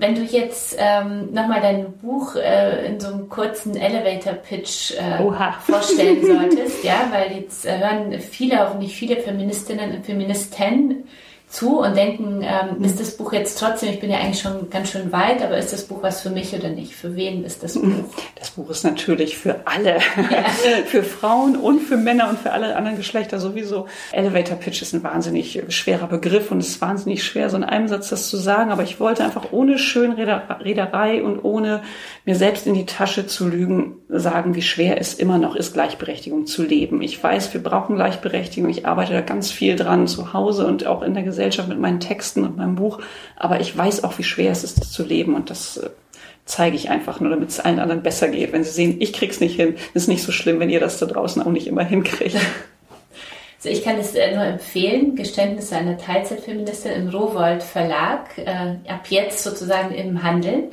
Wenn 0.00 0.14
du 0.14 0.22
jetzt 0.22 0.76
ähm, 0.78 1.32
nochmal 1.32 1.60
dein 1.60 1.92
Buch 1.98 2.36
äh, 2.36 2.86
in 2.86 3.00
so 3.00 3.08
einem 3.08 3.28
kurzen 3.28 3.76
Elevator-Pitch 3.76 4.92
äh, 4.92 5.18
vorstellen 5.66 6.24
solltest, 6.24 6.84
ja, 6.84 7.08
weil 7.10 7.36
jetzt 7.36 7.66
äh, 7.66 7.78
hören 7.78 8.20
viele, 8.20 8.68
auch 8.68 8.74
nicht 8.78 8.94
viele 8.94 9.16
Feministinnen 9.16 9.96
und 9.96 10.06
Feministen 10.06 11.08
zu 11.48 11.80
und 11.80 11.96
denken, 11.96 12.42
ähm, 12.42 12.84
ist 12.84 13.00
das 13.00 13.16
Buch 13.16 13.32
jetzt 13.32 13.58
trotzdem, 13.58 13.88
ich 13.88 14.00
bin 14.00 14.10
ja 14.10 14.18
eigentlich 14.18 14.40
schon 14.40 14.68
ganz 14.68 14.90
schön 14.90 15.12
weit, 15.12 15.42
aber 15.42 15.56
ist 15.56 15.72
das 15.72 15.84
Buch 15.84 16.02
was 16.02 16.20
für 16.20 16.28
mich 16.28 16.54
oder 16.54 16.68
nicht? 16.68 16.94
Für 16.94 17.16
wen 17.16 17.42
ist 17.42 17.62
das 17.62 17.74
Buch? 17.74 18.04
Das 18.38 18.50
Buch 18.50 18.68
ist 18.68 18.84
natürlich 18.84 19.38
für 19.38 19.56
alle, 19.64 19.94
ja. 19.94 20.44
für 20.84 21.02
Frauen 21.02 21.56
und 21.56 21.80
für 21.80 21.96
Männer 21.96 22.28
und 22.28 22.38
für 22.38 22.52
alle 22.52 22.76
anderen 22.76 22.98
Geschlechter 22.98 23.40
sowieso. 23.40 23.86
Elevator 24.12 24.56
Pitch 24.56 24.82
ist 24.82 24.92
ein 24.92 25.02
wahnsinnig 25.02 25.62
schwerer 25.68 26.06
Begriff 26.06 26.50
und 26.50 26.58
es 26.58 26.68
ist 26.68 26.80
wahnsinnig 26.82 27.24
schwer, 27.24 27.48
so 27.48 27.56
in 27.56 27.64
einem 27.64 27.88
Satz 27.88 28.10
das 28.10 28.28
zu 28.28 28.36
sagen, 28.36 28.70
aber 28.70 28.82
ich 28.82 29.00
wollte 29.00 29.24
einfach 29.24 29.50
ohne 29.50 29.78
Schönrederei 29.78 31.22
und 31.22 31.42
ohne 31.42 31.82
mir 32.26 32.36
selbst 32.36 32.66
in 32.66 32.74
die 32.74 32.84
Tasche 32.84 33.26
zu 33.26 33.48
lügen, 33.48 33.96
sagen, 34.10 34.54
wie 34.54 34.62
schwer 34.62 35.00
es 35.00 35.14
immer 35.14 35.38
noch 35.38 35.56
ist, 35.56 35.72
Gleichberechtigung 35.72 36.44
zu 36.44 36.62
leben. 36.62 37.00
Ich 37.00 37.22
weiß, 37.22 37.54
wir 37.54 37.62
brauchen 37.62 37.96
Gleichberechtigung. 37.96 38.68
Ich 38.68 38.86
arbeite 38.86 39.14
da 39.14 39.22
ganz 39.22 39.50
viel 39.50 39.76
dran, 39.76 40.06
zu 40.06 40.34
Hause 40.34 40.66
und 40.66 40.86
auch 40.86 41.02
in 41.02 41.14
der 41.14 41.22
Gesellschaft 41.22 41.37
Gesellschaft 41.38 41.68
mit 41.68 41.78
meinen 41.78 42.00
Texten 42.00 42.42
und 42.42 42.56
meinem 42.56 42.74
Buch. 42.74 42.98
Aber 43.36 43.60
ich 43.60 43.76
weiß 43.76 44.02
auch, 44.02 44.18
wie 44.18 44.24
schwer 44.24 44.50
es 44.50 44.64
ist, 44.64 44.80
das 44.80 44.90
zu 44.90 45.04
leben. 45.04 45.36
Und 45.36 45.50
das 45.50 45.76
äh, 45.76 45.90
zeige 46.44 46.74
ich 46.74 46.90
einfach 46.90 47.20
nur, 47.20 47.30
damit 47.30 47.50
es 47.50 47.60
allen 47.60 47.78
anderen 47.78 48.02
besser 48.02 48.28
geht. 48.28 48.52
Wenn 48.52 48.64
sie 48.64 48.72
sehen, 48.72 48.96
ich 48.98 49.12
krieg's 49.12 49.38
nicht 49.38 49.54
hin, 49.54 49.76
ist 49.94 50.08
nicht 50.08 50.24
so 50.24 50.32
schlimm, 50.32 50.58
wenn 50.58 50.68
ihr 50.68 50.80
das 50.80 50.98
da 50.98 51.06
draußen 51.06 51.40
auch 51.42 51.52
nicht 51.52 51.68
immer 51.68 51.84
hinkriegt. 51.84 52.36
Also 53.60 53.70
ich 53.70 53.82
kann 53.82 53.98
es 53.98 54.14
äh, 54.14 54.36
nur 54.36 54.44
empfehlen, 54.44 55.16
Geständnisse 55.16 55.74
einer 55.74 55.98
Teilzeitfeministin 55.98 56.92
im 56.92 57.08
Rowold 57.08 57.64
Verlag, 57.64 58.38
äh, 58.38 58.76
ab 58.88 59.06
jetzt 59.08 59.42
sozusagen 59.42 59.92
im 59.92 60.22
Handel. 60.22 60.70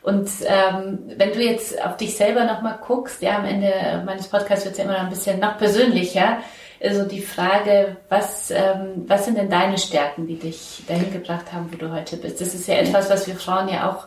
Und 0.00 0.30
ähm, 0.46 1.00
wenn 1.18 1.32
du 1.34 1.42
jetzt 1.42 1.78
auf 1.84 1.98
dich 1.98 2.16
selber 2.16 2.44
nochmal 2.46 2.78
guckst, 2.86 3.20
ja, 3.20 3.36
am 3.36 3.44
Ende 3.44 4.02
meines 4.06 4.28
Podcasts 4.28 4.64
wird 4.64 4.72
es 4.72 4.78
ja 4.78 4.84
immer 4.84 4.94
noch 4.94 5.02
ein 5.02 5.10
bisschen 5.10 5.40
noch 5.40 5.58
persönlicher, 5.58 6.38
also 6.82 7.04
die 7.04 7.20
Frage, 7.20 7.96
was, 8.08 8.50
ähm, 8.50 9.04
was 9.06 9.24
sind 9.24 9.38
denn 9.38 9.50
deine 9.50 9.78
Stärken, 9.78 10.26
die 10.26 10.36
dich 10.36 10.82
dahin 10.86 11.12
gebracht 11.12 11.52
haben, 11.52 11.68
wo 11.72 11.76
du 11.76 11.92
heute 11.92 12.16
bist? 12.16 12.40
Das 12.40 12.54
ist 12.54 12.66
ja 12.66 12.74
etwas, 12.74 13.08
was 13.08 13.26
wir 13.26 13.36
Frauen 13.36 13.68
ja 13.68 13.90
auch 13.90 14.06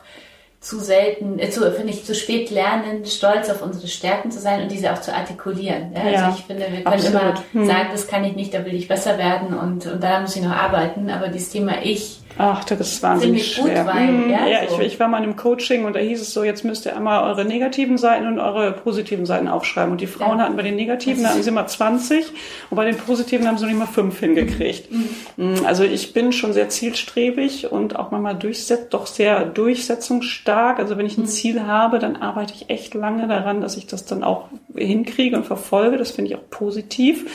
zu 0.59 0.79
selten, 0.79 1.37
äh, 1.37 1.49
zu, 1.49 1.71
finde 1.71 1.93
ich, 1.93 2.05
zu 2.05 2.15
spät 2.15 2.49
lernen, 2.49 3.05
stolz 3.05 3.49
auf 3.49 3.61
unsere 3.61 3.87
Stärken 3.87 4.31
zu 4.31 4.39
sein 4.39 4.63
und 4.63 4.71
diese 4.71 4.91
auch 4.91 4.99
zu 4.99 5.13
artikulieren. 5.13 5.93
Ja? 5.93 6.01
Also 6.01 6.11
ja, 6.11 6.35
ich 6.37 6.43
finde, 6.45 6.63
wir 6.63 6.83
können 6.83 6.87
absolut. 6.87 7.21
immer 7.21 7.43
hm. 7.53 7.65
sagen, 7.67 7.87
das 7.91 8.07
kann 8.07 8.23
ich 8.23 8.35
nicht, 8.35 8.53
da 8.53 8.65
will 8.65 8.73
ich 8.73 8.87
besser 8.87 9.17
werden 9.17 9.57
und, 9.57 9.85
und 9.85 10.03
daran 10.03 10.23
muss 10.23 10.35
ich 10.35 10.41
noch 10.41 10.55
arbeiten. 10.55 11.09
Aber 11.09 11.27
dieses 11.27 11.51
Thema 11.51 11.83
Ich, 11.83 12.19
Ach, 12.37 12.63
das 12.65 12.79
ist 12.81 13.03
wahnsinnig 13.03 13.53
schwer. 13.53 13.83
Gut, 13.83 13.93
weil, 13.93 14.07
mhm. 14.07 14.29
ja, 14.29 14.47
ja 14.47 14.69
so. 14.69 14.79
ich, 14.79 14.87
ich, 14.87 14.99
war 14.99 15.07
mal 15.07 15.19
in 15.19 15.23
einem 15.23 15.35
Coaching 15.35 15.85
und 15.85 15.95
da 15.95 15.99
hieß 15.99 16.21
es 16.21 16.33
so, 16.33 16.43
jetzt 16.43 16.65
müsst 16.65 16.85
ihr 16.85 16.95
einmal 16.95 17.23
eure 17.23 17.45
negativen 17.45 17.97
Seiten 17.97 18.27
und 18.27 18.39
eure 18.39 18.73
positiven 18.73 19.25
Seiten 19.25 19.47
aufschreiben. 19.47 19.91
Und 19.93 20.01
die 20.01 20.07
Frauen 20.07 20.39
ja. 20.39 20.45
hatten 20.45 20.57
bei 20.57 20.63
den 20.63 20.75
negativen, 20.75 21.23
da 21.23 21.29
hatten 21.29 21.43
sie 21.43 21.49
immer 21.49 21.65
20 21.65 22.25
und 22.69 22.75
bei 22.75 22.85
den 22.85 22.97
positiven 22.97 23.47
haben 23.47 23.57
sie 23.57 23.65
nicht 23.65 23.77
mal 23.77 23.85
fünf 23.85 24.19
hingekriegt. 24.19 24.91
Mhm. 24.91 25.09
mhm. 25.37 25.65
Also 25.65 25.83
ich 25.83 26.13
bin 26.13 26.31
schon 26.31 26.53
sehr 26.53 26.69
zielstrebig 26.69 27.71
und 27.71 27.95
auch 27.95 28.11
manchmal 28.11 28.35
durchset 28.35 28.93
doch 28.93 29.07
sehr 29.07 29.45
durchsetzungsstark. 29.45 30.79
Also 30.79 30.97
wenn 30.97 31.05
ich 31.05 31.17
ein 31.17 31.21
mhm. 31.21 31.27
Ziel 31.27 31.63
habe, 31.63 31.99
dann 31.99 32.17
arbeite 32.17 32.53
ich 32.53 32.69
echt 32.69 32.93
lange 32.93 33.27
daran, 33.27 33.61
dass 33.61 33.77
ich 33.77 33.87
das 33.87 34.05
dann 34.05 34.23
auch 34.23 34.49
hinkriege 34.75 35.37
und 35.37 35.45
verfolge. 35.45 35.97
Das 35.97 36.11
finde 36.11 36.31
ich 36.31 36.37
auch 36.37 36.49
positiv. 36.49 37.25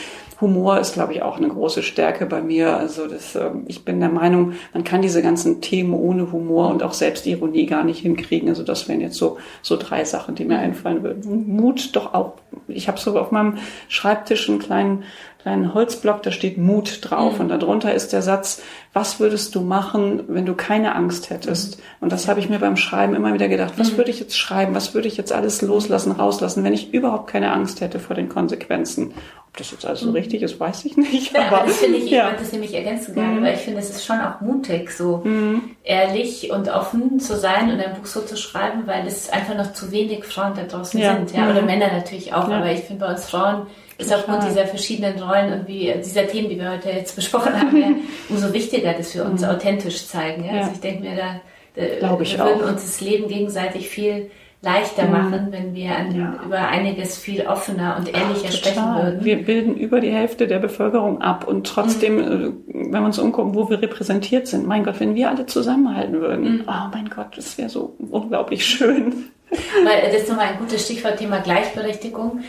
Humor 0.41 0.79
ist, 0.79 0.93
glaube 0.93 1.13
ich, 1.13 1.21
auch 1.21 1.37
eine 1.37 1.47
große 1.47 1.83
Stärke 1.83 2.25
bei 2.25 2.41
mir. 2.41 2.75
Also 2.75 3.07
das, 3.07 3.35
ähm, 3.35 3.63
ich 3.67 3.85
bin 3.85 3.99
der 3.99 4.09
Meinung, 4.09 4.53
man 4.73 4.83
kann 4.83 5.01
diese 5.01 5.21
ganzen 5.21 5.61
Themen 5.61 5.93
ohne 5.93 6.31
Humor 6.31 6.69
und 6.69 6.83
auch 6.83 6.93
Selbstironie 6.93 7.67
gar 7.67 7.83
nicht 7.83 7.99
hinkriegen. 7.99 8.49
Also 8.49 8.63
das 8.63 8.89
wären 8.89 9.01
jetzt 9.01 9.17
so, 9.17 9.37
so 9.61 9.77
drei 9.77 10.03
Sachen, 10.03 10.35
die 10.35 10.45
mir 10.45 10.57
einfallen 10.57 11.03
würden. 11.03 11.47
Mut 11.47 11.95
doch 11.95 12.13
auch. 12.13 12.33
Ich 12.67 12.87
habe 12.87 12.99
so 12.99 13.17
auf 13.17 13.31
meinem 13.31 13.59
Schreibtisch 13.87 14.49
einen 14.49 14.59
kleinen 14.59 15.03
kleinen 15.41 15.73
Holzblock, 15.73 16.21
da 16.23 16.31
steht 16.31 16.57
Mut 16.57 16.99
drauf 17.01 17.35
mhm. 17.35 17.41
und 17.41 17.49
darunter 17.49 17.93
ist 17.93 18.13
der 18.13 18.21
Satz, 18.21 18.61
was 18.93 19.19
würdest 19.19 19.55
du 19.55 19.61
machen, 19.61 20.23
wenn 20.27 20.45
du 20.45 20.53
keine 20.53 20.95
Angst 20.95 21.29
hättest? 21.29 21.77
Mhm. 21.77 21.83
Und 22.01 22.11
das 22.11 22.27
habe 22.27 22.39
ich 22.39 22.49
mir 22.49 22.59
beim 22.59 22.77
Schreiben 22.77 23.15
immer 23.15 23.33
wieder 23.33 23.47
gedacht, 23.47 23.73
was 23.77 23.93
mhm. 23.93 23.97
würde 23.97 24.11
ich 24.11 24.19
jetzt 24.19 24.37
schreiben, 24.37 24.75
was 24.75 24.93
würde 24.93 25.07
ich 25.07 25.17
jetzt 25.17 25.31
alles 25.31 25.61
loslassen, 25.61 26.11
rauslassen, 26.11 26.63
wenn 26.63 26.73
ich 26.73 26.93
überhaupt 26.93 27.27
keine 27.27 27.51
Angst 27.51 27.81
hätte 27.81 27.99
vor 27.99 28.15
den 28.15 28.29
Konsequenzen? 28.29 29.13
Ob 29.47 29.57
das 29.57 29.71
jetzt 29.71 29.85
alles 29.85 29.99
so 29.99 30.07
mhm. 30.07 30.15
richtig 30.15 30.43
ist, 30.43 30.59
weiß 30.59 30.85
ich 30.85 30.95
nicht. 30.95 31.33
Ja, 31.33 31.47
aber 31.47 31.65
das 31.65 31.77
finde 31.77 31.97
ich, 31.97 32.09
ja. 32.09 32.19
ich 32.19 32.25
wollte 32.25 32.43
das 32.43 32.51
nämlich 32.53 32.73
ergänzen 32.73 33.13
gerne, 33.15 33.39
mhm. 33.39 33.43
weil 33.43 33.55
ich 33.55 33.61
finde, 33.61 33.79
es 33.79 33.89
ist 33.89 34.05
schon 34.05 34.19
auch 34.21 34.39
mutig, 34.39 34.91
so 34.91 35.21
mhm. 35.25 35.75
ehrlich 35.83 36.51
und 36.51 36.69
offen 36.69 37.19
zu 37.19 37.37
sein 37.37 37.69
und 37.69 37.79
ein 37.81 37.95
Buch 37.95 38.05
so 38.05 38.21
zu 38.21 38.37
schreiben, 38.37 38.83
weil 38.85 39.05
es 39.07 39.29
einfach 39.29 39.55
noch 39.55 39.73
zu 39.73 39.91
wenig 39.91 40.23
Frauen 40.23 40.53
da 40.55 40.63
draußen 40.63 40.99
ja. 40.99 41.15
sind, 41.15 41.33
ja, 41.33 41.49
oder. 41.49 41.63
Männer 41.63 41.91
natürlich 41.91 42.33
auch, 42.33 42.47
aber 42.47 42.71
ich 42.71 42.81
finde 42.81 43.05
bei 43.05 43.11
uns 43.11 43.29
Frauen 43.29 43.67
ist 44.01 44.13
aufgrund 44.13 44.43
dieser 44.43 44.65
verschiedenen 44.67 45.21
Rollen 45.21 45.53
und 45.53 45.67
wie 45.67 45.93
dieser 46.03 46.27
Themen, 46.27 46.49
die 46.49 46.59
wir 46.59 46.71
heute 46.71 46.89
jetzt 46.89 47.15
besprochen 47.15 47.59
haben, 47.59 47.77
ja, 47.77 47.89
umso 48.29 48.53
wichtiger, 48.53 48.93
dass 48.93 49.13
wir 49.15 49.25
uns 49.25 49.41
mhm. 49.41 49.49
authentisch 49.49 50.05
zeigen. 50.07 50.45
Ja? 50.45 50.61
Also 50.61 50.71
ich 50.73 50.79
denke 50.79 51.03
mir, 51.03 51.15
da, 51.15 51.41
da 51.75 52.19
wir 52.19 52.39
würden 52.39 52.63
uns 52.63 52.83
das 52.83 53.01
Leben 53.01 53.27
gegenseitig 53.27 53.89
viel 53.89 54.29
leichter 54.61 55.05
mhm. 55.05 55.11
machen, 55.11 55.47
wenn 55.49 55.73
wir 55.73 55.95
an, 55.95 56.15
ja. 56.15 56.39
über 56.45 56.59
einiges 56.59 57.17
viel 57.17 57.47
offener 57.47 57.95
und 57.97 58.07
ehrlicher 58.13 58.49
Ach, 58.49 58.51
sprechen 58.51 58.95
würden. 58.95 59.25
Wir 59.25 59.43
bilden 59.43 59.75
über 59.75 59.99
die 59.99 60.11
Hälfte 60.11 60.47
der 60.47 60.59
Bevölkerung 60.59 61.21
ab 61.21 61.47
und 61.47 61.65
trotzdem, 61.65 62.15
mhm. 62.15 62.21
Äh, 62.21 62.91
wenn 62.91 63.01
wir 63.01 63.05
uns 63.05 63.19
umgucken, 63.19 63.55
wo 63.55 63.69
wir 63.69 63.81
repräsentiert 63.81 64.47
sind, 64.47 64.67
mein 64.67 64.83
Gott, 64.83 64.99
wenn 64.99 65.15
wir 65.15 65.29
alle 65.29 65.47
zusammenhalten 65.47 66.21
würden, 66.21 66.43
mhm. 66.43 66.63
oh 66.67 66.89
mein 66.93 67.09
Gott, 67.09 67.35
das 67.35 67.57
wäre 67.57 67.69
so 67.69 67.95
unglaublich 68.11 68.65
schön. 68.65 69.31
Weil 69.49 70.11
das 70.11 70.21
ist 70.21 70.29
nochmal 70.29 70.47
ein 70.47 70.59
gutes 70.59 70.85
Stichwort, 70.85 71.17
Thema 71.17 71.39
Gleichberechtigung. 71.39 72.41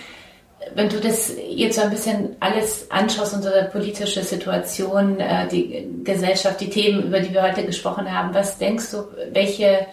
Wenn 0.75 0.89
du 0.89 1.01
das 1.01 1.33
jetzt 1.49 1.77
so 1.77 1.83
ein 1.83 1.91
bisschen 1.91 2.37
alles 2.41 2.91
anschaust, 2.91 3.35
unsere 3.35 3.65
politische 3.65 4.23
Situation, 4.23 5.21
äh, 5.21 5.49
die 5.49 5.87
Gesellschaft, 6.05 6.61
die 6.61 6.71
Themen, 6.71 7.05
über 7.05 7.21
die 7.21 7.33
wir 7.33 7.43
heute 7.43 7.65
gesprochen 7.65 8.11
haben, 8.13 8.35
was 8.35 8.59
denkst 8.59 8.91
du, 8.91 9.05
welche 9.33 9.87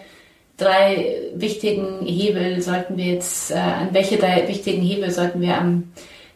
drei 0.56 1.30
wichtigen 1.34 2.06
Hebel 2.06 2.60
sollten 2.60 2.96
wir 2.96 3.06
jetzt, 3.06 3.50
äh, 3.50 3.54
an 3.54 3.88
welche 3.92 4.16
drei 4.16 4.46
wichtigen 4.48 4.82
Hebel 4.82 5.10
sollten 5.10 5.40
wir 5.40 5.56
am 5.56 5.92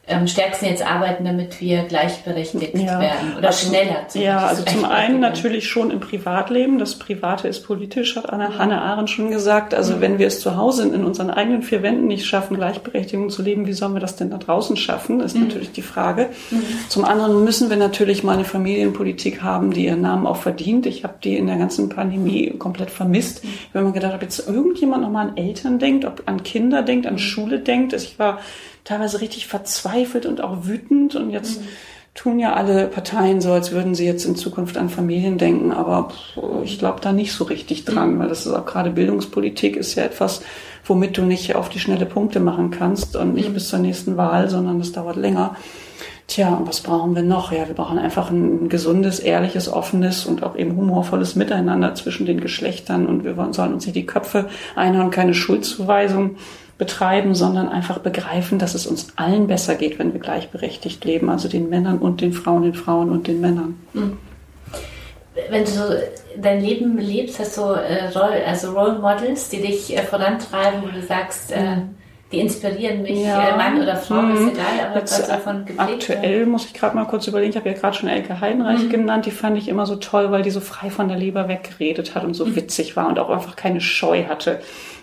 am 0.06 0.26
stärksten 0.26 0.66
jetzt 0.66 0.84
arbeiten, 0.86 1.24
damit 1.24 1.62
wir 1.62 1.84
gleichberechtigt 1.84 2.76
ja. 2.76 3.00
werden 3.00 3.36
oder 3.38 3.48
also, 3.48 3.68
schneller. 3.68 4.06
Ja, 4.12 4.46
also 4.46 4.62
zum 4.62 4.84
einen 4.84 5.18
natürlich 5.18 5.66
schon 5.66 5.90
im 5.90 6.00
Privatleben. 6.00 6.78
Das 6.78 6.98
Private 6.98 7.48
ist 7.48 7.64
politisch, 7.64 8.14
hat 8.16 8.28
Anna, 8.30 8.50
mhm. 8.50 8.58
Hannah 8.58 8.82
Arendt 8.82 9.08
schon 9.08 9.30
gesagt. 9.30 9.72
Also 9.72 9.96
mhm. 9.96 10.00
wenn 10.02 10.18
wir 10.18 10.26
es 10.26 10.40
zu 10.40 10.56
Hause 10.56 10.82
in 10.82 11.04
unseren 11.04 11.30
eigenen 11.30 11.62
vier 11.62 11.82
Wänden 11.82 12.06
nicht 12.06 12.26
schaffen, 12.26 12.56
Gleichberechtigung 12.56 13.30
zu 13.30 13.40
leben, 13.40 13.66
wie 13.66 13.72
sollen 13.72 13.94
wir 13.94 14.00
das 14.00 14.16
denn 14.16 14.28
da 14.28 14.36
draußen 14.36 14.76
schaffen, 14.76 15.20
ist 15.20 15.36
mhm. 15.36 15.44
natürlich 15.44 15.72
die 15.72 15.82
Frage. 15.82 16.28
Mhm. 16.50 16.62
Zum 16.90 17.06
anderen 17.06 17.42
müssen 17.42 17.70
wir 17.70 17.78
natürlich 17.78 18.22
mal 18.22 18.34
eine 18.34 18.44
Familienpolitik 18.44 19.42
haben, 19.42 19.72
die 19.72 19.86
ihren 19.86 20.02
Namen 20.02 20.26
auch 20.26 20.36
verdient. 20.36 20.84
Ich 20.84 21.04
habe 21.04 21.14
die 21.24 21.38
in 21.38 21.46
der 21.46 21.56
ganzen 21.56 21.88
Pandemie 21.88 22.50
komplett 22.58 22.90
vermisst. 22.90 23.42
Mhm. 23.42 23.48
Ich 23.68 23.74
habe 23.74 23.86
mir 23.86 23.92
gedacht, 23.92 24.14
ob 24.14 24.22
jetzt 24.22 24.46
irgendjemand 24.46 25.02
nochmal 25.02 25.28
an 25.28 25.36
Eltern 25.38 25.78
denkt, 25.78 26.04
ob 26.04 26.24
an 26.26 26.42
Kinder 26.42 26.82
denkt, 26.82 27.06
an 27.06 27.14
mhm. 27.14 27.18
Schule 27.18 27.58
denkt. 27.60 27.94
Ich 27.94 28.18
war 28.18 28.40
teilweise 28.84 29.20
richtig 29.20 29.46
verzweifelt 29.46 30.26
und 30.26 30.42
auch 30.42 30.66
wütend. 30.66 31.16
Und 31.16 31.30
jetzt 31.30 31.60
mhm. 31.60 31.66
tun 32.14 32.38
ja 32.38 32.52
alle 32.52 32.86
Parteien 32.86 33.40
so, 33.40 33.52
als 33.52 33.72
würden 33.72 33.94
sie 33.94 34.06
jetzt 34.06 34.24
in 34.24 34.36
Zukunft 34.36 34.76
an 34.76 34.90
Familien 34.90 35.38
denken. 35.38 35.72
Aber 35.72 36.10
ich 36.62 36.78
glaube 36.78 37.00
da 37.00 37.12
nicht 37.12 37.32
so 37.32 37.44
richtig 37.44 37.84
dran, 37.84 38.14
mhm. 38.14 38.18
weil 38.20 38.28
das 38.28 38.46
ist 38.46 38.52
auch 38.52 38.66
gerade 38.66 38.90
Bildungspolitik 38.90 39.76
ist 39.76 39.94
ja 39.94 40.04
etwas, 40.04 40.42
womit 40.84 41.16
du 41.16 41.22
nicht 41.22 41.54
auf 41.56 41.70
die 41.70 41.80
schnelle 41.80 42.06
Punkte 42.06 42.40
machen 42.40 42.70
kannst 42.70 43.16
und 43.16 43.34
nicht 43.34 43.48
mhm. 43.48 43.54
bis 43.54 43.68
zur 43.68 43.78
nächsten 43.78 44.16
Wahl, 44.16 44.48
sondern 44.48 44.78
das 44.78 44.92
dauert 44.92 45.16
länger. 45.16 45.56
Tja, 46.26 46.54
und 46.54 46.66
was 46.66 46.80
brauchen 46.80 47.14
wir 47.14 47.22
noch? 47.22 47.52
Ja, 47.52 47.68
wir 47.68 47.74
brauchen 47.74 47.98
einfach 47.98 48.30
ein 48.30 48.70
gesundes, 48.70 49.20
ehrliches, 49.20 49.68
offenes 49.68 50.24
und 50.24 50.42
auch 50.42 50.56
eben 50.56 50.74
humorvolles 50.74 51.36
Miteinander 51.36 51.94
zwischen 51.94 52.24
den 52.24 52.40
Geschlechtern 52.40 53.06
und 53.06 53.24
wir 53.24 53.34
sollen 53.52 53.74
uns 53.74 53.84
nicht 53.84 53.96
die 53.96 54.06
Köpfe 54.06 54.48
einhauen, 54.74 55.10
keine 55.10 55.34
Schuldzuweisung 55.34 56.36
betreiben, 56.78 57.34
sondern 57.34 57.68
einfach 57.68 57.98
begreifen, 57.98 58.58
dass 58.58 58.74
es 58.74 58.86
uns 58.86 59.08
allen 59.16 59.46
besser 59.46 59.76
geht, 59.76 59.98
wenn 59.98 60.12
wir 60.12 60.20
gleichberechtigt 60.20 61.04
leben, 61.04 61.30
also 61.30 61.48
den 61.48 61.68
Männern 61.68 61.98
und 61.98 62.20
den 62.20 62.32
Frauen, 62.32 62.62
den 62.62 62.74
Frauen 62.74 63.10
und 63.10 63.26
den 63.26 63.40
Männern. 63.40 63.78
Mhm. 63.92 64.18
Wenn 65.50 65.64
du 65.64 65.70
so 65.70 65.82
dein 66.40 66.60
Leben 66.60 66.98
lebst, 66.98 67.38
hast 67.38 67.56
du 67.56 67.62
äh, 67.62 68.08
Role, 68.14 68.44
also 68.46 68.72
Role 68.72 68.98
Models, 68.98 69.48
die 69.48 69.60
dich 69.60 69.96
äh, 69.96 70.02
vorantreiben, 70.02 70.82
wo 70.82 70.88
du 70.88 71.04
sagst, 71.04 71.52
äh, 71.52 71.76
die 72.32 72.40
inspirieren 72.40 73.02
mich, 73.02 73.20
ja. 73.20 73.50
Äh, 73.50 73.56
Mann 73.56 73.80
oder 73.80 73.96
Frau, 73.96 74.22
hm. 74.22 74.34
ist 74.34 74.54
egal, 74.54 74.88
aber 74.88 75.00
Jetzt, 75.00 75.18
was 75.18 75.28
davon 75.28 75.64
geprägt 75.64 76.10
Aktuell 76.10 76.40
wird. 76.40 76.48
muss 76.48 76.66
ich 76.66 76.74
gerade 76.74 76.96
mal 76.96 77.04
kurz 77.04 77.26
überlegen, 77.26 77.50
ich 77.50 77.56
habe 77.56 77.68
ja 77.68 77.74
gerade 77.74 77.96
schon 77.96 78.08
Elke 78.08 78.40
Heidenreich 78.40 78.84
mhm. 78.84 78.90
genannt, 78.90 79.26
die 79.26 79.30
fand 79.30 79.58
ich 79.58 79.68
immer 79.68 79.86
so 79.86 79.96
toll, 79.96 80.30
weil 80.30 80.42
die 80.42 80.50
so 80.50 80.60
frei 80.60 80.90
von 80.90 81.08
der 81.08 81.16
Leber 81.16 81.48
weggeredet 81.48 82.14
hat 82.14 82.24
und 82.24 82.34
so 82.34 82.46
mhm. 82.46 82.56
witzig 82.56 82.96
war 82.96 83.08
und 83.08 83.18
auch 83.18 83.30
einfach 83.30 83.56
keine 83.56 83.80
Scheu 83.80 84.24
hatte. 84.24 84.60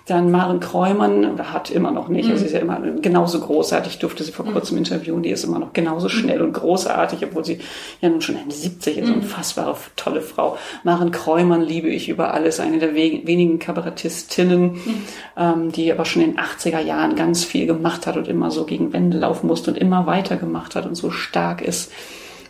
Dann 0.07 0.31
Maren 0.31 0.59
Kräumann, 0.59 1.39
hat 1.51 1.69
immer 1.69 1.91
noch 1.91 2.07
nicht, 2.07 2.25
mhm. 2.25 2.31
also 2.31 2.41
sie 2.41 2.47
ist 2.47 2.53
ja 2.53 2.59
immer 2.59 2.79
genauso 3.01 3.39
großartig, 3.39 3.93
ich 3.93 3.99
durfte 3.99 4.23
sie 4.23 4.31
vor 4.31 4.45
mhm. 4.45 4.53
kurzem 4.53 4.77
interviewen, 4.77 5.21
die 5.21 5.29
ist 5.29 5.43
immer 5.43 5.59
noch 5.59 5.73
genauso 5.73 6.09
schnell 6.09 6.41
und 6.41 6.53
großartig, 6.53 7.23
obwohl 7.23 7.45
sie 7.45 7.59
ja 8.01 8.09
nun 8.09 8.21
schon 8.21 8.35
Ende 8.35 8.53
70 8.53 8.97
ist, 8.97 9.09
mhm. 9.09 9.15
unfassbare, 9.15 9.75
tolle 9.95 10.21
Frau. 10.21 10.57
Maren 10.83 11.11
Kräumann 11.11 11.61
liebe 11.61 11.89
ich 11.89 12.09
über 12.09 12.33
alles, 12.33 12.59
eine 12.59 12.79
der 12.79 12.95
wenigen 12.95 13.59
Kabarettistinnen, 13.59 14.73
mhm. 14.73 15.03
ähm, 15.37 15.71
die 15.71 15.91
aber 15.91 16.05
schon 16.05 16.23
in 16.23 16.31
den 16.31 16.39
80er 16.39 16.79
Jahren 16.79 17.15
ganz 17.15 17.43
viel 17.43 17.67
gemacht 17.67 18.07
hat 18.07 18.17
und 18.17 18.27
immer 18.27 18.49
so 18.49 18.65
gegen 18.65 18.93
Wände 18.93 19.19
laufen 19.19 19.47
musste 19.47 19.71
und 19.71 19.77
immer 19.77 20.07
weiter 20.07 20.37
gemacht 20.37 20.75
hat 20.75 20.85
und 20.85 20.95
so 20.95 21.11
stark 21.11 21.61
ist. 21.61 21.91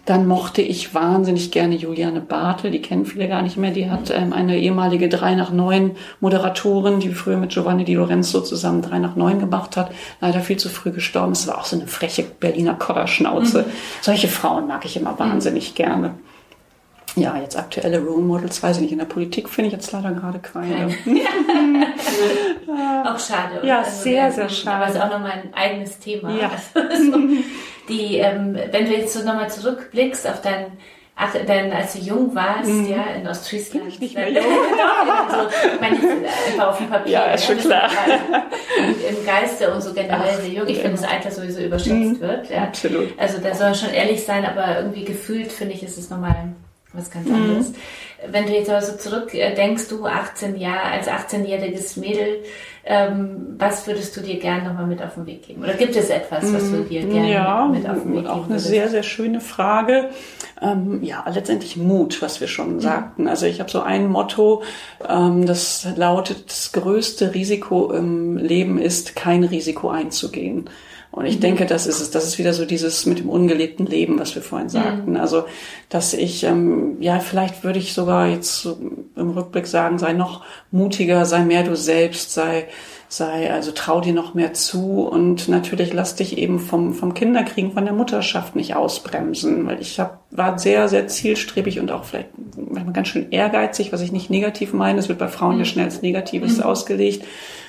Dann 0.06 0.26
mochte 0.26 0.62
ich 0.62 0.96
wahnsinnig 0.96 1.52
gerne 1.52 1.76
Juliane 1.76 2.22
Bartel, 2.22 2.72
die 2.72 2.82
kennen 2.82 3.06
viele 3.06 3.28
gar 3.28 3.44
nicht 3.44 3.58
mehr. 3.58 3.72
Die 3.72 3.90
hat 3.90 4.10
ähm, 4.10 4.34
eine 4.34 4.58
ehemalige 4.58 5.10
3 5.10 5.36
nach 5.36 5.52
9 5.52 5.92
Moderatorin, 6.20 7.00
die 7.00 7.10
früher 7.10 7.38
mit 7.38 7.52
Giovanni 7.52 7.86
Di 7.86 7.94
Lorenzo 7.94 8.42
zusammen 8.42 8.82
3 8.82 9.00
nach 9.00 9.16
9 9.16 9.40
gemacht 9.40 9.78
hat. 9.78 9.92
Leider 10.20 10.40
viel 10.40 10.58
zu 10.58 10.70
früh 10.70 10.92
gestorben. 10.92 11.34
Es 11.34 11.48
war 11.48 11.60
auch 11.60 11.66
so 11.66 11.76
eine 11.76 11.88
freche 11.88 12.24
Berliner 12.24 12.74
Kodderschnauze. 12.74 13.62
Mhm. 13.62 13.72
Solche 14.02 14.28
Frauen 14.28 14.68
mag 14.68 14.86
ich 14.86 14.98
immer 14.98 15.18
wahnsinnig 15.20 15.76
gerne. 15.76 16.16
Ja, 17.16 17.38
jetzt 17.38 17.58
aktuelle 17.58 18.00
Role 18.00 18.22
Models, 18.22 18.62
weiß 18.64 18.78
ich 18.78 18.84
nicht. 18.84 18.94
In 18.94 19.00
der 19.00 19.06
Politik 19.06 19.50
finde 19.50 19.68
ich 19.68 19.74
jetzt 19.74 19.92
leider 19.92 20.12
gerade 20.12 20.40
keine. 20.40 20.96
auch 23.06 23.20
schade. 23.20 23.60
Ja, 23.64 23.80
also, 23.80 24.04
sehr, 24.04 24.32
sehr 24.32 24.48
schade. 24.48 24.78
Aber 24.78 24.88
es 24.88 24.96
ist 24.96 25.02
auch 25.02 25.12
nochmal 25.12 25.32
ein 25.32 25.54
eigenes 25.54 26.00
Thema. 26.00 26.32
Ja. 26.32 26.50
Also, 26.74 27.20
die, 27.90 28.16
ähm, 28.18 28.58
wenn 28.72 28.86
du 28.86 28.96
jetzt 28.96 29.14
so 29.14 29.26
nochmal 29.26 29.50
zurückblickst 29.50 30.26
auf 30.28 30.42
dein, 30.42 30.68
ach, 31.16 31.36
dein, 31.46 31.74
als 31.74 31.94
du 31.94 32.00
jung 32.00 32.34
warst, 32.34 32.70
mhm. 32.70 32.88
ja, 32.88 33.04
in 33.20 33.28
Ostfriesland. 33.28 33.84
Bin 33.84 33.94
ich 33.94 34.00
nicht 34.00 34.16
mehr 34.16 34.32
jung. 34.32 34.46
also, 35.30 35.50
ich 35.74 35.82
meine, 35.82 35.98
einfach 36.48 36.70
auf 36.70 36.78
dem 36.78 36.88
Papier. 36.88 37.12
Ja, 37.12 37.26
ist 37.26 37.46
schon 37.46 37.58
klar. 37.58 37.90
Im 38.78 39.26
Geiste 39.26 39.74
und 39.74 39.82
so 39.82 39.94
generell 39.94 40.40
sehr 40.42 40.50
jung. 40.50 40.68
Ich 40.68 40.80
finde, 40.80 41.02
das 41.02 41.10
Alter 41.10 41.32
sowieso 41.32 41.60
überschätzt 41.62 41.92
mhm. 41.92 42.22
wird. 42.22 42.50
Ja. 42.50 42.64
Absolut. 42.64 43.20
Also 43.20 43.40
da 43.40 43.54
soll 43.54 43.68
man 43.68 43.76
schon 43.76 43.94
ehrlich 43.94 44.24
sein, 44.24 44.46
aber 44.46 44.78
irgendwie 44.78 45.04
gefühlt, 45.04 45.52
finde 45.52 45.74
ich, 45.74 45.84
ist 45.84 45.98
es 45.98 46.10
nochmal 46.10 46.54
was 46.94 47.10
ganz 47.10 47.30
anderes. 47.30 47.70
Mhm. 47.70 47.76
Wenn 48.28 48.46
du 48.46 48.54
jetzt 48.54 48.70
aber 48.70 48.82
so 48.82 48.98
zurückdenkst, 48.98 49.88
du 49.88 50.06
18 50.06 50.58
Jahre, 50.58 50.92
als 50.92 51.08
18-jähriges 51.08 52.00
Mädel, 52.00 52.44
ähm, 52.84 53.56
was 53.58 53.86
würdest 53.86 54.16
du 54.18 54.22
dir 54.22 54.40
gerne 54.40 54.68
nochmal 54.68 54.88
mit 54.88 55.02
auf 55.02 55.14
den 55.14 55.26
Weg 55.28 55.48
geben? 55.48 55.64
Oder 55.64 55.74
gibt 55.74 55.96
es 55.96 56.10
etwas, 56.10 56.52
was 56.52 56.72
du 56.72 56.84
dir 56.84 57.06
gerne 57.06 57.32
ja, 57.32 57.68
mit 57.72 57.88
auf 57.88 58.02
den 58.02 58.14
Weg 58.14 58.24
geben 58.24 58.28
auch 58.28 58.50
eine 58.50 58.60
sehr, 58.60 58.90
sehr 58.90 59.04
schöne 59.04 59.40
Frage. 59.40 60.10
Ähm, 60.62 61.04
ja, 61.04 61.24
letztendlich 61.32 61.78
Mut, 61.78 62.22
was 62.22 62.42
wir 62.42 62.48
schon 62.48 62.76
mhm. 62.76 62.80
sagten. 62.80 63.28
Also 63.28 63.46
ich 63.46 63.60
habe 63.60 63.70
so 63.70 63.82
ein 63.82 64.08
Motto, 64.08 64.64
ähm, 65.08 65.46
das 65.46 65.88
lautet, 65.96 66.50
das 66.50 66.72
größte 66.72 67.34
Risiko 67.34 67.92
im 67.92 68.38
Leben 68.38 68.80
ist, 68.80 69.16
kein 69.16 69.44
Risiko 69.44 69.90
einzugehen. 69.90 70.70
Und 71.12 71.26
ich 71.26 71.38
mhm. 71.38 71.42
denke, 71.42 71.66
das 71.66 71.88
ist 71.88 72.00
es. 72.00 72.10
Das 72.10 72.26
ist 72.26 72.40
wieder 72.40 72.54
so 72.54 72.64
dieses 72.66 73.06
mit 73.06 73.20
dem 73.20 73.30
ungelebten 73.30 73.86
Leben, 73.86 74.18
was 74.18 74.34
wir 74.34 74.42
vorhin 74.42 74.70
sagten. 74.70 75.12
Mhm. 75.12 75.18
Also, 75.18 75.44
dass 75.90 76.14
ich, 76.14 76.46
ähm, 76.46 76.98
ja, 77.02 77.20
vielleicht 77.20 77.66
würde 77.66 77.80
ich 77.80 77.94
sogar 77.94 78.28
jetzt 78.28 78.62
so 78.62 78.78
im 79.18 79.32
Rückblick 79.32 79.68
sagen, 79.68 80.00
sei 80.00 80.14
noch 80.14 80.46
mutiger, 80.72 81.26
sei 81.26 81.44
mehr 81.44 81.64
du 81.64 81.76
selbst, 81.76 82.34
sei, 82.34 82.68
sei, 83.12 83.52
also 83.52 83.72
trau 83.72 84.00
dir 84.00 84.14
noch 84.14 84.34
mehr 84.34 84.54
zu 84.54 85.02
und 85.02 85.50
natürlich 85.50 85.92
lass 85.92 86.16
dich 86.16 86.38
eben 86.38 86.60
vom, 86.60 86.94
vom 86.94 87.14
Kinderkriegen, 87.14 87.74
von 87.74 87.84
der 87.84 87.94
Mutterschaft 87.94 88.56
nicht 88.56 88.76
ausbremsen, 88.76 89.68
weil 89.68 89.82
ich 89.82 90.00
hab, 90.00 90.22
war 90.32 90.58
sehr, 90.58 90.88
sehr 90.88 91.08
zielstrebig 91.08 91.80
und 91.80 91.92
auch 91.92 92.06
vielleicht 92.06 92.30
manchmal 92.56 92.94
ganz 92.94 93.10
schön 93.10 93.30
ehrgeizig, 93.32 93.92
was 93.92 94.00
ich 94.00 94.14
nicht 94.14 94.30
negativ 94.30 94.72
meine. 94.72 95.00
Es 95.00 95.10
wird 95.10 95.20
bei 95.20 95.28
Frauen 95.28 95.54
ja 95.54 95.60
mhm. 95.60 95.66
schnell 95.66 95.86
als 95.86 96.02
Negatives 96.02 96.58
mhm. 96.58 96.64
ausgelegt. 96.64 97.26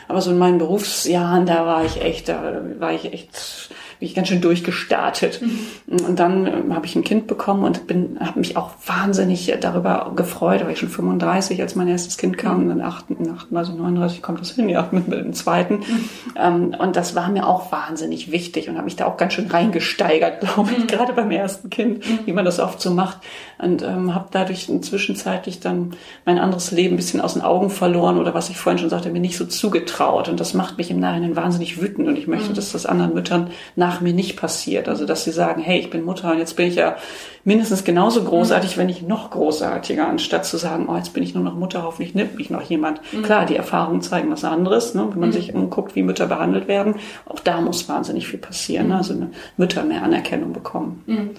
Aber 0.06 0.20
so 0.20 0.30
in 0.30 0.38
meinen 0.38 0.58
Berufsjahren, 0.58 1.44
da 1.44 1.66
war 1.66 1.84
ich 1.84 2.00
echt, 2.00 2.28
da 2.28 2.62
war 2.78 2.92
ich 2.92 3.12
echt 3.12 3.70
bin 4.02 4.08
ich 4.08 4.16
ganz 4.16 4.26
schön 4.26 4.40
durchgestartet. 4.40 5.40
Mhm. 5.40 6.06
Und 6.06 6.18
dann 6.18 6.46
äh, 6.48 6.74
habe 6.74 6.86
ich 6.86 6.96
ein 6.96 7.04
Kind 7.04 7.28
bekommen 7.28 7.62
und 7.62 7.86
bin, 7.86 8.18
habe 8.18 8.40
mich 8.40 8.56
auch 8.56 8.72
wahnsinnig 8.84 9.54
darüber 9.60 10.10
gefreut. 10.16 10.60
Da 10.60 10.64
war 10.64 10.72
ich 10.72 10.80
schon 10.80 10.88
35, 10.88 11.62
als 11.62 11.76
mein 11.76 11.86
erstes 11.86 12.18
Kind 12.18 12.36
kam. 12.36 12.56
Mhm. 12.56 12.62
Und 12.62 12.78
dann 12.78 12.80
38, 12.80 13.76
39 13.76 14.20
kommt 14.20 14.40
das 14.40 14.50
hin, 14.50 14.68
ja, 14.68 14.88
mit, 14.90 15.06
mit 15.06 15.20
dem 15.20 15.34
zweiten. 15.34 15.74
Mhm. 15.74 16.08
Ähm, 16.34 16.76
und 16.76 16.96
das 16.96 17.14
war 17.14 17.28
mir 17.28 17.46
auch 17.46 17.70
wahnsinnig 17.70 18.32
wichtig 18.32 18.68
und 18.68 18.74
habe 18.74 18.86
mich 18.86 18.96
da 18.96 19.06
auch 19.06 19.16
ganz 19.16 19.34
schön 19.34 19.46
reingesteigert, 19.46 20.40
glaube 20.52 20.72
ich, 20.72 20.78
mhm. 20.80 20.86
gerade 20.88 21.12
beim 21.12 21.30
ersten 21.30 21.70
Kind, 21.70 21.98
mhm. 21.98 22.18
wie 22.24 22.32
man 22.32 22.44
das 22.44 22.58
oft 22.58 22.80
so 22.80 22.90
macht. 22.90 23.18
Und 23.58 23.82
ähm, 23.82 24.16
habe 24.16 24.26
dadurch 24.32 24.68
zwischenzeitlich 24.80 25.60
dann 25.60 25.92
mein 26.24 26.40
anderes 26.40 26.72
Leben 26.72 26.94
ein 26.94 26.96
bisschen 26.96 27.20
aus 27.20 27.34
den 27.34 27.42
Augen 27.42 27.70
verloren 27.70 28.18
oder 28.18 28.34
was 28.34 28.50
ich 28.50 28.56
vorhin 28.56 28.80
schon 28.80 28.90
sagte, 28.90 29.10
mir 29.10 29.20
nicht 29.20 29.36
so 29.36 29.44
zugetraut. 29.44 30.28
Und 30.28 30.40
das 30.40 30.54
macht 30.54 30.78
mich 30.78 30.90
im 30.90 30.98
Nachhinein 30.98 31.36
wahnsinnig 31.36 31.80
wütend. 31.80 32.08
Und 32.08 32.16
ich 32.16 32.26
möchte, 32.26 32.50
mhm. 32.50 32.54
dass 32.54 32.72
das 32.72 32.84
anderen 32.84 33.14
Müttern 33.14 33.50
nach 33.76 33.91
nach 33.92 34.00
mir 34.00 34.12
nicht 34.12 34.36
passiert. 34.36 34.88
Also 34.88 35.04
dass 35.04 35.24
sie 35.24 35.32
sagen, 35.32 35.62
hey, 35.62 35.78
ich 35.78 35.90
bin 35.90 36.04
Mutter 36.04 36.32
und 36.32 36.38
jetzt 36.38 36.56
bin 36.56 36.66
ich 36.66 36.76
ja 36.76 36.96
mindestens 37.44 37.84
genauso 37.84 38.24
großartig, 38.24 38.76
mhm. 38.76 38.80
wenn 38.80 38.86
nicht 38.86 39.06
noch 39.06 39.30
großartiger, 39.30 40.08
anstatt 40.08 40.46
zu 40.46 40.56
sagen, 40.56 40.86
oh, 40.88 40.96
jetzt 40.96 41.12
bin 41.12 41.22
ich 41.22 41.34
nur 41.34 41.44
noch 41.44 41.54
Mutter, 41.54 41.82
hoffentlich 41.82 42.14
nimmt 42.14 42.36
mich 42.36 42.50
noch 42.50 42.62
jemand. 42.62 43.00
Mhm. 43.12 43.22
Klar, 43.22 43.46
die 43.46 43.56
Erfahrungen 43.56 44.00
zeigen 44.00 44.30
was 44.30 44.44
anderes, 44.44 44.94
ne? 44.94 45.06
wenn 45.10 45.20
man 45.20 45.28
mhm. 45.30 45.34
sich 45.34 45.54
umguckt, 45.54 45.94
wie 45.94 46.02
Mütter 46.02 46.26
behandelt 46.26 46.68
werden. 46.68 46.96
Auch 47.26 47.40
da 47.40 47.60
muss 47.60 47.88
wahnsinnig 47.88 48.26
viel 48.26 48.38
passieren, 48.38 48.88
ne? 48.88 48.96
also 48.96 49.12
eine 49.12 49.30
Mütter 49.56 49.84
mehr 49.84 50.02
Anerkennung 50.02 50.52
bekommen. 50.52 51.02
Mhm. 51.06 51.30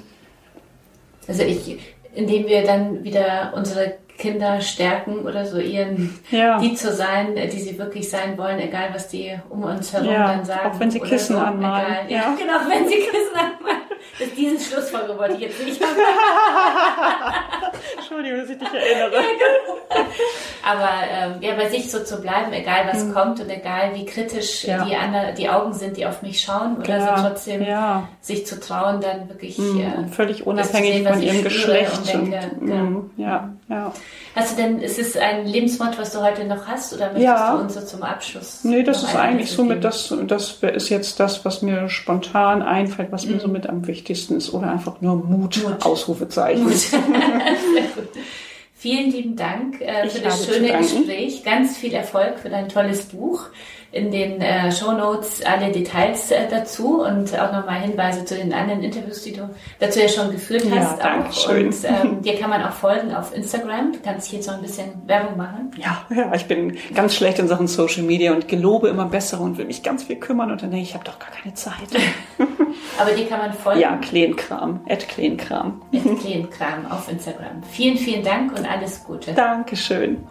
Also 1.28 1.44
ich, 1.44 1.78
indem 2.14 2.48
wir 2.48 2.64
dann 2.64 3.04
wieder 3.04 3.54
unsere 3.56 3.96
Kinder 4.18 4.62
stärken 4.62 5.20
oder 5.20 5.46
so 5.46 5.58
ihren, 5.58 6.20
ja. 6.30 6.60
die 6.60 6.76
zu 6.76 6.94
sein, 6.94 7.36
die 7.36 7.60
sie 7.60 7.78
wirklich 7.78 8.10
sein 8.10 8.38
wollen, 8.38 8.60
egal 8.60 8.90
was 8.94 9.08
die 9.08 9.34
um 9.50 9.64
uns 9.64 9.92
herum 9.92 10.12
ja, 10.12 10.28
dann 10.28 10.46
sagen. 10.46 10.72
Auch 10.72 10.80
wenn 10.80 10.92
sie 10.92 11.00
Kissen 11.00 11.36
so, 11.36 11.42
anmalen. 11.42 12.08
Egal. 12.08 12.12
Ja. 12.12 12.18
ja, 12.18 12.36
genau, 12.40 12.60
wenn 12.70 12.88
sie 12.88 12.96
Kissen 12.96 13.36
anmalen. 13.36 13.84
Das, 14.20 14.32
diesen 14.36 14.60
Schlussfolgerung 14.60 15.18
wollte 15.18 15.34
ich 15.36 15.42
jetzt 15.42 15.66
nicht. 15.66 15.82
Entschuldigung, 17.98 18.42
dass 18.42 18.50
ich 18.50 18.60
dich 18.60 18.74
erinnere. 18.74 19.12
Genau. 19.12 19.78
Aber 20.64 20.90
ähm, 21.10 21.42
ja, 21.42 21.56
bei 21.56 21.68
sich 21.70 21.90
so 21.90 22.04
zu 22.04 22.22
bleiben, 22.22 22.54
egal 22.54 22.88
was 22.92 23.02
hm. 23.02 23.12
kommt 23.14 23.40
und 23.40 23.50
egal 23.50 23.96
wie 23.96 24.06
kritisch 24.06 24.66
ja. 24.66 24.86
die, 24.86 24.96
andere, 24.96 25.34
die 25.34 25.50
Augen 25.50 25.74
sind, 25.74 25.98
die 25.98 26.06
auf 26.06 26.22
mich 26.22 26.42
schauen, 26.42 26.78
oder 26.78 26.98
ja. 26.98 27.18
so 27.18 27.24
trotzdem 27.28 27.64
ja. 27.64 28.08
sich 28.22 28.46
zu 28.46 28.60
trauen, 28.60 29.02
dann 29.02 29.30
wirklich 29.30 29.58
hm. 29.58 29.82
äh, 29.82 30.08
völlig 30.10 30.46
unabhängig 30.46 30.94
sehen, 30.94 31.08
von 31.08 31.20
ihrem 31.22 31.44
Geschlecht. 31.44 31.98
Und 31.98 32.08
denke, 32.08 32.40
und, 32.62 32.70
hm. 32.70 33.10
ja, 33.18 33.50
ja. 33.74 33.94
Hast 34.36 34.54
du 34.54 34.62
denn, 34.62 34.80
ist 34.80 34.98
es 34.98 35.16
ein 35.16 35.46
Lebensmotto, 35.46 36.00
was 36.00 36.12
du 36.12 36.22
heute 36.22 36.46
noch 36.46 36.66
hast, 36.66 36.94
oder 36.94 37.08
möchtest 37.08 37.26
ja. 37.26 37.56
du 37.56 37.62
uns 37.62 37.74
so 37.76 37.82
zum 37.82 38.02
Abschluss? 38.02 38.64
Nee, 38.64 38.82
das 38.82 39.04
ist 39.04 39.16
eigentlich 39.16 39.52
so 39.52 39.64
mit, 39.64 39.84
das, 39.84 40.14
das 40.26 40.58
ist 40.62 40.90
jetzt 40.90 41.20
das, 41.20 41.46
was 41.46 41.62
mir 41.62 41.88
spontan 41.88 42.64
einfällt, 42.64 43.12
was 43.12 43.26
mhm. 43.26 43.34
mir 43.34 43.40
so 43.42 43.48
mit 43.48 43.68
am 43.70 43.86
wichtigsten 43.86 44.36
ist, 44.36 44.52
oder 44.54 44.72
einfach 44.72 45.02
nur 45.02 45.16
Mut, 45.18 45.62
Mut. 45.64 45.86
Ausrufezeichen. 45.86 46.64
Mut. 46.64 46.74
Vielen 48.84 49.12
lieben 49.12 49.38
Dank 49.38 49.80
äh, 49.80 50.10
für 50.10 50.20
das 50.20 50.46
schöne 50.46 50.78
Gespräch. 50.78 51.42
Ganz 51.46 51.78
viel 51.78 51.94
Erfolg 51.94 52.38
für 52.40 52.50
dein 52.50 52.68
tolles 52.68 53.06
Buch 53.06 53.46
in 53.94 54.12
den 54.12 54.42
äh, 54.42 54.74
Show 54.74 54.92
Notes 54.92 55.42
alle 55.46 55.72
Details 55.72 56.32
äh, 56.32 56.50
dazu 56.50 57.02
und 57.02 57.34
auch 57.40 57.54
nochmal 57.54 57.80
Hinweise 57.80 58.26
zu 58.26 58.36
den 58.36 58.52
anderen 58.52 58.84
Interviews, 58.84 59.24
die 59.24 59.32
du 59.32 59.50
dazu 59.80 60.02
ja 60.02 60.10
schon 60.10 60.32
geführt 60.32 60.66
hast. 60.70 61.00
Ja, 61.00 61.02
danke 61.02 61.34
schön. 61.34 61.68
Und 61.68 61.76
ähm, 61.86 62.22
dir 62.24 62.38
kann 62.38 62.50
man 62.50 62.62
auch 62.62 62.74
folgen 62.74 63.16
auf 63.16 63.34
Instagram. 63.34 63.94
Du 63.94 64.00
kannst 64.04 64.30
hier 64.30 64.44
so 64.44 64.52
ein 64.52 64.62
bisschen 64.62 64.92
Werbung 65.06 65.38
machen. 65.38 65.72
Ja, 65.78 66.06
ja, 66.14 66.36
ich 66.36 66.48
bin 66.48 66.76
ganz 66.94 67.16
schlecht 67.16 67.40
in 67.40 67.48
Sachen 67.48 67.68
Social 67.68 68.04
Media 68.04 68.34
und 68.34 68.50
gelobe 68.50 68.90
immer 68.90 69.06
bessere 69.06 69.44
und 69.44 69.58
will 69.58 69.66
mich 69.66 69.82
ganz 69.82 70.04
viel 70.04 70.18
kümmern 70.18 70.52
und 70.52 70.62
dann 70.62 70.72
denke 70.72 70.84
ich, 70.84 70.90
ich 70.90 70.96
habe 70.96 71.06
doch 71.06 71.20
gar 71.20 71.32
keine 71.32 71.54
Zeit. 71.54 71.74
Aber 72.98 73.12
dir 73.12 73.28
kann 73.28 73.40
man 73.40 73.54
folgen. 73.54 73.82
Ja, 73.82 73.98
Kleinkram, 73.98 74.82
at 74.88 75.08
Kleinkram. 75.08 75.82
At 75.94 76.20
Kleinkram 76.20 76.92
auf 76.92 77.10
Instagram. 77.10 77.64
Vielen, 77.70 77.98
vielen 77.98 78.24
Dank 78.24 78.58
und 78.58 78.66
alles 78.70 79.04
Gute. 79.04 79.34
Dankeschön. 79.34 80.26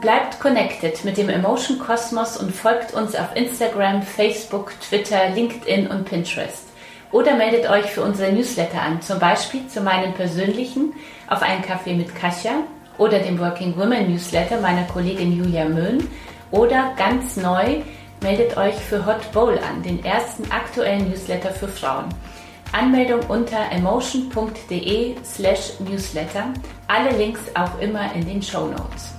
Bleibt 0.00 0.38
connected 0.38 1.02
mit 1.04 1.16
dem 1.16 1.30
Emotion 1.30 1.78
Kosmos 1.78 2.36
und 2.36 2.54
folgt 2.54 2.92
uns 2.92 3.16
auf 3.16 3.34
Instagram, 3.34 4.02
Facebook, 4.02 4.72
Twitter, 4.80 5.30
LinkedIn 5.30 5.86
und 5.86 6.04
Pinterest. 6.04 6.68
Oder 7.10 7.36
meldet 7.36 7.70
euch 7.70 7.86
für 7.86 8.02
unsere 8.02 8.30
Newsletter 8.32 8.82
an, 8.82 9.00
zum 9.00 9.18
Beispiel 9.18 9.66
zu 9.68 9.80
meinem 9.80 10.12
persönlichen 10.12 10.92
auf 11.28 11.40
einen 11.40 11.62
Kaffee 11.62 11.94
mit 11.94 12.14
Kasia 12.14 12.64
oder 12.98 13.18
dem 13.18 13.38
Working 13.38 13.78
Women 13.78 14.10
Newsletter 14.10 14.60
meiner 14.60 14.82
Kollegin 14.82 15.38
Julia 15.38 15.64
Möhn 15.64 16.06
oder 16.50 16.92
ganz 16.98 17.36
neu 17.36 17.82
meldet 18.24 18.56
euch 18.56 18.74
für 18.74 19.04
Hot 19.04 19.30
Bowl 19.32 19.58
an, 19.58 19.82
den 19.82 20.02
ersten 20.02 20.50
aktuellen 20.50 21.10
Newsletter 21.10 21.50
für 21.50 21.68
Frauen. 21.68 22.08
Anmeldung 22.72 23.20
unter 23.28 23.70
emotion.de 23.70 25.14
slash 25.22 25.78
newsletter. 25.78 26.46
Alle 26.88 27.16
Links 27.18 27.42
auch 27.54 27.78
immer 27.80 28.12
in 28.14 28.26
den 28.26 28.42
Show 28.42 28.66
Notes. 28.66 29.13